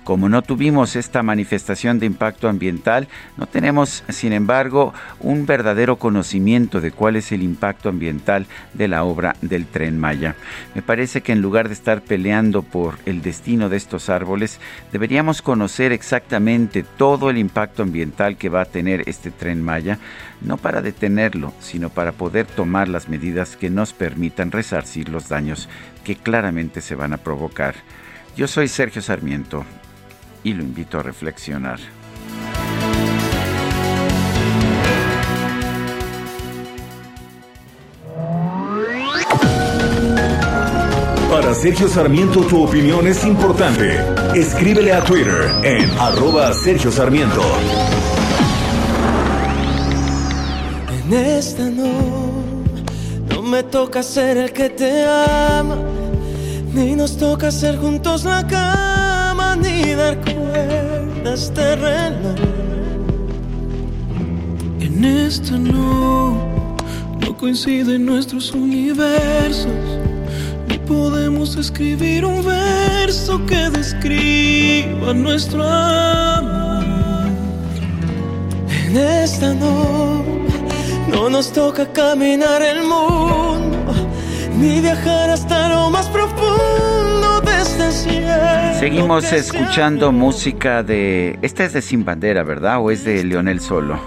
Como 0.05 0.31
no 0.31 0.43
tuvimos 0.43 0.97
esta 0.97 1.23
manifestación 1.23 1.99
de 1.99 2.07
impacto 2.07 2.49
ambiental, 2.49 3.07
no 3.37 3.47
tenemos, 3.47 4.03
sin 4.09 4.33
embargo, 4.33 4.95
un 5.21 5.45
verdadero 5.45 5.97
conocimiento 5.97 6.81
de 6.81 6.91
cuál 6.91 7.17
es 7.17 7.33
el 7.33 7.43
impacto 7.43 7.91
ambiental 7.91 8.47
de 8.73 8.89
la 8.89 9.05
obra 9.05 9.37
del 9.43 9.67
tren 9.67 9.99
Maya. 9.99 10.37
Me 10.75 10.81
parece 10.81 11.21
que 11.21 11.33
en 11.33 11.43
lugar 11.43 11.69
de 11.69 11.75
estar 11.75 12.01
peleando 12.01 12.63
por 12.63 12.99
el 13.05 13.21
destino 13.21 13.69
de 13.69 13.77
estos 13.77 14.09
árboles, 14.09 14.59
deberíamos 14.91 15.43
conocer 15.43 15.93
exactamente 15.93 16.83
todo 16.83 17.29
el 17.29 17.37
impacto 17.37 17.83
ambiental 17.83 18.37
que 18.37 18.49
va 18.49 18.63
a 18.63 18.67
tener 18.67 19.07
este 19.07 19.31
tren 19.31 19.63
Maya, 19.63 19.99
no 20.41 20.57
para 20.57 20.81
detenerlo, 20.81 21.53
sino 21.61 21.91
para 21.91 22.13
poder 22.13 22.47
tomar 22.47 22.89
las 22.89 23.11
medidas 23.11 23.55
que 23.57 23.69
nos 23.69 23.93
permitan 23.93 24.51
resarcir 24.51 25.11
los 25.11 25.29
daños 25.29 25.69
que 26.05 26.17
claramente 26.17 26.81
se 26.81 26.95
van 26.95 27.13
a 27.13 27.19
provocar. 27.19 27.75
Yo 28.37 28.47
soy 28.47 28.69
Sergio 28.69 29.03
Sarmiento 29.03 29.65
y 30.45 30.55
lo 30.55 30.63
invito 30.63 30.99
a 30.99 31.03
reflexionar. 31.03 31.79
Para 41.31 41.55
Sergio 41.55 41.89
Sarmiento 41.89 42.41
tu 42.43 42.65
opinión 42.65 43.07
es 43.07 43.25
importante. 43.25 43.99
Escríbele 44.35 44.93
a 44.93 45.03
Twitter 45.03 45.53
en 45.63 45.91
arroba 45.99 46.53
Sergio 46.53 46.91
Sarmiento. 46.91 47.43
En 51.05 51.13
esta 51.13 51.65
no, 51.65 51.93
no 53.29 53.43
me 53.43 53.63
toca 53.63 54.03
ser 54.03 54.37
el 54.37 54.53
que 54.53 54.71
te 54.71 55.05
ama, 55.05 55.79
ni 56.73 56.95
nos 56.95 57.17
toca 57.17 57.51
ser 57.51 57.79
juntos 57.79 58.25
la 58.25 58.47
cama 58.47 59.00
ni 59.61 59.95
dar 59.95 60.17
cuerdas 60.21 61.53
de 61.55 61.73
En 64.81 65.05
esto 65.05 65.59
no, 65.59 66.77
no 67.21 67.37
coinciden 67.37 68.07
nuestros 68.07 68.53
universos. 68.53 69.67
Ni 70.69 70.79
podemos 70.79 71.57
escribir 71.57 72.25
un 72.25 72.45
verso 72.45 73.45
que 73.47 73.71
describa 73.71 75.13
nuestro 75.15 75.63
amor. 75.65 76.85
En 78.87 78.97
esta 78.97 79.55
no, 79.55 80.25
no 81.09 81.31
nos 81.31 81.53
toca 81.53 81.87
caminar 81.93 82.63
el 82.63 82.83
mundo, 82.83 83.95
ni 84.59 84.81
viajar 84.81 85.31
hasta 85.31 85.69
lo 85.69 85.91
más 85.91 86.09
profundo 86.09 86.41
este. 86.41 87.20
Seguimos 88.79 89.31
escuchando 89.33 90.13
música 90.13 90.83
de... 90.83 91.39
Esta 91.43 91.65
es 91.65 91.75
de 91.75 91.83
Sin 91.83 92.05
Bandera, 92.05 92.43
¿verdad? 92.43 92.79
¿O 92.81 92.91
es 92.91 93.05
de 93.05 93.23
Leonel 93.25 93.61
Solo? 93.61 94.01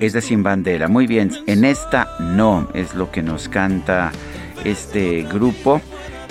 Es 0.00 0.12
de 0.12 0.20
Sin 0.20 0.42
Bandera. 0.42 0.88
Muy 0.88 1.06
bien, 1.06 1.30
en 1.46 1.64
esta 1.64 2.08
no, 2.18 2.68
es 2.74 2.94
lo 2.94 3.12
que 3.12 3.22
nos 3.22 3.48
canta 3.48 4.10
este 4.64 5.22
grupo. 5.22 5.80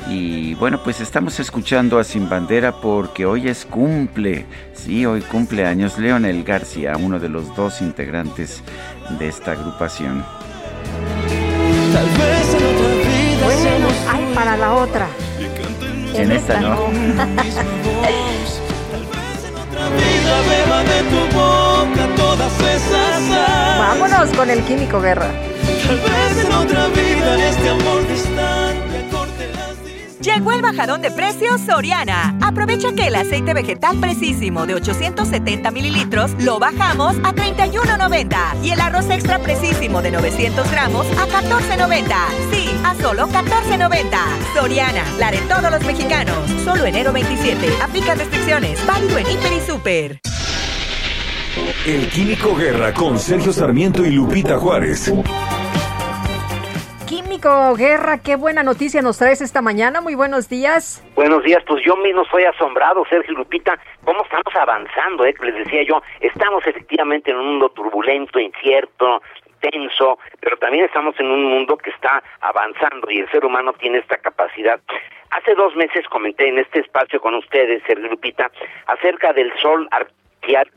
Y 0.09 0.55
bueno, 0.55 0.83
pues 0.83 0.99
estamos 0.99 1.39
escuchando 1.39 1.97
a 1.97 2.03
Sin 2.03 2.27
Bandera 2.27 2.73
porque 2.81 3.25
hoy 3.25 3.47
es 3.47 3.65
cumple, 3.65 4.45
sí, 4.73 5.05
hoy 5.05 5.21
cumple 5.21 5.65
años 5.65 5.97
Leonel 5.97 6.43
García, 6.43 6.97
uno 6.99 7.19
de 7.19 7.29
los 7.29 7.55
dos 7.55 7.81
integrantes 7.81 8.61
de 9.17 9.29
esta 9.29 9.53
agrupación. 9.53 10.25
Tal 11.93 12.05
vez 12.05 12.55
en 12.55 12.65
otra 12.65 12.89
vida 12.89 14.11
hay 14.11 14.35
para 14.35 14.57
la 14.57 14.73
otra. 14.73 15.07
En, 16.13 16.31
esta, 16.31 16.59
no. 16.59 16.77
Vámonos 23.79 24.29
con 24.37 24.49
el 24.49 24.63
Químico 24.63 25.01
Guerra. 25.01 25.27
Tal 25.85 25.97
vez 25.99 26.45
en 26.45 26.51
otra 26.53 26.87
vida 26.89 27.49
este 27.49 27.69
amor 27.69 28.07
distante 28.07 28.72
Llegó 30.23 30.53
el 30.53 30.61
bajadón 30.61 31.01
de 31.01 31.11
precios 31.11 31.59
Soriana. 31.59 32.37
Aprovecha 32.41 32.93
que 32.93 33.07
el 33.07 33.15
aceite 33.15 33.53
vegetal 33.53 33.99
precisísimo 33.99 34.65
de 34.65 34.75
870 34.75 35.69
mililitros 35.71 36.31
lo 36.39 36.59
bajamos 36.59 37.17
a 37.25 37.33
31.90 37.33 38.63
y 38.63 38.71
el 38.71 38.79
arroz 38.79 39.09
extra 39.09 39.39
precisísimo 39.39 40.01
de 40.01 40.11
900 40.11 40.71
gramos 40.71 41.05
a 41.17 41.27
14.90. 41.27 42.05
Sí, 42.53 42.69
a 42.85 42.95
solo 43.01 43.27
14.90. 43.27 44.17
Soriana, 44.55 45.03
la 45.19 45.29
de 45.29 45.39
todos 45.39 45.69
los 45.69 45.83
mexicanos. 45.83 46.37
Solo 46.63 46.85
enero 46.85 47.11
27. 47.11 47.67
Aplica 47.83 48.15
restricciones. 48.15 48.79
Válido 48.87 49.17
en 49.17 49.29
Hiper 49.29 49.51
y 49.51 49.59
Super. 49.69 50.19
El 51.85 52.07
Químico 52.07 52.55
Guerra 52.55 52.93
con 52.93 53.19
Sergio 53.19 53.51
Sarmiento 53.51 54.05
y 54.05 54.11
Lupita 54.11 54.57
Juárez. 54.57 55.11
Guerra, 57.43 58.19
qué 58.23 58.37
buena 58.37 58.63
noticia 58.63 59.01
nos 59.01 59.17
traes 59.17 59.41
esta 59.41 59.61
mañana. 59.61 59.99
Muy 59.99 60.15
buenos 60.15 60.47
días. 60.47 61.03
Buenos 61.13 61.43
días, 61.43 61.61
pues 61.67 61.83
yo 61.83 61.97
mismo 61.97 62.23
soy 62.31 62.45
asombrado, 62.45 63.03
Sergio 63.09 63.33
Lupita, 63.33 63.77
cómo 64.05 64.23
estamos 64.23 64.55
avanzando, 64.55 65.25
eh? 65.25 65.35
Les 65.41 65.55
decía 65.55 65.83
yo, 65.83 66.01
estamos 66.21 66.65
efectivamente 66.65 67.31
en 67.31 67.37
un 67.37 67.47
mundo 67.47 67.69
turbulento, 67.71 68.39
incierto, 68.39 69.21
tenso, 69.59 70.19
pero 70.39 70.55
también 70.55 70.85
estamos 70.85 71.19
en 71.19 71.29
un 71.29 71.43
mundo 71.43 71.75
que 71.75 71.89
está 71.89 72.23
avanzando 72.39 73.11
y 73.11 73.19
el 73.19 73.29
ser 73.29 73.43
humano 73.43 73.73
tiene 73.73 73.97
esta 73.97 74.15
capacidad. 74.19 74.79
Hace 75.31 75.53
dos 75.55 75.75
meses 75.75 76.07
comenté 76.07 76.47
en 76.47 76.59
este 76.59 76.79
espacio 76.79 77.19
con 77.19 77.35
ustedes, 77.35 77.83
Sergio 77.85 78.07
Lupita, 78.07 78.49
acerca 78.87 79.33
del 79.33 79.51
sol 79.59 79.85
artificial 79.91 80.23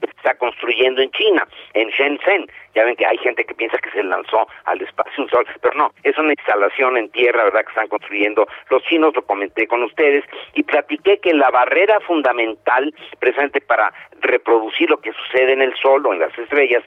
que 0.00 0.06
se 0.06 0.16
está 0.16 0.34
construyendo 0.34 1.00
en 1.00 1.10
China, 1.10 1.46
en 1.74 1.88
Shenzhen. 1.90 2.46
Ya 2.76 2.84
ven 2.84 2.94
que 2.94 3.06
hay 3.06 3.16
gente 3.16 3.44
que 3.44 3.54
piensa 3.54 3.78
que 3.78 3.90
se 3.90 4.02
lanzó 4.02 4.46
al 4.66 4.82
espacio 4.82 5.24
un 5.24 5.30
sol, 5.30 5.46
pero 5.62 5.74
no, 5.74 5.92
es 6.04 6.16
una 6.18 6.32
instalación 6.32 6.98
en 6.98 7.08
tierra, 7.10 7.44
¿verdad? 7.44 7.62
Que 7.62 7.70
están 7.70 7.88
construyendo 7.88 8.46
los 8.68 8.82
chinos, 8.84 9.16
lo 9.16 9.22
comenté 9.22 9.66
con 9.66 9.82
ustedes, 9.82 10.24
y 10.52 10.62
platiqué 10.62 11.18
que 11.18 11.32
la 11.32 11.50
barrera 11.50 11.98
fundamental, 12.00 12.94
presente 13.18 13.62
para 13.62 13.94
reproducir 14.20 14.90
lo 14.90 14.98
que 14.98 15.12
sucede 15.12 15.54
en 15.54 15.62
el 15.62 15.74
sol 15.76 16.04
o 16.06 16.12
en 16.12 16.20
las 16.20 16.36
estrellas, 16.38 16.84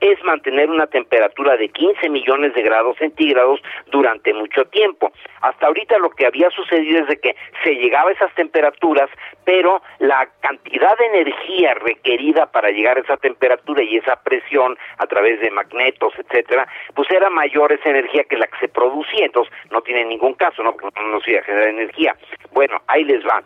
es 0.00 0.22
mantener 0.22 0.70
una 0.70 0.86
temperatura 0.86 1.56
de 1.56 1.68
15 1.68 2.08
millones 2.08 2.54
de 2.54 2.62
grados 2.62 2.96
centígrados 2.98 3.60
durante 3.90 4.32
mucho 4.34 4.64
tiempo. 4.66 5.12
Hasta 5.40 5.66
ahorita 5.66 5.98
lo 5.98 6.10
que 6.10 6.26
había 6.26 6.50
sucedido 6.50 7.00
es 7.00 7.08
de 7.08 7.18
que 7.18 7.36
se 7.64 7.74
llegaba 7.74 8.10
a 8.10 8.12
esas 8.12 8.32
temperaturas, 8.34 9.10
pero 9.44 9.82
la 9.98 10.28
cantidad 10.40 10.96
de 10.98 11.06
energía 11.06 11.74
requerida 11.74 12.46
para 12.46 12.70
llegar 12.70 12.96
a 12.96 13.00
esa 13.00 13.16
temperatura 13.16 13.82
y 13.82 13.96
esa 13.96 14.16
presión 14.22 14.76
a 14.98 15.06
través 15.06 15.31
de 15.40 15.50
magnetos, 15.50 16.12
etcétera, 16.18 16.66
pues 16.94 17.10
era 17.10 17.30
mayor 17.30 17.72
esa 17.72 17.90
energía 17.90 18.24
que 18.24 18.36
la 18.36 18.46
que 18.46 18.58
se 18.58 18.68
producía, 18.68 19.26
entonces 19.26 19.52
no 19.70 19.80
tiene 19.82 20.04
ningún 20.04 20.34
caso, 20.34 20.62
¿no? 20.62 20.72
Porque 20.76 21.00
no 21.00 21.20
se 21.20 21.32
iba 21.32 21.40
a 21.40 21.44
generar 21.44 21.68
energía. 21.68 22.16
Bueno, 22.52 22.80
ahí 22.86 23.04
les 23.04 23.24
va. 23.24 23.42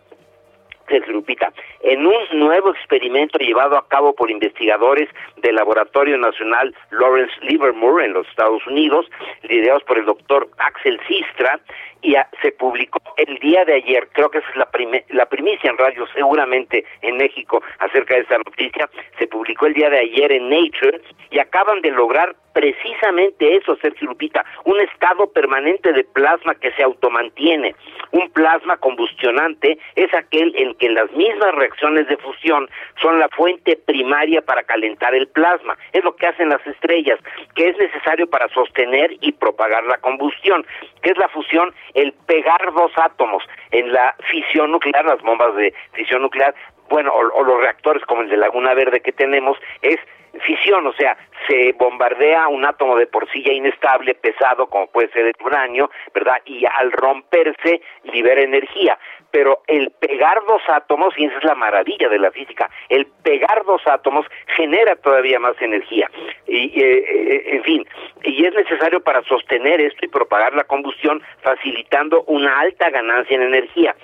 Lupita, 1.07 1.51
en 1.81 2.05
un 2.05 2.13
nuevo 2.33 2.71
experimento 2.71 3.37
llevado 3.39 3.77
a 3.77 3.87
cabo 3.87 4.13
por 4.13 4.31
investigadores 4.31 5.09
del 5.37 5.55
Laboratorio 5.55 6.17
Nacional 6.17 6.73
Lawrence 6.91 7.33
Livermore 7.41 8.05
en 8.05 8.13
los 8.13 8.27
Estados 8.27 8.65
Unidos, 8.67 9.05
liderados 9.43 9.83
por 9.83 9.97
el 9.97 10.05
doctor 10.05 10.49
Axel 10.57 10.99
Sistra, 11.07 11.59
y 12.01 12.15
se 12.41 12.51
publicó 12.51 12.99
el 13.17 13.37
día 13.39 13.65
de 13.65 13.73
ayer, 13.73 14.07
creo 14.13 14.29
que 14.29 14.37
es 14.37 14.43
la, 14.55 14.69
la 15.09 15.25
primicia 15.25 15.69
en 15.69 15.77
radio 15.77 16.05
seguramente 16.13 16.85
en 17.01 17.17
México 17.17 17.61
acerca 17.79 18.15
de 18.15 18.21
esta 18.21 18.37
noticia, 18.37 18.89
se 19.17 19.27
publicó 19.27 19.65
el 19.65 19.73
día 19.73 19.89
de 19.89 19.99
ayer 19.99 20.31
en 20.31 20.49
Nature 20.49 21.01
y 21.31 21.39
acaban 21.39 21.81
de 21.81 21.91
lograr 21.91 22.35
precisamente 22.57 23.55
eso, 23.55 23.75
Sergio 23.75 24.07
Lupita, 24.07 24.43
un 24.63 24.79
estado 24.79 25.31
permanente 25.31 25.93
de 25.93 26.03
plasma 26.03 26.55
que 26.55 26.71
se 26.71 26.81
automantiene. 26.81 27.75
Un 28.13 28.31
plasma 28.31 28.77
combustionante 28.77 29.77
es 29.95 30.11
aquel 30.15 30.55
en 30.57 30.73
que 30.73 30.89
las 30.89 31.11
mismas 31.11 31.53
reacciones 31.53 32.07
de 32.07 32.17
fusión 32.17 32.67
son 32.99 33.19
la 33.19 33.29
fuente 33.29 33.75
primaria 33.75 34.41
para 34.41 34.63
calentar 34.63 35.13
el 35.13 35.27
plasma. 35.27 35.77
Es 35.93 36.03
lo 36.03 36.15
que 36.15 36.25
hacen 36.25 36.49
las 36.49 36.65
estrellas, 36.65 37.19
que 37.53 37.69
es 37.69 37.77
necesario 37.77 38.27
para 38.27 38.49
sostener 38.49 39.11
y 39.21 39.33
propagar 39.33 39.83
la 39.83 39.99
combustión. 39.99 40.65
¿Qué 41.03 41.11
es 41.11 41.17
la 41.19 41.29
fusión? 41.29 41.75
El 41.93 42.11
pegar 42.25 42.73
dos 42.73 42.91
átomos. 42.95 43.43
En 43.69 43.93
la 43.93 44.15
fisión 44.31 44.71
nuclear, 44.71 45.05
las 45.05 45.21
bombas 45.21 45.55
de 45.57 45.75
fisión 45.93 46.23
nuclear, 46.23 46.55
bueno, 46.89 47.13
o, 47.13 47.43
los 47.43 47.61
reactores 47.61 48.03
como 48.05 48.21
el 48.21 48.29
de 48.29 48.37
Laguna 48.37 48.73
Verde 48.73 49.01
que 49.01 49.11
tenemos, 49.11 49.59
es 49.83 49.99
fisión, 50.41 50.85
o 50.87 50.93
sea, 50.93 51.17
se 51.47 51.73
bombardea 51.73 52.47
un 52.47 52.65
átomo 52.65 52.95
de 52.97 53.07
por 53.07 53.29
sí 53.31 53.43
ya 53.43 53.53
inestable, 53.53 54.15
pesado, 54.15 54.67
como 54.67 54.87
puede 54.87 55.09
ser 55.09 55.25
el 55.27 55.33
uranio, 55.43 55.89
¿verdad? 56.13 56.41
Y 56.45 56.65
al 56.65 56.91
romperse 56.91 57.81
libera 58.03 58.41
energía. 58.41 58.97
Pero 59.31 59.61
el 59.67 59.91
pegar 59.91 60.39
dos 60.47 60.61
átomos, 60.67 61.13
y 61.17 61.25
esa 61.25 61.37
es 61.37 61.43
la 61.43 61.55
maravilla 61.55 62.09
de 62.09 62.19
la 62.19 62.31
física, 62.31 62.69
el 62.89 63.05
pegar 63.23 63.63
dos 63.65 63.81
átomos 63.85 64.25
genera 64.55 64.95
todavía 64.95 65.39
más 65.39 65.61
energía. 65.61 66.09
Y, 66.47 66.81
eh, 66.81 67.03
eh, 67.07 67.43
en 67.55 67.63
fin, 67.63 67.87
y 68.23 68.45
es 68.45 68.53
necesario 68.53 69.01
para 69.01 69.21
sostener 69.23 69.81
esto 69.81 70.05
y 70.05 70.09
propagar 70.09 70.53
la 70.53 70.63
combustión, 70.63 71.21
facilitando 71.41 72.23
una 72.23 72.59
alta 72.59 72.89
ganancia 72.89 73.35
en 73.35 73.43
energía. 73.43 73.95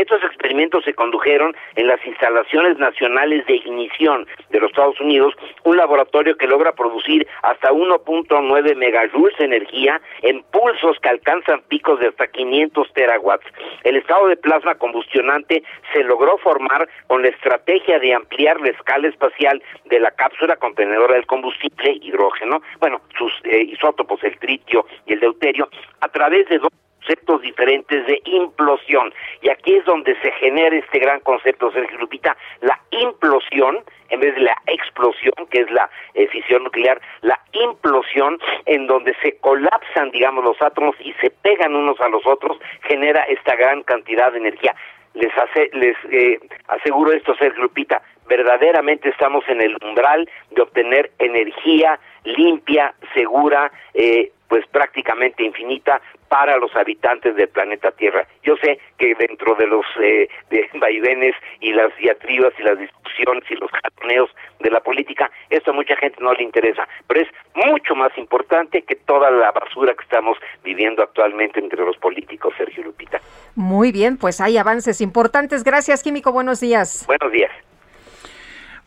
Estos 0.00 0.24
experimentos 0.24 0.82
se 0.84 0.94
condujeron 0.94 1.54
en 1.76 1.86
las 1.86 2.02
instalaciones 2.06 2.78
nacionales 2.78 3.44
de 3.44 3.56
ignición 3.56 4.26
de 4.48 4.58
los 4.58 4.70
Estados 4.70 4.98
Unidos, 4.98 5.34
un 5.64 5.76
laboratorio 5.76 6.38
que 6.38 6.46
logra 6.46 6.72
producir 6.72 7.28
hasta 7.42 7.70
1.9 7.70 8.76
megajoules 8.76 9.36
de 9.36 9.44
energía 9.44 10.00
en 10.22 10.42
pulsos 10.44 10.98
que 11.02 11.10
alcanzan 11.10 11.60
picos 11.68 12.00
de 12.00 12.08
hasta 12.08 12.28
500 12.28 12.90
terawatts. 12.94 13.44
El 13.84 13.96
estado 13.96 14.28
de 14.28 14.38
plasma 14.38 14.74
combustionante 14.76 15.62
se 15.92 16.02
logró 16.02 16.38
formar 16.38 16.88
con 17.06 17.20
la 17.20 17.28
estrategia 17.28 17.98
de 17.98 18.14
ampliar 18.14 18.58
la 18.58 18.70
escala 18.70 19.06
espacial 19.06 19.62
de 19.84 20.00
la 20.00 20.12
cápsula 20.12 20.56
contenedora 20.56 21.12
del 21.12 21.26
combustible 21.26 21.98
hidrógeno, 22.00 22.62
bueno, 22.78 23.02
sus 23.18 23.34
eh, 23.44 23.64
isótopos, 23.64 24.24
el 24.24 24.38
tritio 24.38 24.86
y 25.04 25.12
el 25.12 25.20
deuterio, 25.20 25.68
a 26.00 26.08
través 26.08 26.48
de 26.48 26.58
dos 26.58 26.70
conceptos 27.00 27.42
diferentes 27.42 28.06
de 28.06 28.20
implosión. 28.24 29.12
Y 29.42 29.50
aquí 29.50 29.74
es 29.74 29.84
donde 29.84 30.14
se 30.20 30.30
genera 30.32 30.76
este 30.76 30.98
gran 30.98 31.20
concepto, 31.20 31.72
Sergio 31.72 31.98
Lupita, 31.98 32.36
la 32.60 32.78
implosión, 32.90 33.80
en 34.10 34.20
vez 34.20 34.34
de 34.34 34.42
la 34.42 34.56
explosión, 34.66 35.34
que 35.50 35.60
es 35.60 35.70
la 35.70 35.88
eh, 36.14 36.26
fisión 36.28 36.64
nuclear, 36.64 37.00
la 37.22 37.38
implosión, 37.52 38.38
en 38.66 38.86
donde 38.86 39.14
se 39.22 39.36
colapsan, 39.38 40.10
digamos, 40.10 40.44
los 40.44 40.60
átomos 40.60 40.96
y 41.00 41.12
se 41.14 41.30
pegan 41.30 41.74
unos 41.74 42.00
a 42.00 42.08
los 42.08 42.26
otros, 42.26 42.58
genera 42.82 43.22
esta 43.24 43.56
gran 43.56 43.82
cantidad 43.82 44.32
de 44.32 44.38
energía. 44.38 44.74
Les, 45.14 45.36
hace, 45.36 45.70
les 45.72 45.96
eh, 46.10 46.38
aseguro 46.68 47.12
esto, 47.12 47.34
Sergio 47.36 47.62
Lupita, 47.62 48.02
verdaderamente 48.30 49.08
estamos 49.08 49.44
en 49.48 49.60
el 49.60 49.76
umbral 49.84 50.30
de 50.52 50.62
obtener 50.62 51.10
energía 51.18 51.98
limpia, 52.24 52.94
segura, 53.12 53.72
eh, 53.92 54.30
pues 54.48 54.64
prácticamente 54.68 55.42
infinita 55.42 56.00
para 56.28 56.56
los 56.58 56.74
habitantes 56.76 57.34
del 57.34 57.48
planeta 57.48 57.90
Tierra. 57.90 58.26
Yo 58.44 58.56
sé 58.56 58.78
que 58.98 59.16
dentro 59.16 59.56
de 59.56 59.66
los 59.66 59.84
eh, 60.00 60.28
de 60.48 60.68
vaivenes 60.78 61.34
y 61.60 61.72
las 61.72 61.96
diatribas 61.96 62.52
y 62.58 62.62
las 62.62 62.78
discusiones 62.78 63.44
y 63.50 63.54
los 63.56 63.70
jaloneos 63.70 64.30
de 64.60 64.70
la 64.70 64.80
política, 64.80 65.28
esto 65.50 65.72
a 65.72 65.74
mucha 65.74 65.96
gente 65.96 66.18
no 66.20 66.32
le 66.32 66.44
interesa, 66.44 66.86
pero 67.08 67.20
es 67.20 67.28
mucho 67.54 67.96
más 67.96 68.16
importante 68.16 68.82
que 68.82 68.94
toda 68.94 69.30
la 69.30 69.50
basura 69.50 69.94
que 69.94 70.04
estamos 70.04 70.38
viviendo 70.62 71.02
actualmente 71.02 71.58
entre 71.58 71.84
los 71.84 71.96
políticos, 71.96 72.54
Sergio 72.56 72.84
Lupita. 72.84 73.20
Muy 73.56 73.90
bien, 73.90 74.18
pues 74.18 74.40
hay 74.40 74.56
avances 74.56 75.00
importantes. 75.00 75.64
Gracias, 75.64 76.02
Químico. 76.04 76.32
Buenos 76.32 76.60
días. 76.60 77.04
Buenos 77.08 77.32
días. 77.32 77.50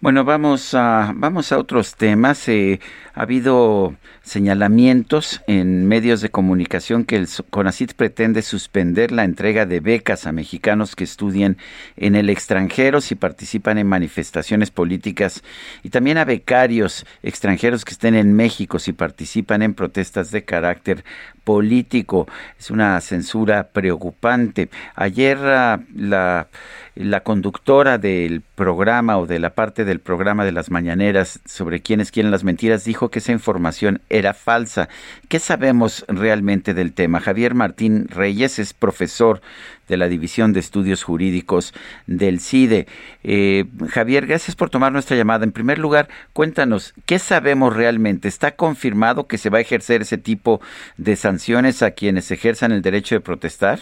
Bueno, 0.03 0.25
vamos 0.25 0.73
a, 0.73 1.13
vamos 1.15 1.53
a 1.53 1.57
otros 1.57 1.95
temas. 1.95 2.49
Eh, 2.49 2.81
ha 3.13 3.21
habido 3.21 3.95
señalamientos 4.21 5.41
en 5.47 5.87
medios 5.87 6.19
de 6.19 6.29
comunicación 6.29 7.05
que 7.05 7.15
el 7.15 7.29
CONACIT 7.49 7.93
pretende 7.93 8.41
suspender 8.41 9.13
la 9.13 9.23
entrega 9.23 9.65
de 9.65 9.79
becas 9.79 10.27
a 10.27 10.33
mexicanos 10.33 10.97
que 10.97 11.05
estudian 11.05 11.55
en 11.95 12.15
el 12.15 12.29
extranjero 12.29 12.99
si 12.99 13.15
participan 13.15 13.77
en 13.77 13.87
manifestaciones 13.87 14.71
políticas 14.71 15.41
y 15.83 15.89
también 15.89 16.17
a 16.17 16.25
becarios 16.25 17.05
extranjeros 17.21 17.85
que 17.85 17.93
estén 17.93 18.15
en 18.15 18.33
México 18.33 18.79
si 18.79 18.91
participan 18.91 19.61
en 19.61 19.73
protestas 19.73 20.31
de 20.31 20.43
carácter 20.43 21.05
político. 21.43 22.27
Es 22.59 22.71
una 22.71 22.99
censura 23.01 23.67
preocupante. 23.67 24.69
Ayer 24.95 25.37
ah, 25.41 25.79
la, 25.95 26.47
la 26.95 27.21
conductora 27.21 27.97
del 27.97 28.41
programa 28.55 29.17
o 29.17 29.25
de 29.25 29.39
la 29.39 29.51
parte 29.51 29.85
del 29.85 29.99
programa 29.99 30.45
de 30.45 30.51
las 30.51 30.69
mañaneras 30.69 31.39
sobre 31.45 31.81
quienes 31.81 32.11
quieren 32.11 32.31
las 32.31 32.43
mentiras 32.43 32.83
dijo 32.85 33.09
que 33.09 33.19
esa 33.19 33.31
información 33.31 34.01
era 34.09 34.33
falsa. 34.33 34.89
¿Qué 35.27 35.39
sabemos 35.39 36.05
realmente 36.07 36.73
del 36.73 36.93
tema? 36.93 37.19
Javier 37.19 37.55
Martín 37.55 38.07
Reyes 38.09 38.59
es 38.59 38.73
profesor 38.73 39.41
de 39.87 39.97
la 39.97 40.07
División 40.07 40.53
de 40.53 40.59
Estudios 40.59 41.03
Jurídicos 41.03 41.73
del 42.07 42.39
CIDE. 42.39 42.87
Eh, 43.23 43.65
Javier, 43.89 44.25
gracias 44.25 44.55
por 44.55 44.69
tomar 44.69 44.91
nuestra 44.91 45.17
llamada. 45.17 45.43
En 45.43 45.51
primer 45.51 45.79
lugar, 45.79 46.07
cuéntanos, 46.33 46.93
¿qué 47.05 47.19
sabemos 47.19 47.75
realmente? 47.75 48.27
¿Está 48.27 48.55
confirmado 48.55 49.27
que 49.27 49.37
se 49.37 49.49
va 49.49 49.59
a 49.59 49.61
ejercer 49.61 50.01
ese 50.01 50.17
tipo 50.17 50.61
de 50.97 51.15
sanciones 51.15 51.83
a 51.83 51.91
quienes 51.91 52.31
ejerzan 52.31 52.71
el 52.71 52.81
derecho 52.81 53.15
de 53.15 53.21
protestar? 53.21 53.79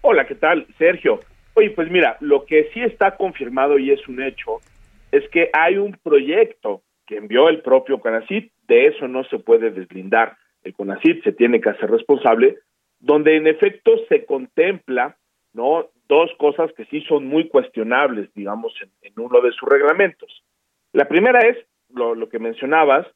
Hola, 0.00 0.26
¿qué 0.26 0.34
tal, 0.34 0.66
Sergio? 0.78 1.20
Oye, 1.54 1.70
pues 1.70 1.90
mira, 1.90 2.16
lo 2.20 2.44
que 2.44 2.70
sí 2.72 2.80
está 2.80 3.16
confirmado 3.16 3.78
y 3.78 3.90
es 3.90 4.06
un 4.08 4.22
hecho 4.22 4.60
es 5.10 5.28
que 5.30 5.50
hay 5.52 5.76
un 5.76 5.96
proyecto 6.02 6.82
que 7.06 7.16
envió 7.16 7.48
el 7.48 7.62
propio 7.62 7.98
CONACIT, 7.98 8.52
de 8.68 8.86
eso 8.86 9.08
no 9.08 9.24
se 9.24 9.38
puede 9.38 9.70
deslindar. 9.70 10.36
El 10.62 10.74
CONACIT 10.74 11.24
se 11.24 11.32
tiene 11.32 11.60
que 11.60 11.70
hacer 11.70 11.90
responsable, 11.90 12.58
donde 13.00 13.36
en 13.36 13.46
efecto 13.46 13.92
se 14.08 14.24
contempla, 14.24 15.16
¿no? 15.52 15.88
Dos 16.08 16.30
cosas 16.38 16.72
que 16.72 16.84
sí 16.86 17.02
son 17.02 17.26
muy 17.26 17.48
cuestionables, 17.48 18.32
digamos, 18.34 18.74
en, 19.02 19.12
uno 19.16 19.40
de 19.40 19.52
sus 19.52 19.68
reglamentos. 19.68 20.44
La 20.92 21.06
primera 21.06 21.40
es, 21.40 21.56
lo, 21.90 22.14
lo 22.14 22.28
que 22.28 22.38
mencionabas, 22.38 23.06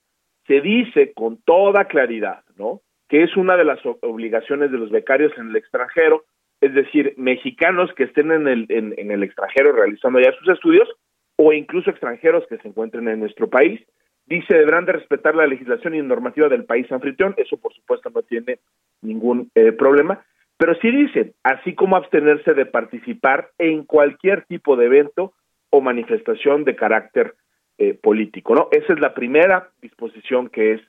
se 0.46 0.60
dice 0.60 1.12
con 1.12 1.38
toda 1.42 1.86
claridad, 1.86 2.44
¿no? 2.56 2.80
Que 3.08 3.22
es 3.22 3.36
una 3.36 3.56
de 3.56 3.64
las 3.64 3.80
obligaciones 3.84 4.70
de 4.70 4.78
los 4.78 4.90
becarios 4.90 5.32
en 5.36 5.50
el 5.50 5.56
extranjero 5.56 6.24
es 6.62 6.72
decir, 6.74 7.14
mexicanos 7.16 7.92
que 7.94 8.04
estén 8.04 8.30
en 8.30 8.46
el, 8.46 8.66
en, 8.68 9.10
el 9.10 9.24
extranjero 9.24 9.72
realizando 9.72 10.20
ya 10.20 10.32
sus 10.38 10.48
estudios 10.48 10.88
o 11.36 11.52
incluso 11.52 11.90
extranjeros 11.90 12.46
que 12.48 12.56
se 12.58 12.68
encuentren 12.68 13.08
en 13.08 13.18
nuestro 13.18 13.50
país. 13.50 13.80
Dice, 14.26 14.54
deberán 14.54 14.86
de 14.86 14.92
respetar 14.92 15.34
la 15.34 15.46
legislación 15.46 15.94
y 15.94 16.02
normativa 16.02 16.48
del 16.48 16.64
país 16.64 16.90
anfitrión, 16.90 17.34
eso 17.36 17.56
por 17.56 17.74
supuesto 17.74 18.10
no 18.10 18.22
tiene 18.22 18.60
ningún 19.02 19.50
eh, 19.54 19.72
problema, 19.72 20.24
pero 20.56 20.74
sí 20.76 20.90
dice, 20.90 21.34
así 21.42 21.74
como 21.74 21.96
abstenerse 21.96 22.54
de 22.54 22.66
participar 22.66 23.50
en 23.58 23.84
cualquier 23.84 24.44
tipo 24.44 24.76
de 24.76 24.86
evento 24.86 25.32
o 25.70 25.80
manifestación 25.80 26.64
de 26.64 26.76
carácter 26.76 27.34
eh, 27.78 27.94
político, 27.94 28.54
¿no? 28.54 28.68
Esa 28.70 28.92
es 28.92 29.00
la 29.00 29.14
primera 29.14 29.70
disposición 29.80 30.48
que 30.48 30.74
es 30.74 30.80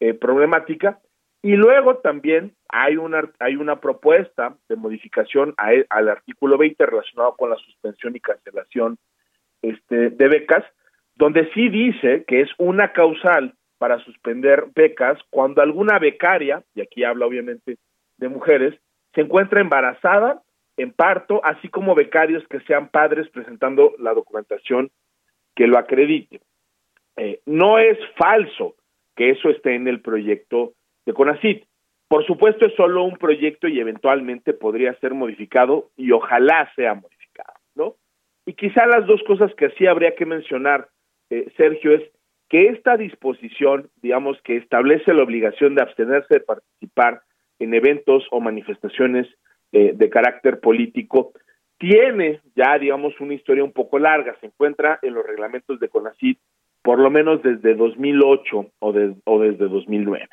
eh, 0.00 0.12
problemática. 0.12 0.98
Y 1.40 1.56
luego 1.56 1.98
también 1.98 2.52
hay 2.68 2.96
una, 2.96 3.30
hay 3.38 3.56
una 3.56 3.80
propuesta 3.80 4.56
de 4.68 4.76
modificación 4.76 5.54
e, 5.70 5.86
al 5.88 6.08
artículo 6.08 6.58
20 6.58 6.84
relacionado 6.84 7.36
con 7.36 7.50
la 7.50 7.56
suspensión 7.56 8.16
y 8.16 8.20
cancelación 8.20 8.98
este, 9.62 10.10
de 10.10 10.28
becas, 10.28 10.64
donde 11.16 11.50
sí 11.52 11.68
dice 11.68 12.24
que 12.26 12.40
es 12.40 12.50
una 12.58 12.92
causal 12.92 13.54
para 13.78 13.98
suspender 14.00 14.66
becas 14.74 15.18
cuando 15.30 15.62
alguna 15.62 15.98
becaria, 15.98 16.62
y 16.74 16.80
aquí 16.80 17.04
habla 17.04 17.26
obviamente 17.26 17.76
de 18.18 18.28
mujeres, 18.28 18.74
se 19.14 19.20
encuentra 19.20 19.60
embarazada, 19.60 20.42
en 20.76 20.92
parto, 20.92 21.40
así 21.44 21.68
como 21.68 21.94
becarios 21.94 22.46
que 22.48 22.60
sean 22.60 22.88
padres 22.88 23.28
presentando 23.28 23.94
la 23.98 24.12
documentación 24.12 24.90
que 25.54 25.66
lo 25.66 25.78
acredite. 25.78 26.40
Eh, 27.16 27.40
no 27.46 27.78
es 27.78 27.96
falso 28.16 28.74
que 29.14 29.30
eso 29.30 29.50
esté 29.50 29.76
en 29.76 29.86
el 29.86 30.00
proyecto 30.00 30.72
de 31.06 31.12
CONACIT. 31.12 31.64
Por 32.08 32.26
supuesto, 32.26 32.66
es 32.66 32.74
solo 32.74 33.04
un 33.04 33.16
proyecto 33.16 33.68
y 33.68 33.78
eventualmente 33.78 34.52
podría 34.52 34.94
ser 34.94 35.14
modificado 35.14 35.90
y 35.96 36.10
ojalá 36.10 36.70
sea 36.74 36.94
modificado, 36.94 37.54
¿no? 37.74 37.94
Y 38.46 38.54
quizá 38.54 38.86
las 38.86 39.06
dos 39.06 39.22
cosas 39.26 39.54
que 39.54 39.70
sí 39.70 39.86
habría 39.86 40.14
que 40.14 40.26
mencionar, 40.26 40.88
eh, 41.38 41.52
Sergio, 41.56 41.92
es 41.92 42.02
que 42.48 42.68
esta 42.68 42.96
disposición, 42.96 43.90
digamos, 44.02 44.40
que 44.42 44.56
establece 44.56 45.12
la 45.14 45.22
obligación 45.22 45.74
de 45.74 45.82
abstenerse 45.82 46.34
de 46.34 46.40
participar 46.40 47.22
en 47.58 47.74
eventos 47.74 48.26
o 48.30 48.40
manifestaciones 48.40 49.26
eh, 49.72 49.92
de 49.94 50.10
carácter 50.10 50.60
político, 50.60 51.32
tiene 51.78 52.40
ya, 52.54 52.78
digamos, 52.78 53.18
una 53.20 53.34
historia 53.34 53.64
un 53.64 53.72
poco 53.72 53.98
larga. 53.98 54.36
Se 54.40 54.46
encuentra 54.46 54.98
en 55.02 55.14
los 55.14 55.26
reglamentos 55.26 55.80
de 55.80 55.88
CONACIT 55.88 56.38
por 56.82 56.98
lo 56.98 57.10
menos 57.10 57.42
desde 57.42 57.74
2008 57.74 58.70
o, 58.78 58.92
de, 58.92 59.14
o 59.24 59.40
desde 59.40 59.68
2009. 59.68 60.28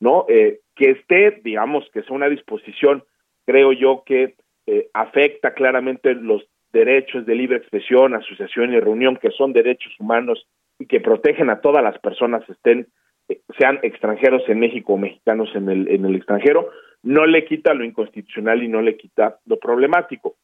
¿no? 0.00 0.26
Eh, 0.28 0.60
que 0.76 0.92
esté, 0.92 1.40
digamos, 1.42 1.84
que 1.92 2.02
sea 2.02 2.14
una 2.14 2.28
disposición, 2.28 3.02
creo 3.44 3.72
yo, 3.72 4.04
que 4.06 4.36
eh, 4.66 4.88
afecta 4.94 5.54
claramente 5.54 6.14
los 6.14 6.44
derechos 6.72 7.26
de 7.26 7.34
libre 7.34 7.58
expresión, 7.58 8.14
asociación 8.14 8.72
y 8.72 8.80
reunión, 8.80 9.16
que 9.16 9.30
son 9.30 9.52
derechos 9.52 9.92
humanos 9.98 10.46
y 10.78 10.86
que 10.86 11.00
protegen 11.00 11.50
a 11.50 11.60
todas 11.60 11.82
las 11.82 11.98
personas, 11.98 12.48
estén, 12.48 12.86
eh, 13.28 13.40
sean 13.58 13.78
extranjeros 13.82 14.42
en 14.48 14.60
México 14.60 14.94
o 14.94 14.98
mexicanos 14.98 15.50
en 15.54 15.68
el, 15.68 15.88
en 15.88 16.04
el 16.04 16.16
extranjero, 16.16 16.70
no 17.02 17.26
le 17.26 17.44
quita 17.44 17.74
lo 17.74 17.84
inconstitucional 17.84 18.62
y 18.62 18.68
no 18.68 18.82
le 18.82 18.96
quita 18.96 19.38
lo 19.46 19.58
problemático. 19.58 20.36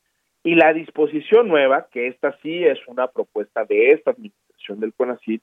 Y 0.43 0.55
la 0.57 0.73
disposición 0.73 1.49
nueva, 1.49 1.89
que 1.91 2.07
esta 2.07 2.37
sí 2.43 2.65
es 2.65 2.79
una 2.87 3.09
propuesta 3.09 3.65
de 3.65 3.89
esta 3.91 4.11
administración 4.11 4.81
del 4.81 4.93
CONACYT, 4.93 5.43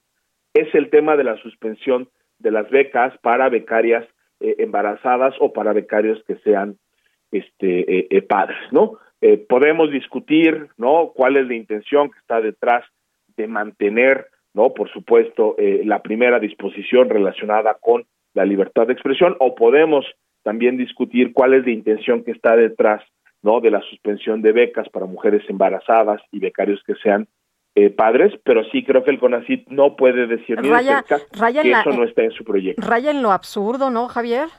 es 0.54 0.74
el 0.76 0.90
tema 0.90 1.16
de 1.16 1.24
la 1.24 1.38
suspensión 1.38 2.10
de 2.40 2.52
las 2.52 2.70
becas 2.70 3.18
para 3.20 3.50
becarias 3.50 4.06
eh, 4.40 4.56
embarazadas 4.60 5.36
o 5.40 5.54
para 5.54 5.74
becarios 5.74 6.24
que 6.26 6.36
sean 6.38 6.78
este 7.32 8.16
eh, 8.16 8.22
padres, 8.24 8.60
¿no? 8.72 8.98
Podemos 9.48 9.92
discutir, 9.92 10.70
¿no? 10.78 11.12
Cuál 11.14 11.38
es 11.38 11.48
la 11.48 11.56
intención 11.56 12.10
que 12.10 12.20
está 12.20 12.42
detrás 12.42 12.84
de 13.38 13.48
mantener, 13.48 14.28
¿no? 14.54 14.74
Por 14.74 14.90
supuesto, 14.92 15.56
la 15.58 16.02
primera 16.02 16.40
disposición 16.40 17.10
relacionada 17.10 17.78
con 17.80 18.06
la 18.34 18.46
libertad 18.46 18.88
de 18.88 18.94
expresión, 18.94 19.36
o 19.40 19.56
podemos 19.56 20.06
también 20.44 20.78
discutir 20.78 21.34
cuál 21.34 21.54
es 21.54 21.66
la 21.66 21.72
intención 21.72 22.24
que 22.24 22.32
está 22.32 22.56
detrás, 22.56 23.04
¿no? 23.42 23.62
De 23.62 23.72
la 23.72 23.82
suspensión 23.82 24.42
de 24.42 24.52
becas 24.52 24.90
para 24.90 25.06
mujeres 25.06 25.44
embarazadas 25.50 26.22
y 26.32 26.40
becarios 26.40 26.82
que 26.86 26.96
sean 26.96 27.28
eh, 27.76 27.90
padres, 27.90 28.34
pero 28.44 28.64
sí 28.66 28.84
creo 28.84 29.04
que 29.04 29.12
el 29.12 29.20
CONACIT 29.20 29.70
no 29.70 29.96
puede 29.96 30.28
decir 30.28 30.62
ni 30.62 30.70
de 30.70 30.84
cerca 30.84 31.20
que 31.62 31.72
eso 31.72 31.92
no 31.92 32.04
está 32.04 32.24
en 32.24 32.32
su 32.32 32.44
proyecto. 32.44 32.86
Raya 32.86 33.12
en 33.12 33.22
lo 33.22 33.32
absurdo, 33.32 33.90
¿no, 33.90 34.08
Javier? 34.08 34.50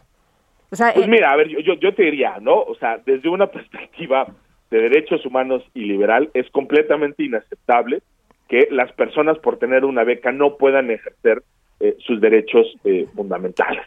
O 0.71 0.77
sea, 0.77 0.93
pues 0.95 1.07
eh, 1.07 1.11
mira, 1.11 1.31
a 1.31 1.37
ver, 1.37 1.49
yo, 1.49 1.75
yo 1.75 1.95
te 1.95 2.05
diría, 2.05 2.39
¿no? 2.41 2.63
O 2.63 2.75
sea, 2.77 2.99
desde 3.05 3.29
una 3.29 3.47
perspectiva 3.51 4.27
de 4.73 4.81
derechos 4.81 5.25
humanos 5.27 5.63
y 5.75 5.85
liberal, 5.85 6.31
es 6.33 6.49
completamente 6.51 7.23
inaceptable 7.23 8.01
que 8.49 8.69
las 8.71 8.91
personas 8.93 9.39
por 9.39 9.59
tener 9.59 9.85
una 9.85 10.03
beca 10.03 10.33
no 10.33 10.57
puedan 10.57 10.91
ejercer 10.91 11.43
eh, 11.79 11.95
sus 11.99 12.21
derechos 12.23 12.67
fundamentales, 13.15 13.85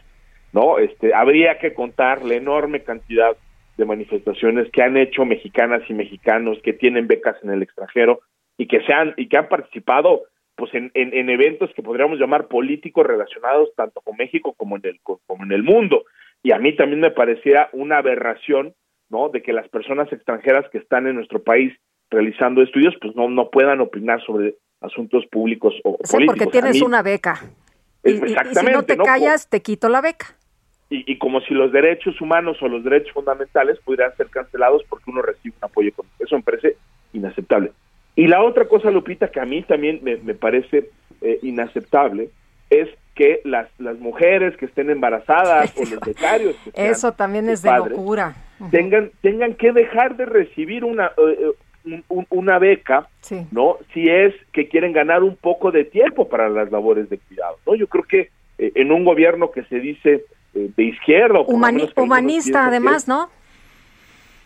¿no? 0.52 0.78
Este, 0.78 1.12
habría 1.12 1.58
que 1.58 1.74
contar 1.74 2.24
la 2.24 2.34
enorme 2.34 2.84
cantidad 2.84 3.36
de 3.76 3.84
manifestaciones 3.84 4.70
que 4.70 4.82
han 4.82 4.96
hecho 4.96 5.24
mexicanas 5.24 5.82
y 5.88 5.94
mexicanos 5.94 6.58
que 6.62 6.72
tienen 6.72 7.08
becas 7.08 7.36
en 7.42 7.50
el 7.50 7.62
extranjero 7.62 8.20
y 8.56 8.68
que 8.68 8.80
sean 8.82 9.12
y 9.16 9.28
que 9.28 9.38
han 9.38 9.48
participado 9.48 10.22
pues 10.54 10.72
en, 10.72 10.90
en, 10.94 11.28
eventos 11.28 11.70
que 11.74 11.82
podríamos 11.82 12.18
llamar 12.18 12.46
políticos 12.46 13.06
relacionados 13.06 13.68
tanto 13.76 14.00
con 14.00 14.16
México 14.16 14.54
como 14.56 14.76
en 14.76 14.86
el 14.86 15.00
como 15.02 15.44
en 15.44 15.52
el 15.52 15.62
mundo 15.62 16.04
y 16.42 16.52
a 16.52 16.58
mí 16.58 16.74
también 16.74 17.00
me 17.00 17.10
parecía 17.10 17.68
una 17.72 17.98
aberración 17.98 18.72
no 19.08 19.28
de 19.28 19.42
que 19.42 19.52
las 19.52 19.68
personas 19.68 20.12
extranjeras 20.12 20.68
que 20.70 20.78
están 20.78 21.06
en 21.06 21.16
nuestro 21.16 21.42
país 21.42 21.72
realizando 22.10 22.62
estudios 22.62 22.94
pues 23.00 23.14
no 23.16 23.28
no 23.28 23.50
puedan 23.50 23.80
opinar 23.80 24.22
sobre 24.24 24.56
asuntos 24.80 25.24
públicos 25.26 25.74
o 25.84 25.96
sí, 26.04 26.24
porque 26.26 26.46
tienes 26.46 26.82
una 26.82 27.02
beca. 27.02 27.40
Exactamente, 28.02 28.60
y, 28.60 28.66
si 28.66 28.72
no 28.72 28.82
te 28.84 28.96
callas 28.96 29.48
te 29.48 29.60
quito 29.60 29.88
la 29.88 30.00
beca. 30.00 30.36
Y, 30.88 31.10
y, 31.10 31.18
como 31.18 31.40
si 31.40 31.52
los 31.52 31.72
derechos 31.72 32.20
humanos 32.20 32.58
o 32.62 32.68
los 32.68 32.84
derechos 32.84 33.12
fundamentales 33.12 33.78
pudieran 33.80 34.16
ser 34.16 34.28
cancelados 34.28 34.84
porque 34.88 35.10
uno 35.10 35.20
recibe 35.20 35.56
un 35.60 35.64
apoyo 35.64 35.88
económico. 35.88 36.24
Eso 36.24 36.36
me 36.36 36.44
parece 36.44 36.76
inaceptable. 37.12 37.72
Y 38.14 38.28
la 38.28 38.42
otra 38.42 38.66
cosa, 38.66 38.90
Lupita, 38.90 39.28
que 39.28 39.40
a 39.40 39.44
mí 39.44 39.62
también 39.62 40.00
me, 40.02 40.34
parece 40.34 40.90
eh, 41.20 41.38
inaceptable, 41.42 42.30
es 42.70 42.88
que 43.16 43.40
las, 43.44 43.68
las 43.78 43.98
mujeres 43.98 44.56
que 44.56 44.66
estén 44.66 44.90
embarazadas 44.90 45.74
o 45.76 45.80
los 45.80 46.00
becarios 46.00 46.54
que 46.62 46.70
eso 46.90 47.12
también 47.12 47.48
es 47.48 47.62
de 47.62 47.70
locura. 47.76 48.36
Tengan 48.70 49.10
tengan 49.20 49.54
que 49.54 49.72
dejar 49.72 50.16
de 50.16 50.26
recibir 50.26 50.84
una 50.84 51.06
eh, 51.16 51.52
eh, 51.84 52.02
una 52.30 52.58
beca 52.58 53.08
no 53.50 53.78
si 53.92 54.08
es 54.08 54.34
que 54.52 54.68
quieren 54.68 54.92
ganar 54.92 55.22
un 55.22 55.36
poco 55.36 55.72
de 55.72 55.84
tiempo 55.84 56.28
para 56.28 56.48
las 56.48 56.70
labores 56.70 57.08
de 57.08 57.18
cuidado 57.18 57.58
no 57.66 57.74
yo 57.74 57.86
creo 57.86 58.04
que 58.04 58.30
en 58.58 58.90
un 58.90 59.04
gobierno 59.04 59.52
que 59.52 59.62
se 59.64 59.78
dice 59.78 60.24
de 60.52 60.82
izquierda 60.82 61.40
humanista 61.42 62.66
además 62.66 63.06
no 63.06 63.30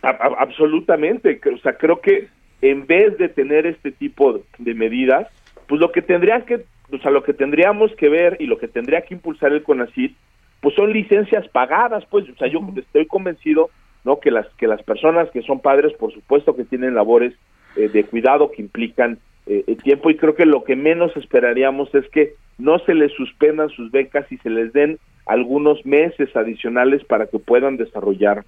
absolutamente 0.03 1.41
o 1.51 1.57
sea 1.57 1.73
creo 1.77 1.99
que 1.99 2.27
en 2.61 2.85
vez 2.85 3.17
de 3.17 3.27
tener 3.27 3.65
este 3.65 3.91
tipo 3.91 4.41
de 4.57 4.73
medidas, 4.73 5.27
pues 5.67 5.81
lo 5.81 5.91
que 5.91 6.01
tendrían 6.01 6.43
que, 6.43 6.65
o 6.91 6.97
sea, 6.99 7.11
lo 7.11 7.23
que 7.23 7.33
tendríamos 7.33 7.95
que 7.95 8.09
ver 8.09 8.37
y 8.39 8.45
lo 8.45 8.57
que 8.57 8.67
tendría 8.67 9.01
que 9.01 9.13
impulsar 9.13 9.51
el 9.53 9.63
CONACYT, 9.63 10.15
pues 10.61 10.75
son 10.75 10.93
licencias 10.93 11.47
pagadas, 11.49 12.05
pues, 12.09 12.29
o 12.29 12.35
sea, 12.35 12.47
yo 12.47 12.59
estoy 12.75 13.07
convencido, 13.07 13.69
¿no? 14.03 14.19
Que 14.19 14.31
las 14.31 14.47
que 14.55 14.67
las 14.67 14.81
personas 14.83 15.29
que 15.31 15.41
son 15.41 15.59
padres, 15.59 15.93
por 15.93 16.13
supuesto 16.13 16.55
que 16.55 16.65
tienen 16.65 16.95
labores 16.95 17.33
eh, 17.75 17.89
de 17.89 18.03
cuidado 18.03 18.51
que 18.51 18.61
implican 18.61 19.19
eh, 19.47 19.63
el 19.67 19.77
tiempo 19.77 20.09
y 20.09 20.17
creo 20.17 20.35
que 20.35 20.45
lo 20.45 20.63
que 20.63 20.75
menos 20.75 21.15
esperaríamos 21.17 21.93
es 21.95 22.07
que 22.09 22.33
no 22.57 22.79
se 22.79 22.93
les 22.93 23.11
suspendan 23.13 23.69
sus 23.69 23.91
becas 23.91 24.31
y 24.31 24.37
se 24.37 24.49
les 24.49 24.71
den 24.73 24.99
algunos 25.25 25.85
meses 25.85 26.35
adicionales 26.35 27.03
para 27.05 27.27
que 27.27 27.39
puedan 27.39 27.77
desarrollar 27.77 28.43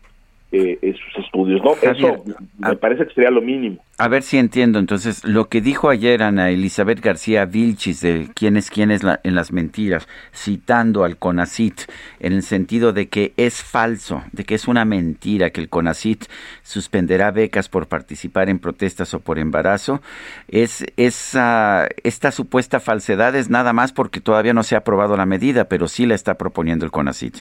eh, 0.55 0.93
sus 0.93 1.25
estudios, 1.25 1.61
¿no? 1.63 1.73
Eso 1.81 2.23
me 2.59 2.75
parece 2.75 3.07
que 3.07 3.13
sería 3.15 3.31
lo 3.31 3.41
mínimo. 3.41 3.83
A 3.97 4.07
ver 4.07 4.21
si 4.21 4.37
entiendo. 4.37 4.77
Entonces, 4.77 5.23
lo 5.23 5.49
que 5.49 5.61
dijo 5.61 5.89
ayer 5.89 6.21
Ana 6.21 6.51
Elizabeth 6.51 7.01
García 7.01 7.45
Vilchis 7.45 8.01
de 8.01 8.29
quién 8.35 8.55
es 8.55 8.69
quién 8.69 8.91
es 8.91 9.01
en 9.23 9.33
las 9.33 9.51
mentiras, 9.51 10.07
citando 10.31 11.05
al 11.05 11.17
CONACIT, 11.17 11.81
en 12.19 12.33
el 12.33 12.43
sentido 12.43 12.93
de 12.93 13.07
que 13.07 13.33
es 13.35 13.63
falso, 13.63 14.21
de 14.31 14.43
que 14.43 14.53
es 14.53 14.67
una 14.67 14.85
mentira 14.85 15.49
que 15.49 15.61
el 15.61 15.69
CONACIT 15.69 16.25
suspenderá 16.61 17.31
becas 17.31 17.67
por 17.67 17.87
participar 17.87 18.47
en 18.49 18.59
protestas 18.59 19.13
o 19.15 19.21
por 19.21 19.39
embarazo, 19.39 20.01
es 20.47 20.85
esa 20.97 21.87
esta 22.03 22.31
supuesta 22.31 22.79
falsedad 22.79 23.35
es 23.35 23.49
nada 23.49 23.73
más 23.73 23.91
porque 23.91 24.21
todavía 24.21 24.53
no 24.53 24.61
se 24.61 24.75
ha 24.75 24.79
aprobado 24.79 25.17
la 25.17 25.25
medida, 25.25 25.63
pero 25.65 25.87
sí 25.87 26.05
la 26.05 26.13
está 26.13 26.35
proponiendo 26.35 26.85
el 26.85 26.91
CONACIT 26.91 27.37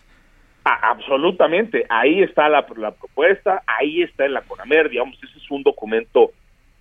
absolutamente, 0.64 1.86
ahí 1.88 2.22
está 2.22 2.48
la, 2.48 2.66
propuesta, 2.66 3.62
ahí 3.66 4.02
está 4.02 4.26
en 4.26 4.34
la 4.34 4.42
CONAMER, 4.42 4.90
digamos, 4.90 5.16
ese 5.22 5.38
es 5.38 5.50
un 5.50 5.62
documento 5.62 6.30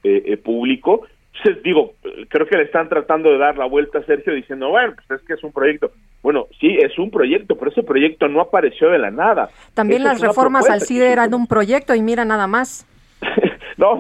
eh, 0.04 0.24
eh, 0.26 0.38
público. 0.38 1.08
Entonces, 1.34 1.64
digo, 1.64 1.94
creo 2.30 2.46
que 2.46 2.58
le 2.58 2.64
están 2.64 2.90
tratando 2.90 3.32
de 3.32 3.38
dar 3.38 3.58
la 3.58 3.66
vuelta 3.66 4.00
a 4.00 4.04
Sergio 4.04 4.34
diciendo, 4.34 4.70
bueno, 4.70 4.94
pues 4.96 5.20
es 5.20 5.28
que 5.28 5.34
es 5.34 5.44
un 5.44 5.52
proyecto. 5.52 5.92
Bueno, 6.22 6.48
sí, 6.60 6.78
es 6.80 6.98
un 7.00 7.10
proyecto, 7.10 7.58
pero 7.58 7.72
ese 7.72 7.84
proyecto 7.84 8.28
no 8.28 8.42
apareció 8.42 8.90
de 8.90 9.00
la 9.00 9.10
nada. 9.10 9.50
También 9.74 10.04
las 10.04 10.22
reformas 10.22 10.70
al 10.70 10.82
CIDE 10.82 11.12
eran 11.12 11.34
un 11.34 11.48
proyecto 11.48 11.96
y 11.96 12.02
mira 12.02 12.26
nada 12.26 12.46
más. 12.48 12.86
no, 13.78 14.00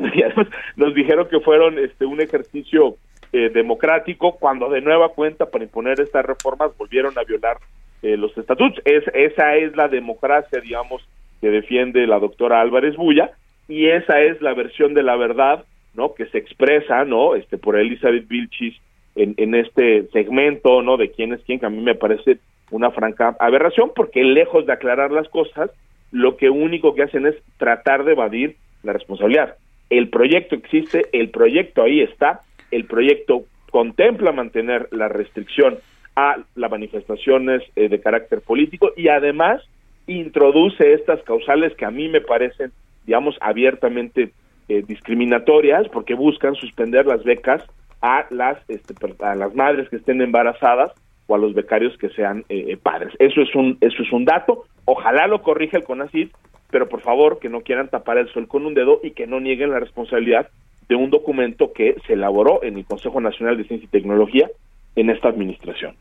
nos 0.76 0.94
dijeron 0.94 1.28
que 1.30 1.40
fueron 1.40 1.80
este 1.80 2.06
un 2.06 2.22
ejercicio 2.22 2.98
eh, 3.34 3.50
democrático 3.50 4.34
cuando 4.34 4.70
de 4.70 4.82
nueva 4.82 5.10
cuenta 5.10 5.46
para 5.46 5.64
imponer 5.64 6.02
estas 6.02 6.26
reformas 6.26 6.76
volvieron 6.78 7.18
a 7.18 7.24
violar 7.24 7.58
eh, 8.02 8.18
los 8.18 8.36
estatutos. 8.38 8.82
Es, 8.86 9.04
esa 9.14 9.56
es 9.56 9.76
la 9.76 9.88
democracia, 9.88 10.60
digamos, 10.60 11.02
que 11.40 11.50
defiende 11.50 12.08
la 12.08 12.20
doctora 12.20 12.62
Álvarez 12.62 12.96
Bulla 12.96 13.32
y 13.68 13.88
esa 13.88 14.22
es 14.22 14.42
la 14.42 14.54
versión 14.54 14.94
de 14.94 15.04
la 15.04 15.16
verdad, 15.16 15.66
¿no? 15.94 16.14
Que 16.14 16.26
se 16.28 16.38
expresa, 16.38 17.06
¿no? 17.06 17.36
Este 17.36 17.58
por 17.58 17.78
Elizabeth 17.78 18.28
Vilchis 18.28 18.76
en, 19.16 19.34
en 19.38 19.56
este 19.56 20.08
segmento, 20.14 20.82
¿no? 20.82 20.98
De 20.98 21.12
quién 21.12 21.34
es 21.34 21.42
quién, 21.46 21.60
que 21.60 21.66
a 21.66 21.70
mí 21.70 21.82
me 21.82 21.96
parece 21.96 22.38
una 22.70 22.92
franca 22.92 23.36
aberración, 23.40 23.92
porque 23.96 24.24
lejos 24.24 24.66
de 24.66 24.74
aclarar 24.74 25.12
las 25.12 25.28
cosas, 25.30 25.70
lo 26.12 26.38
que 26.38 26.50
único 26.50 26.96
que 26.96 27.04
hacen 27.04 27.26
es 27.26 27.36
tratar 27.58 28.04
de 28.04 28.14
evadir 28.14 28.56
la 28.84 28.94
responsabilidad. 28.94 29.56
El 29.90 30.10
proyecto 30.10 30.56
existe, 30.56 31.08
el 31.12 31.30
proyecto 31.30 31.84
ahí 31.84 32.02
está, 32.02 32.42
el 32.72 32.86
proyecto 32.86 33.44
contempla 33.70 34.32
mantener 34.32 34.88
la 34.92 35.08
restricción 35.08 35.80
a 36.22 36.38
las 36.56 36.70
manifestaciones 36.70 37.64
eh, 37.76 37.90
de 37.90 38.00
carácter 38.00 38.42
político 38.42 38.92
y 38.96 39.08
además 39.08 39.62
introduce 40.06 40.94
estas 40.94 41.22
causales 41.24 41.74
que 41.76 41.86
a 41.86 41.92
mí 41.92 42.10
me 42.10 42.22
parecen, 42.22 42.72
digamos, 43.06 43.36
abiertamente 43.42 44.32
eh, 44.70 44.84
discriminatorias 44.88 45.88
porque 45.90 46.14
buscan 46.14 46.54
suspender 46.56 47.06
las 47.06 47.24
becas 47.24 47.64
a 48.02 48.26
las 48.30 48.58
este, 48.70 48.94
a 49.24 49.36
las 49.36 49.56
madres 49.56 49.90
que 49.90 49.96
estén 49.96 50.22
embarazadas 50.22 50.92
o 51.28 51.36
a 51.36 51.40
los 51.40 51.54
becarios 51.54 51.98
que 51.98 52.10
sean 52.10 52.46
eh, 52.50 52.78
padres. 52.78 53.14
Eso 53.20 53.42
es 53.42 53.54
un 53.56 53.78
eso 53.82 54.04
es 54.04 54.12
un 54.12 54.26
dato. 54.26 54.66
Ojalá 54.86 55.28
lo 55.28 55.42
corrija 55.42 55.78
el 55.78 55.84
CONACYT, 55.84 56.32
pero 56.70 56.88
por 56.88 57.02
favor 57.02 57.40
que 57.40 57.50
no 57.50 57.62
quieran 57.62 57.90
tapar 57.90 58.18
el 58.18 58.30
sol 58.30 58.48
con 58.48 58.66
un 58.66 58.74
dedo 58.74 59.00
y 59.04 59.12
que 59.12 59.28
no 59.28 59.40
nieguen 59.40 59.72
la 59.72 59.80
responsabilidad 59.80 60.50
de 60.88 60.96
un 60.96 61.10
documento 61.10 61.72
que 61.74 61.96
se 62.06 62.14
elaboró 62.14 62.64
en 62.64 62.78
el 62.78 62.86
Consejo 62.86 63.22
Nacional 63.22 63.58
de 63.58 63.64
Ciencia 63.64 63.86
y 63.86 63.90
Tecnología 63.90 64.50
en 64.96 65.10
esta 65.10 65.30
administración. 65.30 65.96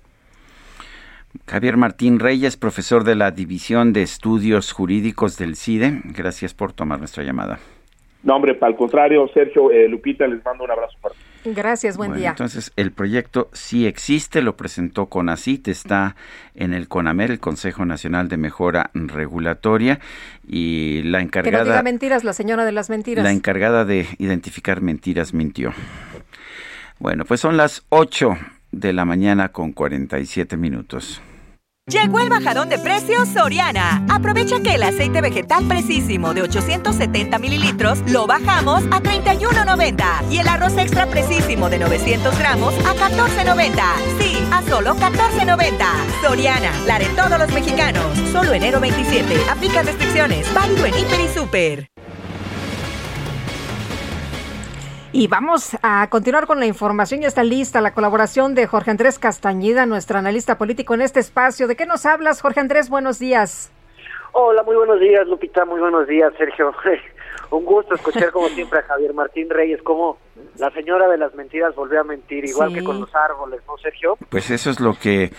Javier 1.47 1.77
Martín 1.77 2.19
Reyes, 2.19 2.57
profesor 2.57 3.05
de 3.05 3.15
la 3.15 3.31
División 3.31 3.93
de 3.93 4.03
Estudios 4.03 4.73
Jurídicos 4.73 5.37
del 5.37 5.57
CIDE, 5.57 6.01
gracias 6.05 6.55
por 6.55 6.73
tomar 6.73 6.99
nuestra 6.99 7.23
llamada. 7.23 7.59
No, 8.23 8.37
hombre, 8.37 8.55
para 8.55 8.73
el 8.73 8.77
contrario, 8.77 9.29
Sergio, 9.33 9.71
eh, 9.71 9.89
Lupita, 9.89 10.27
les 10.27 10.45
mando 10.45 10.65
un 10.65 10.71
abrazo 10.71 10.97
fuerte. 11.01 11.19
Gracias, 11.43 11.97
buen 11.97 12.13
día. 12.15 12.31
Entonces, 12.31 12.71
el 12.77 12.93
proyecto 12.93 13.49
sí 13.55 13.87
existe, 13.87 14.43
lo 14.43 14.57
presentó 14.57 15.07
CONACIT, 15.07 15.69
está 15.69 16.17
en 16.55 16.75
el 16.75 16.87
CONAMER, 16.87 17.31
el 17.31 17.41
Consejo 17.41 17.87
Nacional 17.87 18.29
de 18.29 18.37
Mejora 18.37 18.91
Regulatoria, 18.93 20.01
y 20.47 21.03
la 21.05 21.23
encargada... 21.23 21.59
Que 21.61 21.65
no 21.65 21.71
diga 21.71 21.83
mentiras, 21.83 22.25
la 22.25 22.35
señora 22.35 22.67
de 22.67 22.73
las 22.73 22.91
mentiras. 22.91 23.25
La 23.25 23.33
encargada 23.33 23.87
de 23.87 24.07
identificar 24.19 24.83
mentiras 24.83 25.33
mintió. 25.33 25.73
Bueno, 26.99 27.25
pues 27.25 27.41
son 27.41 27.57
las 27.57 27.87
ocho 27.89 28.37
de 28.73 28.93
la 28.93 29.05
mañana 29.05 29.51
con 29.51 29.73
47 29.73 30.57
minutos. 30.57 31.21
Llegó 31.91 32.21
el 32.21 32.29
bajadón 32.29 32.69
de 32.69 32.79
precios 32.79 33.29
Soriana. 33.31 34.07
Aprovecha 34.09 34.61
que 34.61 34.75
el 34.75 34.83
aceite 34.85 35.21
vegetal 35.21 35.67
precisísimo 35.67 36.33
de 36.35 36.43
870 36.43 37.37
mililitros 37.41 37.99
lo 38.13 38.29
bajamos 38.29 38.85
a 38.93 39.03
31.90 39.03 40.31
y 40.31 40.39
el 40.39 40.47
arroz 40.47 40.77
extra 40.77 41.07
precisísimo 41.07 41.69
de 41.69 41.81
900 41.81 42.39
gramos 42.39 42.75
a 42.87 42.95
14.90. 42.95 43.83
Sí 44.21 44.39
a 44.53 44.63
solo 44.63 44.95
14.90. 44.95 45.85
Soriana, 46.23 46.71
la 46.87 47.01
de 47.01 47.07
todos 47.07 47.39
los 47.39 47.53
mexicanos. 47.53 48.05
Solo 48.31 48.53
enero 48.53 48.79
27. 48.79 49.35
Aplica 49.51 49.83
restricciones. 49.83 50.47
Válido 50.55 50.87
en 50.87 50.95
Hiper 50.95 51.21
y 51.21 51.29
Super. 51.29 52.00
Y 55.13 55.27
vamos 55.27 55.77
a 55.83 56.09
continuar 56.09 56.47
con 56.47 56.61
la 56.61 56.67
información. 56.67 57.21
Ya 57.21 57.27
está 57.27 57.43
lista 57.43 57.81
la 57.81 57.95
colaboración 57.95 58.55
de 58.55 58.69
Jorge 58.69 58.93
Andrés 58.93 59.19
Castañeda, 59.19 59.85
nuestro 59.85 60.19
analista 60.19 60.57
político 60.57 60.95
en 60.95 61.03
este 61.03 61.19
espacio. 61.19 61.67
¿De 61.67 61.75
qué 61.75 61.85
nos 61.85 62.07
hablas, 62.07 62.41
Jorge 62.41 62.61
Andrés? 62.61 62.89
Buenos 62.89 63.19
días. 63.19 63.73
Hola, 64.33 64.63
muy 64.63 64.77
buenos 64.77 65.01
días, 65.01 65.27
Lupita. 65.27 65.65
Muy 65.65 65.81
buenos 65.81 66.07
días, 66.07 66.33
Sergio. 66.39 66.73
Un 67.51 67.65
gusto 67.65 67.95
escuchar 67.95 68.31
como 68.31 68.49
siempre 68.49 68.79
a 68.79 68.83
Javier 68.83 69.13
Martín 69.13 69.51
Reyes, 69.51 69.83
como 69.83 70.19
la 70.57 70.71
señora 70.71 71.09
de 71.09 71.19
las 71.19 71.35
mentiras 71.35 71.75
volvió 71.75 72.01
a 72.01 72.05
mentir, 72.05 72.45
igual 72.45 72.73
que 72.73 72.85
con 72.85 73.01
los 73.01 73.13
árboles, 73.15 73.61
¿no, 73.67 73.77
Sergio? 73.79 74.17
Pues 74.29 74.51
eso 74.51 74.71
es 74.71 74.79
lo 74.79 74.95
que 74.95 75.33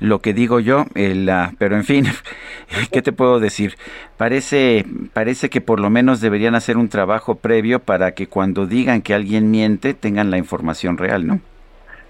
lo 0.00 0.20
que 0.20 0.32
digo 0.32 0.60
yo, 0.60 0.86
el, 0.94 1.30
pero 1.58 1.76
en 1.76 1.84
fin, 1.84 2.06
¿qué 2.92 3.02
te 3.02 3.12
puedo 3.12 3.38
decir? 3.38 3.76
Parece 4.16 4.86
parece 5.12 5.50
que 5.50 5.60
por 5.60 5.80
lo 5.80 5.90
menos 5.90 6.20
deberían 6.20 6.54
hacer 6.54 6.76
un 6.76 6.88
trabajo 6.88 7.34
previo 7.34 7.80
para 7.80 8.12
que 8.12 8.28
cuando 8.28 8.66
digan 8.66 9.02
que 9.02 9.14
alguien 9.14 9.50
miente 9.50 9.92
tengan 9.92 10.30
la 10.30 10.38
información 10.38 10.96
real, 10.96 11.26
¿no? 11.26 11.40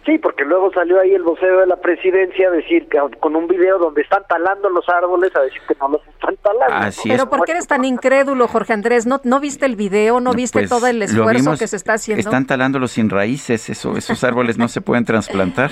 Sí, 0.09 0.17
porque 0.17 0.43
luego 0.47 0.73
salió 0.73 0.99
ahí 0.99 1.13
el 1.13 1.23
vocero 1.23 1.61
de 1.61 1.67
la 1.67 1.77
presidencia 1.77 2.49
a 2.49 2.51
decir 2.51 2.89
que 2.89 2.99
con 3.21 3.37
un 3.37 3.47
video 3.47 3.79
donde 3.79 4.01
están 4.01 4.23
talando 4.27 4.71
los 4.71 4.89
árboles 4.89 5.37
a 5.37 5.43
decir 5.43 5.61
que 5.69 5.75
no 5.79 5.89
los 5.89 6.09
están 6.09 6.35
talando. 6.39 6.97
Pero 7.05 7.29
¿por 7.29 7.45
qué 7.45 7.53
eres 7.53 7.67
tan 7.67 7.85
incrédulo, 7.85 8.49
Jorge 8.49 8.73
Andrés? 8.73 9.05
¿No, 9.05 9.21
no 9.25 9.39
viste 9.39 9.67
el 9.67 9.77
video? 9.77 10.21
¿No 10.21 10.33
viste 10.33 10.61
pues, 10.61 10.71
todo 10.71 10.87
el 10.87 11.03
esfuerzo 11.03 11.59
que 11.59 11.67
se 11.67 11.77
está 11.77 11.93
haciendo? 11.93 12.21
Están 12.21 12.47
talándolos 12.47 12.93
sin 12.93 13.11
raíces, 13.11 13.69
eso, 13.69 13.99
esos 13.99 14.25
árboles 14.25 14.57
no 14.57 14.69
se 14.69 14.81
pueden 14.81 15.05
trasplantar. 15.05 15.71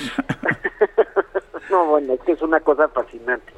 no, 1.71 1.87
bueno, 1.87 2.13
es 2.13 2.21
que 2.21 2.33
es 2.33 2.43
una 2.43 2.61
cosa 2.61 2.89
fascinante. 2.89 3.55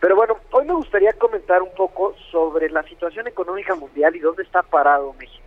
Pero 0.00 0.16
bueno, 0.16 0.38
hoy 0.52 0.64
me 0.64 0.72
gustaría 0.72 1.12
comentar 1.12 1.60
un 1.60 1.74
poco 1.76 2.14
sobre 2.30 2.70
la 2.70 2.82
situación 2.84 3.26
económica 3.26 3.74
mundial 3.74 4.16
y 4.16 4.20
dónde 4.20 4.42
está 4.42 4.62
parado 4.62 5.12
México. 5.20 5.43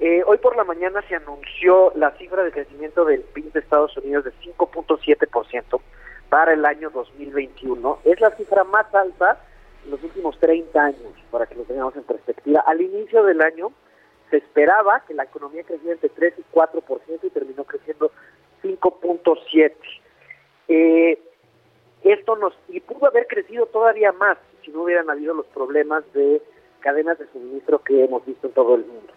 Eh, 0.00 0.22
hoy 0.26 0.38
por 0.38 0.56
la 0.56 0.62
mañana 0.62 1.02
se 1.08 1.16
anunció 1.16 1.92
la 1.96 2.12
cifra 2.12 2.44
de 2.44 2.52
crecimiento 2.52 3.04
del 3.04 3.22
PIB 3.22 3.52
de 3.52 3.60
Estados 3.60 3.96
Unidos 3.96 4.24
de 4.24 4.32
5.7% 4.32 5.80
para 6.28 6.52
el 6.52 6.64
año 6.64 6.90
2021. 6.90 8.00
Es 8.04 8.20
la 8.20 8.30
cifra 8.36 8.62
más 8.62 8.94
alta 8.94 9.40
en 9.84 9.90
los 9.90 10.02
últimos 10.04 10.38
30 10.38 10.80
años, 10.80 11.12
para 11.32 11.46
que 11.46 11.56
lo 11.56 11.64
tengamos 11.64 11.96
en 11.96 12.04
perspectiva. 12.04 12.60
Al 12.66 12.80
inicio 12.80 13.24
del 13.24 13.40
año 13.40 13.72
se 14.30 14.36
esperaba 14.36 15.02
que 15.06 15.14
la 15.14 15.24
economía 15.24 15.64
creciera 15.64 15.94
entre 15.94 16.10
3 16.10 16.34
y 16.38 16.44
4% 16.54 17.18
y 17.22 17.30
terminó 17.30 17.64
creciendo 17.64 18.12
5.7%. 18.62 19.72
Eh, 20.68 21.18
esto 22.04 22.36
nos 22.36 22.54
y 22.68 22.78
pudo 22.80 23.06
haber 23.06 23.26
crecido 23.26 23.66
todavía 23.66 24.12
más 24.12 24.38
si 24.62 24.70
no 24.70 24.82
hubieran 24.82 25.10
habido 25.10 25.34
los 25.34 25.46
problemas 25.46 26.04
de 26.12 26.40
cadenas 26.80 27.18
de 27.18 27.26
suministro 27.32 27.82
que 27.82 28.04
hemos 28.04 28.24
visto 28.24 28.46
en 28.46 28.52
todo 28.52 28.76
el 28.76 28.84
mundo. 28.84 29.12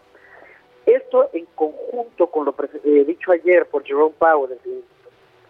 Esto 0.85 1.29
en 1.33 1.45
conjunto 1.55 2.27
con 2.27 2.45
lo 2.45 2.55
eh, 2.83 3.03
dicho 3.05 3.31
ayer 3.31 3.67
por 3.67 3.83
Jerome 3.83 4.15
Powell, 4.17 4.57
el 4.65 4.83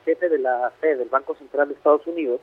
jefe 0.04 0.30
de 0.30 0.40
la 0.40 0.72
Fed, 0.82 0.98
del 0.98 1.10
Banco 1.10 1.36
Central 1.36 1.70
de 1.70 1.76
Estados 1.76 2.06
Unidos, 2.06 2.42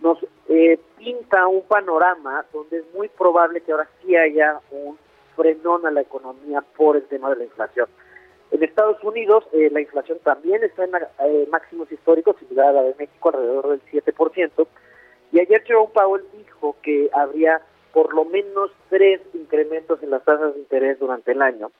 nos 0.00 0.18
eh, 0.48 0.78
pinta 0.98 1.46
un 1.46 1.62
panorama 1.62 2.44
donde 2.52 2.78
es 2.78 2.84
muy 2.94 3.08
probable 3.08 3.62
que 3.62 3.72
ahora 3.72 3.88
sí 4.02 4.16
haya 4.16 4.60
un 4.70 4.98
frenón 5.34 5.86
a 5.86 5.90
la 5.90 6.02
economía 6.02 6.60
por 6.76 6.96
el 6.96 7.04
tema 7.04 7.30
de 7.30 7.36
la 7.36 7.44
inflación. 7.44 7.88
En 8.50 8.62
Estados 8.62 9.02
Unidos 9.02 9.44
eh, 9.52 9.70
la 9.70 9.80
inflación 9.80 10.18
también 10.22 10.62
está 10.62 10.84
en 10.84 11.50
máximos 11.50 11.90
históricos, 11.90 12.36
similar 12.38 12.68
a 12.68 12.72
la 12.72 12.82
de 12.82 12.94
México, 12.98 13.30
alrededor 13.30 13.68
del 13.68 13.82
7%. 13.90 14.66
Y 15.32 15.40
ayer 15.40 15.62
Jerome 15.62 15.90
Powell 15.94 16.24
dijo 16.36 16.76
que 16.82 17.08
habría 17.14 17.62
por 17.92 18.12
lo 18.12 18.24
menos 18.24 18.70
tres 18.90 19.20
incrementos 19.32 20.02
en 20.02 20.10
las 20.10 20.24
tasas 20.24 20.54
de 20.54 20.60
interés 20.60 20.98
durante 20.98 21.32
el 21.32 21.40
año 21.40 21.70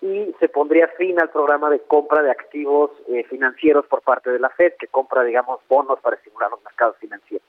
y 0.00 0.34
se 0.38 0.48
pondría 0.48 0.88
fin 0.98 1.20
al 1.20 1.30
programa 1.30 1.70
de 1.70 1.80
compra 1.80 2.22
de 2.22 2.30
activos 2.30 2.90
eh, 3.08 3.24
financieros 3.24 3.86
por 3.86 4.02
parte 4.02 4.30
de 4.30 4.38
la 4.38 4.50
Fed, 4.50 4.74
que 4.78 4.88
compra, 4.88 5.24
digamos, 5.24 5.60
bonos 5.68 5.98
para 6.00 6.16
estimular 6.16 6.50
los 6.50 6.62
mercados 6.62 6.96
financieros. 6.98 7.46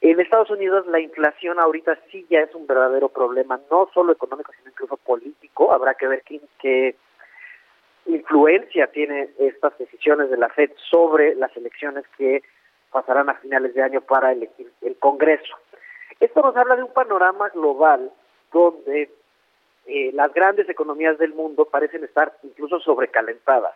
En 0.00 0.20
Estados 0.20 0.50
Unidos 0.50 0.86
la 0.86 1.00
inflación 1.00 1.58
ahorita 1.58 1.98
sí 2.10 2.26
ya 2.30 2.40
es 2.40 2.54
un 2.54 2.66
verdadero 2.66 3.08
problema, 3.08 3.60
no 3.70 3.90
solo 3.92 4.12
económico, 4.12 4.52
sino 4.52 4.70
incluso 4.70 4.96
político. 4.98 5.72
Habrá 5.72 5.94
que 5.94 6.06
ver 6.06 6.22
qué, 6.22 6.40
qué 6.60 6.94
influencia 8.06 8.86
tiene 8.88 9.30
estas 9.38 9.76
decisiones 9.78 10.30
de 10.30 10.36
la 10.36 10.48
Fed 10.50 10.70
sobre 10.90 11.34
las 11.34 11.56
elecciones 11.56 12.04
que 12.16 12.42
pasarán 12.92 13.28
a 13.28 13.34
finales 13.34 13.74
de 13.74 13.82
año 13.82 14.00
para 14.00 14.32
elegir 14.32 14.70
el 14.82 14.96
Congreso. 14.96 15.56
Esto 16.20 16.40
nos 16.40 16.56
habla 16.56 16.76
de 16.76 16.84
un 16.84 16.92
panorama 16.92 17.48
global 17.50 18.10
donde 18.52 19.10
eh, 19.86 20.10
las 20.12 20.32
grandes 20.32 20.68
economías 20.68 21.18
del 21.18 21.34
mundo 21.34 21.64
parecen 21.64 22.04
estar 22.04 22.36
incluso 22.42 22.80
sobrecalentadas. 22.80 23.74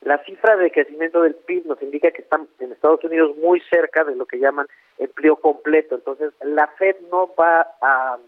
La 0.00 0.18
cifra 0.24 0.56
de 0.56 0.70
crecimiento 0.70 1.20
del 1.20 1.34
PIB 1.34 1.66
nos 1.66 1.82
indica 1.82 2.10
que 2.10 2.22
están 2.22 2.48
en 2.58 2.72
Estados 2.72 3.04
Unidos 3.04 3.36
muy 3.36 3.60
cerca 3.70 4.02
de 4.04 4.16
lo 4.16 4.24
que 4.24 4.38
llaman 4.38 4.66
empleo 4.98 5.36
completo. 5.36 5.94
Entonces, 5.94 6.32
la 6.40 6.68
Fed 6.68 6.96
no 7.10 7.34
va 7.38 7.66
a 7.82 8.18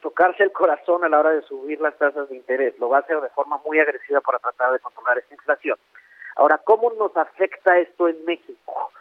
tocarse 0.00 0.42
el 0.42 0.52
corazón 0.52 1.02
a 1.02 1.08
la 1.08 1.18
hora 1.18 1.30
de 1.30 1.42
subir 1.42 1.80
las 1.80 1.96
tasas 1.96 2.28
de 2.28 2.36
interés. 2.36 2.78
Lo 2.78 2.90
va 2.90 2.98
a 2.98 3.00
hacer 3.00 3.20
de 3.20 3.30
forma 3.30 3.58
muy 3.64 3.80
agresiva 3.80 4.20
para 4.20 4.38
tratar 4.38 4.72
de 4.72 4.78
controlar 4.78 5.18
esta 5.18 5.34
inflación. 5.34 5.78
Ahora, 6.36 6.58
¿cómo 6.58 6.92
nos 6.92 7.16
afecta 7.16 7.78
esto 7.78 8.06
en 8.06 8.24
México? 8.24 8.92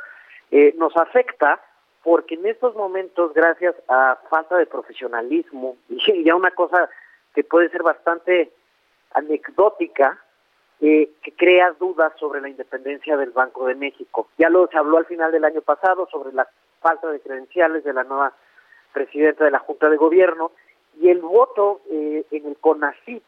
Eh, 0.49 0.73
nos 0.77 0.95
afecta 0.95 1.59
porque 2.03 2.35
en 2.35 2.45
estos 2.45 2.75
momentos, 2.75 3.33
gracias 3.33 3.75
a 3.87 4.17
falta 4.29 4.57
de 4.57 4.65
profesionalismo 4.65 5.77
y 5.89 6.23
ya 6.23 6.35
una 6.35 6.51
cosa 6.51 6.89
que 7.33 7.43
puede 7.43 7.69
ser 7.69 7.81
bastante 7.81 8.51
anecdótica, 9.13 10.19
eh, 10.81 11.09
que 11.21 11.31
crea 11.31 11.71
dudas 11.79 12.11
sobre 12.19 12.41
la 12.41 12.49
independencia 12.49 13.15
del 13.15 13.31
Banco 13.31 13.65
de 13.65 13.75
México. 13.75 14.27
Ya 14.37 14.49
lo 14.49 14.67
se 14.67 14.77
habló 14.77 14.97
al 14.97 15.05
final 15.05 15.31
del 15.31 15.45
año 15.45 15.61
pasado 15.61 16.07
sobre 16.11 16.33
la 16.33 16.47
falta 16.81 17.09
de 17.09 17.21
credenciales 17.21 17.83
de 17.83 17.93
la 17.93 18.03
nueva 18.03 18.33
presidenta 18.91 19.45
de 19.45 19.51
la 19.51 19.59
Junta 19.59 19.89
de 19.89 19.97
Gobierno 19.97 20.51
y 20.99 21.09
el 21.09 21.21
voto 21.21 21.81
eh, 21.89 22.25
en 22.31 22.45
el 22.45 22.57
CONACIT 22.57 23.23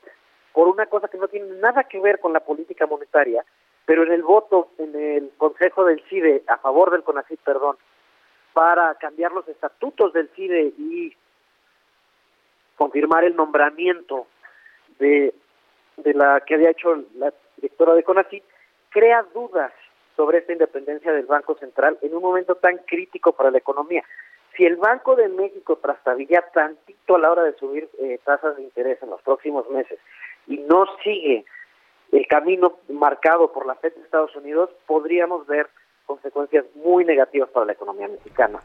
por 0.54 0.68
una 0.68 0.86
cosa 0.88 1.08
que 1.08 1.18
no 1.18 1.28
tiene 1.28 1.48
nada 1.60 1.86
que 1.86 2.00
ver 2.00 2.20
con 2.20 2.34
la 2.34 2.40
política 2.42 2.88
monetaria, 2.88 3.44
pero 3.86 4.04
en 4.04 4.12
el 4.12 4.24
voto 4.24 4.70
en 4.78 4.96
el 4.96 5.32
Consejo 5.38 5.86
del 5.86 6.04
CIDE 6.10 6.44
a 6.48 6.58
favor 6.58 6.92
del 6.92 7.04
CONACIT, 7.04 7.40
perdón, 7.40 7.78
para 8.56 8.96
cambiar 8.96 9.34
los 9.34 9.46
estatutos 9.50 10.14
del 10.14 10.30
CIDE 10.30 10.74
y 10.78 11.14
confirmar 12.78 13.26
el 13.26 13.36
nombramiento 13.36 14.28
de, 14.98 15.34
de 15.98 16.14
la 16.14 16.40
que 16.40 16.56
había 16.56 16.70
hecho 16.70 17.04
la 17.18 17.34
directora 17.58 17.96
de 17.96 18.04
CONACYT, 18.04 18.46
crea 18.92 19.26
dudas 19.34 19.74
sobre 20.16 20.38
esta 20.38 20.54
independencia 20.54 21.12
del 21.12 21.26
Banco 21.26 21.56
Central 21.56 21.98
en 22.02 22.16
un 22.16 22.22
momento 22.22 22.56
tan 22.56 22.78
crítico 22.78 23.34
para 23.34 23.52
la 23.52 23.58
economía. 23.58 24.06
Si 24.56 24.66
el 24.66 24.78
Banco 24.78 25.18
de 25.18 25.28
México 25.28 25.76
trastabilla 25.76 26.42
tantito 26.54 27.18
a 27.18 27.20
la 27.20 27.32
hora 27.34 27.44
de 27.44 27.58
subir 27.58 27.90
eh, 28.00 28.22
tasas 28.24 28.56
de 28.56 28.64
interés 28.64 29.04
en 29.04 29.10
los 29.10 29.22
próximos 29.22 29.70
meses 29.70 30.00
y 30.48 30.60
no 30.60 30.86
sigue 31.04 31.44
el 32.14 32.26
camino 32.28 32.80
marcado 32.88 33.52
por 33.52 33.66
la 33.66 33.76
FED 33.76 33.96
de 33.96 34.02
Estados 34.04 34.34
Unidos, 34.38 34.70
podríamos 34.88 35.46
ver 35.46 35.68
consecuencias 36.06 36.66
muy 36.76 37.06
negativas 37.06 37.50
para 37.50 37.66
la 37.66 37.74
economía 37.74 38.08
mexicana. 38.08 38.60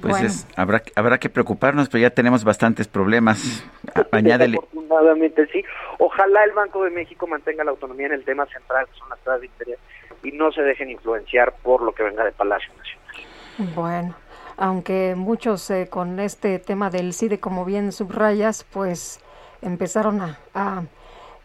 Pues 0.00 0.46
habrá, 0.56 0.82
habrá 0.94 1.18
que 1.18 1.28
preocuparnos, 1.28 1.88
pero 1.88 2.02
ya 2.02 2.10
tenemos 2.10 2.44
bastantes 2.44 2.86
problemas. 2.86 3.64
Añádele. 4.12 4.58
Afortunadamente 4.58 5.46
sí. 5.48 5.64
Ojalá 5.98 6.44
el 6.44 6.52
Banco 6.52 6.84
de 6.84 6.90
México 6.90 7.26
mantenga 7.26 7.64
la 7.64 7.72
autonomía 7.72 8.06
en 8.06 8.12
el 8.12 8.24
tema 8.24 8.46
central, 8.46 8.86
que 8.86 8.98
son 8.98 9.08
las 9.08 9.18
tasas 9.20 9.40
de 9.40 9.46
interés, 9.46 9.78
y 10.22 10.32
no 10.32 10.52
se 10.52 10.62
dejen 10.62 10.90
influenciar 10.90 11.54
por 11.62 11.82
lo 11.82 11.92
que 11.92 12.04
venga 12.04 12.24
de 12.24 12.32
Palacio 12.32 12.72
Nacional. 12.76 13.74
Bueno, 13.74 14.14
aunque 14.56 15.14
muchos 15.16 15.68
eh, 15.70 15.88
con 15.90 16.20
este 16.20 16.58
tema 16.60 16.90
del 16.90 17.12
CIDE, 17.12 17.40
como 17.40 17.64
bien 17.64 17.92
subrayas, 17.92 18.64
pues 18.72 19.20
empezaron 19.60 20.20
a, 20.54 20.84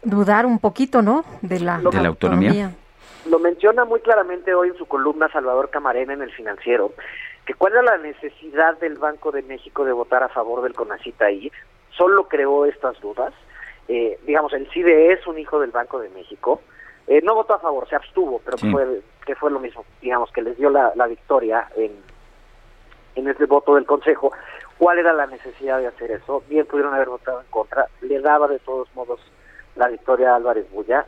dudar 0.03 0.45
un 0.45 0.60
poquito, 0.60 1.02
¿no? 1.02 1.26
De 1.41 1.60
la, 1.60 1.80
de 1.80 2.02
la 2.02 2.10
autonomía 2.10 2.72
lo 3.26 3.39
menciona 3.39 3.85
muy 3.85 3.99
claramente 4.02 4.53
hoy 4.53 4.69
en 4.69 4.77
su 4.77 4.85
columna 4.85 5.30
Salvador 5.30 5.69
Camarena 5.69 6.14
en 6.14 6.22
el 6.22 6.31
Financiero, 6.31 6.91
que 7.45 7.53
cuál 7.53 7.73
era 7.73 7.81
la 7.81 7.97
necesidad 7.97 8.77
del 8.80 8.97
Banco 8.97 9.31
de 9.31 9.41
México 9.41 9.85
de 9.85 9.91
votar 9.91 10.23
a 10.23 10.30
favor 10.30 10.61
del 10.61 10.73
CONACIT 10.73 11.22
ahí, 11.22 11.52
solo 11.91 12.27
creó 12.27 12.65
estas 12.65 12.99
dudas. 13.02 13.34
Eh, 13.88 14.19
digamos, 14.26 14.52
el 14.53 14.68
CIDE 14.72 15.14
es 15.14 15.26
un 15.27 15.38
hijo 15.38 15.60
del 15.60 15.72
Banco 15.72 15.99
de 15.99 16.10
México, 16.10 16.61
eh, 17.07 17.22
no 17.23 17.35
votó 17.35 17.53
a 17.53 17.60
favor, 17.60 17.88
se 17.88 17.95
abstuvo, 17.95 18.41
pero 18.43 18.57
fue, 18.57 19.02
que 19.26 19.35
fue 19.35 19.52
lo 19.52 19.60
mismo, 19.60 19.85
digamos, 20.02 20.31
que 20.31 20.41
les 20.41 20.57
dio 20.57 20.72
la, 20.72 20.91
la 20.95 21.06
victoria 21.06 21.68
en, 21.76 21.91
en 23.14 23.27
ese 23.27 23.45
voto 23.45 23.76
del 23.76 23.85
Consejo. 23.85 24.31
¿Cuál 24.80 24.97
era 24.97 25.14
la 25.14 25.27
necesidad 25.27 25.77
de 25.77 25.88
hacer 25.88 26.11
eso? 26.11 26.43
Bien 26.49 26.65
pudieron 26.65 26.93
haber 26.95 27.10
votado 27.10 27.41
en 27.41 27.47
contra, 27.47 27.88
le 28.02 28.19
daba 28.19 28.47
de 28.47 28.60
todos 28.60 28.88
modos 28.95 29.22
la 29.76 29.88
victoria 29.88 30.31
a 30.31 30.35
Álvarez 30.38 30.69
Bulla, 30.72 31.06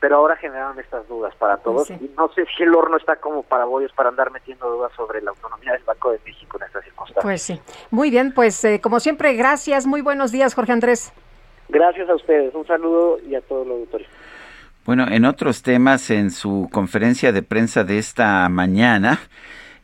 pero 0.00 0.16
ahora 0.16 0.36
generaron 0.36 0.78
estas 0.78 1.06
dudas 1.08 1.34
para 1.36 1.56
todos 1.58 1.90
y 1.90 2.10
no 2.16 2.28
sé 2.32 2.46
si 2.56 2.62
el 2.62 2.74
horno 2.74 2.96
está 2.96 3.16
como 3.16 3.42
para 3.42 3.64
bollos 3.64 3.92
para 3.92 4.08
andar 4.08 4.30
metiendo 4.30 4.70
dudas 4.70 4.92
sobre 4.96 5.20
la 5.22 5.30
autonomía 5.30 5.72
del 5.72 5.82
Banco 5.82 6.12
de 6.12 6.20
México 6.24 6.56
en 6.58 6.66
estas 6.66 6.84
circunstancias. 6.84 7.22
Pues 7.22 7.42
sí. 7.42 7.60
Muy 7.90 8.10
bien, 8.10 8.32
pues 8.32 8.64
eh, 8.64 8.80
como 8.80 9.00
siempre, 9.00 9.34
gracias. 9.34 9.86
Muy 9.86 10.00
buenos 10.00 10.30
días, 10.30 10.54
Jorge 10.54 10.72
Andrés. 10.72 11.12
Gracias 11.68 12.08
a 12.08 12.14
ustedes. 12.14 12.54
Un 12.54 12.66
saludo 12.66 13.18
y 13.26 13.34
a 13.34 13.40
todos 13.42 13.66
los 13.66 13.76
auditores. 13.76 14.06
Bueno, 14.84 15.06
en 15.08 15.24
otros 15.26 15.62
temas, 15.62 16.10
en 16.10 16.30
su 16.30 16.68
conferencia 16.72 17.30
de 17.32 17.42
prensa 17.42 17.84
de 17.84 17.98
esta 17.98 18.48
mañana, 18.48 19.18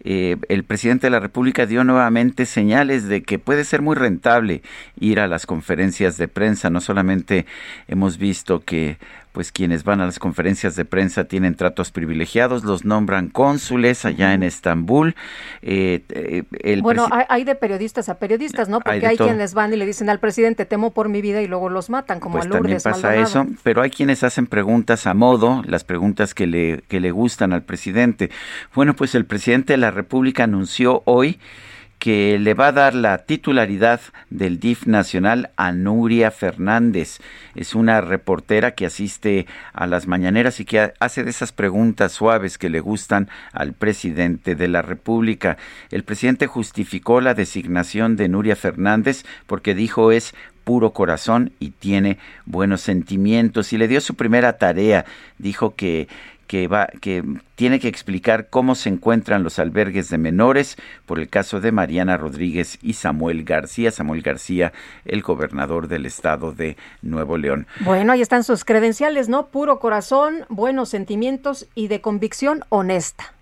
eh, 0.03 0.37
el 0.49 0.65
presidente 0.65 1.09
de 1.09 1.11
la 1.11 1.21
República 1.21 1.67
dio 1.67 1.85
nuevamente 1.85 2.47
señales 2.47 3.09
de 3.09 3.23
que 3.23 3.39
puede 3.39 3.65
ser 3.65 3.83
muy 3.83 3.97
rentable 3.97 4.63
ir 4.99 5.21
a 5.21 5.27
las 5.27 5.45
conferencias 5.45 6.17
de 6.17 6.29
prensa. 6.29 6.71
No 6.71 6.81
solamente 6.81 7.45
hemos 7.87 8.17
visto 8.17 8.61
que 8.61 8.97
pues 9.35 9.51
quienes 9.51 9.83
van 9.83 10.01
a 10.01 10.07
las 10.07 10.21
conferencias 10.21 10.77
de 10.77 10.85
prensa 10.85 11.25
tienen 11.25 11.57
tratos 11.57 11.91
privilegiados, 11.91 12.63
los 12.63 12.85
nombran 12.85 13.31
cónsules 13.31 14.05
allá 14.05 14.33
en 14.33 14.45
Estambul. 14.45 15.17
Eh, 15.61 16.05
eh, 16.09 16.81
bueno, 16.81 17.09
hay, 17.11 17.43
de 17.43 17.57
periodistas 17.57 18.09
a 18.09 18.21
periodistas, 18.21 18.69
¿no? 18.69 18.79
Porque 18.79 19.05
hay, 19.05 19.17
quienes 19.17 19.53
van 19.53 19.75
y 19.75 19.77
le 19.77 19.87
dicen 19.87 20.09
al 20.09 20.21
presidente, 20.21 20.67
temo 20.67 20.93
por 20.93 21.09
mi 21.09 21.21
vida 21.21 21.43
y 21.43 21.49
luego 21.49 21.69
los 21.69 21.91
matan, 21.91 22.21
como 22.21 22.35
pues 22.35 22.47
a 22.47 22.49
Lourdes 22.49 22.85
también 22.85 23.03
pasa 23.03 23.17
eso, 23.17 23.47
pero 23.65 23.83
hay 23.83 23.91
quienes 23.91 24.23
hacen 24.23 24.47
preguntas 24.47 25.05
a 25.09 25.15
modo, 25.15 25.65
las 25.67 25.83
preguntas 25.83 26.33
que 26.33 26.47
le, 26.47 26.85
que 26.87 27.01
le 27.01 27.11
gustan 27.11 27.53
al 27.53 27.65
presidente. 27.65 28.31
Bueno, 28.73 28.95
pues 28.95 29.17
el 29.17 29.25
presidente 29.25 29.73
de 29.73 29.79
la 29.79 29.91
República 29.91 30.45
anunció 30.45 31.03
hoy 31.07 31.41
que 31.99 32.39
le 32.39 32.55
va 32.55 32.69
a 32.69 32.73
dar 32.73 32.95
la 32.95 33.19
titularidad 33.19 34.01
del 34.31 34.61
DIF 34.61 34.87
nacional 34.87 35.51
a 35.57 35.73
Nuria 35.73 36.31
Fernández. 36.31 37.21
Es 37.55 37.75
una 37.75 38.01
reportera 38.01 38.73
que 38.73 38.87
asiste 38.87 39.47
a 39.73 39.87
las 39.87 40.07
mañaneras 40.07 40.61
y 40.61 40.65
que 40.65 40.93
hace 40.99 41.25
de 41.25 41.31
esas 41.31 41.53
preguntas 41.53 42.13
suaves 42.13 42.59
que 42.59 42.69
le 42.69 42.81
gustan 42.81 43.29
al 43.53 43.73
presidente 43.73 44.55
de 44.55 44.69
la 44.69 44.83
República. 44.83 45.57
El 45.91 46.05
presidente 46.05 46.47
justificó 46.47 47.21
la 47.21 47.35
designación 47.35 48.17
de 48.17 48.29
Nuria 48.29 48.57
Fernández 48.57 49.25
porque 49.47 49.75
dijo 49.75 50.13
es 50.13 50.35
puro 50.65 50.93
corazón 50.93 51.53
y 51.61 51.71
tiene 51.71 52.19
buenos 52.47 52.81
sentimientos 52.81 53.73
y 53.73 53.79
le 53.79 53.87
dio 53.87 54.01
su 54.01 54.15
primera 54.15 54.55
tarea. 54.55 55.05
Dijo 55.39 55.75
que 55.75 56.09
que 56.47 56.69
va 56.69 56.89
que 57.01 57.25
tiene 57.55 57.81
que 57.81 57.89
explicar 57.89 58.49
cómo 58.51 58.75
se 58.75 58.89
encuentran 58.89 59.43
los 59.43 59.59
albergues 59.59 60.09
de 60.11 60.19
menores 60.19 60.77
por 61.07 61.19
el 61.19 61.29
caso 61.29 61.61
de 61.61 61.73
Mariana 61.73 62.17
Rodríguez 62.17 62.79
y 62.83 62.95
Samuel 62.95 63.45
García, 63.45 63.91
Samuel 63.91 64.23
García, 64.23 64.73
el 65.05 65.23
gobernador 65.23 65.89
del 65.89 66.07
estado 66.07 66.53
de 66.53 66.77
Nuevo 67.03 67.39
León. 67.39 67.67
Bueno, 67.81 68.13
ahí 68.13 68.23
están 68.23 68.45
sus 68.45 68.65
credenciales, 68.65 69.29
¿no? 69.29 69.47
Puro 69.47 69.79
corazón, 69.79 70.45
buenos 70.49 70.89
sentimientos 70.89 71.69
y 71.75 71.89
de 71.89 72.01
convicción 72.01 72.65
honesta. 72.69 73.35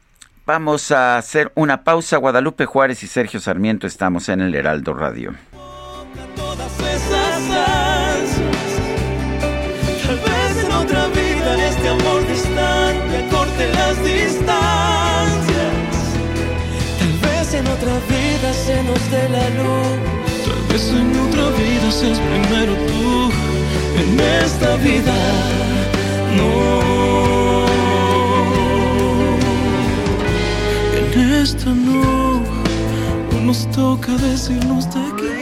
Vamos 0.44 0.90
a 0.90 1.18
hacer 1.18 1.52
una 1.54 1.84
pausa. 1.84 2.16
Guadalupe 2.16 2.66
Juárez 2.66 3.02
y 3.04 3.06
Sergio 3.06 3.38
Sarmiento 3.38 3.86
estamos 3.86 4.28
en 4.28 4.40
el 4.40 4.54
Heraldo 4.54 4.92
Radio. 4.92 5.34
Dé 18.42 19.28
la 19.28 19.48
luz. 19.50 19.98
Tal 20.44 20.62
vez 20.68 20.88
en 20.90 21.10
otra 21.26 21.48
vida 21.50 21.90
seas 21.90 22.18
primero 22.18 22.72
tú. 22.88 23.30
En 24.00 24.20
esta 24.44 24.76
vida, 24.76 25.14
no. 26.36 27.66
En 30.98 31.32
esta 31.42 31.70
no, 31.70 32.42
no 33.32 33.40
nos 33.40 33.70
toca 33.70 34.12
decirnos 34.16 34.86
de 34.92 35.04
qué. 35.18 35.41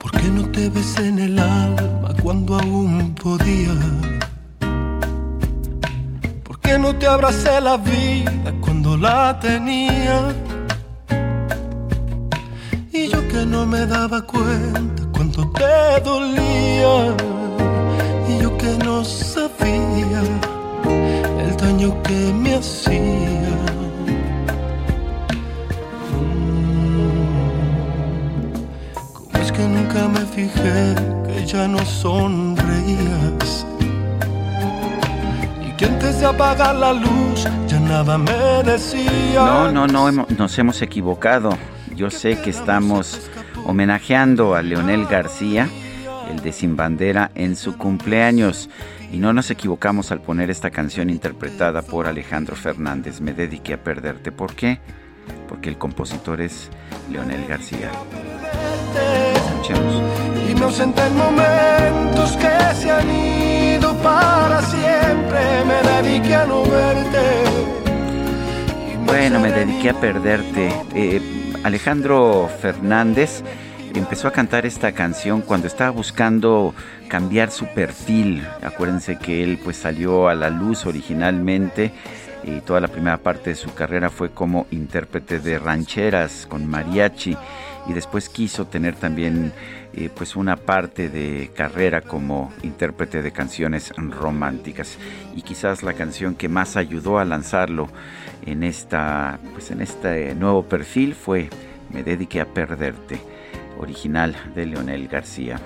¿Por 0.00 0.12
qué 0.12 0.28
no 0.28 0.48
te 0.50 0.70
ves 0.70 0.98
en 0.98 1.18
el 1.18 1.38
alma 1.38 2.14
cuando 2.22 2.58
aún 2.58 3.14
podía? 3.22 3.74
¿Por 6.42 6.58
qué 6.60 6.78
no 6.78 6.96
te 6.96 7.06
abracé 7.06 7.60
la 7.60 7.76
vida 7.76 8.54
cuando 8.62 8.96
la 8.96 9.38
tenía? 9.38 10.34
Y 12.92 13.08
yo 13.08 13.28
que 13.28 13.44
no 13.44 13.66
me 13.66 13.84
daba 13.84 14.22
cuenta 14.22 15.02
cuando 15.12 15.46
te 15.52 16.00
dolía. 16.02 17.14
Y 18.30 18.42
yo 18.42 18.56
que 18.56 18.72
no 18.84 19.04
sabía 19.04 20.22
el 21.44 21.56
daño 21.58 22.02
que 22.02 22.32
me 22.32 22.54
hacía. 22.54 23.39
Nunca 29.92 30.08
me 30.08 30.26
fijé 30.26 30.94
que 31.26 31.46
ya 31.46 31.66
no 31.66 31.84
sonreías. 31.84 33.66
Y 35.66 35.76
que 35.76 35.86
antes 35.86 36.20
de 36.20 36.26
apagar 36.26 36.74
la 36.76 36.92
luz 36.92 37.46
ya 37.66 37.80
nada 37.80 38.18
me 38.18 38.62
decía. 38.64 39.00
No, 39.34 39.72
no, 39.72 39.86
no, 39.86 40.26
nos 40.36 40.58
hemos 40.58 40.82
equivocado. 40.82 41.50
Yo 41.94 42.10
sé 42.10 42.40
que 42.40 42.50
estamos 42.50 43.30
homenajeando 43.64 44.54
a 44.54 44.62
Leonel 44.62 45.06
García, 45.06 45.68
el 46.30 46.40
de 46.40 46.52
Sin 46.52 46.76
Bandera, 46.76 47.30
en 47.34 47.56
su 47.56 47.76
cumpleaños. 47.76 48.68
Y 49.12 49.18
no 49.18 49.32
nos 49.32 49.50
equivocamos 49.50 50.12
al 50.12 50.20
poner 50.20 50.50
esta 50.50 50.70
canción 50.70 51.10
interpretada 51.10 51.82
por 51.82 52.06
Alejandro 52.06 52.54
Fernández. 52.54 53.20
Me 53.20 53.32
dediqué 53.32 53.74
a 53.74 53.82
perderte. 53.82 54.30
¿Por 54.30 54.54
qué? 54.54 54.78
Porque 55.48 55.68
el 55.68 55.78
compositor 55.78 56.40
es 56.40 56.70
Leonel 57.10 57.44
García. 57.46 57.90
Y 59.68 60.54
no 60.54 60.70
en 60.70 61.16
momentos 61.16 62.32
que 62.36 62.74
se 62.74 62.90
han 62.90 63.10
ido 63.10 63.94
para 63.96 64.62
siempre. 64.62 65.40
Me 65.66 66.02
dediqué 66.02 66.34
a 66.34 66.46
no 66.46 66.62
verte. 66.62 67.18
Bueno, 69.04 69.38
me 69.40 69.52
dediqué 69.52 69.90
a 69.90 70.00
perderte. 70.00 70.72
Eh, 70.94 71.20
Alejandro 71.62 72.48
Fernández 72.60 73.42
empezó 73.94 74.28
a 74.28 74.32
cantar 74.32 74.64
esta 74.64 74.92
canción 74.92 75.42
cuando 75.42 75.66
estaba 75.66 75.90
buscando 75.90 76.74
cambiar 77.08 77.50
su 77.50 77.66
perfil. 77.66 78.46
Acuérdense 78.62 79.18
que 79.18 79.42
él 79.42 79.60
pues 79.62 79.76
salió 79.76 80.28
a 80.28 80.34
la 80.34 80.48
luz 80.48 80.86
originalmente 80.86 81.92
y 82.44 82.60
toda 82.60 82.80
la 82.80 82.88
primera 82.88 83.18
parte 83.18 83.50
de 83.50 83.56
su 83.56 83.74
carrera 83.74 84.08
fue 84.08 84.30
como 84.30 84.66
intérprete 84.70 85.38
de 85.40 85.58
rancheras 85.58 86.46
con 86.48 86.66
mariachi 86.66 87.36
y 87.88 87.92
después 87.92 88.28
quiso 88.28 88.66
tener 88.66 88.94
también 88.94 89.52
eh, 89.94 90.10
pues 90.14 90.36
una 90.36 90.56
parte 90.56 91.08
de 91.08 91.50
carrera 91.54 92.02
como 92.02 92.52
intérprete 92.62 93.22
de 93.22 93.32
canciones 93.32 93.92
románticas 93.96 94.98
y 95.34 95.42
quizás 95.42 95.82
la 95.82 95.94
canción 95.94 96.34
que 96.34 96.48
más 96.48 96.76
ayudó 96.76 97.18
a 97.18 97.24
lanzarlo 97.24 97.88
en 98.46 98.62
esta 98.62 99.38
pues 99.52 99.70
en 99.70 99.80
este 99.80 100.34
nuevo 100.34 100.62
perfil 100.64 101.14
fue 101.14 101.48
Me 101.92 102.02
dediqué 102.04 102.40
a 102.40 102.46
perderte 102.46 103.20
original 103.78 104.36
de 104.54 104.66
Leonel 104.66 105.08
García. 105.08 105.56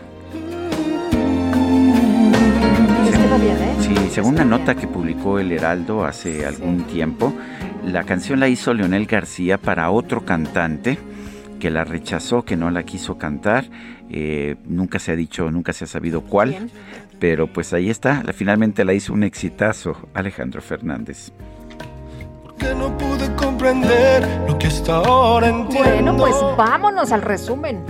¿eh? 3.43 3.77
Sí, 3.81 3.95
según 4.11 4.35
una 4.35 4.45
nota 4.45 4.75
que 4.75 4.87
publicó 4.87 5.39
El 5.39 5.53
Heraldo 5.53 6.05
hace 6.05 6.47
algún 6.47 6.85
tiempo, 6.85 7.35
la 7.85 8.05
canción 8.05 8.41
la 8.41 8.49
hizo 8.49 8.73
Leonel 8.73 9.07
García 9.07 9.59
para 9.59 9.91
otro 9.91 10.25
cantante 10.25 10.99
que 11.65 11.71
la 11.71 11.85
rechazó, 11.85 12.43
que 12.43 12.59
no 12.59 12.71
la 12.71 12.83
quiso 12.83 13.17
cantar. 13.17 13.65
Eh, 14.11 14.57
nunca 14.67 14.99
se 14.99 15.13
ha 15.13 15.17
dicho, 15.17 15.51
nunca 15.51 15.73
se 15.73 15.85
ha 15.85 15.87
sabido 15.87 16.21
cuál, 16.21 16.71
pero 17.19 17.47
pues 17.47 17.73
ahí 17.73 17.89
está. 17.89 18.23
Finalmente 18.35 18.85
la 18.85 18.93
hizo 18.93 19.15
un 19.15 19.23
exitazo 19.23 19.97
Alejandro 20.13 20.61
Fernández. 20.61 21.33
Porque 22.43 22.75
no 22.75 22.99
pude 22.99 23.35
comprender 23.35 24.29
lo 24.47 24.59
que 24.59 24.67
hasta 24.67 24.97
ahora 24.97 25.49
entiendo. 25.49 26.13
Bueno, 26.13 26.17
pues 26.19 26.35
vámonos 26.59 27.13
al 27.13 27.23
resumen. 27.23 27.81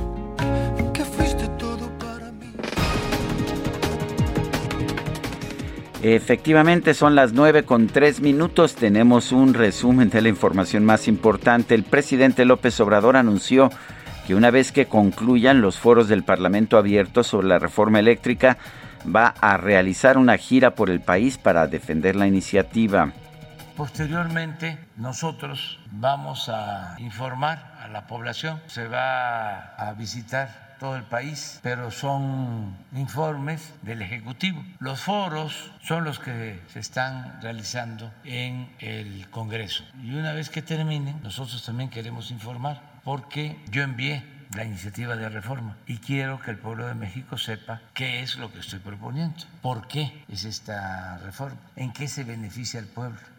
Efectivamente, 6.07 6.93
son 6.93 7.15
las 7.15 7.33
9 7.33 7.63
con 7.63 7.87
3 7.87 8.21
minutos. 8.21 8.75
Tenemos 8.75 9.33
un 9.33 9.55
resumen 9.55 10.11
de 10.11 10.21
la 10.21 10.29
información 10.29 10.85
más 10.85 11.09
importante. 11.09 11.75
El 11.75 11.83
presidente 11.83 12.45
López 12.45 12.79
Obrador 12.81 13.17
anunció 13.17 13.71
que 14.27 14.35
una 14.35 14.51
vez 14.51 14.71
que 14.71 14.85
concluyan 14.85 15.63
los 15.63 15.79
foros 15.79 16.07
del 16.07 16.23
Parlamento 16.23 16.77
abierto 16.77 17.23
sobre 17.23 17.47
la 17.47 17.59
reforma 17.59 18.01
eléctrica, 18.01 18.59
va 19.05 19.29
a 19.41 19.57
realizar 19.57 20.19
una 20.19 20.37
gira 20.37 20.75
por 20.75 20.91
el 20.91 21.01
país 21.01 21.39
para 21.39 21.69
defender 21.69 22.17
la 22.17 22.27
iniciativa. 22.27 23.11
Posteriormente, 23.75 24.77
nosotros 24.99 25.81
vamos 25.91 26.51
a 26.51 26.97
informar 26.99 27.79
a 27.83 27.89
la 27.89 28.07
población. 28.07 28.61
Se 28.67 28.89
va 28.89 29.75
a 29.77 29.95
visitar 29.95 30.64
todo 30.85 30.97
el 30.97 31.05
país, 31.05 31.61
pero 31.63 31.91
son 31.91 32.77
informes 32.93 33.73
del 33.81 34.03
Ejecutivo. 34.03 34.63
Los 34.81 35.01
foros 35.01 35.73
son 35.83 36.05
los 36.05 36.19
que 36.19 36.61
se 36.69 36.79
están 36.79 37.41
realizando 37.41 38.13
en 38.23 38.69
el 38.81 39.27
Congreso. 39.31 39.83
Y 40.03 40.15
una 40.15 40.35
vez 40.35 40.51
que 40.51 40.61
terminen, 40.61 41.23
nosotros 41.23 41.65
también 41.65 41.89
queremos 41.89 42.31
informar, 42.31 42.83
porque 43.03 43.59
yo 43.71 43.83
envié 43.83 44.23
la 44.55 44.65
iniciativa 44.65 45.17
de 45.17 45.31
reforma 45.31 45.75
y 45.87 45.97
quiero 45.97 46.39
que 46.39 46.51
el 46.51 46.59
pueblo 46.59 46.87
de 46.87 46.95
México 46.95 47.39
sepa 47.39 47.81
qué 47.95 48.23
es 48.23 48.37
lo 48.37 48.53
que 48.53 48.59
estoy 48.59 48.81
proponiendo, 48.81 49.43
por 49.63 49.89
qué 49.89 50.23
es 50.29 50.45
esta 50.45 51.17
reforma, 51.17 51.61
en 51.77 51.95
qué 51.95 52.09
se 52.09 52.25
beneficia 52.25 52.79
al 52.79 52.87
pueblo. 52.89 53.34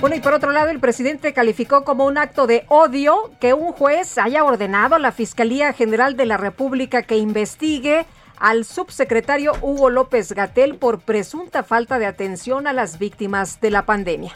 Bueno, 0.00 0.16
y 0.16 0.20
por 0.20 0.32
otro 0.32 0.50
lado, 0.50 0.70
el 0.70 0.80
presidente 0.80 1.34
calificó 1.34 1.84
como 1.84 2.06
un 2.06 2.16
acto 2.16 2.46
de 2.46 2.64
odio 2.68 3.32
que 3.38 3.52
un 3.52 3.72
juez 3.72 4.16
haya 4.16 4.44
ordenado 4.44 4.94
a 4.94 4.98
la 4.98 5.12
Fiscalía 5.12 5.74
General 5.74 6.16
de 6.16 6.24
la 6.24 6.38
República 6.38 7.02
que 7.02 7.18
investigue 7.18 8.06
al 8.38 8.64
subsecretario 8.64 9.52
Hugo 9.60 9.90
López 9.90 10.32
Gatel 10.32 10.76
por 10.76 11.00
presunta 11.00 11.62
falta 11.62 11.98
de 11.98 12.06
atención 12.06 12.66
a 12.66 12.72
las 12.72 12.98
víctimas 12.98 13.60
de 13.60 13.70
la 13.70 13.84
pandemia. 13.84 14.32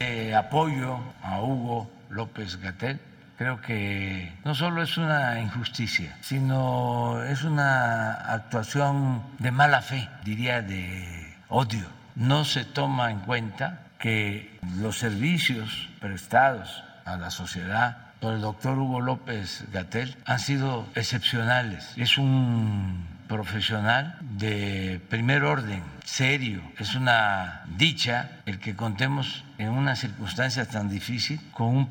Eh, 0.00 0.34
apoyo 0.34 0.98
a 1.22 1.42
Hugo 1.42 1.90
López 2.08 2.58
Gatel. 2.60 2.98
Creo 3.36 3.60
que 3.60 4.32
no 4.44 4.54
solo 4.54 4.82
es 4.82 4.96
una 4.96 5.40
injusticia, 5.40 6.16
sino 6.22 7.22
es 7.24 7.44
una 7.44 8.12
actuación 8.12 9.22
de 9.38 9.50
mala 9.50 9.82
fe, 9.82 10.08
diría 10.24 10.62
de 10.62 11.34
odio. 11.48 12.01
No 12.14 12.44
se 12.44 12.64
toma 12.64 13.10
en 13.10 13.20
cuenta 13.20 13.86
que 13.98 14.58
los 14.78 14.98
servicios 14.98 15.88
prestados 16.00 16.84
a 17.04 17.16
la 17.16 17.30
sociedad 17.30 17.98
por 18.20 18.34
el 18.34 18.40
doctor 18.40 18.78
Hugo 18.78 19.00
López 19.00 19.64
Gatel 19.72 20.16
han 20.24 20.38
sido 20.38 20.86
excepcionales. 20.94 21.92
Es 21.96 22.18
un 22.18 23.04
profesional 23.28 24.18
de 24.20 25.00
primer 25.08 25.44
orden, 25.44 25.82
serio. 26.04 26.60
Es 26.78 26.94
una 26.94 27.62
dicha 27.78 28.30
el 28.46 28.58
que 28.58 28.76
contemos 28.76 29.44
en 29.58 29.70
una 29.70 29.96
circunstancia 29.96 30.66
tan 30.66 30.88
difícil 30.88 31.40
con 31.52 31.68
un, 31.68 31.88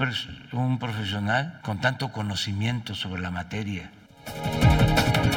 un 0.51 0.79
profesional 0.79 1.59
con 1.63 1.81
tanto 1.81 2.11
conocimiento 2.11 2.93
sobre 2.93 3.21
la 3.21 3.31
materia. 3.31 3.89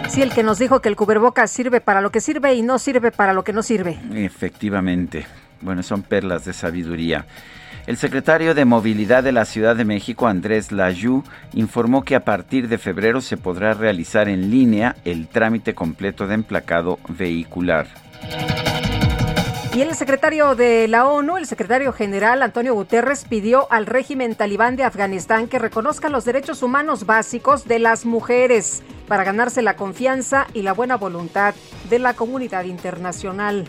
Sí, 0.08 0.22
el 0.22 0.32
que 0.32 0.42
nos 0.42 0.58
dijo 0.58 0.80
que 0.80 0.88
el 0.88 0.96
cubrebocas 0.96 1.50
sirve 1.50 1.80
para 1.80 2.00
lo 2.00 2.10
que 2.10 2.20
sirve 2.20 2.54
y 2.54 2.62
no 2.62 2.78
sirve 2.78 3.10
para 3.10 3.32
lo 3.32 3.42
que 3.44 3.52
no 3.52 3.62
sirve. 3.62 3.98
Efectivamente. 4.14 5.26
Bueno, 5.60 5.82
son 5.82 6.02
perlas 6.02 6.44
de 6.44 6.52
sabiduría. 6.52 7.26
El 7.86 7.96
secretario 7.98 8.54
de 8.54 8.64
Movilidad 8.64 9.22
de 9.22 9.32
la 9.32 9.44
Ciudad 9.44 9.76
de 9.76 9.84
México, 9.84 10.26
Andrés 10.26 10.72
Layú, 10.72 11.22
informó 11.52 12.02
que 12.02 12.16
a 12.16 12.24
partir 12.24 12.68
de 12.68 12.78
febrero 12.78 13.20
se 13.20 13.36
podrá 13.36 13.74
realizar 13.74 14.28
en 14.28 14.50
línea 14.50 14.96
el 15.04 15.28
trámite 15.28 15.74
completo 15.74 16.26
de 16.26 16.34
emplacado 16.34 16.98
vehicular. 17.08 17.86
Y 19.74 19.82
el 19.82 19.92
secretario 19.96 20.54
de 20.54 20.86
la 20.86 21.08
ONU, 21.08 21.36
el 21.36 21.46
secretario 21.46 21.92
general 21.92 22.44
Antonio 22.44 22.74
Guterres, 22.74 23.24
pidió 23.24 23.66
al 23.72 23.86
régimen 23.86 24.36
talibán 24.36 24.76
de 24.76 24.84
Afganistán 24.84 25.48
que 25.48 25.58
reconozca 25.58 26.08
los 26.08 26.24
derechos 26.24 26.62
humanos 26.62 27.06
básicos 27.06 27.66
de 27.66 27.80
las 27.80 28.06
mujeres 28.06 28.84
para 29.08 29.24
ganarse 29.24 29.62
la 29.62 29.74
confianza 29.74 30.46
y 30.54 30.62
la 30.62 30.74
buena 30.74 30.96
voluntad 30.96 31.56
de 31.90 31.98
la 31.98 32.14
comunidad 32.14 32.62
internacional. 32.62 33.68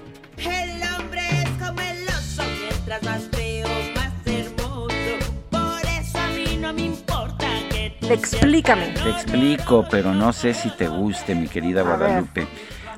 Explícame. 8.08 8.90
Te 8.90 9.10
explico, 9.10 9.88
pero 9.90 10.14
no 10.14 10.32
sé 10.34 10.54
si 10.54 10.70
te 10.70 10.88
guste, 10.88 11.34
mi 11.34 11.48
querida 11.48 11.82
Guadalupe. 11.82 12.48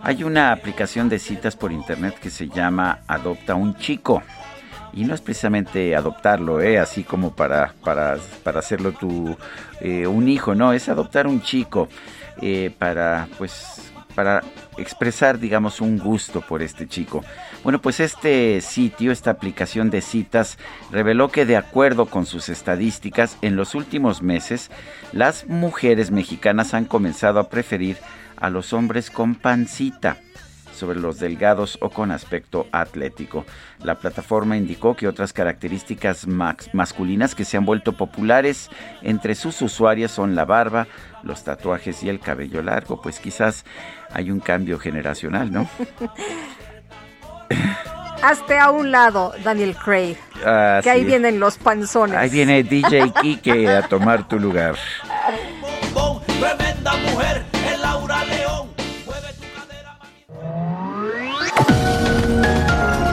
Hay 0.01 0.23
una 0.23 0.51
aplicación 0.51 1.09
de 1.09 1.19
citas 1.19 1.55
por 1.55 1.71
internet 1.71 2.19
que 2.19 2.29
se 2.29 2.47
llama 2.47 2.99
Adopta 3.07 3.55
un 3.55 3.75
chico. 3.75 4.21
Y 4.93 5.03
no 5.03 5.13
es 5.13 5.21
precisamente 5.21 5.95
adoptarlo, 5.95 6.61
¿eh? 6.61 6.79
así 6.79 7.03
como 7.03 7.35
para, 7.35 7.73
para, 7.83 8.17
para 8.43 8.59
hacerlo 8.59 8.93
tu, 8.93 9.37
eh, 9.81 10.07
un 10.07 10.27
hijo, 10.27 10.55
no, 10.55 10.73
es 10.73 10.89
adoptar 10.89 11.27
un 11.27 11.41
chico 11.41 11.87
eh, 12.41 12.71
para, 12.79 13.27
pues, 13.37 13.91
para 14.15 14.41
expresar, 14.77 15.37
digamos, 15.37 15.81
un 15.81 15.99
gusto 15.99 16.41
por 16.41 16.63
este 16.63 16.87
chico. 16.87 17.23
Bueno, 17.63 17.79
pues 17.79 17.99
este 17.99 18.61
sitio, 18.61 19.11
esta 19.11 19.31
aplicación 19.31 19.89
de 19.91 20.01
citas, 20.01 20.57
reveló 20.91 21.29
que 21.29 21.45
de 21.45 21.57
acuerdo 21.57 22.07
con 22.07 22.25
sus 22.25 22.49
estadísticas, 22.49 23.37
en 23.41 23.55
los 23.55 23.75
últimos 23.75 24.23
meses, 24.23 24.71
las 25.11 25.47
mujeres 25.47 26.09
mexicanas 26.09 26.73
han 26.73 26.85
comenzado 26.85 27.39
a 27.39 27.49
preferir 27.49 27.97
a 28.37 28.49
los 28.49 28.73
hombres 28.73 29.09
con 29.09 29.35
pancita 29.35 30.17
sobre 30.77 30.99
los 30.99 31.19
delgados 31.19 31.77
o 31.81 31.89
con 31.89 32.11
aspecto 32.11 32.67
atlético. 32.71 33.45
La 33.83 33.95
plataforma 33.95 34.55
indicó 34.55 34.95
que 34.95 35.07
otras 35.07 35.33
características 35.33 36.27
masculinas 36.27 37.35
que 37.35 37.45
se 37.45 37.57
han 37.57 37.65
vuelto 37.65 37.93
populares 37.93 38.69
entre 39.01 39.35
sus 39.35 39.61
usuarias 39.61 40.11
son 40.11 40.35
la 40.35 40.45
barba, 40.45 40.87
los 41.23 41.43
tatuajes 41.43 42.03
y 42.03 42.09
el 42.09 42.19
cabello 42.19 42.61
largo, 42.61 43.01
pues 43.01 43.19
quizás 43.19 43.65
hay 44.11 44.29
un 44.31 44.39
cambio 44.39 44.77
generacional, 44.79 45.51
¿no? 45.51 45.67
Hazte 48.21 48.57
a 48.57 48.71
un 48.71 48.91
lado, 48.91 49.33
Daniel 49.43 49.75
Craig. 49.75 50.17
que 50.83 50.89
ahí 50.89 51.03
vienen 51.05 51.39
los 51.39 51.57
panzones. 51.57 52.17
Ahí 52.17 52.29
viene 52.29 52.63
DJ 52.63 53.13
Kike 53.21 53.69
a 53.69 53.83
tomar 53.87 54.27
tu 54.27 54.39
lugar. 54.39 54.75
mujer, 57.11 57.45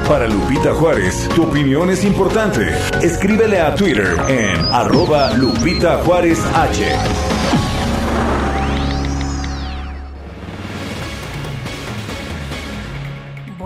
Para 0.08 0.28
Lupita 0.28 0.74
Juárez, 0.74 1.28
tu 1.34 1.44
opinión 1.44 1.88
es 1.90 2.04
importante. 2.04 2.68
Escríbele 3.02 3.60
a 3.60 3.74
Twitter 3.74 4.14
en 4.28 4.60
arroba 4.66 5.32
Lupita 5.32 5.96
Juárez 6.04 6.38
H. 6.54 7.73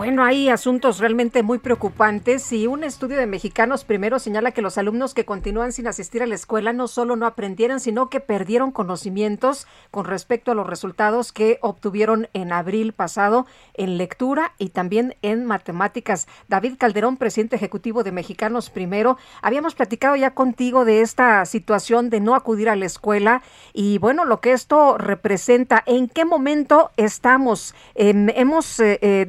Bueno, 0.08 0.24
hay 0.24 0.48
asuntos 0.48 1.00
realmente 1.00 1.42
muy 1.42 1.58
preocupantes 1.58 2.50
y 2.54 2.66
un 2.66 2.82
estudio 2.82 3.18
de 3.18 3.26
mexicanos 3.26 3.84
primero 3.84 4.18
señala 4.18 4.52
que 4.52 4.62
los 4.62 4.78
alumnos 4.78 5.12
que 5.12 5.26
continúan 5.26 5.70
sin 5.70 5.86
asistir 5.86 6.22
a 6.22 6.26
la 6.26 6.34
escuela 6.34 6.72
no 6.72 6.88
solo 6.88 7.14
no 7.14 7.26
aprendieron, 7.26 7.78
sino 7.78 8.08
que 8.08 8.20
perdieron 8.20 8.72
conocimientos 8.72 9.66
con 9.90 10.06
respecto 10.06 10.50
a 10.50 10.54
los 10.54 10.66
resultados 10.66 11.30
que 11.30 11.58
obtuvieron 11.60 12.30
en 12.32 12.54
abril 12.54 12.94
pasado 12.94 13.44
en 13.74 13.98
lectura 13.98 14.54
y 14.56 14.70
también 14.70 15.14
en 15.20 15.44
matemáticas. 15.44 16.26
David 16.48 16.76
Calderón, 16.78 17.18
presidente 17.18 17.56
ejecutivo 17.56 18.02
de 18.02 18.12
Mexicanos 18.12 18.70
Primero, 18.70 19.18
habíamos 19.42 19.74
platicado 19.74 20.16
ya 20.16 20.30
contigo 20.30 20.86
de 20.86 21.02
esta 21.02 21.44
situación 21.44 22.08
de 22.08 22.20
no 22.20 22.34
acudir 22.34 22.70
a 22.70 22.76
la 22.76 22.86
escuela 22.86 23.42
y 23.74 23.98
bueno, 23.98 24.24
lo 24.24 24.40
que 24.40 24.52
esto 24.52 24.96
representa, 24.96 25.82
en 25.84 26.08
qué 26.08 26.24
momento 26.24 26.92
estamos, 26.96 27.74
em, 27.94 28.30
hemos 28.30 28.80
eh, 28.80 28.98
eh, 29.02 29.26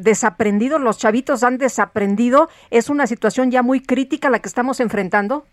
los 0.78 0.98
chavitos 0.98 1.44
han 1.44 1.58
desaprendido. 1.58 2.50
¿Es 2.70 2.90
una 2.90 3.08
situación 3.08 3.50
ya 3.50 3.64
muy 3.64 3.80
crítica 3.80 4.30
la 4.30 4.40
que 4.40 4.48
estamos 4.48 4.80
enfrentando? 4.80 5.46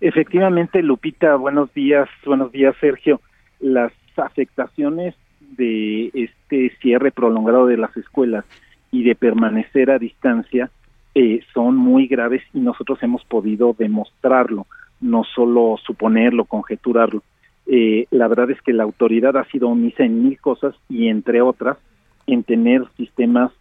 Efectivamente, 0.00 0.82
Lupita, 0.82 1.36
buenos 1.36 1.72
días, 1.72 2.08
buenos 2.26 2.50
días, 2.50 2.74
Sergio. 2.80 3.20
Las 3.60 3.92
afectaciones 4.16 5.14
de 5.56 6.10
este 6.12 6.76
cierre 6.80 7.12
prolongado 7.12 7.66
de 7.66 7.76
las 7.76 7.96
escuelas 7.96 8.44
y 8.90 9.04
de 9.04 9.14
permanecer 9.14 9.90
a 9.90 9.98
distancia 9.98 10.70
eh, 11.14 11.40
son 11.52 11.76
muy 11.76 12.06
graves 12.06 12.42
y 12.52 12.60
nosotros 12.60 13.02
hemos 13.02 13.24
podido 13.24 13.76
demostrarlo, 13.78 14.66
no 15.00 15.24
solo 15.24 15.76
suponerlo, 15.84 16.46
conjeturarlo. 16.46 17.22
Eh, 17.66 18.06
la 18.10 18.28
verdad 18.28 18.50
es 18.50 18.60
que 18.62 18.72
la 18.72 18.82
autoridad 18.82 19.36
ha 19.36 19.44
sido 19.44 19.68
omisa 19.68 20.04
en 20.04 20.24
mil 20.24 20.40
cosas 20.40 20.74
y 20.88 21.08
entre 21.08 21.42
otras 21.42 21.78
en 22.26 22.42
tener 22.42 22.82
sistemas 22.96 23.52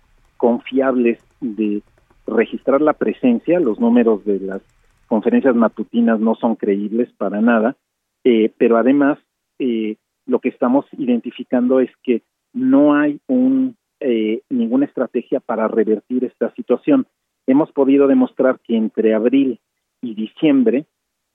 confiables 0.42 1.20
de 1.40 1.84
registrar 2.26 2.82
la 2.82 2.94
presencia, 2.94 3.60
los 3.60 3.80
números 3.80 4.26
de 4.26 4.40
las 4.40 4.64
conferencias 5.06 5.56
matutinas 5.56 6.20
no 6.20 6.34
son 6.34 6.56
creíbles 6.56 7.12
para 7.16 7.42
nada, 7.42 7.76
eh, 8.24 8.52
pero 8.58 8.78
además 8.78 9.20
eh, 9.60 9.98
lo 10.26 10.40
que 10.40 10.50
estamos 10.50 10.88
identificando 10.98 11.80
es 11.80 11.92
que 12.02 12.24
no 12.54 12.96
hay 12.96 13.20
un, 13.28 13.76
eh, 14.00 14.42
ninguna 14.50 14.86
estrategia 14.86 15.40
para 15.42 15.68
revertir 15.68 16.26
esta 16.26 16.52
situación. 16.56 17.06
Hemos 17.46 17.72
podido 17.72 18.08
demostrar 18.08 18.60
que 18.62 18.76
entre 18.76 19.14
abril 19.14 19.60
y 20.02 20.16
diciembre 20.16 20.86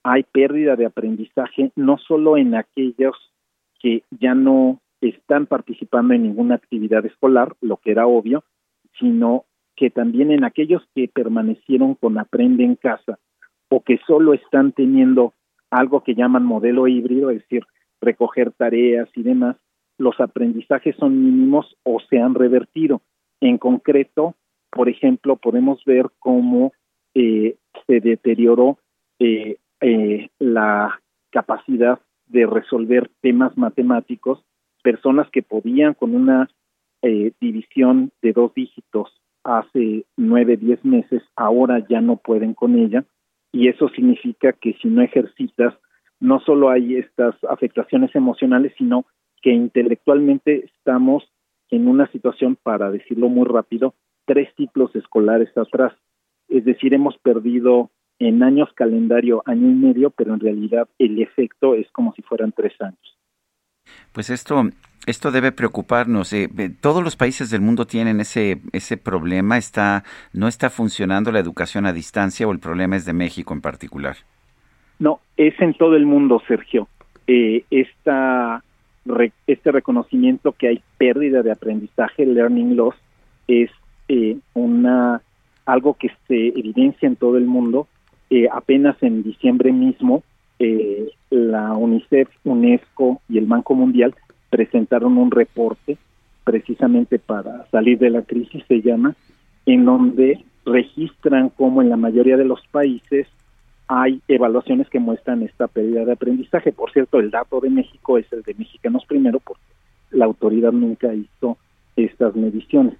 hay 0.03 0.23
pérdida 0.23 0.75
de 0.75 0.85
aprendizaje 0.85 1.71
no 1.77 1.97
solo 1.97 2.35
en 2.35 2.55
aquellos 2.55 3.15
que 3.79 4.03
ya 4.19 4.35
no 4.35 4.81
están 4.99 5.45
participando 5.45 6.13
en 6.13 6.23
ninguna 6.23 6.55
actividad 6.55 7.05
escolar, 7.05 7.55
lo 7.61 7.77
que 7.77 7.91
era 7.91 8.05
obvio, 8.05 8.43
sino 8.99 9.45
que 9.75 9.89
también 9.89 10.31
en 10.31 10.43
aquellos 10.43 10.81
que 10.95 11.07
permanecieron 11.07 11.95
con 11.95 12.17
Aprende 12.17 12.63
en 12.63 12.75
casa 12.75 13.19
o 13.69 13.81
que 13.81 13.99
solo 14.07 14.33
están 14.33 14.71
teniendo 14.71 15.33
algo 15.69 16.03
que 16.03 16.15
llaman 16.15 16.45
modelo 16.45 16.87
híbrido, 16.87 17.29
es 17.29 17.41
decir, 17.41 17.63
recoger 18.01 18.51
tareas 18.51 19.09
y 19.15 19.23
demás, 19.23 19.57
los 19.97 20.19
aprendizajes 20.19 20.95
son 20.97 21.23
mínimos 21.23 21.75
o 21.83 21.99
se 22.09 22.19
han 22.19 22.35
revertido. 22.35 23.01
En 23.41 23.57
concreto, 23.57 24.35
por 24.71 24.89
ejemplo, 24.89 25.35
podemos 25.35 25.83
ver 25.85 26.07
cómo 26.19 26.73
eh, 27.13 27.57
se 27.85 27.99
deterioró 27.99 28.77
eh, 29.19 29.57
eh, 29.81 30.29
la 30.39 31.01
capacidad 31.31 31.99
de 32.27 32.45
resolver 32.45 33.09
temas 33.21 33.57
matemáticos, 33.57 34.43
personas 34.83 35.29
que 35.31 35.41
podían 35.41 35.93
con 35.93 36.15
una 36.15 36.49
división 37.01 38.11
de 38.21 38.33
dos 38.33 38.53
dígitos 38.53 39.09
hace 39.43 40.05
nueve, 40.17 40.57
diez 40.57 40.83
meses, 40.83 41.23
ahora 41.35 41.85
ya 41.87 42.01
no 42.01 42.17
pueden 42.17 42.53
con 42.53 42.77
ella, 42.77 43.05
y 43.51 43.69
eso 43.69 43.89
significa 43.89 44.53
que 44.53 44.73
si 44.81 44.89
no 44.89 45.01
ejercitas, 45.01 45.73
no 46.19 46.39
solo 46.41 46.69
hay 46.69 46.97
estas 46.97 47.35
afectaciones 47.45 48.13
emocionales, 48.15 48.73
sino 48.77 49.05
que 49.41 49.51
intelectualmente 49.51 50.65
estamos 50.65 51.23
en 51.69 51.87
una 51.87 52.07
situación, 52.11 52.57
para 52.61 52.91
decirlo 52.91 53.29
muy 53.29 53.45
rápido, 53.45 53.93
tres 54.25 54.49
ciclos 54.55 54.95
escolares 54.95 55.55
atrás. 55.57 55.93
Es 56.49 56.65
decir, 56.65 56.93
hemos 56.93 57.17
perdido 57.17 57.89
en 58.19 58.41
años 58.41 58.69
calendario 58.73 59.43
año 59.45 59.69
y 59.69 59.73
medio, 59.73 60.09
pero 60.09 60.33
en 60.33 60.39
realidad 60.39 60.87
el 60.97 61.21
efecto 61.21 61.75
es 61.75 61.89
como 61.91 62.13
si 62.13 62.21
fueran 62.21 62.51
tres 62.51 62.73
años. 62.81 63.16
Pues 64.11 64.29
esto, 64.29 64.69
esto 65.05 65.31
debe 65.31 65.51
preocuparnos. 65.51 66.33
Eh, 66.33 66.49
todos 66.81 67.03
los 67.03 67.15
países 67.15 67.49
del 67.49 67.61
mundo 67.61 67.85
tienen 67.85 68.19
ese, 68.19 68.61
ese 68.71 68.97
problema. 68.97 69.57
Está, 69.57 70.03
¿No 70.33 70.47
está 70.47 70.69
funcionando 70.69 71.31
la 71.31 71.39
educación 71.39 71.85
a 71.85 71.93
distancia 71.93 72.47
o 72.47 72.51
el 72.51 72.59
problema 72.59 72.95
es 72.95 73.05
de 73.05 73.13
México 73.13 73.53
en 73.53 73.61
particular? 73.61 74.17
No, 74.99 75.19
es 75.35 75.59
en 75.59 75.73
todo 75.73 75.95
el 75.95 76.05
mundo, 76.05 76.41
Sergio. 76.47 76.87
Eh, 77.27 77.63
esta, 77.69 78.63
este 79.45 79.71
reconocimiento 79.71 80.53
que 80.53 80.67
hay 80.67 80.81
pérdida 80.97 81.43
de 81.43 81.51
aprendizaje, 81.51 82.25
learning 82.25 82.75
loss, 82.75 82.95
es 83.47 83.69
eh, 84.07 84.37
una 84.53 85.21
algo 85.65 85.95
que 85.95 86.09
se 86.27 86.47
evidencia 86.47 87.07
en 87.07 87.15
todo 87.15 87.37
el 87.37 87.45
mundo. 87.45 87.87
Eh, 88.29 88.47
apenas 88.51 89.01
en 89.03 89.21
diciembre 89.21 89.71
mismo, 89.71 90.23
eh, 90.59 91.11
la 91.29 91.73
UNICEF, 91.73 92.29
UNESCO 92.43 93.21
y 93.27 93.37
el 93.37 93.45
Banco 93.45 93.75
Mundial 93.75 94.15
presentaron 94.49 95.17
un 95.17 95.31
reporte 95.31 95.97
precisamente 96.43 97.19
para 97.19 97.65
salir 97.71 97.99
de 97.99 98.09
la 98.09 98.21
crisis, 98.21 98.63
se 98.67 98.81
llama, 98.81 99.15
en 99.65 99.85
donde 99.85 100.43
registran 100.65 101.49
cómo 101.49 101.81
en 101.81 101.89
la 101.89 101.97
mayoría 101.97 102.37
de 102.37 102.45
los 102.45 102.65
países 102.67 103.27
hay 103.87 104.21
evaluaciones 104.27 104.89
que 104.89 104.99
muestran 104.99 105.43
esta 105.43 105.67
pérdida 105.67 106.05
de 106.05 106.13
aprendizaje. 106.13 106.71
Por 106.71 106.91
cierto, 106.91 107.19
el 107.19 107.31
dato 107.31 107.59
de 107.59 107.69
México 107.69 108.17
es 108.17 108.31
el 108.31 108.43
de 108.43 108.53
mexicanos 108.53 109.05
primero, 109.05 109.39
porque 109.39 109.63
la 110.11 110.25
autoridad 110.25 110.71
nunca 110.71 111.13
hizo 111.13 111.57
estas 111.95 112.35
mediciones. 112.35 112.95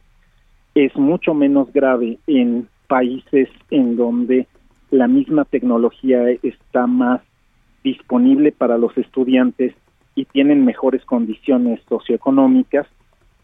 Es 0.75 0.95
mucho 0.95 1.33
menos 1.33 1.71
grave 1.73 2.19
en 2.27 2.67
países 2.87 3.49
en 3.69 3.97
donde 3.97 4.47
la 4.91 5.07
misma 5.07 5.43
tecnología 5.45 6.29
está 6.43 6.87
más 6.87 7.21
disponible 7.87 8.51
para 8.51 8.77
los 8.77 8.97
estudiantes 8.97 9.73
y 10.13 10.25
tienen 10.25 10.65
mejores 10.65 11.05
condiciones 11.05 11.79
socioeconómicas, 11.87 12.85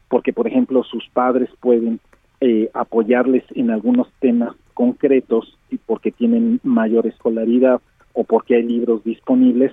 porque 0.10 0.34
por 0.34 0.48
ejemplo 0.48 0.84
sus 0.84 1.08
padres 1.14 1.50
pueden 1.62 2.02
eh, 2.42 2.70
apoyarles 2.74 3.44
en 3.56 3.72
algunos 3.72 4.08
temas 4.20 4.54
concretos 4.74 5.58
y 5.72 5.78
porque 5.78 6.12
tienen 6.12 6.60
mayor 6.64 7.08
escolaridad 7.08 7.80
o 8.12 8.26
porque 8.26 8.56
hay 8.56 8.64
libros 8.64 9.04
disponibles, 9.06 9.72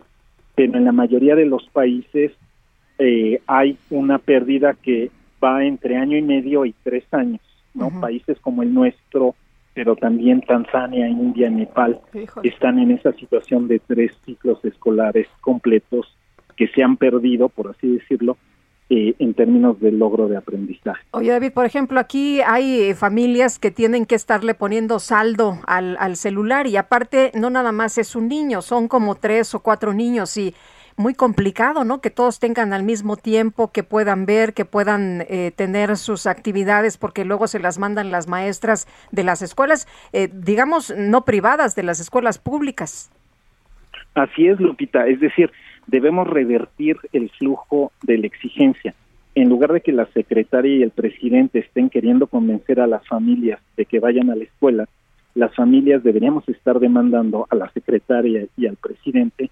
pero 0.54 0.78
en 0.78 0.84
la 0.84 0.92
mayoría 0.92 1.34
de 1.34 1.46
los 1.46 1.66
países 1.70 2.32
eh, 2.98 3.40
hay 3.46 3.76
una 3.90 4.18
pérdida 4.18 4.74
que 4.74 5.10
va 5.42 5.64
entre 5.64 5.96
año 5.96 6.16
y 6.16 6.22
medio 6.22 6.64
y 6.64 6.74
tres 6.84 7.04
años, 7.12 7.40
¿no? 7.74 7.90
Países 8.00 8.38
como 8.40 8.62
el 8.62 8.72
nuestro, 8.72 9.34
pero 9.80 9.96
también 9.96 10.42
Tanzania, 10.42 11.08
India, 11.08 11.48
Nepal, 11.48 12.02
están 12.42 12.78
en 12.80 12.90
esa 12.90 13.12
situación 13.12 13.66
de 13.66 13.78
tres 13.78 14.12
ciclos 14.26 14.62
escolares 14.62 15.26
completos 15.40 16.18
que 16.54 16.68
se 16.68 16.82
han 16.82 16.98
perdido, 16.98 17.48
por 17.48 17.70
así 17.70 17.88
decirlo, 17.88 18.36
eh, 18.90 19.14
en 19.18 19.32
términos 19.32 19.80
del 19.80 19.98
logro 19.98 20.28
de 20.28 20.36
aprendizaje. 20.36 21.02
Oye, 21.12 21.30
David, 21.30 21.52
por 21.54 21.64
ejemplo, 21.64 21.98
aquí 21.98 22.42
hay 22.42 22.90
eh, 22.90 22.94
familias 22.94 23.58
que 23.58 23.70
tienen 23.70 24.04
que 24.04 24.16
estarle 24.16 24.52
poniendo 24.52 24.98
saldo 24.98 25.60
al, 25.66 25.96
al 25.98 26.16
celular 26.16 26.66
y 26.66 26.76
aparte 26.76 27.32
no 27.32 27.48
nada 27.48 27.72
más 27.72 27.96
es 27.96 28.14
un 28.14 28.28
niño, 28.28 28.60
son 28.60 28.86
como 28.86 29.14
tres 29.14 29.54
o 29.54 29.60
cuatro 29.60 29.94
niños 29.94 30.36
y 30.36 30.54
muy 30.96 31.14
complicado, 31.14 31.84
¿no? 31.84 32.00
Que 32.00 32.10
todos 32.10 32.38
tengan 32.38 32.72
al 32.72 32.82
mismo 32.82 33.16
tiempo, 33.16 33.72
que 33.72 33.82
puedan 33.82 34.26
ver, 34.26 34.54
que 34.54 34.64
puedan 34.64 35.22
eh, 35.28 35.52
tener 35.54 35.96
sus 35.96 36.26
actividades, 36.26 36.98
porque 36.98 37.24
luego 37.24 37.46
se 37.46 37.58
las 37.58 37.78
mandan 37.78 38.10
las 38.10 38.28
maestras 38.28 38.86
de 39.10 39.24
las 39.24 39.42
escuelas, 39.42 39.86
digamos, 40.32 40.94
no 40.96 41.24
privadas, 41.24 41.74
de 41.74 41.82
las 41.82 42.00
escuelas 42.00 42.38
públicas. 42.38 43.10
Así 44.14 44.46
es, 44.46 44.58
Lupita. 44.60 45.06
Es 45.06 45.20
decir, 45.20 45.50
debemos 45.86 46.26
revertir 46.26 46.96
el 47.12 47.30
flujo 47.30 47.92
de 48.02 48.18
la 48.18 48.26
exigencia. 48.26 48.94
En 49.34 49.48
lugar 49.48 49.72
de 49.72 49.80
que 49.80 49.92
la 49.92 50.06
secretaria 50.06 50.76
y 50.76 50.82
el 50.82 50.90
presidente 50.90 51.60
estén 51.60 51.88
queriendo 51.88 52.26
convencer 52.26 52.80
a 52.80 52.86
las 52.86 53.06
familias 53.06 53.60
de 53.76 53.84
que 53.84 54.00
vayan 54.00 54.30
a 54.30 54.34
la 54.34 54.44
escuela, 54.44 54.88
las 55.34 55.54
familias 55.54 56.02
deberíamos 56.02 56.48
estar 56.48 56.80
demandando 56.80 57.46
a 57.48 57.54
la 57.54 57.70
secretaria 57.70 58.46
y 58.56 58.66
al 58.66 58.76
presidente 58.76 59.50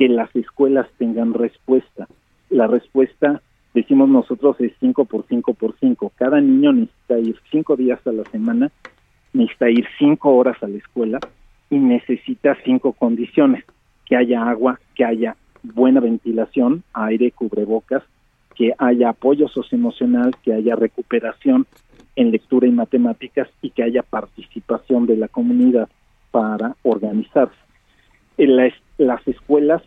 que 0.00 0.08
las 0.08 0.34
escuelas 0.34 0.88
tengan 0.96 1.34
respuesta. 1.34 2.08
La 2.48 2.66
respuesta, 2.66 3.42
decimos 3.74 4.08
nosotros, 4.08 4.58
es 4.58 4.72
5 4.80 5.04
por 5.04 5.26
5 5.28 5.52
por 5.52 5.74
5. 5.78 6.12
Cada 6.16 6.40
niño 6.40 6.72
necesita 6.72 7.18
ir 7.18 7.36
5 7.50 7.76
días 7.76 8.00
a 8.06 8.12
la 8.12 8.24
semana, 8.30 8.70
necesita 9.34 9.68
ir 9.68 9.86
5 9.98 10.34
horas 10.34 10.56
a 10.62 10.68
la 10.68 10.78
escuela 10.78 11.18
y 11.68 11.76
necesita 11.76 12.56
5 12.64 12.94
condiciones, 12.94 13.62
que 14.06 14.16
haya 14.16 14.48
agua, 14.48 14.80
que 14.94 15.04
haya 15.04 15.36
buena 15.62 16.00
ventilación, 16.00 16.82
aire, 16.94 17.30
cubrebocas, 17.32 18.02
que 18.54 18.72
haya 18.78 19.10
apoyo 19.10 19.48
socioemocional, 19.48 20.34
que 20.42 20.54
haya 20.54 20.76
recuperación 20.76 21.66
en 22.16 22.30
lectura 22.30 22.66
y 22.66 22.72
matemáticas 22.72 23.50
y 23.60 23.68
que 23.68 23.82
haya 23.82 24.02
participación 24.02 25.04
de 25.04 25.18
la 25.18 25.28
comunidad 25.28 25.90
para 26.30 26.74
organizarse. 26.84 27.54
En 28.38 28.56
las 28.56 29.28
escuelas 29.28 29.82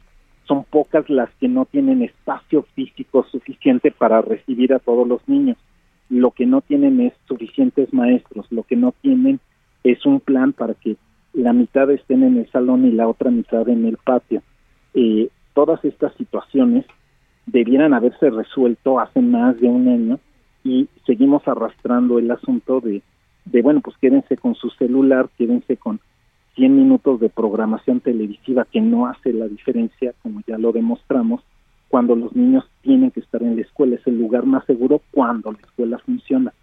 son 0.48 0.64
pocas 0.66 1.10
las 1.10 1.30
que 1.40 1.48
no 1.48 1.66
tienen 1.66 2.02
espacio 2.02 2.64
físico 2.76 3.26
suficiente 3.32 3.92
para 3.92 4.22
recibir 4.22 4.74
a 4.74 4.80
todos 4.80 5.08
los 5.08 5.28
niños. 5.28 5.58
Lo 6.10 6.32
que 6.32 6.46
no 6.46 6.62
tienen 6.62 7.00
es 7.02 7.14
suficientes 7.28 7.94
maestros, 7.94 8.46
lo 8.52 8.64
que 8.64 8.76
no 8.76 8.94
tienen 9.02 9.40
es 9.84 10.06
un 10.06 10.20
plan 10.20 10.54
para 10.54 10.74
que 10.74 10.98
la 11.34 11.54
mitad 11.54 11.90
estén 11.92 12.24
en 12.24 12.38
el 12.38 12.50
salón 12.52 12.86
y 12.86 12.92
la 12.92 13.08
otra 13.08 13.32
mitad 13.32 13.68
en 13.68 13.86
el 13.86 13.98
patio. 13.98 14.42
Eh, 14.94 15.30
todas 15.54 15.84
estas 15.84 16.14
situaciones 16.16 16.86
debieran 17.46 17.94
haberse 17.94 18.30
resuelto 18.30 19.00
hace 19.00 19.22
más 19.22 19.60
de 19.60 19.68
un 19.68 19.88
año 19.88 20.20
y 20.64 20.88
seguimos 21.06 21.48
arrastrando 21.48 22.20
el 22.20 22.32
asunto 22.32 22.80
de, 22.80 23.02
de 23.46 23.62
bueno, 23.62 23.82
pues 23.82 23.98
quédense 23.98 24.38
con 24.38 24.56
su 24.56 24.70
celular, 24.72 25.30
quédense 25.38 25.78
con 25.78 26.00
100 26.56 26.76
minutos 26.76 27.20
de 27.20 27.30
programación 27.30 28.00
televisiva 28.00 28.66
que 28.72 28.82
no 28.82 29.08
hace 29.08 29.34
la 29.34 29.48
diferencia, 29.48 30.14
como 30.22 30.42
ya 30.46 30.58
lo 30.58 30.72
demostramos, 30.72 31.42
cuando 31.90 32.16
los 32.16 32.36
niños 32.36 32.66
tienen 32.82 33.12
que 33.12 33.20
estar 33.20 33.42
en 33.44 33.56
la 33.56 33.62
escuela. 33.62 33.96
Es 33.96 34.08
el 34.08 34.20
lugar 34.20 34.46
más 34.46 34.66
seguro 34.66 35.02
cuando 35.12 35.52
la 35.52 35.60
escuela 35.60 35.98
funciona. 36.00 36.54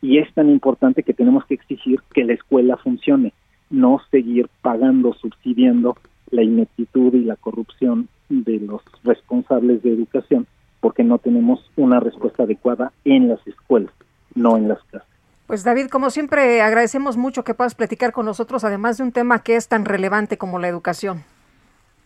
Y 0.00 0.18
es 0.18 0.32
tan 0.34 0.50
importante 0.50 1.02
que 1.02 1.14
tenemos 1.14 1.44
que 1.46 1.54
exigir 1.54 2.00
que 2.12 2.24
la 2.24 2.34
escuela 2.34 2.76
funcione, 2.76 3.32
no 3.70 4.00
seguir 4.10 4.48
pagando, 4.62 5.14
subsidiando 5.14 5.96
la 6.30 6.42
ineptitud 6.42 7.14
y 7.14 7.24
la 7.24 7.36
corrupción 7.36 8.08
de 8.28 8.58
los 8.60 8.82
responsables 9.04 9.82
de 9.82 9.92
educación, 9.92 10.46
porque 10.80 11.04
no 11.04 11.18
tenemos 11.18 11.70
una 11.76 12.00
respuesta 12.00 12.42
adecuada 12.42 12.92
en 13.04 13.28
las 13.28 13.46
escuelas, 13.46 13.92
no 14.34 14.56
en 14.56 14.68
las 14.68 14.82
casas. 14.84 15.11
Pues 15.52 15.64
David, 15.64 15.88
como 15.88 16.08
siempre, 16.08 16.62
agradecemos 16.62 17.18
mucho 17.18 17.44
que 17.44 17.52
puedas 17.52 17.74
platicar 17.74 18.12
con 18.12 18.24
nosotros, 18.24 18.64
además 18.64 18.96
de 18.96 19.04
un 19.04 19.12
tema 19.12 19.42
que 19.42 19.56
es 19.56 19.68
tan 19.68 19.84
relevante 19.84 20.38
como 20.38 20.58
la 20.58 20.66
educación. 20.66 21.24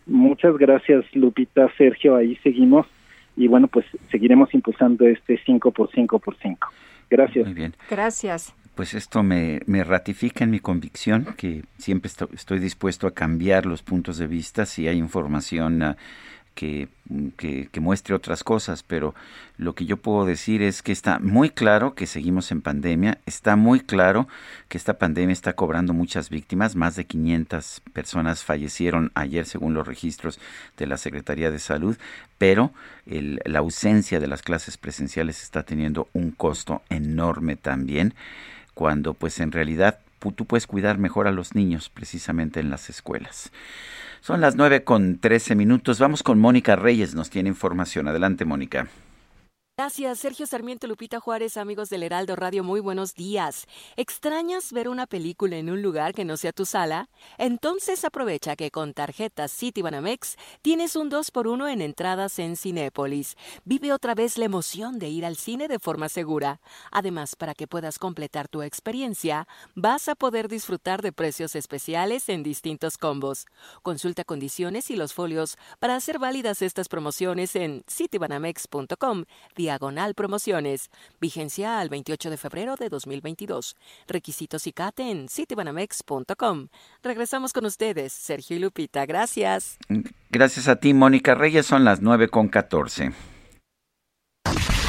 Muchas 0.05 0.57
gracias, 0.57 1.05
Lupita, 1.13 1.69
Sergio, 1.77 2.17
ahí 2.17 2.35
seguimos 2.43 2.85
y 3.37 3.47
bueno, 3.47 3.69
pues 3.69 3.85
seguiremos 4.11 4.53
impulsando 4.53 5.07
este 5.07 5.39
5 5.45 5.71
por 5.71 5.89
5 5.93 6.19
por 6.19 6.35
5. 6.41 6.67
Gracias. 7.09 7.45
Muy 7.45 7.53
bien. 7.53 7.73
Gracias. 7.89 8.53
Pues 8.75 8.93
esto 8.93 9.23
me, 9.23 9.61
me 9.65 9.85
ratifica 9.85 10.43
en 10.43 10.51
mi 10.51 10.59
convicción 10.59 11.27
que 11.37 11.63
siempre 11.77 12.11
estoy 12.33 12.59
dispuesto 12.59 13.07
a 13.07 13.13
cambiar 13.13 13.65
los 13.65 13.81
puntos 13.81 14.17
de 14.17 14.27
vista 14.27 14.65
si 14.65 14.89
hay 14.89 14.97
información 14.97 15.81
uh, 15.81 15.95
que, 16.57 16.89
muestre 17.79 18.15
otras 18.15 18.43
cosas, 18.43 18.83
pero 18.83 19.13
lo 19.57 19.75
que 19.75 19.85
yo 19.85 19.97
puedo 19.97 20.25
decir 20.25 20.61
es 20.63 20.81
que 20.81 20.91
está 20.91 21.19
muy 21.19 21.51
claro 21.51 21.93
que 21.93 22.07
seguimos 22.07 22.51
en 22.51 22.61
pandemia, 22.61 23.19
está 23.27 23.55
muy 23.55 23.79
claro 23.79 24.27
que 24.67 24.77
esta 24.77 24.97
pandemia 24.97 25.31
está 25.31 25.53
cobrando 25.53 25.93
muchas 25.93 26.29
víctimas, 26.29 26.75
más 26.75 26.95
de 26.95 27.05
500 27.05 27.81
personas 27.93 28.43
fallecieron 28.43 29.11
ayer 29.13 29.45
según 29.45 29.75
los 29.75 29.87
registros 29.87 30.39
de 30.77 30.87
la 30.87 30.97
Secretaría 30.97 31.51
de 31.51 31.59
Salud, 31.59 31.95
pero 32.37 32.71
la 33.05 33.59
ausencia 33.59 34.19
de 34.19 34.27
las 34.27 34.41
clases 34.41 34.77
presenciales 34.77 35.43
está 35.43 35.63
teniendo 35.63 36.09
un 36.13 36.31
costo 36.31 36.81
enorme 36.89 37.55
también, 37.55 38.15
cuando 38.73 39.13
pues 39.13 39.39
en 39.39 39.51
realidad 39.51 39.99
tú 40.35 40.45
puedes 40.45 40.67
cuidar 40.67 40.97
mejor 40.97 41.27
a 41.27 41.31
los 41.31 41.55
niños 41.55 41.89
precisamente 41.89 42.59
en 42.59 42.69
las 42.69 42.89
escuelas. 42.89 43.51
Son 44.21 44.41
las 44.41 44.55
nueve 44.55 44.83
con 44.83 45.19
trece 45.19 45.55
minutos. 45.55 45.99
Vamos 45.99 46.23
con 46.23 46.39
Mónica 46.39 46.75
Reyes, 46.75 47.15
nos 47.15 47.29
tiene 47.29 47.49
información. 47.49 48.07
Adelante, 48.07 48.45
Mónica. 48.45 48.87
Gracias, 49.79 50.17
Sergio 50.17 50.47
Sarmiento, 50.47 50.87
Lupita 50.87 51.19
Juárez, 51.19 51.55
amigos 51.55 51.91
del 51.91 52.01
Heraldo 52.01 52.35
Radio, 52.35 52.63
muy 52.63 52.79
buenos 52.79 53.13
días. 53.13 53.67
¿Extrañas 53.95 54.73
ver 54.73 54.89
una 54.89 55.05
película 55.05 55.55
en 55.57 55.69
un 55.69 55.83
lugar 55.83 56.15
que 56.15 56.25
no 56.25 56.35
sea 56.35 56.51
tu 56.51 56.65
sala? 56.65 57.09
Entonces 57.37 58.03
aprovecha 58.03 58.55
que 58.55 58.71
con 58.71 58.95
tarjetas 58.95 59.55
Citibanamex 59.55 60.35
tienes 60.63 60.95
un 60.95 61.11
2x1 61.11 61.71
en 61.71 61.81
entradas 61.83 62.39
en 62.39 62.55
Cinépolis. 62.55 63.35
Vive 63.65 63.93
otra 63.93 64.15
vez 64.15 64.39
la 64.39 64.45
emoción 64.45 64.97
de 64.97 65.09
ir 65.09 65.27
al 65.27 65.35
cine 65.35 65.67
de 65.67 65.77
forma 65.77 66.09
segura. 66.09 66.59
Además, 66.91 67.35
para 67.35 67.53
que 67.53 67.67
puedas 67.67 67.99
completar 67.99 68.47
tu 68.47 68.63
experiencia, 68.63 69.47
vas 69.75 70.09
a 70.09 70.15
poder 70.15 70.47
disfrutar 70.47 71.03
de 71.03 71.11
precios 71.11 71.55
especiales 71.55 72.29
en 72.29 72.41
distintos 72.41 72.97
combos. 72.97 73.45
Consulta 73.83 74.23
condiciones 74.23 74.89
y 74.89 74.95
los 74.95 75.13
folios 75.13 75.55
para 75.77 75.95
hacer 75.95 76.17
válidas 76.17 76.63
estas 76.63 76.87
promociones 76.89 77.55
en 77.55 77.83
citibanamex.com 77.87 79.25
diagonal 79.67 80.13
promociones. 80.13 80.89
Vigencia 81.19 81.79
al 81.79 81.89
28 81.89 82.29
de 82.29 82.37
febrero 82.37 82.75
de 82.77 82.87
2022. 82.87 83.75
Requisitos 84.07 84.65
y 84.65 84.71
CAT 84.71 84.99
en 85.01 85.27
citibanamex.com. 85.27 86.69
Regresamos 87.03 87.51
con 87.51 87.65
ustedes, 87.65 88.13
Sergio 88.13 88.55
y 88.55 88.59
Lupita. 88.59 89.05
Gracias. 89.05 89.77
Gracias 90.29 90.69
a 90.69 90.77
ti, 90.77 90.93
Mónica 90.93 91.35
Reyes. 91.35 91.65
Son 91.65 91.83
las 91.83 92.01
9 92.01 92.29
con 92.29 92.47
14. 92.47 93.11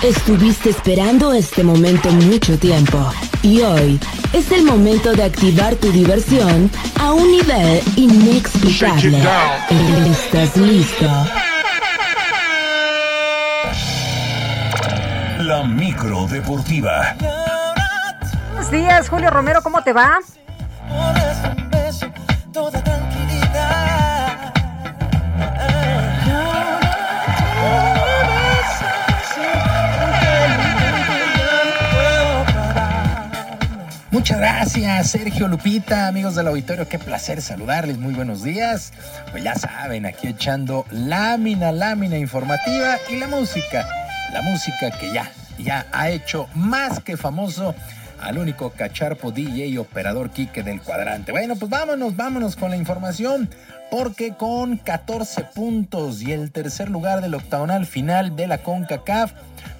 Estuviste 0.04 0.70
esperando 0.70 1.32
este 1.32 1.64
momento 1.64 2.08
mucho 2.12 2.56
tiempo 2.56 2.98
y 3.42 3.62
hoy 3.62 3.98
es 4.32 4.52
el 4.52 4.62
momento 4.62 5.12
de 5.12 5.24
activar 5.24 5.74
tu 5.74 5.90
diversión 5.90 6.70
a 7.00 7.12
un 7.12 7.28
nivel 7.28 7.82
inexplicable. 7.96 9.18
¿Estás 10.08 10.56
listo? 10.56 11.08
La 15.48 15.62
micro 15.62 16.26
deportiva. 16.26 17.16
Buenos 18.52 18.70
días, 18.70 19.08
Julio 19.08 19.30
Romero, 19.30 19.62
¿cómo 19.62 19.82
te 19.82 19.94
va? 19.94 20.18
Muchas 34.10 34.38
gracias, 34.38 35.10
Sergio 35.10 35.48
Lupita, 35.48 36.08
amigos 36.08 36.34
del 36.34 36.48
auditorio, 36.48 36.86
qué 36.86 36.98
placer 36.98 37.40
saludarles, 37.40 37.96
muy 37.96 38.12
buenos 38.12 38.42
días. 38.42 38.92
Pues 39.30 39.44
ya 39.44 39.54
saben, 39.54 40.04
aquí 40.04 40.28
echando 40.28 40.84
lámina, 40.90 41.72
lámina 41.72 42.18
informativa 42.18 42.98
y 43.08 43.16
la 43.16 43.28
música 43.28 43.88
la 44.32 44.42
música 44.42 44.90
que 44.98 45.12
ya, 45.12 45.30
ya 45.58 45.86
ha 45.92 46.10
hecho 46.10 46.48
más 46.54 47.00
que 47.00 47.16
famoso 47.16 47.74
al 48.20 48.38
único 48.38 48.70
cacharpo 48.70 49.30
DJ 49.30 49.66
y 49.66 49.78
operador 49.78 50.30
Quique 50.30 50.62
del 50.62 50.80
cuadrante. 50.80 51.32
Bueno, 51.32 51.56
pues 51.56 51.70
vámonos, 51.70 52.16
vámonos 52.16 52.56
con 52.56 52.70
la 52.70 52.76
información, 52.76 53.48
porque 53.90 54.34
con 54.34 54.76
14 54.76 55.44
puntos 55.54 56.22
y 56.22 56.32
el 56.32 56.50
tercer 56.50 56.90
lugar 56.90 57.20
del 57.20 57.34
octagonal 57.34 57.86
final 57.86 58.36
de 58.36 58.46
la 58.46 58.58
CONCACAF, 58.58 59.32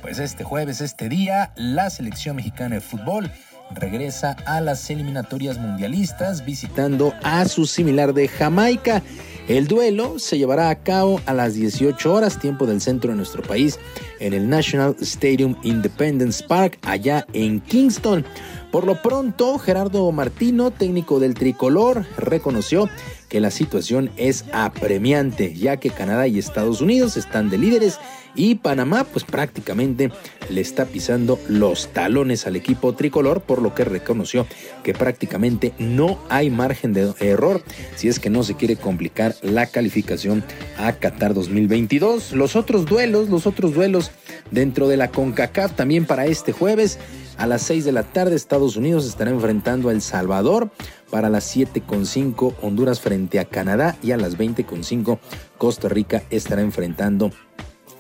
pues 0.03 0.19
este 0.19 0.45
jueves, 0.45 0.81
este 0.81 1.09
día, 1.09 1.53
la 1.57 1.91
selección 1.91 2.37
mexicana 2.37 2.77
de 2.77 2.81
fútbol 2.81 3.31
regresa 3.71 4.37
a 4.47 4.61
las 4.61 4.89
eliminatorias 4.89 5.59
mundialistas 5.59 6.45
visitando 6.45 7.15
a 7.23 7.45
su 7.47 7.67
similar 7.67 8.15
de 8.15 8.29
Jamaica. 8.29 9.03
El 9.49 9.67
duelo 9.67 10.19
se 10.19 10.37
llevará 10.37 10.69
a 10.69 10.83
cabo 10.83 11.23
a 11.25 11.33
las 11.33 11.55
18 11.55 12.13
horas, 12.13 12.39
tiempo 12.39 12.67
del 12.67 12.83
centro 12.83 13.11
de 13.11 13.17
nuestro 13.17 13.43
país, 13.43 13.79
en 14.21 14.35
el 14.35 14.47
National 14.47 14.95
Stadium 15.01 15.57
Independence 15.63 16.45
Park, 16.47 16.79
allá 16.83 17.27
en 17.33 17.61
Kingston. 17.63 18.27
Por 18.71 18.85
lo 18.85 19.01
pronto, 19.01 19.59
Gerardo 19.59 20.13
Martino, 20.13 20.71
técnico 20.71 21.19
del 21.19 21.33
tricolor, 21.33 22.05
reconoció 22.19 22.91
que 23.31 23.41
la 23.41 23.51
situación 23.51 24.11
es 24.19 24.45
apremiante, 24.53 25.55
ya 25.55 25.79
que 25.79 25.89
Canadá 25.89 26.27
y 26.27 26.39
Estados 26.39 26.83
Unidos 26.83 27.17
están 27.17 27.49
de 27.49 27.57
líderes 27.57 27.99
y 28.39 28.55
Panamá 28.55 29.05
pues 29.05 29.25
prácticamente 29.25 30.11
le 30.49 30.61
está 30.63 30.87
pisando 30.87 31.39
los 31.49 31.89
talones 31.89 32.47
al 32.47 32.57
equipo 32.57 32.95
tricolor, 32.95 33.43
por 33.43 33.61
lo 33.61 33.75
que 33.75 33.85
reconoció 33.85 34.47
que 34.83 34.95
prácticamente 34.95 35.75
no 35.79 36.19
hay 36.31 36.49
margen 36.49 36.95
de 36.95 37.13
error 37.21 37.63
si 37.97 38.09
es 38.09 38.21
que 38.21 38.31
no 38.31 38.45
se 38.45 38.55
quiere 38.55 38.77
complicar 38.77 39.35
la 39.43 39.67
calificación 39.67 40.45
a 40.79 40.93
Qatar 40.93 41.35
2022. 41.35 42.33
Los 42.33 42.57
otros 42.57 42.87
duelos, 42.87 43.29
los 43.29 43.47
otros 43.47 43.75
duelos 43.75 44.13
dentro 44.53 44.89
de 44.89 44.97
la 44.97 45.11
CONCACAF 45.11 45.75
también 45.75 46.07
para 46.07 46.27
este 46.27 46.53
jueves 46.53 46.99
a 47.39 47.47
las 47.47 47.63
6 47.63 47.85
de 47.85 47.93
la 47.93 48.05
tarde 48.05 48.37
Estados 48.37 48.77
Unidos 48.77 49.07
estará 49.07 49.31
enfrentando 49.31 49.89
a 49.89 49.93
El 49.93 50.01
Salvador. 50.01 50.71
Para 51.11 51.31
las 51.31 51.57
7.5 51.57 52.57
Honduras 52.61 53.01
frente 53.01 53.39
a 53.39 53.47
Canadá 53.47 53.97
y 54.03 54.11
a 54.11 54.19
las 54.19 54.37
20.5 54.37 55.19
Costa 55.57 55.89
Rica 55.89 56.23
estará 56.29 56.61
enfrentando 56.61 57.33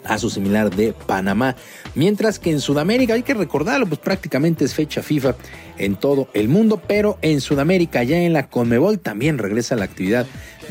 a 0.08 0.18
su 0.18 0.30
similar 0.30 0.74
de 0.74 0.92
Panamá. 0.92 1.54
Mientras 1.94 2.38
que 2.38 2.50
en 2.50 2.60
Sudamérica, 2.60 3.14
hay 3.14 3.22
que 3.22 3.34
recordarlo, 3.34 3.86
pues 3.86 4.00
prácticamente 4.00 4.64
es 4.64 4.74
fecha 4.74 5.02
FIFA 5.02 5.36
en 5.78 5.96
todo 5.96 6.28
el 6.34 6.48
mundo, 6.48 6.82
pero 6.86 7.18
en 7.22 7.40
Sudamérica, 7.40 8.02
ya 8.02 8.18
en 8.18 8.32
la 8.32 8.48
Conmebol, 8.48 8.98
también 8.98 9.38
regresa 9.38 9.76
la 9.76 9.84
actividad 9.84 10.26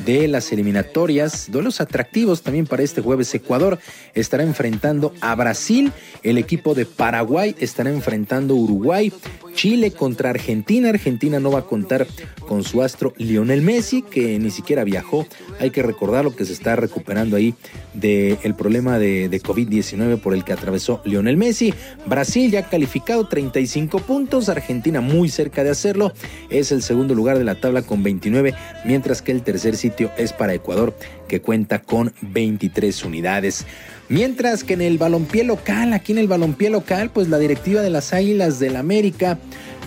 de 0.06 0.28
las 0.28 0.52
eliminatorias. 0.52 1.50
Duelos 1.52 1.82
atractivos 1.82 2.42
también 2.42 2.68
para 2.68 2.84
este 2.84 3.02
jueves. 3.02 3.34
Ecuador 3.34 3.80
estará 4.14 4.44
enfrentando 4.44 5.14
a 5.22 5.36
Brasil. 5.36 5.92
El 6.24 6.38
equipo 6.38 6.76
de 6.76 6.86
Paraguay 6.86 7.56
estará 7.60 7.90
enfrentando 7.90 8.54
a 8.54 8.58
Uruguay. 8.58 9.12
Chile 9.54 9.92
contra 9.92 10.30
Argentina. 10.30 10.90
Argentina 10.90 11.40
no 11.40 11.52
va 11.52 11.60
a 11.60 11.66
contar 11.66 12.08
con 12.48 12.64
su 12.64 12.84
astro 12.84 13.14
Lionel 13.18 13.62
Messi, 13.62 14.04
que 14.04 14.38
ni 14.40 14.52
siquiera 14.52 14.84
viajó. 14.84 15.26
Hay 15.60 15.72
que 15.72 15.82
recordar 15.82 16.24
lo 16.24 16.36
que 16.36 16.46
se 16.46 16.54
está 16.54 16.76
recuperando 16.76 17.36
ahí 17.36 17.56
del 17.94 18.38
el 18.44 18.56
problema 18.56 19.00
de, 19.00 19.27
de 19.30 19.42
COVID-19 19.42 20.20
por 20.20 20.34
el 20.34 20.44
que 20.44 20.54
atravesó 20.54 21.02
Lionel 21.06 21.38
Messi. 21.38 21.74
Brasil 22.06 22.52
ya 22.52 22.70
calificado 22.70 23.28
35 23.28 24.00
puntos. 24.00 24.50
Argentina 24.50 25.02
muy 25.02 25.30
cerca 25.30 25.64
de 25.64 25.70
hacerlo. 25.70 26.14
Es 26.50 26.72
el 26.72 26.82
segundo 26.82 27.16
lugar 27.16 27.38
de 27.38 27.44
la 27.44 27.56
tabla 27.56 27.82
con 27.82 28.04
29, 28.04 28.54
mientras 28.86 29.22
que 29.22 29.32
el 29.32 29.44
tercer 29.44 29.76
sitio 29.76 30.12
es 30.18 30.34
para 30.34 30.54
Ecuador, 30.54 30.98
que 31.28 31.42
cuenta 31.42 31.80
con 31.80 32.14
23 32.22 33.04
unidades. 33.06 33.66
Mientras 34.10 34.64
que 34.64 34.74
en 34.74 34.82
el 34.82 34.98
balompié 34.98 35.44
local, 35.44 35.92
aquí 35.92 36.14
en 36.14 36.20
el 36.20 36.28
balompié 36.28 36.70
local, 36.70 37.10
pues 37.14 37.28
la 37.28 37.40
directiva 37.40 37.82
de 37.82 37.90
las 37.90 38.14
Águilas 38.14 38.58
del 38.58 38.78
América 38.78 39.38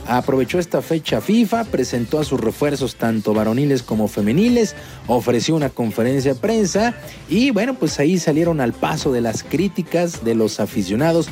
aprovechó 0.07 0.59
esta 0.59 0.83
fecha 0.83 1.21
FIFA, 1.21 1.65
presentó 1.65 2.19
a 2.19 2.25
sus 2.25 2.41
refuerzos 2.41 2.97
tanto 2.97 3.35
varoniles 3.35 3.83
como 3.83 4.09
femeniles, 4.09 4.75
ofreció 5.07 5.57
una 5.57 5.71
conferencia 5.71 6.35
de 6.35 6.41
prensa 6.41 6.95
y 7.29 7.51
bueno, 7.51 7.75
pues 7.75 7.99
ahí 8.01 8.19
salieron 8.19 8.61
al 8.61 8.73
paso 8.73 9.13
de 9.13 9.21
las 9.21 9.43
críticas 9.43 10.25
de 10.25 10.35
los 10.35 10.61
aficionados 10.61 11.29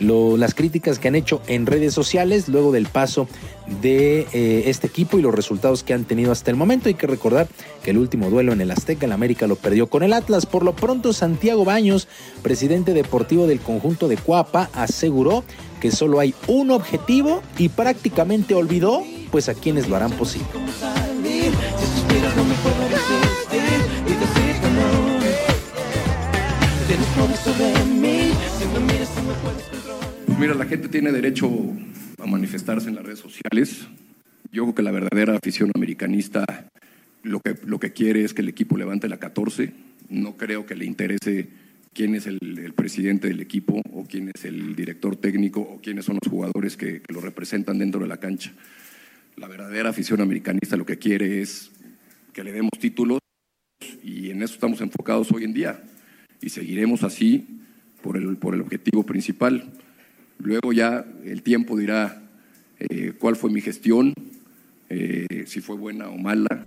las 0.00 0.54
críticas 0.54 0.98
que 0.98 1.08
han 1.08 1.14
hecho 1.14 1.42
en 1.46 1.66
redes 1.66 1.94
sociales 1.94 2.48
luego 2.48 2.72
del 2.72 2.86
paso 2.86 3.28
de 3.82 4.26
eh, 4.32 4.64
este 4.66 4.86
equipo 4.86 5.18
y 5.18 5.22
los 5.22 5.34
resultados 5.34 5.82
que 5.82 5.94
han 5.94 6.04
tenido 6.04 6.32
hasta 6.32 6.50
el 6.50 6.56
momento. 6.56 6.88
Hay 6.88 6.94
que 6.94 7.06
recordar 7.06 7.48
que 7.82 7.90
el 7.90 7.98
último 7.98 8.30
duelo 8.30 8.52
en 8.52 8.60
el 8.60 8.70
Azteca, 8.70 9.06
el 9.06 9.12
América 9.12 9.46
lo 9.46 9.56
perdió 9.56 9.88
con 9.88 10.02
el 10.02 10.12
Atlas. 10.12 10.46
Por 10.46 10.64
lo 10.64 10.74
pronto, 10.74 11.12
Santiago 11.12 11.64
Baños, 11.64 12.08
presidente 12.42 12.94
deportivo 12.94 13.46
del 13.46 13.60
conjunto 13.60 14.08
de 14.08 14.16
Cuapa, 14.16 14.70
aseguró 14.72 15.44
que 15.80 15.90
solo 15.90 16.20
hay 16.20 16.34
un 16.46 16.70
objetivo 16.70 17.42
y 17.56 17.68
prácticamente 17.68 18.54
olvidó 18.54 19.02
pues 19.30 19.48
a 19.48 19.54
quienes 19.54 19.88
lo 19.88 19.96
harán 19.96 20.12
posible. 20.12 20.48
Mira, 30.38 30.54
la 30.54 30.66
gente 30.66 30.88
tiene 30.88 31.10
derecho 31.10 31.50
a 32.22 32.26
manifestarse 32.26 32.88
en 32.88 32.94
las 32.94 33.04
redes 33.04 33.18
sociales. 33.18 33.88
Yo 34.52 34.62
creo 34.62 34.74
que 34.76 34.82
la 34.82 34.92
verdadera 34.92 35.36
afición 35.36 35.72
americanista 35.74 36.44
lo 37.24 37.40
que, 37.40 37.56
lo 37.66 37.80
que 37.80 37.92
quiere 37.92 38.22
es 38.22 38.34
que 38.34 38.42
el 38.42 38.48
equipo 38.48 38.76
levante 38.76 39.08
la 39.08 39.18
14. 39.18 39.72
No 40.10 40.36
creo 40.36 40.64
que 40.64 40.76
le 40.76 40.84
interese 40.84 41.48
quién 41.92 42.14
es 42.14 42.28
el, 42.28 42.38
presidente 42.76 43.26
del 43.26 43.40
equipo 43.40 43.82
o 43.92 44.04
quién 44.04 44.30
es 44.32 44.44
el 44.44 44.76
director 44.76 45.16
técnico 45.16 45.60
o 45.60 45.80
quiénes 45.82 46.04
son 46.04 46.18
los 46.22 46.30
jugadores 46.30 46.76
que, 46.76 47.02
que 47.02 47.12
lo 47.12 47.20
representan 47.20 47.78
dentro 47.78 48.00
de 48.00 48.06
la 48.06 48.18
cancha. 48.18 48.52
La 49.36 49.48
verdadera 49.48 49.90
afición 49.90 50.20
americanista 50.20 50.76
lo 50.76 50.86
que 50.86 50.98
quiere 50.98 51.42
es 51.42 51.72
que 52.32 52.44
le 52.44 52.52
demos 52.52 52.78
títulos 52.78 53.18
y 54.04 54.30
en 54.30 54.40
eso 54.44 54.54
estamos 54.54 54.80
enfocados 54.82 55.32
hoy 55.32 55.42
en 55.42 55.52
día 55.52 55.82
y 56.40 56.50
seguiremos 56.50 57.02
así 57.02 57.60
por 58.02 58.16
el, 58.16 58.36
por 58.36 58.54
el 58.54 58.60
objetivo 58.60 59.02
principal. 59.02 59.72
Luego 60.38 60.72
ya 60.72 61.04
el 61.24 61.42
tiempo 61.42 61.76
dirá 61.76 62.22
eh, 62.78 63.12
cuál 63.18 63.36
fue 63.36 63.50
mi 63.50 63.60
gestión, 63.60 64.14
eh, 64.88 65.44
si 65.46 65.60
fue 65.60 65.76
buena 65.76 66.08
o 66.08 66.16
mala. 66.16 66.66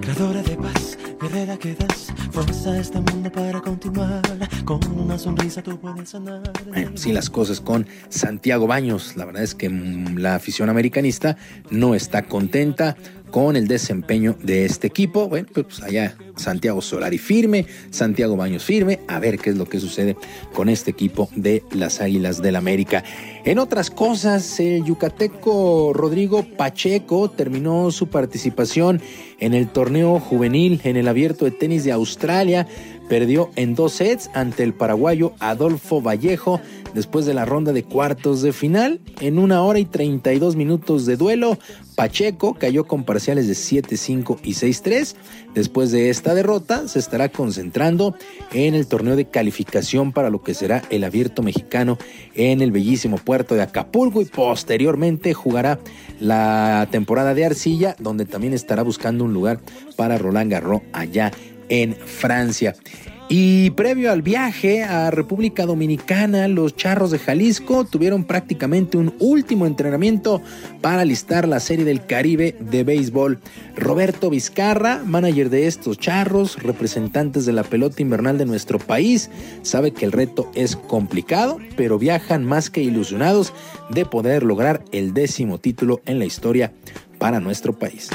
Creadora 0.00 0.42
de 0.42 0.56
paz, 0.56 0.98
guerrera 1.20 1.56
que 1.58 1.74
das 1.74 2.12
fuerza 2.32 2.72
a 2.72 2.80
este 2.80 3.00
mundo 3.00 3.30
para 3.30 3.60
continuar. 3.60 4.22
Con 4.64 4.80
una 4.98 5.18
sonrisa 5.18 5.62
tú 5.62 5.78
puedes 5.78 6.10
sanar. 6.10 6.42
Bueno, 6.66 6.92
sí, 6.94 7.12
las 7.12 7.28
cosas 7.30 7.60
con 7.60 7.86
Santiago 8.08 8.66
Baños. 8.66 9.16
La 9.16 9.24
verdad 9.26 9.42
es 9.42 9.54
que 9.54 9.68
mm, 9.68 10.16
la 10.18 10.34
afición 10.36 10.70
americanista 10.70 11.36
no 11.70 11.94
está 11.94 12.22
contenta 12.22 12.96
con 13.30 13.56
el 13.56 13.68
desempeño 13.68 14.36
de 14.42 14.64
este 14.64 14.86
equipo. 14.86 15.28
Bueno, 15.28 15.48
pues 15.52 15.82
allá 15.82 16.16
Santiago 16.38 16.80
Solari 16.80 17.18
firme, 17.18 17.66
Santiago 17.90 18.36
Baños 18.36 18.64
firme, 18.64 19.00
a 19.08 19.18
ver 19.18 19.38
qué 19.38 19.50
es 19.50 19.56
lo 19.56 19.66
que 19.66 19.80
sucede 19.80 20.16
con 20.52 20.68
este 20.68 20.90
equipo 20.90 21.28
de 21.34 21.62
las 21.72 22.00
Águilas 22.00 22.40
del 22.40 22.56
América. 22.56 23.04
En 23.44 23.58
otras 23.58 23.90
cosas, 23.90 24.60
el 24.60 24.84
yucateco 24.84 25.92
Rodrigo 25.94 26.44
Pacheco 26.56 27.30
terminó 27.30 27.90
su 27.90 28.08
participación 28.08 29.00
en 29.40 29.54
el 29.54 29.68
torneo 29.68 30.18
juvenil 30.20 30.80
en 30.84 30.96
el 30.96 31.08
abierto 31.08 31.44
de 31.44 31.50
tenis 31.50 31.84
de 31.84 31.92
Australia. 31.92 32.66
Perdió 33.08 33.50
en 33.56 33.74
dos 33.74 33.94
sets 33.94 34.28
ante 34.34 34.62
el 34.62 34.74
paraguayo 34.74 35.32
Adolfo 35.38 36.02
Vallejo 36.02 36.60
después 36.94 37.24
de 37.24 37.32
la 37.32 37.46
ronda 37.46 37.72
de 37.72 37.82
cuartos 37.82 38.42
de 38.42 38.52
final. 38.52 39.00
En 39.20 39.38
una 39.38 39.62
hora 39.62 39.78
y 39.78 39.86
32 39.86 40.56
minutos 40.56 41.06
de 41.06 41.16
duelo, 41.16 41.58
Pacheco 41.96 42.54
cayó 42.54 42.84
con 42.84 43.04
parciales 43.04 43.48
de 43.48 43.54
7-5 43.54 44.38
y 44.42 44.52
6-3. 44.52 45.14
Después 45.58 45.90
de 45.90 46.08
esta 46.08 46.34
derrota, 46.34 46.86
se 46.86 47.00
estará 47.00 47.30
concentrando 47.30 48.14
en 48.52 48.76
el 48.76 48.86
torneo 48.86 49.16
de 49.16 49.24
calificación 49.24 50.12
para 50.12 50.30
lo 50.30 50.40
que 50.40 50.54
será 50.54 50.84
el 50.88 51.02
abierto 51.02 51.42
mexicano 51.42 51.98
en 52.36 52.62
el 52.62 52.70
bellísimo 52.70 53.18
puerto 53.18 53.56
de 53.56 53.62
Acapulco 53.62 54.22
y 54.22 54.26
posteriormente 54.26 55.34
jugará 55.34 55.80
la 56.20 56.86
temporada 56.92 57.34
de 57.34 57.44
arcilla, 57.44 57.96
donde 57.98 58.24
también 58.24 58.52
estará 58.52 58.84
buscando 58.84 59.24
un 59.24 59.34
lugar 59.34 59.58
para 59.96 60.16
Roland 60.16 60.52
Garros 60.52 60.82
allá 60.92 61.32
en 61.68 61.96
Francia. 61.96 62.76
Y 63.30 63.70
previo 63.70 64.10
al 64.10 64.22
viaje 64.22 64.82
a 64.82 65.10
República 65.10 65.66
Dominicana, 65.66 66.48
los 66.48 66.74
Charros 66.76 67.10
de 67.10 67.18
Jalisco 67.18 67.84
tuvieron 67.84 68.24
prácticamente 68.24 68.96
un 68.96 69.12
último 69.18 69.66
entrenamiento 69.66 70.40
para 70.80 71.04
listar 71.04 71.46
la 71.46 71.60
Serie 71.60 71.84
del 71.84 72.06
Caribe 72.06 72.56
de 72.58 72.84
béisbol. 72.84 73.38
Roberto 73.76 74.30
Vizcarra, 74.30 75.02
manager 75.04 75.50
de 75.50 75.66
estos 75.66 75.98
Charros, 75.98 76.62
representantes 76.62 77.44
de 77.44 77.52
la 77.52 77.64
pelota 77.64 78.00
invernal 78.00 78.38
de 78.38 78.46
nuestro 78.46 78.78
país, 78.78 79.28
sabe 79.60 79.90
que 79.90 80.06
el 80.06 80.12
reto 80.12 80.50
es 80.54 80.76
complicado, 80.76 81.58
pero 81.76 81.98
viajan 81.98 82.46
más 82.46 82.70
que 82.70 82.80
ilusionados 82.80 83.52
de 83.90 84.06
poder 84.06 84.42
lograr 84.42 84.82
el 84.90 85.12
décimo 85.12 85.58
título 85.58 86.00
en 86.06 86.18
la 86.18 86.24
historia 86.24 86.72
para 87.18 87.40
nuestro 87.40 87.78
país. 87.78 88.08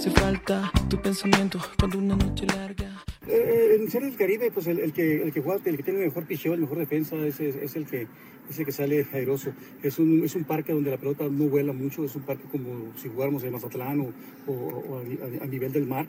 Hace 0.00 0.10
falta 0.12 0.72
tu 0.88 0.96
pensamiento 0.96 1.58
cuando 1.78 1.98
una 1.98 2.16
noche 2.16 2.46
larga. 2.46 3.04
Eh, 3.28 3.76
en 3.78 3.90
Serie 3.90 4.08
del 4.08 4.16
Caribe, 4.16 4.50
pues 4.50 4.66
el, 4.66 4.94
que, 4.94 5.22
el 5.22 5.30
que 5.30 5.42
juega, 5.42 5.60
el 5.62 5.76
que 5.76 5.82
tiene 5.82 5.98
el 5.98 6.06
mejor 6.06 6.24
picheo, 6.24 6.54
el 6.54 6.60
mejor 6.60 6.78
defensa, 6.78 7.16
es, 7.16 7.38
es, 7.38 7.76
el 7.76 7.84
que 7.84 8.06
es 8.48 8.58
el 8.58 8.64
que 8.64 8.72
sale 8.72 9.06
airoso. 9.12 9.52
Es 9.82 9.98
un, 9.98 10.24
es 10.24 10.34
un 10.34 10.44
parque 10.44 10.72
donde 10.72 10.90
la 10.90 10.96
pelota 10.96 11.24
no 11.24 11.44
vuela 11.50 11.74
mucho, 11.74 12.02
es 12.02 12.16
un 12.16 12.22
parque 12.22 12.44
como 12.50 12.94
si 12.96 13.10
jugáramos 13.10 13.44
en 13.44 13.52
Mazatlán 13.52 14.00
o, 14.00 14.14
o, 14.50 15.02
a, 15.42 15.46
nivel 15.46 15.70
del 15.70 15.86
mar. 15.86 16.06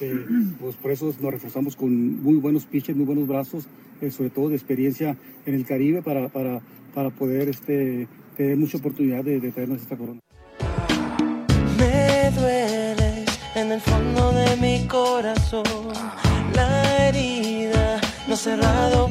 Eh, 0.00 0.24
pues 0.58 0.76
por 0.76 0.90
eso 0.90 1.14
nos 1.20 1.30
reforzamos 1.30 1.76
con 1.76 2.22
muy 2.22 2.36
buenos 2.36 2.64
pitches, 2.64 2.96
muy 2.96 3.04
buenos 3.04 3.28
brazos, 3.28 3.68
eh, 4.00 4.10
sobre 4.10 4.30
todo 4.30 4.48
de 4.48 4.54
experiencia 4.54 5.18
en 5.44 5.54
el 5.54 5.66
Caribe 5.66 6.00
para, 6.00 6.30
para, 6.30 6.62
para 6.94 7.10
poder 7.10 7.50
este, 7.50 8.08
tener 8.38 8.56
mucha 8.56 8.78
oportunidad 8.78 9.22
de, 9.22 9.38
de 9.38 9.52
traernos 9.52 9.82
esta 9.82 9.98
corona. 9.98 10.20
Me 11.78 12.30
duele 12.34 12.87
en 13.60 13.72
el 13.72 13.80
fondo 13.80 14.32
de 14.32 14.56
mi 14.56 14.86
corazón. 14.86 15.64
La 16.54 17.08
herida 17.08 18.00
no 18.28 18.36
cerrado. 18.36 19.10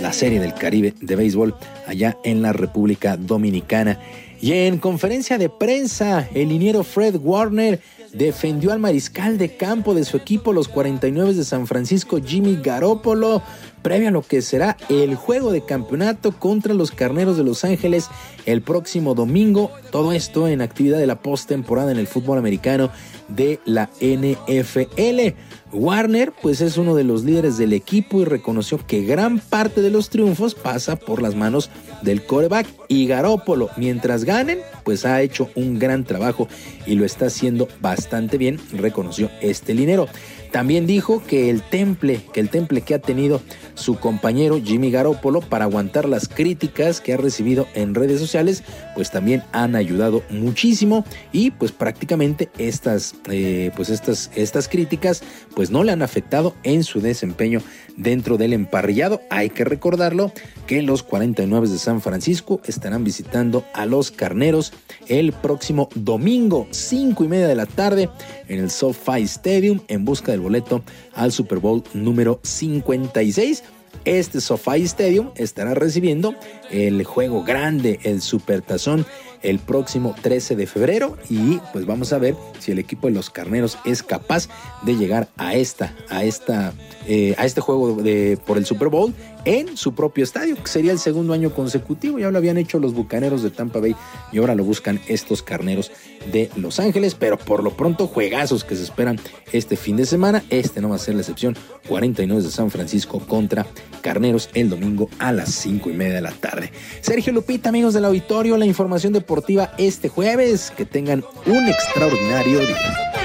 La 0.00 0.12
serie 0.12 0.38
del 0.38 0.54
Caribe 0.54 0.94
de 1.00 1.16
béisbol 1.16 1.56
allá 1.86 2.16
en 2.22 2.40
la 2.40 2.52
República 2.52 3.16
Dominicana. 3.16 3.98
Y 4.40 4.52
en 4.52 4.78
conferencia 4.78 5.38
de 5.38 5.48
prensa, 5.48 6.28
el 6.34 6.50
liniero 6.50 6.84
Fred 6.84 7.16
Warner 7.16 7.80
defendió 8.14 8.72
al 8.72 8.78
mariscal 8.78 9.38
de 9.38 9.56
campo 9.56 9.94
de 9.94 10.04
su 10.04 10.16
equipo, 10.16 10.52
los 10.52 10.68
49 10.68 11.34
de 11.34 11.44
San 11.44 11.66
Francisco, 11.66 12.20
Jimmy 12.24 12.56
Garoppolo, 12.62 13.42
previo 13.82 14.08
a 14.08 14.12
lo 14.12 14.22
que 14.22 14.40
será 14.40 14.76
el 14.88 15.14
juego 15.14 15.52
de 15.52 15.64
campeonato 15.64 16.32
contra 16.32 16.72
los 16.72 16.90
Carneros 16.90 17.36
de 17.36 17.44
Los 17.44 17.64
Ángeles 17.64 18.08
el 18.46 18.62
próximo 18.62 19.14
domingo. 19.14 19.70
Todo 19.90 20.12
esto 20.12 20.48
en 20.48 20.62
actividad 20.62 20.98
de 20.98 21.06
la 21.06 21.20
postemporada 21.20 21.92
en 21.92 21.98
el 21.98 22.06
fútbol 22.06 22.38
americano 22.38 22.90
de 23.28 23.60
la 23.64 23.90
NFL. 24.00 25.34
Warner 25.72 26.32
pues 26.40 26.60
es 26.60 26.76
uno 26.78 26.94
de 26.94 27.04
los 27.04 27.24
líderes 27.24 27.58
del 27.58 27.72
equipo 27.72 28.20
y 28.20 28.24
reconoció 28.24 28.78
que 28.86 29.02
gran 29.02 29.40
parte 29.40 29.82
de 29.82 29.90
los 29.90 30.08
triunfos 30.08 30.54
pasa 30.54 30.96
por 30.96 31.20
las 31.20 31.34
manos 31.34 31.70
del 32.04 32.24
coreback 32.24 32.66
y 32.88 33.06
Garópolo. 33.06 33.70
Mientras 33.76 34.24
ganen, 34.24 34.58
pues 34.84 35.04
ha 35.04 35.20
hecho 35.22 35.50
un 35.54 35.78
gran 35.78 36.04
trabajo 36.04 36.48
y 36.86 36.94
lo 36.94 37.04
está 37.04 37.26
haciendo 37.26 37.68
bastante 37.80 38.38
bien, 38.38 38.60
reconoció 38.72 39.30
este 39.40 39.74
linero. 39.74 40.06
También 40.54 40.86
dijo 40.86 41.20
que 41.26 41.50
el 41.50 41.62
temple, 41.62 42.20
que 42.32 42.38
el 42.38 42.48
temple 42.48 42.82
que 42.82 42.94
ha 42.94 43.00
tenido 43.00 43.42
su 43.74 43.98
compañero 43.98 44.60
Jimmy 44.62 44.92
Garoppolo 44.92 45.40
para 45.40 45.64
aguantar 45.64 46.08
las 46.08 46.28
críticas 46.28 47.00
que 47.00 47.12
ha 47.12 47.16
recibido 47.16 47.66
en 47.74 47.92
redes 47.92 48.20
sociales, 48.20 48.62
pues 48.94 49.10
también 49.10 49.42
han 49.50 49.74
ayudado 49.74 50.22
muchísimo 50.30 51.04
y 51.32 51.50
pues 51.50 51.72
prácticamente 51.72 52.50
estas, 52.56 53.16
eh, 53.32 53.72
pues 53.74 53.88
estas, 53.88 54.30
estas 54.36 54.68
críticas 54.68 55.24
pues 55.56 55.70
no 55.70 55.82
le 55.82 55.90
han 55.90 56.02
afectado 56.02 56.54
en 56.62 56.84
su 56.84 57.00
desempeño 57.00 57.60
dentro 57.96 58.36
del 58.36 58.52
emparrillado. 58.52 59.20
Hay 59.30 59.50
que 59.50 59.64
recordarlo 59.64 60.32
que 60.66 60.82
los 60.82 61.02
49 61.02 61.68
de 61.68 61.78
San 61.78 62.00
Francisco 62.00 62.60
estarán 62.64 63.04
visitando 63.04 63.64
a 63.74 63.86
los 63.86 64.10
carneros 64.10 64.72
el 65.08 65.32
próximo 65.32 65.88
domingo, 65.94 66.66
5 66.70 67.24
y 67.24 67.28
media 67.28 67.48
de 67.48 67.54
la 67.54 67.66
tarde, 67.66 68.08
en 68.48 68.60
el 68.60 68.70
SoFi 68.70 69.22
Stadium 69.22 69.80
en 69.88 70.04
busca 70.04 70.32
del 70.32 70.40
boleto 70.40 70.82
al 71.14 71.32
Super 71.32 71.58
Bowl 71.58 71.84
número 71.92 72.40
56. 72.42 73.62
Este 74.04 74.40
SoFi 74.40 74.82
Stadium 74.82 75.30
estará 75.36 75.74
recibiendo 75.74 76.34
el 76.70 77.04
juego 77.04 77.42
grande, 77.42 78.00
el 78.02 78.20
Supertazón 78.20 79.06
el 79.44 79.58
próximo 79.58 80.14
13 80.20 80.56
de 80.56 80.66
febrero. 80.66 81.16
Y 81.30 81.60
pues 81.72 81.86
vamos 81.86 82.12
a 82.12 82.18
ver 82.18 82.34
si 82.58 82.72
el 82.72 82.80
equipo 82.80 83.06
de 83.06 83.14
los 83.14 83.30
Carneros 83.30 83.78
es 83.84 84.02
capaz 84.02 84.48
de 84.82 84.96
llegar 84.96 85.28
a 85.36 85.54
esta, 85.54 85.94
a 86.08 86.24
esta, 86.24 86.72
eh, 87.06 87.34
a 87.38 87.44
este 87.44 87.60
juego 87.60 88.02
de, 88.02 88.38
por 88.44 88.58
el 88.58 88.66
Super 88.66 88.88
Bowl 88.88 89.14
en 89.44 89.76
su 89.76 89.94
propio 89.94 90.24
estadio, 90.24 90.56
que 90.56 90.66
sería 90.66 90.92
el 90.92 90.98
segundo 90.98 91.32
año 91.32 91.54
consecutivo. 91.54 92.18
Ya 92.18 92.30
lo 92.30 92.38
habían 92.38 92.56
hecho 92.56 92.78
los 92.78 92.94
Bucaneros 92.94 93.42
de 93.42 93.50
Tampa 93.50 93.80
Bay 93.80 93.94
y 94.32 94.38
ahora 94.38 94.54
lo 94.54 94.64
buscan 94.64 95.00
estos 95.08 95.42
Carneros 95.42 95.92
de 96.32 96.50
Los 96.56 96.80
Ángeles, 96.80 97.14
pero 97.14 97.38
por 97.38 97.62
lo 97.62 97.76
pronto 97.76 98.06
juegazos 98.06 98.64
que 98.64 98.76
se 98.76 98.82
esperan 98.82 99.18
este 99.52 99.76
fin 99.76 99.96
de 99.96 100.06
semana. 100.06 100.42
Este 100.50 100.80
no 100.80 100.88
va 100.90 100.96
a 100.96 100.98
ser 100.98 101.14
la 101.14 101.20
excepción. 101.20 101.56
49 101.88 102.42
de 102.42 102.50
San 102.50 102.70
Francisco 102.70 103.20
contra 103.20 103.66
Carneros 104.00 104.50
el 104.54 104.70
domingo 104.70 105.08
a 105.18 105.32
las 105.32 105.50
5 105.50 105.90
y 105.90 105.92
media 105.92 106.14
de 106.14 106.22
la 106.22 106.32
tarde. 106.32 106.72
Sergio 107.00 107.32
Lupita, 107.32 107.68
amigos 107.68 107.94
del 107.94 108.04
auditorio, 108.04 108.56
la 108.56 108.66
información 108.66 109.12
deportiva 109.12 109.72
este 109.78 110.08
jueves. 110.08 110.72
Que 110.76 110.84
tengan 110.84 111.24
un 111.46 111.68
extraordinario 111.68 112.60
día. 112.60 113.23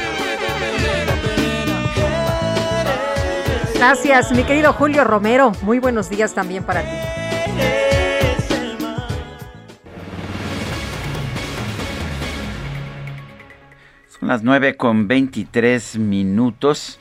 Gracias, 3.79 4.33
mi 4.33 4.43
querido 4.43 4.73
Julio 4.73 5.05
Romero. 5.05 5.53
Muy 5.61 5.79
buenos 5.79 6.09
días 6.09 6.35
también 6.35 6.65
para 6.65 6.81
ti. 6.81 6.97
Son 14.19 14.27
las 14.27 14.43
9 14.43 14.75
con 14.75 15.07
23 15.07 15.97
minutos. 15.97 16.99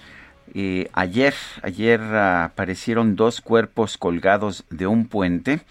Eh, 0.55 0.89
ayer, 0.93 1.35
ayer 1.65 2.01
aparecieron 2.01 3.17
dos 3.17 3.41
cuerpos 3.41 3.99
colgados 3.99 4.65
de 4.71 4.87
un 4.87 5.09
puente 5.09 5.63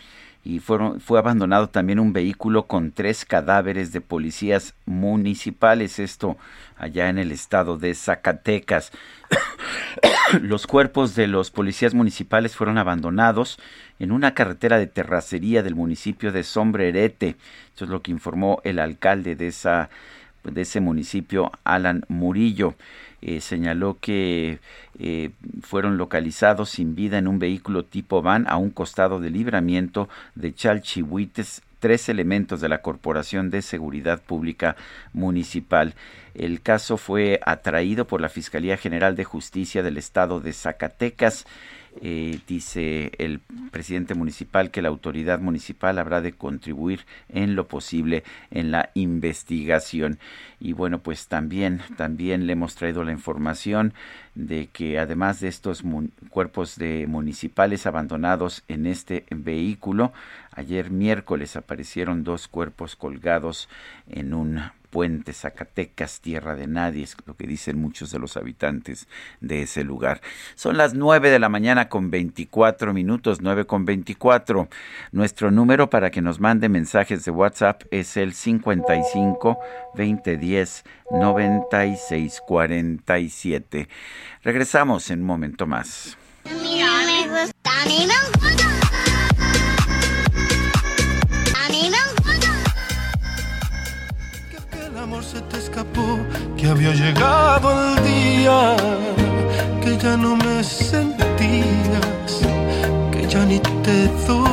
y 0.44 0.60
fueron, 0.60 1.00
fue 1.00 1.20
abandonado 1.20 1.70
también 1.70 2.00
un 2.00 2.12
vehículo 2.12 2.68
con 2.68 2.92
tres 2.92 3.24
cadáveres 3.24 3.94
de 3.94 4.02
policías 4.02 4.76
municipales, 4.86 6.00
esto 6.00 6.36
allá 6.78 7.10
en 7.10 7.18
el 7.18 7.32
estado 7.32 7.78
de 7.78 7.94
Zacatecas. 7.95 8.91
los 10.41 10.68
cuerpos 10.68 11.16
de 11.16 11.28
los 11.28 11.52
policías 11.52 11.94
municipales 11.94 12.56
fueron 12.56 12.78
abandonados 12.78 13.60
en 13.99 14.12
una 14.12 14.34
carretera 14.34 14.78
de 14.78 14.88
terracería 14.88 15.64
del 15.64 15.76
municipio 15.76 16.32
de 16.32 16.44
Sombrerete. 16.44 17.36
Eso 17.76 17.86
es 17.86 17.90
lo 17.90 18.02
que 18.02 18.12
informó 18.12 18.62
el 18.64 18.80
alcalde 18.80 19.36
de, 19.36 19.48
esa, 19.48 19.90
de 20.44 20.62
ese 20.62 20.80
municipio, 20.80 21.52
Alan 21.64 22.04
Murillo. 22.08 22.76
Eh, 23.22 23.41
señaló 23.41 23.98
que 23.99 24.60
eh, 24.99 25.32
fueron 25.62 25.98
localizados 25.98 26.70
sin 26.70 26.94
vida 26.94 27.18
en 27.18 27.28
un 27.28 27.40
vehículo 27.40 27.84
tipo 27.84 28.22
van 28.22 28.48
a 28.48 28.58
un 28.58 28.70
costado 28.70 29.20
del 29.20 29.34
libramiento 29.34 30.08
de 30.36 30.54
Chalchihuites 30.54 31.64
tres 31.80 32.10
elementos 32.10 32.62
de 32.62 32.70
la 32.70 32.82
Corporación 32.82 33.49
de 33.49 33.62
Seguridad 33.62 34.22
Pública 34.22 34.76
Municipal. 35.14 35.95
El 36.34 36.62
caso 36.62 36.98
fue 36.98 37.40
atraído 37.45 38.06
por 38.06 38.22
la 38.22 38.30
Fiscalía 38.30 38.78
General 38.78 39.16
de 39.16 39.24
Justicia 39.24 39.84
del 39.84 39.98
Estado 39.98 40.40
de 40.40 40.54
Zacatecas. 40.54 41.45
Eh, 41.99 42.40
dice 42.48 43.12
el 43.18 43.40
presidente 43.72 44.14
municipal 44.14 44.70
que 44.70 44.84
la 44.84 44.90
autoridad 44.90 45.40
municipal 45.40 45.98
habrá 45.98 46.22
de 46.22 46.32
contribuir 46.32 47.06
en 47.28 47.56
lo 47.56 47.68
posible 47.68 48.24
en 48.52 48.70
la 48.70 48.91
investigación. 48.94 50.20
Y 50.60 50.74
bueno, 50.74 50.99
pues 50.99 51.28
también, 51.28 51.82
también 51.95 52.45
le 52.45 52.54
hemos 52.54 52.76
traído 52.76 53.04
la 53.04 53.14
información 53.14 53.94
de 54.36 54.68
que 54.68 54.99
además 54.99 55.40
de 55.40 55.48
estos 55.48 55.84
cuerpos 56.30 56.76
de 56.78 57.08
municipales 57.08 57.88
abandonados 57.88 58.64
en 58.68 58.86
este 58.86 59.26
vehículo, 59.32 60.14
ayer 60.58 60.92
miércoles 60.92 61.56
aparecieron 61.56 62.24
dos 62.24 62.48
cuerpos 62.48 62.96
colgados 62.96 63.70
en 64.10 64.34
un 64.34 64.62
Puente, 64.90 65.34
Zacatecas, 65.34 66.22
tierra 66.22 66.56
de 66.56 66.66
nadie, 66.66 67.04
es 67.04 67.18
lo 67.26 67.36
que 67.36 67.46
dicen 67.46 67.78
muchos 67.78 68.10
de 68.10 68.20
los 68.20 68.38
habitantes 68.38 69.10
de 69.42 69.64
ese 69.64 69.84
lugar. 69.84 70.22
Son 70.56 70.78
las 70.78 70.94
nueve 70.94 71.30
de 71.30 71.40
la 71.40 71.50
mañana 71.50 71.90
con 71.90 72.10
veinticuatro 72.10 72.94
minutos, 72.94 73.42
nueve 73.42 73.66
con 73.66 73.84
veinticuatro. 73.84 74.70
Nuestro 75.12 75.52
número 75.52 75.90
para 75.90 76.10
que 76.10 76.22
nos 76.22 76.40
mande 76.40 76.70
mensajes 76.70 77.26
de 77.26 77.32
WhatsApp 77.32 77.84
es 77.92 78.16
el 78.16 78.34
55 78.34 79.60
2010 79.94 80.86
9647. 81.12 83.90
Regresamos 84.42 85.12
en 85.12 85.20
un 85.20 85.26
momento 85.26 85.68
más 85.68 86.18
amor 88.18 88.86
había 96.69 96.94
llegado 96.94 97.72
el 97.72 98.03
día, 98.03 98.76
que 99.81 99.98
ya 99.98 100.18
no 100.18 100.35
me 100.35 100.61
sentías, 100.64 102.41
que 103.11 103.27
ya 103.27 103.45
ni 103.45 103.60
te 103.60 104.07
dolía. 104.27 104.44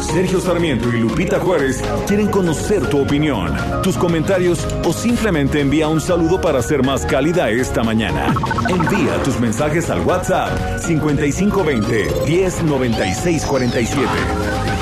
Sergio 0.00 0.40
Sarmiento 0.40 0.88
y 0.90 1.00
Lupita 1.00 1.40
Juárez 1.40 1.82
quieren 2.06 2.28
conocer 2.28 2.86
tu 2.88 3.00
opinión, 3.00 3.56
tus 3.82 3.96
comentarios 3.96 4.66
o 4.84 4.92
simplemente 4.92 5.60
envía 5.60 5.88
un 5.88 6.02
saludo 6.02 6.38
para 6.40 6.62
ser 6.62 6.84
más 6.84 7.06
cálida 7.06 7.48
esta 7.48 7.82
mañana. 7.82 8.34
Envía 8.68 9.22
tus 9.22 9.40
mensajes 9.40 9.88
al 9.88 10.02
WhatsApp 10.02 10.80
5520 10.80 12.08
109647. 12.26 14.81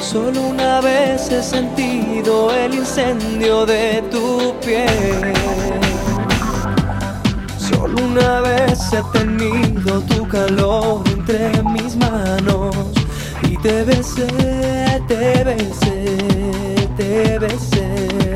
Solo 0.00 0.40
una 0.48 0.80
vez 0.80 1.30
he 1.30 1.42
sentido 1.42 2.50
el 2.54 2.74
incendio 2.74 3.64
de 3.64 4.02
tu 4.10 4.54
piel. 4.60 5.32
Solo 7.58 7.96
una 8.04 8.40
vez 8.40 8.78
he 8.92 9.18
tenido 9.18 10.00
tu 10.02 10.28
calor 10.28 11.02
entre 11.08 11.62
mis 11.62 11.96
manos 11.96 12.76
y 13.42 13.56
te 13.58 13.84
besé, 13.84 15.02
te 15.08 15.44
besé, 15.44 16.88
te 16.96 17.38
besé. 17.38 18.27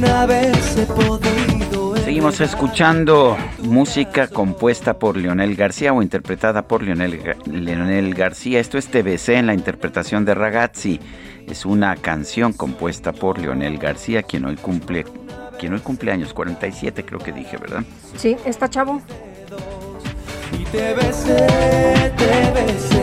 Solo 0.00 0.12
una 0.14 0.26
vez 0.26 0.78
he 0.78 0.86
podido. 0.86 1.94
Seguimos 1.96 2.40
escuchando 2.40 3.36
música 3.62 4.28
compuesta 4.28 4.98
por 4.98 5.18
Leonel 5.18 5.54
García 5.56 5.92
o 5.92 6.00
interpretada 6.00 6.66
por 6.66 6.82
Leonel, 6.82 8.14
García. 8.14 8.60
Esto 8.60 8.78
es 8.78 8.88
TBC 8.88 9.28
en 9.30 9.46
la 9.46 9.52
interpretación 9.52 10.24
de 10.24 10.34
Ragazzi. 10.34 11.00
Es 11.46 11.66
una 11.66 11.96
canción 11.96 12.54
compuesta 12.54 13.12
por 13.12 13.38
Leonel 13.38 13.76
García, 13.76 14.22
quien 14.22 14.46
hoy 14.46 14.56
cumple, 14.56 15.04
quien 15.58 15.74
hoy 15.74 15.80
cumple 15.80 16.12
años, 16.12 16.32
47 16.32 17.04
creo 17.04 17.18
que 17.18 17.32
dije, 17.32 17.58
¿verdad? 17.58 17.82
Sí, 18.16 18.36
está 18.46 18.70
chavo. 18.70 19.02
Y 20.52 20.64
te 20.64 20.94
besé, 20.94 22.12
te 22.16 22.50
besé. 22.52 23.00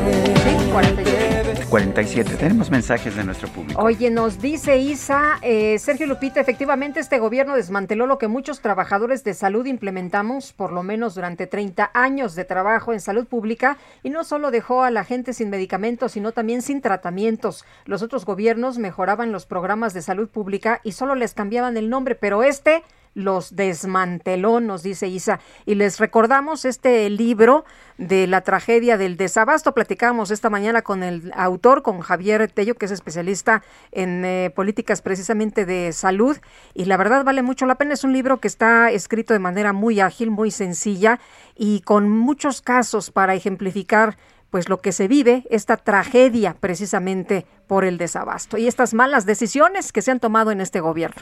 47. 1.70 2.36
Tenemos 2.38 2.70
mensajes 2.70 3.16
de 3.16 3.24
nuestro 3.24 3.50
público. 3.50 3.82
Oye, 3.82 4.10
nos 4.10 4.40
dice 4.40 4.78
Isa, 4.78 5.38
eh, 5.42 5.78
Sergio 5.80 6.08
Lupita, 6.08 6.40
efectivamente 6.40 7.00
este 7.00 7.20
gobierno 7.20 7.56
desmanteló 7.56 8.08
lo 8.08 8.18
que 8.18 8.28
muchos 8.28 8.62
trabajadores 8.62 9.24
de 9.24 9.34
salud 9.34 9.66
implementamos 9.66 10.54
por 10.54 10.72
lo 10.72 10.84
menos 10.84 11.16
durante 11.16 11.46
30 11.46 11.92
años 11.94 12.36
de 12.36 12.46
trabajo 12.46 12.94
en 12.94 13.02
salud 13.02 13.28
pública 13.28 13.78
y 14.02 14.10
no 14.12 14.24
solo 14.24 14.52
dejó 14.52 14.84
a 14.84 14.92
la 14.92 15.04
gente 15.04 15.34
sin 15.34 15.50
medicamentos, 15.50 16.14
sino 16.14 16.32
también 16.32 16.62
sin 16.62 16.82
tratamientos. 16.82 17.66
Los 17.86 18.02
otros 18.02 18.26
gobiernos 18.26 18.78
mejoraban 18.78 19.32
los 19.32 19.46
programas 19.46 19.94
de 19.94 20.02
salud 20.02 20.30
pública 20.30 20.80
y 20.84 20.94
solo 20.94 21.16
les 21.16 21.34
cambiaban 21.34 21.76
el 21.76 21.90
nombre, 21.90 22.16
pero 22.16 22.44
este 22.44 22.84
los 23.14 23.56
desmanteló, 23.56 24.60
nos 24.60 24.84
dice 24.84 25.08
Isa. 25.08 25.40
Y 25.66 25.76
les 25.76 26.00
recordamos 26.00 26.66
este 26.66 27.10
libro 27.10 27.66
de 27.98 28.28
la 28.28 28.42
tragedia 28.42 28.98
del 28.98 29.18
desabasto. 29.18 29.74
Platicamos 29.74 30.32
esta 30.32 30.50
mañana 30.50 30.82
con 30.82 31.04
el 31.04 31.32
autor, 31.36 31.82
con 31.82 32.00
Javier 32.02 32.50
Tello, 32.52 32.76
que 32.76 32.86
es 32.86 32.92
especialista 32.92 33.64
en 33.92 34.24
eh, 34.24 34.52
políticas 34.56 35.02
precisamente 35.02 35.66
de 35.66 35.92
salud. 35.94 36.38
Y 36.74 36.86
la 36.86 36.98
verdad 36.98 37.24
vale 37.24 37.42
mucho 37.42 37.66
la 37.66 37.76
pena. 37.76 37.94
Es 37.94 38.04
un 38.04 38.14
libro 38.14 38.40
que 38.40 38.48
está 38.48 38.92
escrito 38.92 39.34
de 39.34 39.40
manera 39.40 39.74
muy 39.74 40.00
ágil, 40.00 40.32
muy 40.32 40.52
sencilla 40.52 41.20
y 41.56 41.82
con 41.82 42.10
muchos 42.10 42.62
casos 42.62 43.12
para 43.12 43.34
ejemplificar 43.34 44.18
pues 44.50 44.70
lo 44.70 44.82
que 44.82 44.92
se 44.92 45.08
vive, 45.08 45.46
esta 45.50 45.78
tragedia 45.78 46.56
precisamente 46.60 47.46
por 47.68 47.84
el 47.84 47.98
desabasto 47.98 48.58
y 48.58 48.68
estas 48.68 48.94
malas 48.94 49.26
decisiones 49.26 49.92
que 49.92 50.02
se 50.02 50.12
han 50.12 50.20
tomado 50.20 50.52
en 50.52 50.62
este 50.62 50.80
gobierno. 50.80 51.22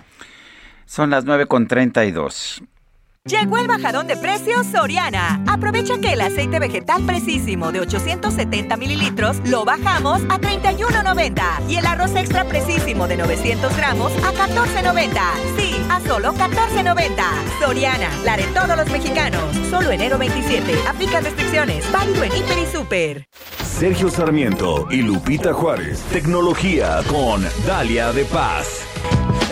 Son 0.86 1.10
las 1.10 1.26
9.32. 1.26 2.64
Llegó 3.26 3.58
el 3.58 3.68
bajadón 3.68 4.06
de 4.06 4.18
precios 4.18 4.68
Soriana. 4.68 5.44
Aprovecha 5.48 5.98
que 6.00 6.14
el 6.14 6.22
aceite 6.22 6.60
vegetal 6.60 7.04
precisísimo 7.08 7.72
de 7.72 7.80
870 7.80 8.78
mililitros 8.78 9.38
lo 9.46 9.66
bajamos 9.66 10.22
a 10.30 10.38
31.90 10.38 11.68
y 11.68 11.78
el 11.78 11.88
arroz 11.88 12.16
extra 12.16 12.46
precisísimo 12.46 13.08
de 13.08 13.18
900 13.18 13.76
gramos 13.76 14.12
a 14.24 14.32
14.90. 14.32 15.10
Sí, 15.58 15.76
a 15.90 16.02
solo 16.02 16.34
14.90. 16.34 17.24
Soriana, 17.60 18.12
la 18.24 18.38
de 18.38 18.44
todos 18.54 18.78
los 18.78 18.92
mexicanos. 18.92 19.42
Solo 19.72 19.90
enero 19.90 20.20
27. 20.20 20.76
Aplica 20.88 21.20
restricciones. 21.20 21.92
Válido 21.92 22.26
en 22.26 22.32
Hiper 22.32 22.60
y 22.60 22.66
Super. 22.68 23.28
Sergio 23.64 24.12
Sarmiento 24.12 24.88
y 24.92 25.02
Lupita 25.02 25.52
Juárez. 25.52 26.00
Tecnología 26.12 27.02
con 27.10 27.44
Dalia 27.66 28.14
de 28.14 28.24
Paz. 28.26 28.95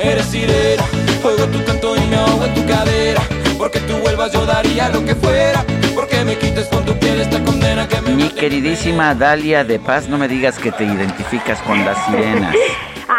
Eres 0.01 0.25
sirena, 0.25 0.83
juego 1.21 1.45
tu 1.45 1.63
canto 1.63 1.95
y 1.95 2.01
me 2.07 2.15
ahogo 2.15 2.45
en 2.45 2.53
tu 2.53 2.65
cadera. 2.65 3.21
Porque 3.57 3.79
tú 3.81 3.97
vuelvas 3.97 4.31
yo 4.33 4.45
daría 4.45 4.89
lo 4.89 5.05
que 5.05 5.15
fuera. 5.15 5.65
Porque 5.95 6.23
me 6.25 6.37
quites 6.37 6.67
con 6.67 6.83
tu 6.85 6.97
piel 6.97 7.21
esta 7.21 7.41
condena 7.43 7.87
que 7.87 8.01
me... 8.01 8.11
Mi 8.11 8.29
queridísima 8.29 9.13
Dalia 9.15 9.63
de 9.63 9.79
Paz, 9.79 10.07
no 10.09 10.17
me 10.17 10.27
digas 10.27 10.57
que 10.57 10.71
te 10.71 10.83
identificas 10.83 11.61
con 11.61 11.85
las 11.85 11.97
sirenas. 12.05 12.55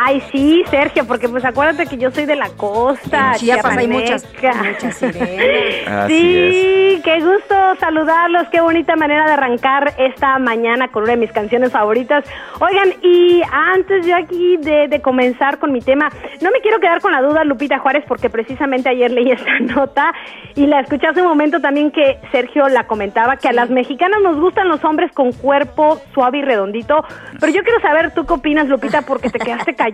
Ay, 0.07 0.23
sí, 0.31 0.63
Sergio, 0.69 1.07
porque 1.07 1.31
pues 1.31 1.47
acuérdate 1.47 1.87
que 1.87 1.97
yo 1.97 2.11
soy 2.11 2.27
de 2.27 2.37
la 2.37 2.51
costa. 2.51 3.33
En 3.33 3.39
Chiapas 3.39 3.75
hay 3.79 3.89
muchas, 3.89 4.31
muchas 4.35 4.97
sirenas. 4.97 6.09
sí, 6.09 7.01
qué 7.03 7.21
gusto 7.21 7.55
saludarlos, 7.81 8.47
qué 8.53 8.61
bonita 8.61 8.97
manera 8.97 9.25
de 9.25 9.33
arrancar 9.33 9.95
esta 9.97 10.39
mañana 10.39 10.89
con 10.89 11.05
una 11.05 11.13
de 11.13 11.21
mis 11.21 11.33
canciones 11.33 11.73
favoritas. 11.73 12.23
Oigan, 12.61 12.91
y 13.01 13.41
antes 13.51 14.07
yo 14.07 14.15
aquí 14.15 14.59
de, 14.59 14.89
de 14.89 15.01
comenzar 15.01 15.59
con 15.59 15.73
mi 15.73 15.81
tema, 15.81 16.11
no 16.43 16.51
me 16.51 16.61
quiero 16.61 16.81
quedar 16.81 17.01
con 17.01 17.13
la 17.13 17.23
duda, 17.23 17.43
Lupita 17.43 17.79
Juárez, 17.79 18.05
porque 18.07 18.29
precisamente 18.29 18.91
ayer 18.91 19.11
leí 19.11 19.31
esta 19.31 19.59
nota 19.61 20.13
y 20.55 20.67
la 20.67 20.81
escuché 20.81 21.07
hace 21.07 21.23
un 21.23 21.29
momento 21.29 21.61
también 21.61 21.91
que 21.91 22.19
Sergio 22.31 22.69
la 22.69 22.87
comentaba, 22.87 23.39
que 23.39 23.49
a 23.49 23.55
las 23.55 23.71
mexicanas 23.71 24.21
nos 24.23 24.39
gustan 24.39 24.69
los 24.69 24.85
hombres 24.85 25.11
con 25.13 25.33
cuerpo 25.33 25.99
suave 26.13 26.41
y 26.41 26.43
redondito, 26.43 27.03
pero 27.41 27.51
yo 27.51 27.63
quiero 27.63 27.81
saber 27.81 28.13
tú 28.13 28.27
qué 28.27 28.35
opinas, 28.35 28.69
Lupita, 28.69 29.01
porque 29.01 29.31
te 29.31 29.39
quedaste 29.39 29.75
callada. 29.75 29.94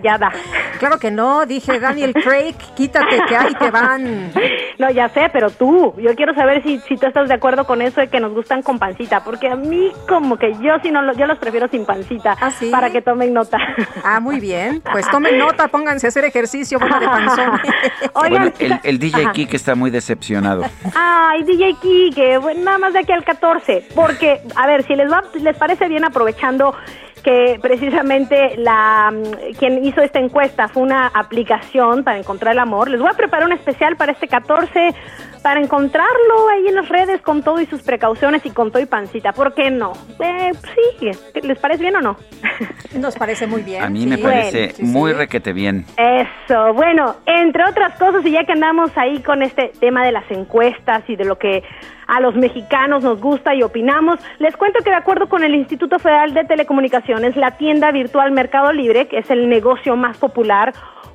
Claro 0.79 0.97
que 0.99 1.11
no, 1.11 1.45
dije 1.45 1.79
Daniel 1.79 2.13
Craig, 2.13 2.55
quítate 2.75 3.21
que 3.27 3.35
ahí 3.35 3.53
te 3.53 3.69
van. 3.71 4.31
No, 4.79 4.89
ya 4.89 5.09
sé, 5.09 5.29
pero 5.31 5.51
tú, 5.51 5.93
yo 5.97 6.15
quiero 6.15 6.33
saber 6.33 6.63
si, 6.63 6.79
si 6.79 6.95
tú 6.97 7.05
estás 7.05 7.27
de 7.27 7.35
acuerdo 7.35 7.65
con 7.65 7.81
eso 7.81 8.01
de 8.01 8.07
que 8.07 8.19
nos 8.19 8.33
gustan 8.33 8.63
con 8.63 8.79
pancita, 8.79 9.23
porque 9.23 9.47
a 9.47 9.55
mí 9.55 9.91
como 10.07 10.37
que 10.37 10.53
yo 10.53 10.79
si 10.81 10.89
no, 10.91 11.13
yo 11.13 11.27
los 11.27 11.37
prefiero 11.37 11.67
sin 11.67 11.85
pancita, 11.85 12.35
¿Ah, 12.41 12.51
para 12.71 12.89
que 12.89 13.01
tomen 13.01 13.33
nota. 13.33 13.57
Ah, 14.03 14.19
muy 14.19 14.39
bien, 14.39 14.81
pues 14.91 15.09
tomen 15.09 15.37
nota, 15.37 15.67
pónganse 15.67 16.07
a 16.07 16.09
hacer 16.09 16.25
ejercicio, 16.25 16.79
de 16.79 16.87
panzón. 16.87 17.51
Oigan, 18.13 18.53
bueno, 18.53 18.53
el, 18.59 18.79
el 18.83 18.99
DJ 18.99 19.23
Ajá. 19.23 19.31
Kike 19.33 19.55
está 19.55 19.75
muy 19.75 19.91
decepcionado. 19.91 20.63
Ay, 20.95 21.43
DJ 21.43 21.75
Kike, 21.81 22.37
bueno, 22.39 22.63
nada 22.63 22.77
más 22.77 22.93
de 22.93 22.99
aquí 22.99 23.11
al 23.11 23.23
14, 23.23 23.87
porque, 23.93 24.41
a 24.55 24.67
ver, 24.67 24.83
si 24.83 24.95
les 24.95 25.11
va, 25.11 25.23
les 25.35 25.57
parece 25.57 25.87
bien 25.87 26.03
aprovechando 26.05 26.75
que 27.23 27.59
precisamente 27.61 28.55
la 28.57 29.13
quien 29.59 29.85
hizo 29.85 30.01
esta 30.01 30.19
encuesta 30.19 30.67
fue 30.67 30.83
una 30.83 31.07
aplicación 31.07 32.03
para 32.03 32.17
encontrar 32.17 32.53
el 32.53 32.59
amor. 32.59 32.89
Les 32.89 32.99
voy 32.99 33.09
a 33.09 33.13
preparar 33.13 33.47
un 33.47 33.53
especial 33.53 33.95
para 33.95 34.11
este 34.11 34.27
14 34.27 34.93
para 35.41 35.59
encontrarlo 35.59 36.49
ahí 36.53 36.67
en 36.67 36.75
las 36.75 36.89
redes 36.89 37.21
con 37.21 37.41
todo 37.43 37.59
y 37.59 37.65
sus 37.65 37.81
precauciones 37.81 38.45
y 38.45 38.51
con 38.51 38.71
todo 38.71 38.81
y 38.81 38.85
pancita. 38.85 39.33
¿Por 39.33 39.53
qué 39.53 39.71
no? 39.71 39.93
Eh, 40.19 40.51
sí, 40.99 41.11
¿les 41.41 41.59
parece 41.59 41.81
bien 41.83 41.95
o 41.95 42.01
no? 42.01 42.17
Nos 42.99 43.15
parece 43.15 43.47
muy 43.47 43.63
bien. 43.63 43.83
A 43.83 43.89
mí 43.89 44.01
sí. 44.01 44.07
me 44.07 44.17
parece 44.17 44.59
bueno, 44.59 44.73
sí, 44.75 44.83
muy 44.83 45.11
sí. 45.11 45.17
requete 45.17 45.53
bien. 45.53 45.85
Eso, 45.97 46.73
bueno, 46.73 47.15
entre 47.25 47.63
otras 47.63 47.97
cosas, 47.97 48.25
y 48.25 48.31
ya 48.31 48.43
que 48.43 48.53
andamos 48.53 48.91
ahí 48.95 49.21
con 49.21 49.41
este 49.41 49.71
tema 49.79 50.05
de 50.05 50.11
las 50.11 50.29
encuestas 50.29 51.03
y 51.07 51.15
de 51.15 51.25
lo 51.25 51.37
que 51.37 51.63
a 52.07 52.19
los 52.19 52.35
mexicanos 52.35 53.03
nos 53.03 53.21
gusta 53.21 53.55
y 53.55 53.63
opinamos, 53.63 54.19
les 54.39 54.55
cuento 54.57 54.83
que 54.83 54.89
de 54.89 54.97
acuerdo 54.97 55.29
con 55.29 55.43
el 55.43 55.55
Instituto 55.55 55.97
Federal 55.97 56.33
de 56.33 56.43
Telecomunicaciones, 56.43 57.37
la 57.37 57.51
tienda 57.51 57.89
virtual 57.91 58.31
Mercado 58.31 58.73
Libre, 58.73 59.07
que 59.07 59.19
es 59.19 59.31
el 59.31 59.47
negocio 59.47 59.95
más 59.95 60.17
popular, 60.17 60.73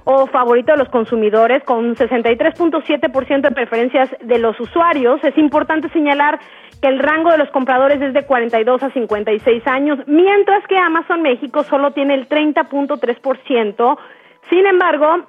o 0.08 0.26
favorito 0.28 0.70
de 0.70 0.78
los 0.78 0.88
consumidores 0.88 1.64
con 1.64 1.96
63.7% 1.96 3.40
de 3.40 3.50
preferencias 3.50 4.08
de 4.22 4.38
los 4.38 4.58
usuarios. 4.60 5.22
Es 5.24 5.36
importante 5.36 5.88
señalar 5.88 6.38
que 6.80 6.86
el 6.86 7.00
rango 7.00 7.32
de 7.32 7.38
los 7.38 7.50
compradores 7.50 8.00
es 8.00 8.14
de 8.14 8.24
42 8.24 8.84
a 8.84 8.90
56 8.90 9.66
años, 9.66 9.98
mientras 10.06 10.64
que 10.68 10.78
Amazon 10.78 11.22
México 11.22 11.64
solo 11.64 11.90
tiene 11.90 12.14
el 12.14 12.28
30.3%. 12.28 13.98
Sin 14.48 14.66
embargo, 14.66 15.24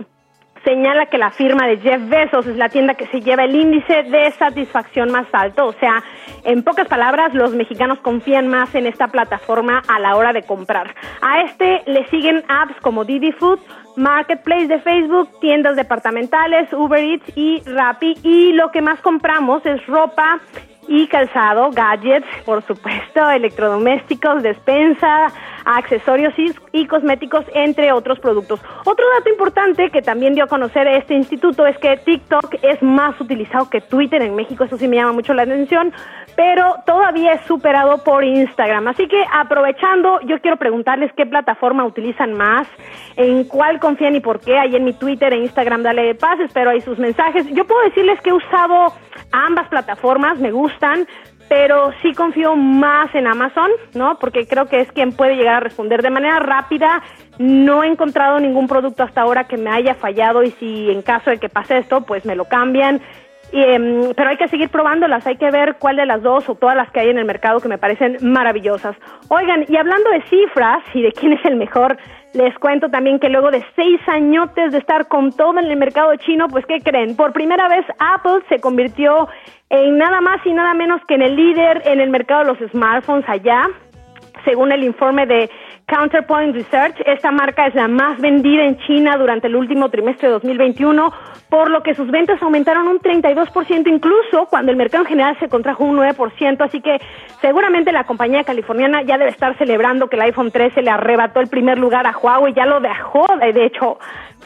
señala 0.63 1.07
que 1.07 1.17
la 1.17 1.31
firma 1.31 1.65
de 1.65 1.77
Jeff 1.77 2.07
Bezos 2.07 2.45
es 2.45 2.57
la 2.57 2.69
tienda 2.69 2.93
que 2.93 3.07
se 3.07 3.21
lleva 3.21 3.45
el 3.45 3.55
índice 3.55 4.03
de 4.03 4.29
satisfacción 4.31 5.11
más 5.11 5.25
alto. 5.31 5.65
O 5.65 5.73
sea, 5.73 6.03
en 6.43 6.61
pocas 6.63 6.87
palabras, 6.87 7.33
los 7.33 7.55
mexicanos 7.55 7.99
confían 8.01 8.47
más 8.47 8.75
en 8.75 8.85
esta 8.85 9.07
plataforma 9.07 9.81
a 9.87 9.99
la 9.99 10.15
hora 10.15 10.33
de 10.33 10.43
comprar. 10.43 10.93
A 11.21 11.41
este 11.41 11.81
le 11.87 12.05
siguen 12.09 12.43
apps 12.47 12.79
como 12.81 13.05
Didi 13.05 13.31
Food, 13.31 13.59
Marketplace 13.97 14.67
de 14.67 14.79
Facebook, 14.79 15.39
tiendas 15.41 15.75
departamentales, 15.75 16.71
Uber 16.71 17.03
Eats 17.03 17.35
y 17.35 17.61
Rappi. 17.65 18.15
Y 18.23 18.53
lo 18.53 18.71
que 18.71 18.81
más 18.81 19.01
compramos 19.01 19.65
es 19.65 19.85
ropa 19.87 20.39
y 20.87 21.07
calzado, 21.07 21.69
gadgets, 21.71 22.27
por 22.45 22.63
supuesto, 22.63 23.29
electrodomésticos, 23.35 24.43
despensa, 24.43 25.27
accesorios 25.65 26.33
y, 26.71 26.87
cosméticos, 26.87 27.45
entre 27.53 27.91
otros 27.91 28.19
productos. 28.19 28.61
Otro 28.85 29.05
dato 29.17 29.29
importante 29.29 29.89
que 29.89 30.01
también 30.01 30.33
dio 30.33 30.45
a 30.45 30.47
conocer 30.47 30.87
este 30.87 31.13
instituto 31.13 31.67
es 31.67 31.77
que 31.77 31.97
TikTok 31.97 32.55
es 32.61 32.81
más 32.81 33.19
utilizado 33.19 33.69
que 33.69 33.81
Twitter 33.81 34.21
en 34.21 34.35
México, 34.35 34.63
eso 34.63 34.77
sí 34.77 34.87
me 34.87 34.95
llama 34.95 35.11
mucho 35.11 35.33
la 35.33 35.43
atención, 35.43 35.91
pero 36.37 36.75
todavía 36.85 37.33
es 37.33 37.41
superado 37.41 38.03
por 38.03 38.23
Instagram. 38.23 38.87
Así 38.87 39.07
que 39.07 39.21
aprovechando, 39.33 40.21
yo 40.21 40.39
quiero 40.39 40.57
preguntarles 40.57 41.11
qué 41.17 41.25
plataforma 41.25 41.83
utilizan 41.83 42.33
más, 42.33 42.67
en 43.15 43.43
cuál 43.45 43.79
confían 43.79 44.15
y 44.15 44.19
por 44.19 44.39
qué. 44.39 44.57
Ahí 44.57 44.75
en 44.75 44.85
mi 44.85 44.93
Twitter 44.93 45.33
e 45.33 45.37
Instagram, 45.37 45.83
dale 45.83 46.03
de 46.03 46.15
paz, 46.15 46.39
espero 46.39 46.69
ahí 46.69 46.81
sus 46.81 46.99
mensajes. 46.99 47.45
Yo 47.51 47.65
puedo 47.65 47.81
decirles 47.83 48.21
que 48.21 48.29
he 48.29 48.33
usado 48.33 48.93
ambas 49.31 49.67
plataformas, 49.69 50.39
me 50.39 50.51
gustan, 50.51 51.07
pero 51.49 51.91
sí 52.01 52.13
confío 52.13 52.55
más 52.55 53.13
en 53.15 53.27
Amazon, 53.27 53.69
¿no? 53.93 54.17
Porque 54.19 54.47
creo 54.47 54.65
que 54.67 54.81
es 54.81 54.91
quien 54.91 55.13
puede 55.13 55.35
llegar 55.35 55.55
a 55.55 55.59
responder 55.61 56.01
de 56.01 56.09
manera 56.09 56.39
rápida. 56.39 57.01
No 57.37 57.83
he 57.83 57.87
encontrado 57.87 58.39
ningún 58.39 58.67
producto 58.67 59.03
hasta 59.03 59.21
ahora 59.21 59.45
que 59.45 59.57
me 59.57 59.69
haya 59.69 59.95
fallado 59.95 60.43
y 60.43 60.51
si 60.51 60.91
en 60.91 61.01
caso 61.01 61.29
de 61.29 61.37
que 61.37 61.49
pase 61.49 61.77
esto, 61.77 62.01
pues 62.01 62.25
me 62.25 62.35
lo 62.35 62.45
cambian. 62.45 63.01
Y, 63.53 63.61
eh, 63.61 64.11
pero 64.15 64.29
hay 64.29 64.37
que 64.37 64.49
seguir 64.49 64.69
probándolas, 64.69 65.25
hay 65.25 65.37
que 65.37 65.49
ver 65.49 65.77
cuál 65.79 65.95
de 65.95 66.05
las 66.05 66.21
dos 66.21 66.49
o 66.49 66.55
todas 66.55 66.75
las 66.75 66.91
que 66.91 66.99
hay 66.99 67.09
en 67.09 67.17
el 67.17 67.23
mercado 67.23 67.61
que 67.61 67.69
me 67.69 67.77
parecen 67.77 68.17
maravillosas. 68.21 68.97
Oigan, 69.29 69.65
y 69.69 69.77
hablando 69.77 70.09
de 70.09 70.21
cifras 70.23 70.83
y 70.93 71.01
de 71.01 71.13
quién 71.13 71.31
es 71.31 71.45
el 71.45 71.55
mejor, 71.55 71.97
les 72.37 72.57
cuento 72.59 72.89
también 72.89 73.19
que 73.19 73.29
luego 73.29 73.49
de 73.49 73.65
seis 73.75 73.99
añotes 74.07 74.71
de 74.71 74.77
estar 74.77 75.07
con 75.07 75.31
todo 75.31 75.59
en 75.59 75.65
el 75.65 75.77
mercado 75.77 76.15
chino, 76.17 76.47
pues 76.47 76.65
¿qué 76.67 76.79
creen? 76.81 77.15
Por 77.15 77.33
primera 77.33 77.67
vez 77.67 77.85
Apple 77.97 78.43
se 78.47 78.59
convirtió 78.59 79.27
en 79.69 79.97
nada 79.97 80.21
más 80.21 80.45
y 80.45 80.53
nada 80.53 80.73
menos 80.75 81.01
que 81.07 81.15
en 81.15 81.23
el 81.23 81.35
líder 81.35 81.81
en 81.85 81.99
el 81.99 82.09
mercado 82.11 82.45
de 82.45 82.53
los 82.53 82.71
smartphones 82.71 83.27
allá, 83.27 83.67
según 84.45 84.71
el 84.71 84.83
informe 84.83 85.25
de 85.25 85.49
Counterpoint 85.87 86.53
Research. 86.53 86.97
Esta 87.05 87.31
marca 87.31 87.65
es 87.65 87.73
la 87.73 87.87
más 87.87 88.19
vendida 88.19 88.65
en 88.65 88.77
China 88.79 89.15
durante 89.17 89.47
el 89.47 89.55
último 89.55 89.89
trimestre 89.89 90.27
de 90.27 90.33
2021, 90.33 91.13
por 91.47 91.69
lo 91.69 91.81
que 91.81 91.95
sus 91.95 92.11
ventas 92.11 92.41
aumentaron 92.41 92.89
un 92.89 92.99
32% 92.99 93.87
incluso 93.87 94.47
cuando 94.49 94.73
el 94.73 94.77
mercado 94.77 95.03
en 95.03 95.09
general 95.09 95.37
se 95.39 95.47
contrajo 95.47 95.85
un 95.85 95.95
9%, 95.95 96.57
así 96.59 96.81
que 96.81 96.99
seguramente 97.39 97.93
la 97.93 98.03
compañía 98.03 98.43
californiana 98.43 99.01
ya 99.03 99.17
debe 99.17 99.29
estar 99.29 99.57
celebrando 99.57 100.07
que 100.07 100.17
el 100.17 100.23
iPhone 100.23 100.51
13 100.51 100.81
le 100.81 100.89
arrebató 100.89 101.39
el 101.39 101.47
primer 101.47 101.79
lugar 101.79 102.05
a 102.05 102.17
Huawei, 102.17 102.53
ya 102.53 102.65
lo 102.65 102.81
dejó, 102.81 103.25
de 103.39 103.65
hecho, 103.65 103.97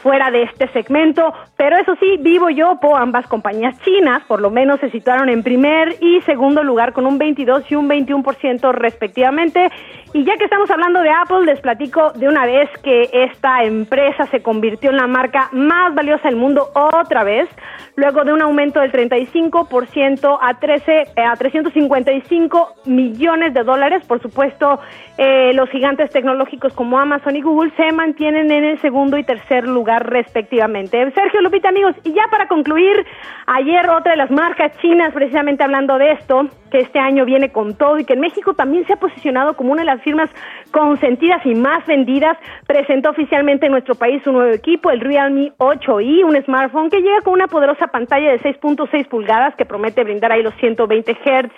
fuera 0.02 0.30
de 0.30 0.42
este 0.42 0.68
segmento, 0.72 1.32
pero 1.56 1.76
eso 1.76 1.94
sí, 2.00 2.16
Vivo 2.20 2.50
y 2.50 2.60
Oppo, 2.60 2.96
ambas 2.96 3.26
compañías 3.28 3.78
chinas, 3.82 4.22
por 4.24 4.40
lo 4.40 4.50
menos 4.50 4.80
se 4.80 4.90
situaron 4.90 5.28
en 5.28 5.42
primer 5.42 5.94
y 6.00 6.20
segundo 6.22 6.64
lugar 6.64 6.92
con 6.92 7.06
un 7.06 7.18
22 7.18 7.70
y 7.70 7.76
un 7.76 7.88
21% 7.88 8.72
respectivamente. 8.72 9.70
Y 10.14 10.24
ya 10.24 10.36
que 10.36 10.44
estamos 10.44 10.70
hablando 10.70 11.00
de 11.00 11.08
Apple, 11.08 11.46
les 11.46 11.60
platico 11.60 12.12
de 12.12 12.28
una 12.28 12.44
vez 12.44 12.68
que 12.82 13.08
esta 13.12 13.62
empresa 13.62 14.26
se 14.26 14.42
convirtió 14.42 14.90
en 14.90 14.96
la 14.96 15.06
marca 15.06 15.48
más 15.52 15.94
valiosa 15.94 16.28
del 16.28 16.36
mundo 16.36 16.68
otra 16.74 17.24
vez, 17.24 17.48
luego 17.96 18.24
de 18.24 18.32
un 18.32 18.42
aumento 18.42 18.80
del 18.80 18.92
35% 18.92 20.38
a 20.40 20.58
13 20.58 20.92
eh, 20.92 21.06
a 21.16 21.34
355 21.36 22.74
millones 22.86 23.54
de 23.54 23.62
dólares. 23.62 24.04
Por 24.06 24.20
supuesto, 24.20 24.80
eh, 25.16 25.52
los 25.54 25.70
gigantes 25.70 26.10
tecnológicos 26.10 26.74
como 26.74 26.98
Amazon 26.98 27.36
y 27.36 27.40
Google 27.40 27.72
se 27.76 27.92
mantienen 27.92 28.50
en 28.50 28.64
el 28.64 28.80
segundo 28.80 29.16
y 29.16 29.24
tercer 29.24 29.66
lugar 29.66 29.91
respectivamente. 29.98 31.10
Sergio 31.12 31.40
Lupita, 31.40 31.68
amigos, 31.68 31.94
y 32.04 32.12
ya 32.12 32.28
para 32.30 32.48
concluir, 32.48 33.04
ayer 33.46 33.88
otra 33.90 34.12
de 34.12 34.18
las 34.18 34.30
marcas 34.30 34.76
chinas, 34.78 35.12
precisamente 35.12 35.62
hablando 35.62 35.98
de 35.98 36.12
esto, 36.12 36.48
que 36.70 36.78
este 36.78 36.98
año 36.98 37.24
viene 37.24 37.50
con 37.50 37.76
todo 37.76 37.98
y 37.98 38.04
que 38.04 38.14
en 38.14 38.20
México 38.20 38.54
también 38.54 38.86
se 38.86 38.94
ha 38.94 38.96
posicionado 38.96 39.54
como 39.56 39.72
una 39.72 39.82
de 39.82 39.86
las 39.86 40.02
firmas 40.02 40.30
consentidas 40.70 41.44
y 41.44 41.54
más 41.54 41.84
vendidas, 41.86 42.38
presentó 42.66 43.10
oficialmente 43.10 43.66
en 43.66 43.72
nuestro 43.72 43.94
país 43.94 44.26
un 44.26 44.34
nuevo 44.34 44.52
equipo, 44.52 44.90
el 44.90 45.00
Realme 45.00 45.52
8i, 45.58 46.24
un 46.24 46.42
smartphone 46.42 46.88
que 46.88 47.00
llega 47.00 47.20
con 47.22 47.34
una 47.34 47.46
poderosa 47.46 47.88
pantalla 47.88 48.30
de 48.30 48.40
6.6 48.40 49.06
pulgadas 49.06 49.54
que 49.56 49.66
promete 49.66 50.02
brindar 50.02 50.32
ahí 50.32 50.42
los 50.42 50.54
120 50.54 51.12
Hz 51.12 51.50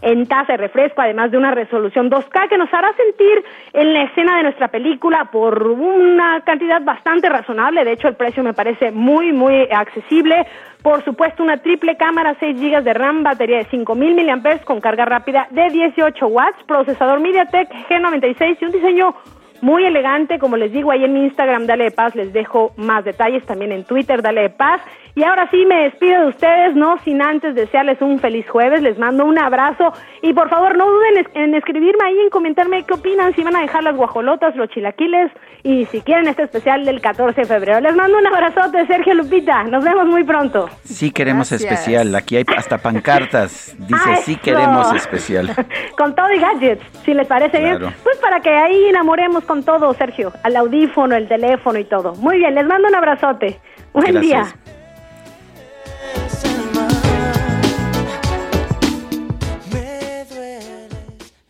en 0.00 0.26
tasa 0.26 0.52
de 0.52 0.56
refresco, 0.58 1.00
además 1.00 1.30
de 1.30 1.38
una 1.38 1.52
resolución 1.52 2.10
2K 2.10 2.48
que 2.48 2.58
nos 2.58 2.72
hará 2.72 2.92
sentir 2.94 3.44
en 3.72 3.92
la 3.92 4.04
escena 4.04 4.36
de 4.38 4.44
nuestra 4.44 4.68
película 4.68 5.28
por 5.30 5.62
una 5.68 6.40
cantidad 6.40 6.82
bastante 6.82 7.28
razonable. 7.28 7.81
De 7.84 7.92
hecho, 7.92 8.08
el 8.08 8.16
precio 8.16 8.42
me 8.42 8.54
parece 8.54 8.90
muy, 8.90 9.32
muy 9.32 9.68
accesible. 9.70 10.46
Por 10.82 11.04
supuesto, 11.04 11.42
una 11.42 11.58
triple 11.58 11.96
cámara, 11.96 12.36
6 12.40 12.60
GB 12.60 12.82
de 12.82 12.94
RAM, 12.94 13.22
batería 13.22 13.58
de 13.58 13.64
5000 13.66 14.26
mAh 14.26 14.64
con 14.64 14.80
carga 14.80 15.04
rápida 15.04 15.46
de 15.50 15.68
18 15.70 16.26
watts, 16.26 16.62
procesador 16.66 17.20
MediaTek 17.20 17.68
G96 17.88 18.58
y 18.60 18.64
un 18.64 18.72
diseño 18.72 19.14
muy 19.62 19.84
elegante, 19.84 20.40
como 20.40 20.56
les 20.56 20.72
digo, 20.72 20.90
ahí 20.90 21.04
en 21.04 21.12
mi 21.14 21.24
Instagram, 21.24 21.66
Dale 21.66 21.84
de 21.84 21.90
Paz, 21.92 22.16
les 22.16 22.32
dejo 22.32 22.72
más 22.76 23.04
detalles, 23.04 23.46
también 23.46 23.70
en 23.70 23.84
Twitter, 23.84 24.20
Dale 24.20 24.42
de 24.42 24.50
Paz. 24.50 24.82
Y 25.14 25.22
ahora 25.22 25.48
sí 25.50 25.64
me 25.66 25.84
despido 25.84 26.22
de 26.22 26.28
ustedes, 26.28 26.74
no 26.74 26.98
sin 27.04 27.22
antes 27.22 27.54
desearles 27.54 28.00
un 28.00 28.18
feliz 28.18 28.48
jueves, 28.48 28.82
les 28.82 28.98
mando 28.98 29.24
un 29.24 29.38
abrazo 29.38 29.92
y 30.22 30.32
por 30.32 30.48
favor 30.48 30.76
no 30.76 30.86
duden 30.90 31.26
en 31.34 31.54
escribirme 31.54 32.04
ahí, 32.04 32.18
en 32.18 32.30
comentarme 32.30 32.82
qué 32.84 32.94
opinan, 32.94 33.34
si 33.34 33.42
van 33.42 33.54
a 33.54 33.60
dejar 33.60 33.84
las 33.84 33.94
guajolotas, 33.94 34.56
los 34.56 34.70
chilaquiles 34.70 35.30
y 35.62 35.84
si 35.86 36.00
quieren 36.00 36.28
este 36.28 36.44
especial 36.44 36.84
del 36.86 37.02
14 37.02 37.42
de 37.42 37.46
febrero. 37.46 37.80
Les 37.80 37.94
mando 37.94 38.16
un 38.16 38.26
abrazote, 38.26 38.86
Sergio 38.86 39.14
Lupita, 39.14 39.64
nos 39.64 39.84
vemos 39.84 40.06
muy 40.06 40.24
pronto. 40.24 40.70
Sí 40.82 41.12
queremos 41.12 41.52
especial, 41.52 42.14
aquí 42.14 42.36
hay 42.36 42.44
hasta 42.56 42.78
pancartas, 42.78 43.76
dice 43.78 44.16
sí 44.24 44.36
queremos 44.36 44.92
especial. 44.94 45.54
con 45.98 46.14
todo 46.14 46.32
y 46.32 46.40
gadgets, 46.40 46.82
si 47.04 47.12
les 47.12 47.26
parece 47.28 47.60
bien, 47.60 47.78
pues 48.02 48.16
para 48.18 48.40
que 48.40 48.50
ahí 48.50 48.86
enamoremos 48.86 49.44
con 49.44 49.51
todo, 49.60 49.92
Sergio, 49.92 50.32
al 50.42 50.56
audífono, 50.56 51.14
el 51.14 51.28
teléfono 51.28 51.78
y 51.78 51.84
todo. 51.84 52.14
Muy 52.14 52.38
bien, 52.38 52.54
les 52.54 52.66
mando 52.66 52.88
un 52.88 52.94
abrazote. 52.94 53.60
Buen 53.92 54.20
día. 54.20 54.46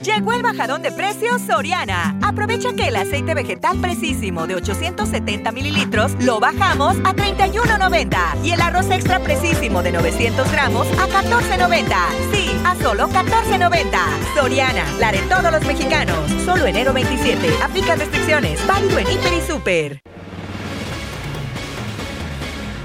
Llegó 0.03 0.33
el 0.33 0.43
bajadón 0.43 0.83
de 0.83 0.91
precios 0.91 1.43
Soriana. 1.43 2.19
Aprovecha 2.23 2.73
que 2.73 2.89
el 2.89 2.97
aceite 2.97 3.35
vegetal 3.35 3.81
precisísimo 3.81 4.49
de 4.49 4.57
870 4.57 5.53
mililitros 5.53 6.13
lo 6.19 6.41
bajamos 6.41 6.97
a 7.05 7.15
31.90 7.15 8.43
y 8.43 8.51
el 8.51 8.61
arroz 8.61 8.91
extra 8.91 9.21
precisísimo 9.21 9.81
de 9.81 9.93
900 9.93 10.51
gramos 10.51 10.89
a 10.99 11.07
14.90. 11.07 11.87
Sí, 12.33 12.51
a 12.65 12.75
solo 12.83 13.09
14.90. 13.11 13.97
Soriana, 14.35 14.85
la 14.99 15.13
de 15.13 15.19
todos 15.21 15.53
los 15.53 15.65
mexicanos. 15.65 16.19
Solo 16.45 16.67
enero 16.67 16.93
27. 16.93 17.49
Aplica 17.63 17.95
restricciones. 17.95 18.67
Válido 18.67 18.99
en 18.99 19.07
Hiper 19.09 19.33
y 19.35 19.41
Super. 19.41 20.03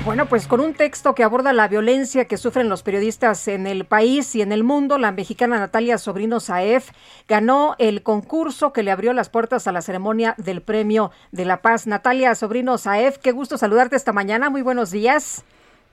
Bueno, 0.07 0.25
pues 0.27 0.47
con 0.47 0.61
un 0.61 0.73
texto 0.73 1.13
que 1.13 1.25
aborda 1.25 1.51
la 1.51 1.67
violencia 1.67 2.23
que 2.29 2.37
sufren 2.37 2.69
los 2.69 2.81
periodistas 2.81 3.45
en 3.49 3.67
el 3.67 3.83
país 3.83 4.33
y 4.35 4.41
en 4.41 4.53
el 4.53 4.63
mundo, 4.63 4.97
la 4.97 5.11
mexicana 5.11 5.59
Natalia 5.59 5.97
Sobrino 5.97 6.39
Saef 6.39 6.91
ganó 7.27 7.75
el 7.77 8.03
concurso 8.03 8.71
que 8.71 8.83
le 8.83 8.91
abrió 8.91 9.11
las 9.11 9.27
puertas 9.27 9.67
a 9.67 9.73
la 9.73 9.81
ceremonia 9.81 10.33
del 10.37 10.61
Premio 10.61 11.11
de 11.33 11.43
la 11.43 11.61
Paz. 11.61 11.87
Natalia 11.87 12.35
Sobrino 12.35 12.77
Saef, 12.77 13.17
qué 13.17 13.33
gusto 13.33 13.57
saludarte 13.57 13.97
esta 13.97 14.13
mañana. 14.13 14.49
Muy 14.49 14.61
buenos 14.61 14.91
días. 14.91 15.43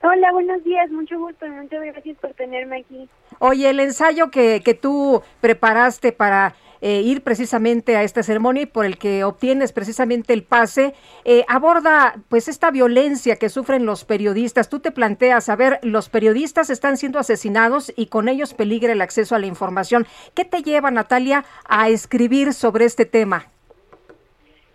Hola, 0.01 0.31
buenos 0.31 0.63
días, 0.63 0.89
mucho 0.91 1.19
gusto, 1.19 1.45
muchas 1.47 1.83
gracias 1.83 2.17
por 2.19 2.33
tenerme 2.35 2.77
aquí. 2.77 3.09
Oye, 3.39 3.69
el 3.69 3.81
ensayo 3.81 4.31
que, 4.31 4.61
que 4.63 4.75
tú 4.75 5.23
preparaste 5.41 6.13
para 6.13 6.55
eh, 6.87 7.01
ir 7.01 7.23
precisamente 7.23 7.97
a 7.97 8.03
esta 8.03 8.21
ceremonia 8.21 8.61
y 8.61 8.65
por 8.67 8.85
el 8.85 8.99
que 8.99 9.23
obtienes 9.23 9.73
precisamente 9.73 10.33
el 10.33 10.43
pase, 10.43 10.93
eh, 11.23 11.43
aborda 11.47 12.13
pues 12.29 12.47
esta 12.47 12.69
violencia 12.69 13.37
que 13.37 13.49
sufren 13.49 13.87
los 13.87 14.05
periodistas. 14.05 14.69
Tú 14.69 14.79
te 14.81 14.91
planteas, 14.91 15.49
a 15.49 15.55
ver, 15.55 15.79
los 15.81 16.09
periodistas 16.09 16.69
están 16.69 16.97
siendo 16.97 17.17
asesinados 17.17 17.91
y 17.95 18.05
con 18.05 18.29
ellos 18.29 18.53
peligra 18.53 18.93
el 18.93 19.01
acceso 19.01 19.33
a 19.33 19.39
la 19.39 19.47
información. 19.47 20.05
¿Qué 20.35 20.45
te 20.45 20.61
lleva, 20.61 20.91
Natalia, 20.91 21.43
a 21.67 21.89
escribir 21.89 22.53
sobre 22.53 22.85
este 22.85 23.07
tema? 23.07 23.47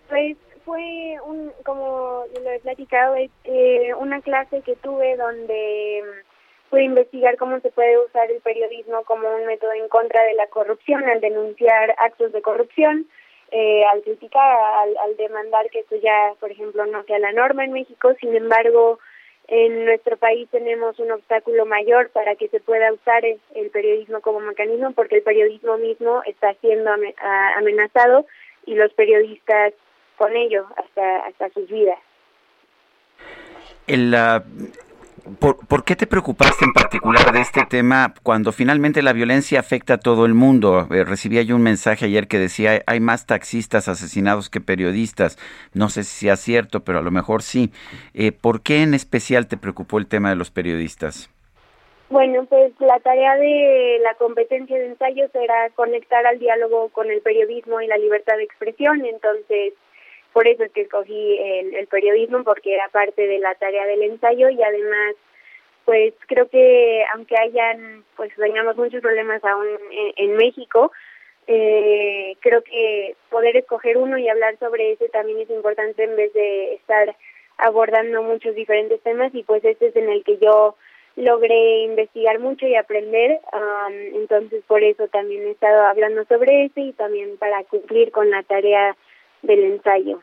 Pues 0.09 0.37
fue, 0.65 1.17
un, 1.25 1.53
como 1.65 2.25
lo 2.43 2.51
he 2.51 2.59
platicado, 2.59 3.15
eh, 3.15 3.95
una 4.01 4.21
clase 4.21 4.63
que 4.63 4.75
tuve 4.75 5.17
donde 5.17 6.03
puede 6.71 6.85
investigar 6.85 7.37
cómo 7.37 7.61
se 7.61 7.71
puede 7.71 7.99
usar 7.99 8.31
el 8.31 8.41
periodismo 8.41 9.03
como 9.05 9.29
un 9.29 9.45
método 9.47 9.73
en 9.73 9.89
contra 9.89 10.23
de 10.25 10.35
la 10.35 10.47
corrupción, 10.47 11.05
al 11.05 11.21
denunciar 11.21 11.95
actos 11.99 12.33
de 12.33 12.41
corrupción, 12.41 13.07
eh, 13.51 13.83
al 13.93 14.03
criticar, 14.03 14.59
al, 15.05 15.17
demandar 15.17 15.69
que 15.71 15.81
esto 15.81 15.97
ya, 15.97 16.33
por 16.39 16.53
ejemplo, 16.53 16.87
no 16.87 17.03
sea 17.03 17.19
la 17.19 17.33
norma 17.33 17.65
en 17.65 17.73
México. 17.73 18.15
Sin 18.21 18.35
embargo, 18.37 19.01
en 19.49 19.85
nuestro 19.85 20.17
país 20.17 20.49
tenemos 20.51 20.99
un 21.01 21.11
obstáculo 21.11 21.67
mayor 21.67 22.11
para 22.11 22.37
que 22.37 22.49
se 22.49 22.61
pueda 22.61 22.93
usar 22.93 23.25
el, 23.25 23.71
periodismo 23.71 24.21
como 24.21 24.39
mecanismo, 24.39 24.93
porque 24.93 25.17
el 25.17 25.23
periodismo 25.23 25.77
mismo 25.79 26.23
está 26.25 26.55
siendo 26.61 26.91
amenazado 27.57 28.27
y 28.65 28.77
los 28.77 28.93
periodistas 28.93 29.75
con 30.17 30.37
ello 30.37 30.67
hasta, 30.77 31.27
hasta 31.27 31.51
sus 31.51 31.69
vidas. 31.69 31.99
El, 33.89 34.15
¿Por, 35.39 35.85
qué 35.85 35.97
te 35.97 36.07
preocupaste 36.07 36.65
en 36.65 36.73
particular 36.73 37.33
de 37.33 37.41
este 37.41 37.65
tema 37.67 38.15
cuando 38.23 38.53
finalmente 38.53 39.03
la 39.03 39.13
violencia 39.13 39.61
afecta 39.61 39.95
a 39.95 39.99
todo 39.99 40.27
el 40.27 40.35
mundo? 40.35 40.87
Eh, 40.91 41.05
recibía 41.05 41.43
yo 41.43 41.57
un 41.57 41.63
mensaje 41.63 42.07
ayer 42.07 42.29
que 42.29 42.39
decía 42.39 42.83
hay 42.87 43.01
más 43.01 43.27
taxistas 43.27 43.89
asesinados 43.89 44.51
que 44.51 44.61
periodistas. 44.61 45.39
No 45.75 45.89
sé 45.89 46.05
si 46.05 46.27
sea 46.27 46.37
cierto, 46.37 46.81
pero 46.81 46.99
a 46.99 47.03
lo 47.03 47.11
mejor 47.11 47.43
sí. 47.43 47.71
Eh, 48.15 48.33
¿Por 48.33 48.63
qué 48.63 48.83
en 48.83 48.95
especial 48.95 49.49
te 49.49 49.57
preocupó 49.57 49.99
el 49.99 50.07
tema 50.07 50.31
de 50.31 50.37
los 50.37 50.51
periodistas? 50.51 51.31
Bueno, 52.11 52.45
pues 52.47 52.73
la 52.81 52.99
tarea 52.99 53.37
de 53.37 54.01
la 54.03 54.15
competencia 54.15 54.77
de 54.77 54.87
ensayo 54.87 55.29
será 55.33 55.71
conectar 55.77 56.27
al 56.27 56.41
diálogo 56.41 56.89
con 56.89 57.09
el 57.09 57.21
periodismo 57.21 57.81
y 57.81 57.87
la 57.87 57.99
libertad 57.99 58.37
de 58.37 58.43
expresión. 58.43 59.05
Entonces, 59.05 59.75
por 60.33 60.47
eso 60.47 60.65
es 60.65 60.73
que 60.73 60.83
escogí 60.83 61.39
el, 61.39 61.87
periodismo 61.89 62.45
porque 62.45 62.75
era 62.75 62.89
parte 62.89 63.27
de 63.27 63.39
la 63.39 63.55
tarea 63.55 63.87
del 63.87 64.03
ensayo 64.03 64.49
y 64.51 64.63
además 64.63 65.17
pues 65.85 66.15
creo 66.27 66.49
que 66.49 67.05
aunque 67.15 67.37
hayan 67.37 68.05
pues 68.17 68.33
tengamos 68.37 68.77
muchos 68.77 69.01
problemas 69.01 69.43
aún 69.45 69.67
en, 70.17 70.37
México 70.37 70.93
eh, 71.47 72.37
creo 72.41 72.63
que 72.63 73.17
poder 73.29 73.57
escoger 73.57 73.97
uno 73.97 74.19
y 74.19 74.29
hablar 74.29 74.57
sobre 74.59 74.93
ese 74.93 75.09
también 75.09 75.41
es 75.41 75.51
importante 75.51 76.05
en 76.05 76.17
vez 76.17 76.33
de 76.33 76.75
estar 76.75 77.17
abordando 77.59 78.23
muchos 78.23 78.55
diferentes 78.55 79.01
temas 79.03 79.35
y 79.35 79.43
pues 79.43 79.65
este 79.65 79.89
es 79.89 79.97
en 79.97 80.11
el 80.11 80.23
que 80.23 80.39
yo 80.39 80.77
logré 81.17 81.83
investigar 81.83 82.39
mucho 82.39 82.67
y 82.67 82.77
aprender, 82.77 83.41
entonces 84.15 84.63
por 84.67 84.83
eso 84.83 85.09
también 85.09 85.47
he 85.47 85.51
estado 85.51 85.83
hablando 85.83 86.25
sobre 86.25 86.67
ese 86.67 86.81
y 86.81 86.93
también 86.93 87.37
para 87.37 87.63
cumplir 87.65 88.11
con 88.11 88.31
la 88.31 88.43
tarea 88.43 88.97
del 89.43 89.65
ensayo. 89.65 90.21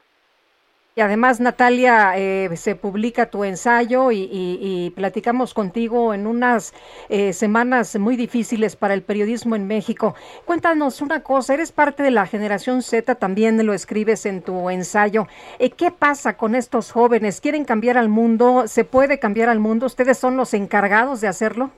Y 0.98 1.02
además, 1.02 1.40
Natalia, 1.40 2.18
eh, 2.18 2.50
se 2.58 2.74
publica 2.74 3.30
tu 3.30 3.44
ensayo 3.44 4.12
y, 4.12 4.92
platicamos 4.96 5.54
contigo 5.54 6.12
en 6.16 6.26
unas 6.26 6.74
eh, 7.08 7.34
semanas 7.34 7.96
muy 8.00 8.16
difíciles 8.16 8.76
para 8.76 8.96
el 8.96 9.04
periodismo 9.04 9.56
en 9.56 9.68
México. 9.68 10.16
Cuéntanos 10.46 11.04
una 11.04 11.22
cosa, 11.22 11.54
eres 11.54 11.72
parte 11.72 12.02
de 12.02 12.10
la 12.10 12.26
generación 12.26 12.82
Z, 12.82 13.14
también 13.14 13.64
lo 13.64 13.76
escribes 13.76 14.26
en 14.26 14.42
tu 14.42 14.72
ensayo. 14.72 15.28
Eh, 15.60 15.70
¿Qué 15.70 15.92
pasa 15.92 16.36
con 16.36 16.56
estos 16.56 16.92
jóvenes? 16.92 17.42
¿Quieren 17.42 17.64
cambiar 17.64 18.00
al 18.00 18.10
mundo? 18.10 18.64
¿Se 18.68 18.84
puede 18.84 19.20
cambiar 19.20 19.50
al 19.50 19.60
mundo? 19.60 19.86
¿Ustedes 19.86 20.18
son 20.18 20.36
los 20.36 20.56
encargados 20.56 21.22
de 21.22 21.28
hacerlo? 21.28 21.70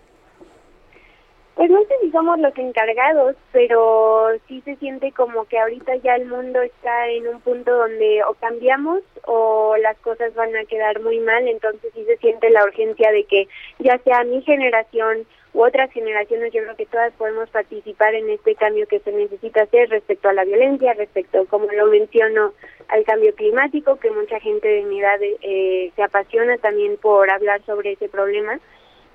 Pues 1.59 1.69
no 1.71 1.83
sé 1.83 1.93
si 2.01 2.09
somos 2.11 2.39
los 2.39 2.57
encargados, 2.57 3.35
pero 3.51 4.29
sí 4.47 4.61
se 4.61 4.77
siente 4.77 5.11
como 5.11 5.43
que 5.43 5.59
ahorita 5.59 5.93
ya 5.97 6.15
el 6.15 6.25
mundo 6.25 6.61
está 6.61 7.09
en 7.09 7.27
un 7.27 7.41
punto 7.41 7.75
donde 7.75 8.23
o 8.23 8.33
cambiamos 8.35 9.01
o 9.25 9.75
las 9.75 9.97
cosas 9.97 10.33
van 10.35 10.55
a 10.55 10.63
quedar 10.63 11.01
muy 11.01 11.19
mal, 11.19 11.45
entonces 11.49 11.91
sí 11.93 12.05
se 12.05 12.15
siente 12.15 12.49
la 12.49 12.63
urgencia 12.63 13.11
de 13.11 13.25
que 13.25 13.49
ya 13.79 13.97
sea 14.05 14.23
mi 14.23 14.41
generación 14.43 15.27
u 15.53 15.63
otras 15.63 15.91
generaciones, 15.91 16.53
yo 16.53 16.61
creo 16.63 16.77
que 16.77 16.85
todas 16.85 17.11
podemos 17.15 17.49
participar 17.49 18.15
en 18.15 18.29
este 18.29 18.55
cambio 18.55 18.87
que 18.87 19.01
se 19.01 19.11
necesita 19.11 19.63
hacer 19.63 19.89
respecto 19.89 20.29
a 20.29 20.33
la 20.33 20.45
violencia, 20.45 20.93
respecto, 20.93 21.45
como 21.47 21.65
lo 21.65 21.87
menciono, 21.87 22.53
al 22.87 23.03
cambio 23.03 23.35
climático, 23.35 23.97
que 23.97 24.11
mucha 24.11 24.39
gente 24.39 24.65
de 24.65 24.83
mi 24.83 25.01
edad 25.01 25.19
eh, 25.21 25.91
se 25.93 26.03
apasiona 26.03 26.57
también 26.59 26.95
por 26.95 27.29
hablar 27.29 27.61
sobre 27.65 27.91
ese 27.91 28.07
problema 28.07 28.61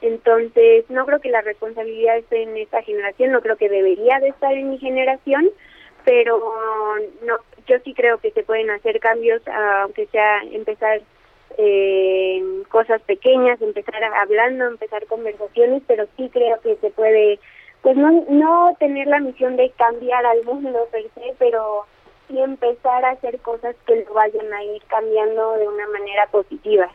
entonces, 0.05 0.84
no 0.91 1.07
creo 1.07 1.18
que 1.18 1.31
la 1.31 1.41
responsabilidad 1.41 2.18
esté 2.18 2.42
en 2.42 2.58
esta 2.58 2.83
generación, 2.83 3.33
no 3.33 3.41
creo 3.41 3.57
que 3.57 3.70
debería 3.70 4.20
de 4.20 4.28
estar 4.28 4.52
en 4.52 4.68
mi 4.68 4.78
generación, 4.78 5.49
pero 6.05 6.39
no, 7.23 7.39
yo 7.66 7.78
sí 7.83 7.94
creo 7.94 8.18
que 8.18 8.31
se 8.33 8.42
pueden 8.42 8.68
hacer 8.68 9.00
cambios, 9.00 9.41
aunque 9.49 10.07
sea 10.08 10.42
empezar 10.42 11.00
eh, 11.57 12.62
cosas 12.68 13.00
pequeñas, 13.02 13.62
empezar 13.62 14.05
hablando, 14.05 14.66
empezar 14.66 15.07
conversaciones, 15.07 15.83
pero 15.86 16.05
sí 16.18 16.28
creo 16.31 16.60
que 16.60 16.76
se 16.76 16.91
puede, 16.91 17.41
pues 17.81 17.97
no, 17.97 18.26
no 18.28 18.76
tener 18.78 19.07
la 19.07 19.20
misión 19.20 19.57
de 19.57 19.70
cambiar 19.70 20.26
al 20.26 20.44
mundo 20.44 20.86
per 20.92 21.05
se, 21.15 21.34
pero 21.39 21.86
sí 22.28 22.39
empezar 22.39 23.07
a 23.07 23.12
hacer 23.12 23.39
cosas 23.41 23.74
que 23.86 24.05
lo 24.05 24.12
vayan 24.12 24.52
a 24.52 24.65
ir 24.65 24.83
cambiando 24.89 25.52
de 25.55 25.66
una 25.66 25.89
manera 25.89 26.26
positiva. 26.26 26.91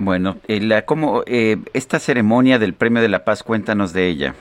Bueno, 0.00 0.36
eh, 0.46 0.60
la, 0.60 0.82
¿cómo, 0.82 1.24
eh, 1.26 1.56
esta 1.72 1.98
ceremonia 1.98 2.60
del 2.60 2.72
Premio 2.72 3.02
de 3.02 3.08
la 3.08 3.24
Paz, 3.24 3.42
cuéntanos 3.42 3.92
de 3.92 4.06
ella. 4.06 4.32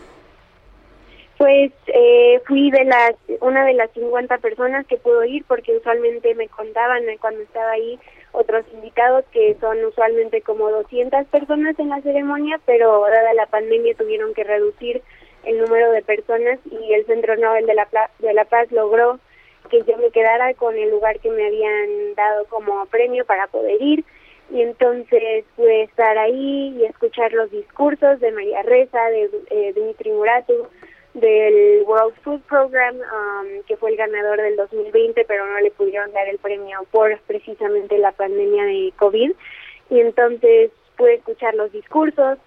Pues 1.40 1.72
eh, 1.88 2.40
fui 2.46 2.70
de 2.70 2.86
las 2.86 3.16
una 3.42 3.66
de 3.66 3.74
las 3.74 3.90
50 3.94 4.38
personas 4.38 4.86
que 4.86 4.98
pudo 4.98 5.24
ir 5.24 5.44
porque 5.48 5.76
usualmente 5.76 6.36
me 6.36 6.48
contaban 6.48 7.02
cuando 7.20 7.42
estaba 7.42 7.72
ahí 7.72 7.98
otros 8.34 8.66
invitados 8.72 9.26
que 9.32 9.58
son 9.60 9.84
usualmente 9.84 10.44
como 10.44 10.70
200 10.70 11.26
personas 11.26 11.78
en 11.80 11.90
la 11.90 12.02
ceremonia, 12.02 12.60
pero 12.68 13.02
dada 13.10 13.34
la 13.34 13.48
pandemia 13.48 13.96
tuvieron 13.96 14.36
que 14.36 14.44
reducir 14.44 15.02
el 15.44 15.58
número 15.58 15.92
de 15.92 16.04
personas 16.04 16.60
y 16.70 16.94
el 16.94 17.04
Centro 17.08 17.36
Nobel 17.36 17.66
de 17.66 17.74
la, 17.74 17.88
de 18.20 18.34
la 18.34 18.46
Paz 18.46 18.72
logró 18.72 19.20
que 19.72 19.82
yo 19.88 19.98
me 19.98 20.12
quedara 20.12 20.54
con 20.54 20.78
el 20.78 20.92
lugar 20.92 21.20
que 21.20 21.32
me 21.32 21.48
habían 21.48 22.14
dado 22.16 22.46
como 22.46 22.86
premio 22.86 23.26
para 23.26 23.48
poder 23.48 23.82
ir 23.82 24.06
y 24.50 24.62
entonces 24.62 25.46
pude 25.56 25.84
estar 25.84 26.18
ahí 26.18 26.76
y 26.78 26.86
escuchar 26.86 27.34
los 27.34 27.52
discursos 27.52 28.20
de 28.20 28.32
María 28.32 28.62
Reza, 28.64 29.10
de 29.10 29.30
eh, 29.50 29.74
Dmitry 29.74 30.12
Muratu, 30.12 30.68
del 31.14 31.84
World 31.86 32.16
Food 32.24 32.42
Program, 32.42 32.96
um, 32.96 33.64
que 33.68 33.76
fue 33.76 33.92
el 33.92 33.98
ganador 33.98 34.42
del 34.42 34.56
2020, 34.56 35.26
pero 35.26 35.46
no 35.48 35.60
le 35.60 35.72
pudieron 35.72 36.12
dar 36.14 36.28
el 36.28 36.38
premio 36.38 36.86
por 36.92 37.20
precisamente 37.22 37.98
la 37.98 38.12
pandemia 38.12 38.66
de 38.66 38.94
COVID. 38.98 39.32
Y 39.90 40.00
entonces 40.00 40.72
pude 40.96 41.16
escuchar 41.16 41.56
los 41.56 41.72
discursos. 41.72 42.38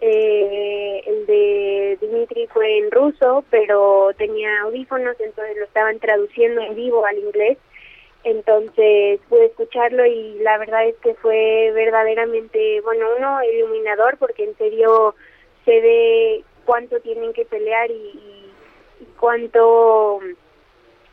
Eh, 0.00 1.02
el 1.06 1.26
de 1.26 1.98
Dmitry 2.02 2.48
fue 2.48 2.78
en 2.78 2.90
ruso, 2.90 3.44
pero 3.50 4.10
tenía 4.18 4.60
audífonos, 4.62 5.18
entonces 5.20 5.56
lo 5.56 5.64
estaban 5.64 5.98
traduciendo 6.00 6.60
en 6.60 6.74
vivo 6.74 7.06
al 7.06 7.18
inglés 7.18 7.56
entonces 8.26 9.20
pude 9.28 9.46
escucharlo 9.46 10.04
y 10.04 10.40
la 10.40 10.58
verdad 10.58 10.84
es 10.84 10.96
que 10.96 11.14
fue 11.14 11.70
verdaderamente, 11.72 12.80
bueno, 12.80 13.06
uno 13.16 13.38
iluminador 13.44 14.18
porque 14.18 14.42
en 14.42 14.56
serio 14.56 15.14
se 15.64 15.80
ve 15.80 16.44
cuánto 16.64 16.98
tienen 16.98 17.32
que 17.32 17.44
pelear 17.44 17.88
y, 17.88 18.52
cuánto, 19.20 20.18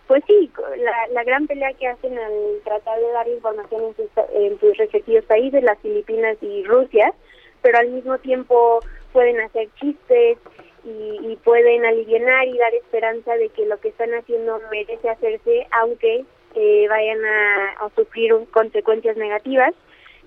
pues 0.08 0.24
sí, 0.26 0.52
la, 0.78 1.08
la, 1.12 1.24
gran 1.24 1.46
pelea 1.46 1.74
que 1.74 1.88
hacen 1.88 2.18
al 2.18 2.60
tratar 2.64 3.00
de 3.00 3.12
dar 3.12 3.28
información 3.28 3.84
en 3.84 3.96
sus, 3.96 4.10
en 4.34 4.60
sus 4.60 4.76
respectivos 4.78 5.24
países, 5.26 5.62
las 5.62 5.78
Filipinas 5.80 6.38
y 6.42 6.64
Rusia, 6.64 7.14
pero 7.62 7.78
al 7.78 7.90
mismo 7.90 8.18
tiempo 8.18 8.80
pueden 9.12 9.40
hacer 9.40 9.70
chistes 9.80 10.40
y, 10.84 11.20
y 11.22 11.36
pueden 11.44 11.86
aliviar 11.86 12.48
y 12.48 12.58
dar 12.58 12.74
esperanza 12.74 13.36
de 13.36 13.50
que 13.50 13.68
lo 13.68 13.80
que 13.80 13.90
están 13.90 14.16
haciendo 14.16 14.60
merece 14.72 15.10
hacerse, 15.10 15.68
aunque 15.72 16.26
eh, 16.56 16.86
vayan 16.90 17.20
a, 17.26 17.90
sufrir 17.96 18.34
consecuencias 18.52 19.18
negativas. 19.18 19.74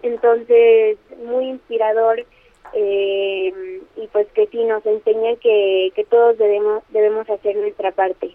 Entonces, 0.03 0.99
muy 1.25 1.47
inspirador 1.49 2.25
eh, 2.75 3.81
y 3.97 4.07
pues 4.09 4.27
que 4.35 4.47
sí 4.49 4.63
nos 4.65 4.85
enseña 4.85 5.37
que, 5.37 5.91
que 5.95 6.05
todos 6.05 6.37
debemos, 6.39 6.83
debemos 6.91 7.29
hacer 7.31 7.57
nuestra 7.57 7.93
parte. 7.93 8.35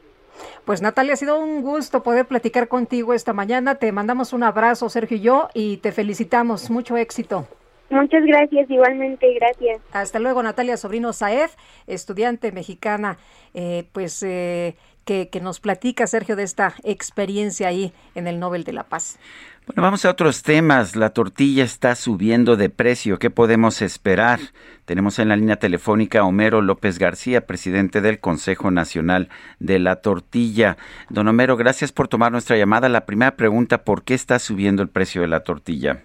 Pues 0.65 0.81
Natalia, 0.81 1.13
ha 1.13 1.17
sido 1.17 1.39
un 1.39 1.61
gusto 1.61 2.03
poder 2.03 2.25
platicar 2.25 2.67
contigo 2.67 3.13
esta 3.13 3.33
mañana. 3.33 3.75
Te 3.75 3.91
mandamos 3.91 4.33
un 4.33 4.43
abrazo, 4.43 4.89
Sergio 4.89 5.17
y 5.17 5.21
yo, 5.21 5.49
y 5.53 5.77
te 5.77 5.91
felicitamos. 5.91 6.69
Mucho 6.69 6.97
éxito. 6.97 7.47
Muchas 7.91 8.23
gracias, 8.23 8.69
igualmente, 8.69 9.33
gracias. 9.33 9.81
Hasta 9.91 10.17
luego, 10.19 10.41
Natalia 10.41 10.77
Sobrino 10.77 11.11
Saez, 11.11 11.57
estudiante 11.87 12.53
mexicana, 12.53 13.17
eh, 13.53 13.83
pues 13.91 14.23
eh, 14.23 14.77
que, 15.05 15.29
nos 15.41 15.59
platica, 15.59 16.07
Sergio, 16.07 16.35
de 16.35 16.43
esta 16.43 16.73
experiencia 16.83 17.67
ahí 17.67 17.93
en 18.15 18.27
el 18.27 18.39
Nobel 18.39 18.63
de 18.63 18.73
la 18.73 18.83
Paz. 18.83 19.19
Bueno, 19.67 19.83
vamos 19.83 20.05
a 20.05 20.09
otros 20.09 20.43
temas. 20.43 20.95
La 20.95 21.11
tortilla 21.11 21.63
está 21.63 21.95
subiendo 21.95 22.55
de 22.55 22.69
precio. 22.69 23.19
¿Qué 23.19 23.29
podemos 23.29 23.81
esperar? 23.81 24.39
Tenemos 24.85 25.19
en 25.19 25.29
la 25.29 25.35
línea 25.35 25.57
telefónica 25.57 26.19
a 26.19 26.23
Homero 26.23 26.61
López 26.61 26.97
García, 26.97 27.45
presidente 27.45 28.01
del 28.01 28.19
Consejo 28.19 28.71
Nacional 28.71 29.29
de 29.59 29.79
la 29.79 29.97
Tortilla. 29.97 30.77
Don 31.09 31.27
Homero, 31.27 31.57
gracias 31.57 31.91
por 31.91 32.07
tomar 32.07 32.31
nuestra 32.31 32.57
llamada. 32.57 32.89
La 32.89 33.05
primera 33.05 33.35
pregunta, 33.35 33.83
¿por 33.83 34.03
qué 34.03 34.13
está 34.13 34.39
subiendo 34.39 34.81
el 34.81 34.89
precio 34.89 35.21
de 35.21 35.27
la 35.27 35.43
tortilla? 35.43 36.01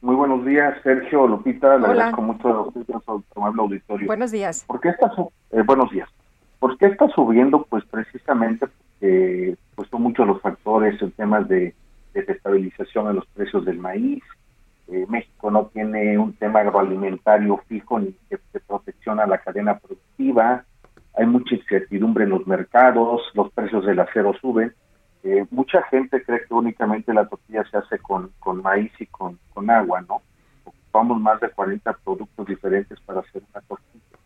Muy 0.00 0.16
buenos 0.16 0.44
días, 0.44 0.74
Sergio, 0.82 1.26
Lupita. 1.26 1.76
Le 1.76 1.86
agradezco 1.86 2.22
mucho 2.22 2.48
a 2.48 2.62
ustedes 2.62 2.86
tomar 3.34 3.52
el 3.52 3.60
auditorio. 3.60 4.06
Buenos 4.06 4.30
días. 4.30 4.64
¿Por 4.66 4.80
qué 4.80 4.88
está, 4.88 5.12
eh, 5.52 5.62
buenos 5.62 5.90
días. 5.90 6.08
¿Por 6.60 6.76
qué 6.76 6.86
está 6.86 7.08
subiendo? 7.08 7.64
Pues 7.64 7.84
precisamente 7.86 8.66
porque 8.68 9.56
pues 9.74 9.88
son 9.88 10.02
muchos 10.02 10.26
los 10.26 10.40
factores, 10.42 11.00
el 11.02 11.12
tema 11.12 11.40
de, 11.40 11.74
desestabilización 12.12 13.08
en 13.08 13.16
los 13.16 13.26
precios 13.28 13.64
del 13.64 13.78
maíz. 13.78 14.22
Eh, 14.88 15.06
México 15.08 15.50
no 15.50 15.66
tiene 15.72 16.18
un 16.18 16.32
tema 16.34 16.60
agroalimentario 16.60 17.58
fijo 17.68 18.00
ni 18.00 18.14
de, 18.28 18.38
protección 18.66 19.20
a 19.20 19.26
la 19.26 19.38
cadena 19.38 19.78
productiva. 19.78 20.64
Hay 21.14 21.26
mucha 21.26 21.54
incertidumbre 21.54 22.24
en 22.24 22.30
los 22.30 22.46
mercados, 22.46 23.22
los 23.34 23.50
precios 23.52 23.86
del 23.86 24.00
acero 24.00 24.34
suben. 24.40 24.74
Eh, 25.22 25.46
mucha 25.50 25.82
gente 25.84 26.22
cree 26.22 26.44
que 26.46 26.54
únicamente 26.54 27.14
la 27.14 27.26
tortilla 27.26 27.64
se 27.70 27.78
hace 27.78 27.98
con, 27.98 28.32
con 28.38 28.60
maíz 28.60 28.92
y 28.98 29.06
con, 29.06 29.38
con 29.54 29.70
agua, 29.70 30.02
¿no? 30.02 30.22
Ocupamos 30.64 31.20
más 31.20 31.40
de 31.40 31.50
40 31.50 31.92
productos 32.04 32.46
diferentes 32.46 32.98
para 33.00 33.20
hacer 33.20 33.42
una 33.52 33.60
tortilla. 33.62 34.19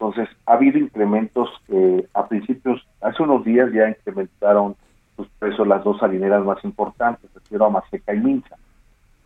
Entonces, 0.00 0.28
ha 0.46 0.52
habido 0.52 0.78
incrementos 0.78 1.50
que 1.66 2.06
a 2.14 2.28
principios, 2.28 2.86
hace 3.00 3.20
unos 3.20 3.44
días 3.44 3.72
ya 3.72 3.88
incrementaron 3.88 4.76
sus 5.16 5.26
precios 5.40 5.66
las 5.66 5.82
dos 5.82 6.00
harineras 6.04 6.44
más 6.44 6.62
importantes, 6.62 7.28
refiero 7.34 7.66
a 7.66 7.70
Maseca 7.70 8.14
y 8.14 8.20
Minza. 8.20 8.56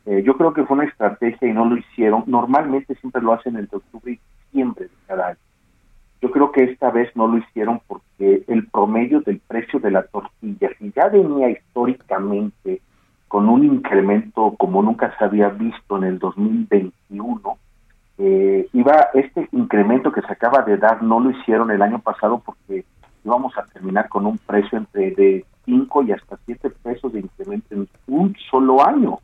Eh, 0.07 0.23
yo 0.25 0.39
creo 0.39 0.55
que 0.55 0.65
fue 0.65 0.79
una 0.79 0.87
estrategia 0.87 1.47
y 1.47 1.53
no 1.53 1.67
lo 1.67 1.77
hicieron. 1.77 2.25
Normalmente 2.27 2.95
siempre 2.95 3.21
lo 3.21 3.35
hacen 3.35 3.57
entre 3.57 3.77
octubre 3.77 4.13
y 4.13 4.21
diciembre 4.47 4.87
de 4.87 4.91
cada 5.07 5.29
año. 5.29 5.39
Yo 6.23 6.31
creo 6.31 6.53
que 6.53 6.65
esta 6.65 6.91
vez 6.91 7.15
no 7.17 7.29
lo 7.29 7.37
hicieron 7.37 7.83
porque 7.87 8.45
el 8.47 8.67
promedio 8.69 9.21
del 9.21 9.41
precio 9.41 9.79
de 9.79 9.91
la 9.91 10.05
tortilla, 10.05 10.71
que 10.79 10.91
ya 10.91 11.09
venía 11.09 11.51
históricamente 11.51 12.81
con 13.29 13.49
un 13.51 13.65
incremento 13.65 14.55
como 14.57 14.83
nunca 14.83 15.15
se 15.19 15.25
había 15.25 15.49
visto 15.51 15.99
en 15.99 16.05
el 16.05 16.19
2021, 16.19 17.59
eh, 18.25 18.69
iba 18.73 19.09
este 19.15 19.49
incremento 19.51 20.13
que 20.13 20.23
se 20.23 20.33
acaba 20.33 20.63
de 20.63 20.77
dar 20.77 21.03
no 21.03 21.19
lo 21.19 21.31
hicieron 21.31 21.73
el 21.73 21.83
año 21.83 21.99
pasado 21.99 22.41
porque 22.47 22.85
íbamos 23.25 23.53
a 23.59 23.65
terminar 23.65 24.09
con 24.09 24.27
un 24.27 24.39
precio 24.39 24.79
entre 24.79 25.11
de 25.11 25.45
5 25.65 26.05
y 26.05 26.13
hasta 26.13 26.39
7 26.47 26.71
pesos 26.85 27.13
de 27.13 27.19
incremento 27.19 27.75
en 27.75 27.89
un 28.07 28.37
solo 28.49 28.87
año, 28.87 29.19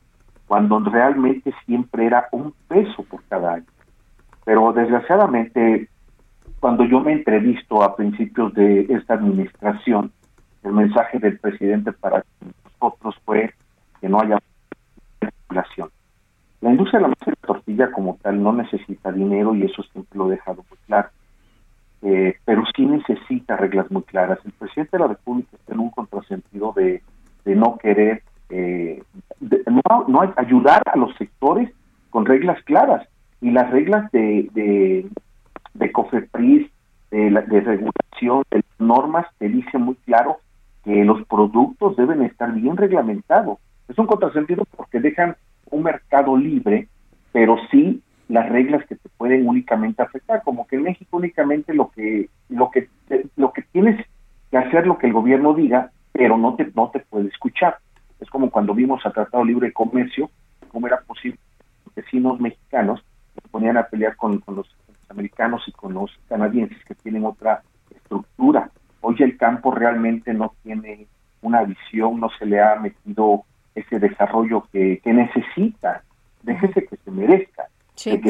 cuando 0.49 0.81
realmente 0.81 1.55
siempre 1.65 2.07
era 2.07 2.27
un 2.33 2.52
peso 2.67 3.05
por 3.05 3.23
cada 3.28 3.55
año. 3.55 3.67
Pero 4.44 4.73
desgraciadamente, 4.73 5.89
cuando 6.59 6.85
yo 6.85 6.99
me 6.99 7.12
entrevisto 7.12 7.85
a 7.85 7.94
principios 7.94 8.52
de 8.55 8.81
esta 8.89 9.15
administración, 9.15 10.10
el 10.65 10.73
mensaje 10.73 11.20
del 11.20 11.39
presidente 11.39 11.93
para 11.93 12.25
nosotros 12.81 13.15
fue 13.25 13.55
que 14.01 14.09
no 14.09 14.20
haya 14.20 14.39
población. 15.47 15.89
La 16.62 16.70
industria 16.70 16.99
de 16.99 17.02
la 17.02 17.09
de 17.78 17.90
como 17.92 18.18
tal 18.20 18.42
no 18.42 18.52
necesita 18.52 19.12
dinero 19.12 19.55
y 19.55 19.62
eso 19.62 19.82
siempre 19.84 20.18
lo 20.18 20.28
he 20.28 20.36
dejado 20.36 20.65
muy 20.68 20.78
claro. 20.86 21.08
Eh, 22.02 22.36
pero 22.44 22.62
sí 22.76 22.86
necesita 22.86 23.57
reglas 23.57 23.90
muy 23.90 24.02
claras. 24.02 24.39
El 24.44 24.52
presidente 24.52 24.97
de 24.97 25.02
la 25.02 25.08
República 25.08 25.57
está 25.57 25.74
en 25.74 25.81
un 25.81 25.90
contrasentido 25.90 26.73
de, 26.76 27.02
de 27.44 27.55
no 27.57 27.76
querer, 27.78 28.23
eh, 28.50 29.02
no, 29.40 30.05
no 30.07 30.34
ayudar 30.36 30.82
a 30.86 30.97
los 30.97 31.15
sectores 31.16 31.70
con 32.10 32.26
reglas 32.26 32.62
claras. 32.65 33.08
Y 33.40 33.50
las 33.50 33.70
reglas 33.70 34.10
de, 34.12 34.48
de, 34.52 35.07
de 35.74 35.92
COFEPRIS, 35.92 36.70
de, 37.10 37.31
de 37.31 37.60
regulación, 37.60 38.42
de 38.50 38.62
normas, 38.78 39.26
te 39.39 39.48
dicen 39.48 39.82
muy 39.82 39.94
claro 40.07 40.39
que 40.84 41.05
los 41.05 41.24
productos 41.26 41.97
deben 41.97 42.23
estar 42.23 42.52
bien 42.52 42.76
reglamentados. 42.76 43.58
Es 43.89 43.98
un 43.98 44.07
contrasentido 44.07 44.65
porque 44.76 45.00
dejan 45.00 45.36
un 45.70 45.82
mercado 45.82 46.36
libre, 46.36 46.89
pero 47.39 47.57
sí 47.70 48.02
las 48.26 48.49
reglas 48.49 48.84
que 48.86 48.97
te 48.97 49.08
pueden 49.10 49.47
únicamente 49.47 50.02
afectar, 50.02 50.42
como 50.42 50.67
que 50.67 50.75
en 50.75 50.83
México 50.83 51.18
únicamente 51.18 51.73
lo 51.73 51.89
que 51.92 52.28
lo 52.49 52.68
que 52.73 52.89
lo 53.36 53.52
que 53.52 53.62
tienes 53.62 54.05
que 54.50 54.58
hacer 54.58 54.89
lo 54.89 54.99
que 54.99 55.07
el 55.07 55.12
gobierno 55.12 55.55
diga, 55.55 55.92
pero 56.10 56.36
no 56.36 56.57
te 56.57 56.68
no 56.75 56.91
te 56.91 56.99
puede 56.99 57.28
escuchar. 57.28 57.76
Es 58.18 58.28
como 58.28 58.50
cuando 58.50 58.75
vimos 58.75 59.07
al 59.07 59.12
Tratado 59.12 59.44
Libre 59.44 59.68
de 59.68 59.73
Comercio, 59.73 60.33
cómo 60.67 60.89
era 60.89 61.00
posible 61.02 61.39
que 61.94 62.00
vecinos 62.00 62.41
mexicanos 62.41 63.05
se 63.41 63.49
ponían 63.50 63.76
a 63.76 63.86
pelear 63.86 64.17
con, 64.17 64.41
con 64.41 64.57
los 64.57 64.68
americanos 65.08 65.62
y 65.68 65.70
con 65.70 65.94
los 65.94 66.10
canadienses 66.28 66.84
que 66.86 66.97
tienen 66.97 67.25
otra 67.25 67.62
estructura. 67.94 68.68
Hoy 69.00 69.15
el 69.20 69.36
campo 69.36 69.70
realmente 69.70 70.34
no 70.34 70.55
tiene 70.65 71.07
una 71.42 71.62
visión, 71.62 72.18
no 72.18 72.31
se 72.36 72.47
le 72.47 72.60
ha 72.60 72.75
metido 72.81 73.44
ese 73.76 74.00
desarrollo 74.00 74.67
que, 74.73 75.00
que 75.05 75.12
necesita. 75.12 76.02
Déjese 76.42 76.86
que 76.86 76.97
se 76.97 77.10
merezca. 77.10 77.68
Sí. 77.99 78.20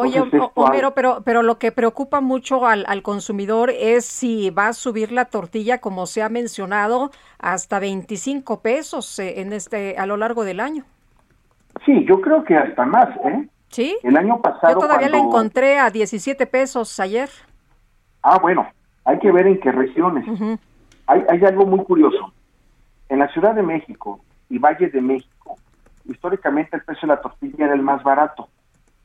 Oye, 0.00 0.22
Homero, 0.54 0.92
pero, 0.92 1.22
pero 1.24 1.42
lo 1.42 1.58
que 1.58 1.70
preocupa 1.70 2.20
mucho 2.20 2.66
al, 2.66 2.84
al, 2.88 3.02
consumidor 3.02 3.70
es 3.70 4.04
si 4.04 4.50
va 4.50 4.68
a 4.68 4.72
subir 4.72 5.12
la 5.12 5.26
tortilla, 5.26 5.78
como 5.78 6.06
se 6.06 6.20
ha 6.20 6.28
mencionado, 6.28 7.12
hasta 7.38 7.78
25 7.78 8.60
pesos 8.60 9.20
eh, 9.20 9.40
en 9.40 9.52
este 9.52 9.96
a 9.98 10.06
lo 10.06 10.16
largo 10.16 10.44
del 10.44 10.58
año. 10.58 10.84
Sí, 11.86 12.04
yo 12.04 12.20
creo 12.20 12.42
que 12.42 12.56
hasta 12.56 12.84
más, 12.84 13.08
¿eh? 13.24 13.48
Sí. 13.68 13.96
El 14.02 14.16
año 14.16 14.40
pasado. 14.42 14.74
Yo 14.74 14.80
todavía 14.80 15.08
la 15.08 15.18
encontré 15.18 15.78
a 15.78 15.90
17 15.90 16.46
pesos 16.46 16.98
ayer. 16.98 17.30
Ah, 18.22 18.38
bueno, 18.40 18.66
hay 19.04 19.20
que 19.20 19.30
ver 19.30 19.46
en 19.46 19.60
qué 19.60 19.70
regiones. 19.70 20.26
hay, 21.06 21.24
hay 21.28 21.44
algo 21.44 21.66
muy 21.66 21.84
curioso. 21.84 22.32
En 23.08 23.20
la 23.20 23.28
Ciudad 23.28 23.54
de 23.54 23.62
México 23.62 24.20
y 24.48 24.58
Valle 24.58 24.88
de 24.88 25.00
México, 25.00 25.31
históricamente 26.04 26.76
el 26.76 26.82
precio 26.82 27.08
de 27.08 27.14
la 27.14 27.20
tortilla 27.20 27.66
era 27.66 27.74
el 27.74 27.82
más 27.82 28.02
barato. 28.02 28.48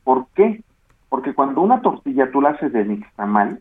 ¿Por 0.04 0.26
qué? 0.34 0.62
Porque 1.08 1.34
cuando 1.34 1.60
una 1.62 1.80
tortilla 1.80 2.30
tú 2.30 2.40
la 2.40 2.50
haces 2.50 2.72
de 2.72 2.84
nixtamal, 2.84 3.60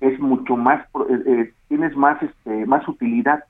es 0.00 0.18
mucho 0.20 0.56
más, 0.56 0.84
eh, 1.08 1.22
eh, 1.26 1.52
tienes 1.68 1.96
más, 1.96 2.22
este, 2.22 2.66
más 2.66 2.86
utilidad. 2.88 3.44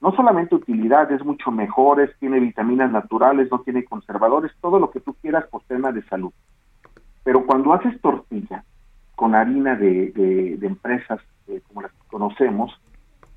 No 0.00 0.12
solamente 0.12 0.54
utilidad, 0.54 1.10
es 1.10 1.24
mucho 1.24 1.50
mejor, 1.50 2.00
es, 2.00 2.16
tiene 2.18 2.38
vitaminas 2.38 2.92
naturales, 2.92 3.50
no 3.50 3.60
tiene 3.60 3.84
conservadores, 3.84 4.52
todo 4.60 4.78
lo 4.78 4.90
que 4.90 5.00
tú 5.00 5.14
quieras 5.14 5.46
por 5.48 5.62
tema 5.62 5.90
de 5.90 6.02
salud. 6.04 6.32
Pero 7.24 7.44
cuando 7.44 7.72
haces 7.72 8.00
tortilla 8.00 8.64
con 9.18 9.34
harina 9.34 9.74
de, 9.74 10.12
de, 10.58 10.66
empresas 10.66 11.20
eh, 11.48 11.60
como 11.66 11.82
las 11.82 11.90
que 11.90 12.08
conocemos, 12.08 12.80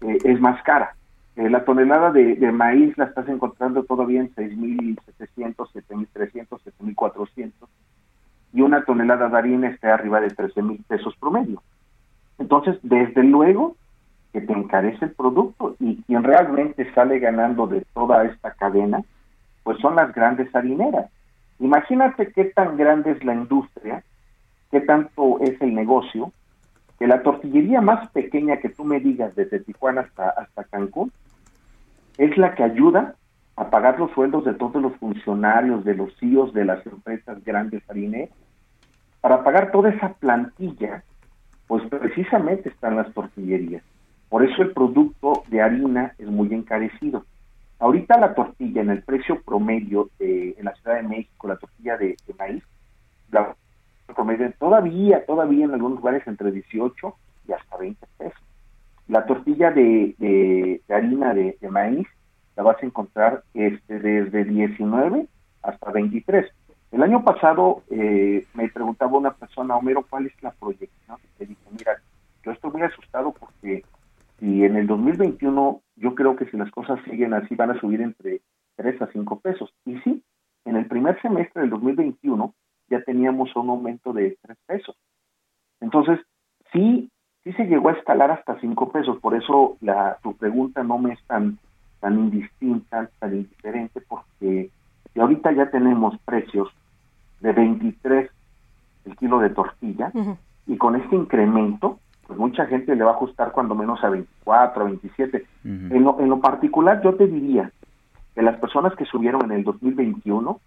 eh, 0.02 0.18
es 0.24 0.40
más 0.40 0.62
cara. 0.62 0.96
Eh, 1.38 1.50
la 1.50 1.64
tonelada 1.64 2.12
de, 2.12 2.36
de, 2.36 2.52
maíz 2.52 2.98
la 2.98 3.06
estás 3.06 3.28
encontrando 3.30 3.84
todavía 3.84 4.20
en 4.20 4.34
6.700, 4.36 5.56
7.300, 5.56 6.48
7.400 6.80 7.52
y 8.54 8.62
una 8.62 8.84
tonelada 8.84 9.30
de 9.30 9.38
harina 9.38 9.70
está 9.70 9.94
arriba 9.94 10.20
de 10.20 10.28
13.000 10.28 10.84
pesos 10.86 11.16
promedio. 11.18 11.64
Entonces, 12.38 12.78
desde 12.84 13.24
luego 13.24 13.76
que 14.34 14.42
te 14.42 14.54
encarece 14.54 15.06
el 15.06 15.12
producto 15.12 15.76
y 15.80 16.02
quien 16.04 16.24
realmente 16.24 16.92
sale 16.94 17.20
ganando 17.20 17.68
de 17.68 17.86
toda 17.94 18.24
esta 18.26 18.52
cadena, 18.52 19.04
pues 19.64 19.78
son 19.80 19.96
las 19.96 20.14
grandes 20.14 20.54
harineras. 20.56 21.10
Imagínate 21.60 22.32
qué 22.32 22.46
tan 22.46 22.78
grande 22.78 23.12
es 23.12 23.24
la 23.24 23.36
industria, 23.36 24.04
qué 24.72 24.82
tanto 24.82 25.40
es 25.42 25.62
el 25.62 25.76
negocio, 25.76 26.32
que 26.98 27.08
la 27.08 27.24
tortillería 27.24 27.82
más 27.82 28.10
pequeña 28.12 28.58
que 28.58 28.70
tú 28.70 28.84
me 28.84 29.00
digas 29.00 29.36
desde 29.36 29.60
Tijuana 29.60 30.02
hasta, 30.02 30.30
hasta 30.30 30.64
Cancún 30.66 31.12
es 32.18 32.38
la 32.38 32.56
que 32.56 32.64
ayuda 32.64 33.16
a 33.56 33.70
pagar 33.70 34.00
los 34.00 34.12
sueldos 34.12 34.46
de 34.46 34.54
todos 34.54 34.82
los 34.82 34.96
funcionarios, 34.98 35.84
de 35.84 35.96
los 35.96 36.16
CEOs 36.18 36.54
de 36.54 36.66
las 36.66 36.86
empresas 36.86 37.44
grandes 37.44 37.88
harineras. 37.90 38.30
Para 39.20 39.44
pagar 39.44 39.72
toda 39.72 39.90
esa 39.90 40.14
plantilla, 40.14 41.04
pues 41.68 41.84
precisamente 41.90 42.70
están 42.70 42.96
las 42.96 43.14
tortillerías. 43.14 43.84
Por 44.30 44.44
eso 44.44 44.62
el 44.62 44.72
producto 44.72 45.44
de 45.48 45.62
harina 45.62 46.14
es 46.18 46.28
muy 46.28 46.54
encarecido. 46.54 47.26
Ahorita 47.80 48.20
la 48.20 48.34
tortilla 48.34 48.82
en 48.82 48.90
el 48.90 49.04
precio 49.04 49.42
promedio 49.42 50.10
de, 50.20 50.56
en 50.58 50.66
la 50.66 50.74
Ciudad 50.76 50.98
de 50.98 51.08
México, 51.08 51.48
la 51.48 51.58
tortilla 51.58 51.98
de, 51.98 52.16
de 52.28 52.34
maíz, 52.38 52.64
la 53.32 53.56
promedio 54.14 54.52
todavía, 54.60 55.26
todavía 55.26 55.66
en 55.66 55.74
algunos 55.74 55.98
lugares 55.98 56.26
entre 56.28 56.52
18 56.52 57.16
y 57.48 57.52
hasta 57.54 57.78
20 57.78 58.06
pesos. 58.18 58.51
La 59.12 59.26
tortilla 59.26 59.72
de, 59.72 60.82
harina 60.88 61.34
de, 61.34 61.58
maíz 61.70 62.08
la 62.56 62.64
vas 62.64 62.82
a 62.82 62.86
encontrar 62.86 63.44
este, 63.54 64.00
desde 64.00 64.46
19 64.46 65.28
hasta 65.64 65.92
23. 65.92 66.50
El 66.94 67.04
año 67.04 67.22
pasado 67.22 67.84
eh, 67.90 68.46
me 68.54 68.70
preguntaba 68.70 69.18
una 69.18 69.34
persona, 69.34 69.76
Homero, 69.76 70.06
¿cuál 70.10 70.28
es 70.28 70.42
la 70.42 70.52
proyección? 70.52 71.18
Le 71.40 71.46
dije, 71.46 71.62
mira, 71.78 72.02
yo 72.46 72.54
estoy 72.54 72.72
muy 72.72 72.84
asustado 72.84 73.34
porque 73.34 73.84
si 74.40 74.64
en 74.64 74.78
el 74.78 74.88
2021 74.88 75.82
yo 75.98 76.16
creo 76.16 76.38
que 76.38 76.46
si 76.46 76.56
las 76.56 76.72
cosas 76.72 76.98
siguen 77.04 77.34
así 77.34 77.54
van 77.54 77.72
a 77.72 77.80
subir 77.82 78.00
entre 78.00 78.40
3 78.78 79.02
a 79.02 79.08
5 79.08 79.40
pesos. 79.42 79.74
Y 79.84 79.98
sí, 80.06 80.24
en 80.64 80.78
el 80.78 80.86
primer 80.86 81.22
semestre 81.22 81.64
del 81.64 81.72
2021 81.72 82.56
ya 82.90 83.04
teníamos 83.04 83.54
un 83.58 83.72
aumento 83.72 84.14
de 84.14 84.38
3 84.42 84.58
pesos. 84.68 84.96
Entonces, 85.82 86.18
sí, 86.72 87.11
sí 87.44 87.54
se 87.54 87.66
llegó 87.66 87.90
a 87.90 87.94
escalar 87.94 88.32
hasta 88.32 88.60
5 88.60 88.92
pesos, 88.92 89.18
por 89.20 89.36
eso 89.36 89.78
la, 89.82 90.18
tu 90.22 90.36
pregunta 90.36 90.84
no 90.84 90.98
me 90.98 91.14
es 91.14 91.24
tan, 91.26 91.58
tan 92.00 92.20
indistinta, 92.20 93.10
tan 93.20 93.36
indiferente, 93.36 94.02
porque 94.02 94.70
si 95.14 95.20
ahorita 95.20 95.52
ya 95.52 95.70
tenemos 95.70 96.18
precios 96.26 96.70
de 97.40 97.52
23 97.52 98.30
el 99.06 99.18
kilo 99.18 99.40
de 99.40 99.50
tortilla, 99.50 100.12
y 100.68 100.78
con 100.78 100.96
este 100.96 101.16
incremento, 101.16 102.00
pues 102.28 102.38
mucha 102.38 102.68
gente 102.68 102.96
le 102.96 103.04
va 103.04 103.12
a 103.12 103.16
ajustar 103.16 103.52
cuando 103.52 103.74
menos 103.74 104.04
a 104.04 104.10
24, 104.10 104.82
a 104.82 104.86
27. 104.86 105.46
en, 105.64 106.04
lo, 106.04 106.20
en 106.20 106.30
lo 106.30 106.40
particular, 106.40 107.02
yo 107.02 107.16
te 107.16 107.26
diría 107.26 107.72
que 108.36 108.42
las 108.44 108.58
personas 108.58 108.96
que 108.96 109.06
subieron 109.06 109.44
en 109.46 109.52
el 109.54 109.64
2021, 109.64 110.60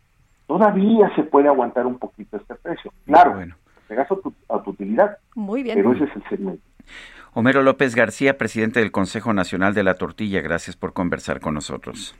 todavía 0.46 1.14
se 1.14 1.22
puede 1.22 1.48
aguantar 1.48 1.86
un 1.86 1.98
poquito 1.98 2.36
este 2.36 2.54
precio. 2.56 2.92
Claro, 3.06 3.34
bueno. 3.34 3.54
Pegas 3.88 4.10
a 4.10 4.16
tu, 4.16 4.32
a 4.48 4.62
tu 4.62 4.70
utilidad. 4.70 5.18
Muy 5.34 5.62
bien. 5.62 5.76
Pero 5.76 5.92
ese 5.92 6.04
es 6.04 6.16
el 6.16 6.22
segmento. 6.28 6.62
Homero 7.32 7.62
López 7.62 7.94
García, 7.96 8.38
presidente 8.38 8.80
del 8.80 8.92
Consejo 8.92 9.32
Nacional 9.32 9.74
de 9.74 9.82
la 9.82 9.94
Tortilla, 9.94 10.40
gracias 10.40 10.76
por 10.76 10.92
conversar 10.92 11.40
con 11.40 11.54
nosotros. 11.54 12.14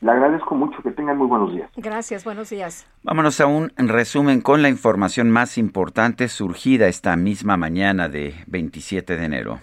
Le 0.00 0.10
agradezco 0.10 0.56
mucho, 0.56 0.82
que 0.82 0.90
tengan 0.90 1.16
muy 1.16 1.28
buenos 1.28 1.52
días. 1.52 1.70
Gracias, 1.76 2.24
buenos 2.24 2.50
días. 2.50 2.86
Vámonos 3.04 3.40
a 3.40 3.46
un 3.46 3.70
resumen 3.76 4.40
con 4.40 4.60
la 4.60 4.68
información 4.68 5.30
más 5.30 5.58
importante 5.58 6.28
surgida 6.28 6.88
esta 6.88 7.14
misma 7.16 7.56
mañana 7.56 8.08
de 8.08 8.34
27 8.48 9.16
de 9.16 9.24
enero. 9.24 9.60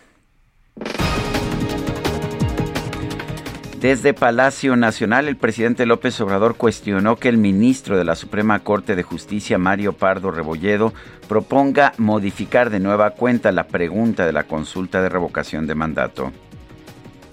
Desde 3.79 4.13
Palacio 4.13 4.75
Nacional, 4.75 5.29
el 5.29 5.37
presidente 5.37 5.85
López 5.85 6.19
Obrador 6.19 6.57
cuestionó 6.57 7.15
que 7.15 7.29
el 7.29 7.37
ministro 7.37 7.97
de 7.97 8.03
la 8.03 8.15
Suprema 8.15 8.59
Corte 8.59 8.93
de 8.97 9.03
Justicia, 9.03 9.57
Mario 9.57 9.93
Pardo 9.93 10.31
Rebolledo, 10.31 10.93
proponga 11.29 11.93
modificar 11.97 12.71
de 12.71 12.81
nueva 12.81 13.11
cuenta 13.11 13.53
la 13.53 13.67
pregunta 13.67 14.25
de 14.25 14.33
la 14.33 14.43
consulta 14.43 15.01
de 15.01 15.07
revocación 15.07 15.65
de 15.65 15.75
mandato. 15.75 16.33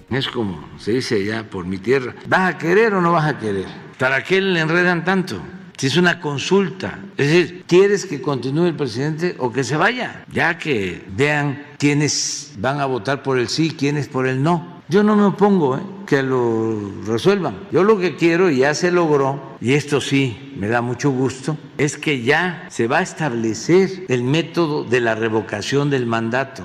Es 0.09 0.29
como 0.29 0.69
se 0.77 0.93
dice 0.93 1.25
ya 1.25 1.43
por 1.43 1.65
mi 1.65 1.79
tierra, 1.79 2.15
¿vas 2.29 2.55
a 2.55 2.57
querer 2.57 2.93
o 2.93 3.01
no 3.01 3.11
vas 3.11 3.25
a 3.25 3.37
querer? 3.37 3.65
¿Para 3.99 4.23
qué 4.23 4.39
le 4.39 4.61
enredan 4.61 5.03
tanto? 5.03 5.41
Si 5.75 5.87
es 5.87 5.97
una 5.97 6.21
consulta, 6.21 6.97
es 7.17 7.27
decir, 7.27 7.65
¿quieres 7.67 8.05
que 8.05 8.21
continúe 8.21 8.67
el 8.67 8.75
presidente 8.75 9.35
o 9.37 9.51
que 9.51 9.65
se 9.65 9.75
vaya? 9.75 10.23
Ya 10.31 10.57
que 10.57 11.03
vean 11.09 11.65
quiénes 11.77 12.53
van 12.57 12.79
a 12.79 12.85
votar 12.85 13.21
por 13.21 13.37
el 13.37 13.49
sí, 13.49 13.75
quiénes 13.77 14.07
por 14.07 14.27
el 14.27 14.41
no. 14.41 14.76
Yo 14.89 15.03
no 15.03 15.17
me 15.17 15.23
opongo 15.23 15.75
¿eh? 15.75 15.81
que 16.05 16.23
lo 16.23 16.79
resuelvan. 17.05 17.67
Yo 17.73 17.83
lo 17.83 17.99
que 17.99 18.15
quiero, 18.15 18.49
y 18.49 18.59
ya 18.59 18.73
se 18.73 18.89
logró, 18.89 19.57
y 19.59 19.73
esto 19.73 19.99
sí 19.99 20.53
me 20.55 20.69
da 20.69 20.81
mucho 20.81 21.11
gusto, 21.11 21.57
es 21.77 21.97
que 21.97 22.21
ya 22.21 22.65
se 22.69 22.87
va 22.87 22.99
a 22.99 23.01
establecer 23.01 24.05
el 24.07 24.23
método 24.23 24.85
de 24.85 25.01
la 25.01 25.13
revocación 25.13 25.89
del 25.89 26.05
mandato. 26.05 26.63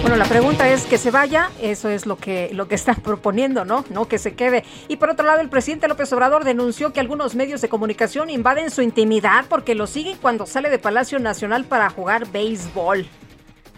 Bueno, 0.00 0.16
la 0.16 0.24
pregunta 0.24 0.68
es 0.68 0.86
que 0.86 0.98
se 0.98 1.12
vaya, 1.12 1.50
eso 1.62 1.88
es 1.88 2.04
lo 2.04 2.16
que, 2.16 2.50
lo 2.52 2.66
que 2.66 2.74
están 2.74 2.96
proponiendo, 3.04 3.64
¿no? 3.64 3.84
No 3.90 4.08
que 4.08 4.18
se 4.18 4.34
quede. 4.34 4.64
Y 4.88 4.96
por 4.96 5.10
otro 5.10 5.24
lado, 5.24 5.40
el 5.40 5.50
presidente 5.50 5.86
López 5.86 6.12
Obrador 6.12 6.42
denunció 6.42 6.92
que 6.92 6.98
algunos 6.98 7.36
medios 7.36 7.60
de 7.60 7.68
comunicación 7.68 8.28
invaden 8.28 8.72
su 8.72 8.82
intimidad 8.82 9.44
porque 9.48 9.76
lo 9.76 9.86
siguen 9.86 10.18
cuando 10.20 10.46
sale 10.46 10.68
de 10.68 10.80
Palacio 10.80 11.20
Nacional 11.20 11.64
para 11.64 11.90
jugar 11.90 12.28
béisbol. 12.32 13.06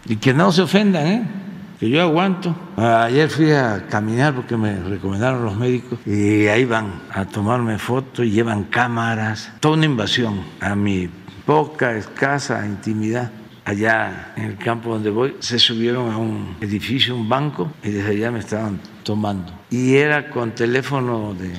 Y 0.06 0.16
que 0.16 0.32
no 0.32 0.52
se 0.52 0.62
ofendan, 0.62 1.06
¿eh? 1.06 1.49
Que 1.80 1.88
yo 1.88 2.02
aguanto. 2.02 2.54
Ayer 2.76 3.30
fui 3.30 3.50
a 3.52 3.86
caminar 3.88 4.34
porque 4.34 4.54
me 4.56 4.78
recomendaron 4.80 5.46
los 5.46 5.56
médicos 5.56 5.98
y 6.06 6.46
ahí 6.46 6.66
van 6.66 7.00
a 7.10 7.24
tomarme 7.24 7.78
fotos 7.78 8.26
y 8.26 8.30
llevan 8.30 8.64
cámaras, 8.64 9.50
toda 9.60 9.74
una 9.74 9.86
invasión 9.86 10.42
a 10.60 10.74
mi 10.74 11.08
poca, 11.46 11.96
escasa 11.96 12.66
intimidad 12.66 13.32
allá 13.64 14.34
en 14.36 14.44
el 14.44 14.56
campo 14.58 14.90
donde 14.90 15.10
voy, 15.10 15.36
se 15.38 15.58
subieron 15.58 16.12
a 16.12 16.18
un 16.18 16.56
edificio, 16.60 17.16
un 17.16 17.28
banco, 17.28 17.72
y 17.82 17.90
desde 17.90 18.10
allá 18.10 18.30
me 18.30 18.40
estaban 18.40 18.80
tomando. 19.02 19.52
Y 19.70 19.96
era 19.96 20.28
con 20.30 20.54
teléfono 20.54 21.34
de 21.34 21.52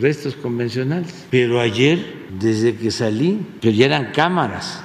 restos 0.00 0.34
convencionales. 0.34 1.26
Pero 1.30 1.60
ayer, 1.60 2.26
desde 2.40 2.74
que 2.74 2.90
salí, 2.90 3.46
pero 3.60 3.72
ya 3.72 3.86
eran 3.86 4.10
cámaras. 4.12 4.82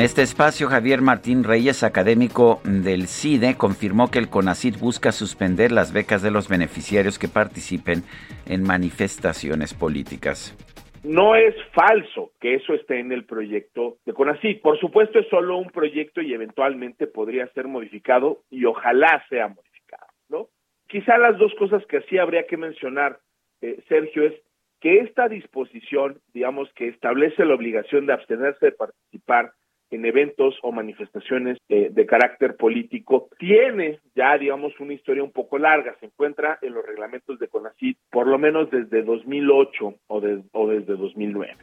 En 0.00 0.06
este 0.06 0.22
espacio, 0.22 0.68
Javier 0.68 1.02
Martín 1.02 1.44
Reyes, 1.44 1.82
académico 1.82 2.62
del 2.64 3.06
CIDE, 3.06 3.58
confirmó 3.58 4.10
que 4.10 4.18
el 4.18 4.30
CONACID 4.30 4.78
busca 4.78 5.12
suspender 5.12 5.72
las 5.72 5.92
becas 5.92 6.22
de 6.22 6.30
los 6.30 6.48
beneficiarios 6.48 7.18
que 7.18 7.28
participen 7.28 8.04
en 8.46 8.62
manifestaciones 8.62 9.74
políticas. 9.74 10.56
No 11.04 11.36
es 11.36 11.54
falso 11.74 12.32
que 12.40 12.54
eso 12.54 12.72
esté 12.72 12.98
en 12.98 13.12
el 13.12 13.26
proyecto 13.26 13.98
de 14.06 14.14
CONACYT. 14.14 14.62
Por 14.62 14.80
supuesto, 14.80 15.18
es 15.18 15.28
solo 15.28 15.58
un 15.58 15.68
proyecto 15.68 16.22
y 16.22 16.32
eventualmente 16.32 17.06
podría 17.06 17.46
ser 17.48 17.68
modificado 17.68 18.38
y 18.48 18.64
ojalá 18.64 19.22
sea 19.28 19.48
modificado, 19.48 20.06
¿no? 20.30 20.48
Quizá 20.88 21.18
las 21.18 21.36
dos 21.36 21.52
cosas 21.58 21.84
que 21.84 22.00
sí 22.08 22.16
habría 22.16 22.46
que 22.46 22.56
mencionar, 22.56 23.18
eh, 23.60 23.78
Sergio, 23.86 24.24
es 24.24 24.32
que 24.80 25.00
esta 25.00 25.28
disposición, 25.28 26.22
digamos, 26.32 26.72
que 26.72 26.88
establece 26.88 27.44
la 27.44 27.54
obligación 27.54 28.06
de 28.06 28.14
abstenerse 28.14 28.64
de 28.64 28.72
participar 28.72 29.52
en 29.90 30.04
eventos 30.04 30.58
o 30.62 30.72
manifestaciones 30.72 31.58
de 31.68 32.06
carácter 32.06 32.56
político, 32.56 33.28
tiene 33.38 34.00
ya, 34.14 34.36
digamos, 34.38 34.72
una 34.80 34.94
historia 34.94 35.22
un 35.22 35.32
poco 35.32 35.58
larga. 35.58 35.96
Se 36.00 36.06
encuentra 36.06 36.58
en 36.62 36.74
los 36.74 36.84
reglamentos 36.84 37.38
de 37.38 37.48
CONACYT 37.48 37.98
por 38.10 38.26
lo 38.26 38.38
menos 38.38 38.70
desde 38.70 39.02
2008 39.02 39.94
o, 40.08 40.22
o 40.52 40.68
desde 40.68 40.96
2009. 40.96 41.56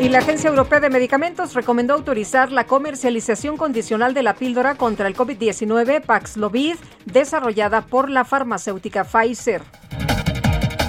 Y 0.00 0.10
la 0.10 0.18
Agencia 0.18 0.50
Europea 0.50 0.78
de 0.80 0.90
Medicamentos 0.90 1.54
recomendó 1.54 1.94
autorizar 1.94 2.52
la 2.52 2.64
comercialización 2.64 3.56
condicional 3.56 4.12
de 4.12 4.22
la 4.22 4.34
píldora 4.34 4.74
contra 4.74 5.08
el 5.08 5.14
COVID-19 5.14 6.04
Paxlovid 6.04 6.76
desarrollada 7.06 7.80
por 7.80 8.10
la 8.10 8.24
farmacéutica 8.24 9.04
Pfizer. 9.04 9.62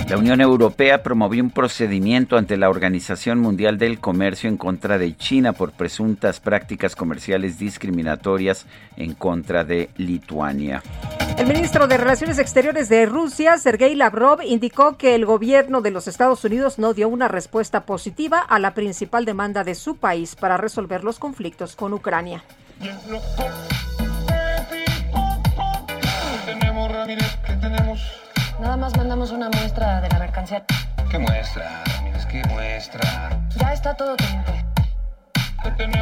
La 0.10 0.18
Unión 0.18 0.40
Europea 0.40 1.04
promovió 1.04 1.44
un 1.44 1.52
procedimiento 1.52 2.38
ante 2.38 2.56
la 2.56 2.70
Organización 2.70 3.40
Mundial 3.40 3.78
del 3.78 4.00
Comercio 4.00 4.48
en 4.48 4.56
contra 4.56 4.98
de 4.98 5.18
China 5.18 5.52
por 5.52 5.74
presuntas 5.74 6.40
prácticas 6.40 6.96
comerciales 6.96 7.60
discriminatorias 7.60 8.66
en 8.96 9.16
contra 9.16 9.66
de 9.66 9.90
Lituania. 9.98 10.82
El 11.38 11.48
ministro 11.48 11.88
de 11.88 11.98
Relaciones 11.98 12.40
Exteriores 12.40 12.88
de 12.88 13.06
Rusia, 13.06 13.58
Sergei 13.58 13.96
Lavrov, 13.96 14.42
indicó 14.44 14.96
que 14.96 15.14
el 15.14 15.26
gobierno 15.26 15.82
de 15.82 15.92
los 15.92 16.08
Estados 16.08 16.42
Unidos 16.46 16.80
no 16.80 16.94
dio 16.94 17.10
una 17.10 17.28
respuesta 17.28 17.86
positiva 17.86 18.40
a 18.40 18.60
la 18.60 18.74
principal 18.74 19.26
demanda 19.26 19.66
de 19.66 19.76
su 19.76 19.98
país 19.98 20.38
para 20.38 20.56
resolver 20.56 21.04
los 21.04 21.20
conflictos 21.20 21.76
con 21.76 21.92
Ucrania. 21.92 22.46
Nada 28.60 28.76
más 28.76 28.98
mandamos 28.98 29.32
una 29.32 29.50
muestra 29.50 30.02
de 30.02 30.10
la 30.10 30.20
mercancía. 30.20 30.66
¿Qué 31.12 31.20
muestra? 31.20 31.84
¿qué 32.32 32.42
muestra? 32.50 33.40
Ya 33.56 33.74
está 33.74 33.96
todo 33.96 34.16
teniente. 34.16 34.66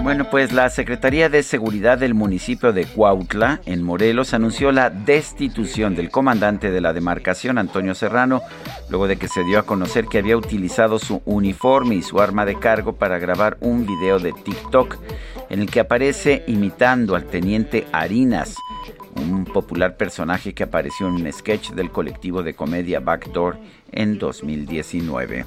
Bueno, 0.03 0.29
pues 0.29 0.53
la 0.53 0.69
Secretaría 0.69 1.27
de 1.27 1.43
Seguridad 1.43 1.97
del 1.97 2.13
municipio 2.13 2.71
de 2.71 2.85
Cuautla, 2.85 3.61
en 3.65 3.83
Morelos, 3.83 4.33
anunció 4.33 4.71
la 4.71 4.89
destitución 4.89 5.95
del 5.95 6.11
comandante 6.11 6.71
de 6.71 6.81
la 6.81 6.93
demarcación, 6.93 7.57
Antonio 7.57 7.95
Serrano, 7.95 8.41
luego 8.89 9.07
de 9.07 9.17
que 9.17 9.27
se 9.27 9.43
dio 9.43 9.59
a 9.59 9.63
conocer 9.63 10.05
que 10.05 10.19
había 10.19 10.37
utilizado 10.37 10.99
su 10.99 11.21
uniforme 11.25 11.95
y 11.95 12.03
su 12.03 12.21
arma 12.21 12.45
de 12.45 12.59
cargo 12.59 12.93
para 12.93 13.17
grabar 13.17 13.57
un 13.59 13.85
video 13.85 14.19
de 14.19 14.33
TikTok 14.33 14.97
en 15.49 15.61
el 15.61 15.69
que 15.69 15.79
aparece 15.79 16.43
imitando 16.47 17.15
al 17.15 17.25
teniente 17.25 17.87
Harinas, 17.91 18.55
un 19.15 19.45
popular 19.45 19.97
personaje 19.97 20.53
que 20.53 20.63
apareció 20.63 21.07
en 21.07 21.13
un 21.13 21.31
sketch 21.31 21.71
del 21.71 21.91
colectivo 21.91 22.43
de 22.43 22.53
comedia 22.53 22.99
Backdoor 22.99 23.57
en 23.91 24.17
2019. 24.17 25.45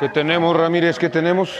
¿Qué 0.00 0.08
tenemos, 0.08 0.56
Ramírez? 0.56 0.98
¿Qué 0.98 1.08
tenemos? 1.08 1.50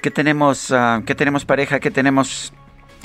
¿Qué 0.00 0.10
tenemos, 0.12 0.70
uh, 0.70 1.02
¿qué 1.04 1.16
tenemos 1.16 1.44
pareja? 1.44 1.80
¿Qué 1.80 1.90
tenemos 1.90 2.52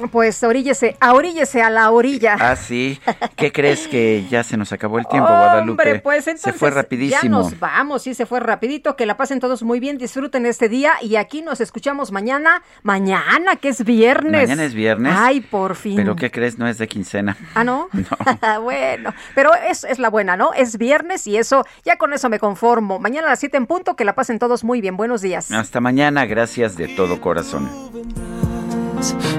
pues 0.10 0.42
oríllese, 0.44 0.96
ahoríllese 1.00 1.62
a 1.62 1.70
la 1.70 1.92
orilla. 1.92 2.38
Ah, 2.40 2.56
sí. 2.56 3.00
¿Qué 3.36 3.52
crees 3.52 3.88
que 3.88 4.26
ya 4.30 4.44
se 4.44 4.58
nos 4.58 4.72
acabó 4.72 5.00
el 5.00 5.08
tiempo, 5.08 5.28
Guadalupe? 5.30 5.84
Hombre, 5.84 6.00
pues 6.00 6.28
entonces 6.28 6.54
se 6.54 6.60
fue 6.60 6.72
rapidísimo. 6.72 7.22
Ya 7.22 7.30
nos 7.30 7.60
vamos, 7.60 8.04
sí, 8.04 8.14
se 8.14 8.26
fue 8.26 8.40
rapidito. 8.40 8.96
Que 8.96 9.06
la 9.06 9.18
pasen 9.18 9.40
todos 9.40 9.64
muy 9.64 9.80
bien, 9.80 9.98
disfruten 9.98 10.46
este 10.46 10.70
día 10.70 10.94
y 11.02 11.16
aquí 11.16 11.42
nos 11.42 11.62
escuchamos 11.62 12.12
mañana. 12.12 12.64
Mañana, 12.84 13.56
que 13.56 13.70
es 13.70 13.84
viernes. 13.84 14.44
Mañana 14.44 14.64
es 14.64 14.74
viernes. 14.74 15.14
Ay, 15.16 15.42
por 15.42 15.76
fin. 15.76 15.96
¿Pero 15.96 16.16
qué 16.16 16.32
crees? 16.32 16.58
No 16.58 16.68
es 16.68 16.78
de 16.78 16.88
quincena. 16.88 17.38
Ah, 17.56 17.64
¿no? 17.64 17.90
no. 17.94 18.62
bueno, 18.62 19.14
pero 19.36 19.52
es, 19.56 19.84
es 19.84 20.00
la 20.00 20.10
buena, 20.10 20.38
¿no? 20.38 20.54
Es 20.54 20.78
viernes 20.78 21.28
y 21.28 21.38
eso, 21.38 21.66
ya 21.84 21.98
con 21.98 22.14
eso 22.14 22.30
me 22.30 22.40
conformo. 22.40 23.00
Mañana 23.00 23.28
a 23.28 23.32
las 23.32 23.40
7 23.40 23.58
en 23.58 23.68
punto, 23.68 23.96
que 23.96 24.06
la 24.06 24.16
pasen 24.16 24.40
todos 24.40 24.64
muy 24.64 24.82
bien. 24.82 24.98
Buenos 24.98 25.22
días. 25.22 25.52
Hasta 25.52 25.80
mañana, 25.80 26.26
gracias 26.26 26.76
de 26.76 26.88
todo 26.88 27.20
corazón 27.22 27.70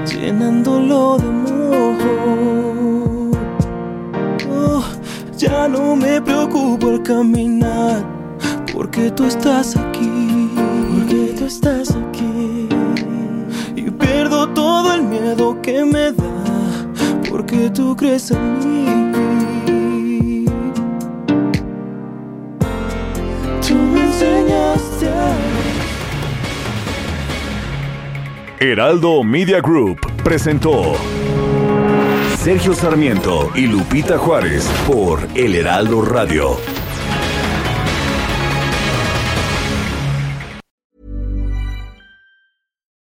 llenándolo 0.06 1.18
de 1.18 1.28
amor. 1.28 1.96
Oh, 4.50 4.82
ya 5.36 5.68
no 5.68 5.96
me 5.96 6.20
preocupo 6.20 6.88
al 6.88 7.02
caminar, 7.02 8.04
porque 8.72 9.10
tú 9.10 9.24
estás 9.24 9.76
aquí, 9.76 10.50
porque 10.90 11.34
tú 11.38 11.44
estás 11.44 11.90
aquí. 11.90 12.68
Y 13.76 13.90
pierdo 13.90 14.48
todo 14.48 14.94
el 14.94 15.02
miedo 15.02 15.60
que 15.62 15.84
me 15.84 16.12
da, 16.12 16.44
porque 17.30 17.70
tú 17.70 17.96
crees 17.96 18.30
en 18.30 18.58
mí. 18.58 18.82
Tú 23.66 23.74
me 23.74 24.04
enseñaste 24.04 25.08
a 25.08 25.51
Heraldo 28.62 29.24
Media 29.24 29.60
Group 29.60 29.98
presentó 30.22 30.94
Sergio 32.38 32.72
Sarmiento 32.74 33.50
y 33.56 33.66
Lupita 33.66 34.16
Juárez 34.16 34.64
por 34.86 35.18
El 35.34 35.56
Heraldo 35.56 36.00
Radio. 36.00 36.56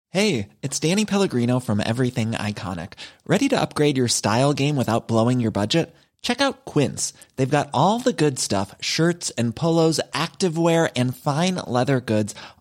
Hey, 0.09 0.47
it's 0.63 0.79
Danny 0.79 1.05
Pellegrino 1.05 1.59
from 1.59 1.79
Everything 1.79 2.31
Iconic. 2.31 2.93
Ready 3.27 3.47
to 3.49 3.61
upgrade 3.61 3.97
your 3.97 4.07
style 4.07 4.53
game 4.53 4.75
without 4.75 5.07
blowing 5.07 5.39
your 5.39 5.51
budget? 5.51 5.93
Check 6.23 6.41
out 6.41 6.65
Quince. 6.65 7.13
They've 7.35 7.47
got 7.47 7.69
all 7.71 7.99
the 7.99 8.13
good 8.13 8.39
stuff 8.39 8.73
shirts 8.81 9.29
and 9.37 9.55
polos, 9.55 9.99
activewear, 10.13 10.89
and 10.95 11.15
fine 11.15 11.61
leather 11.67 12.01
goods 12.01 12.33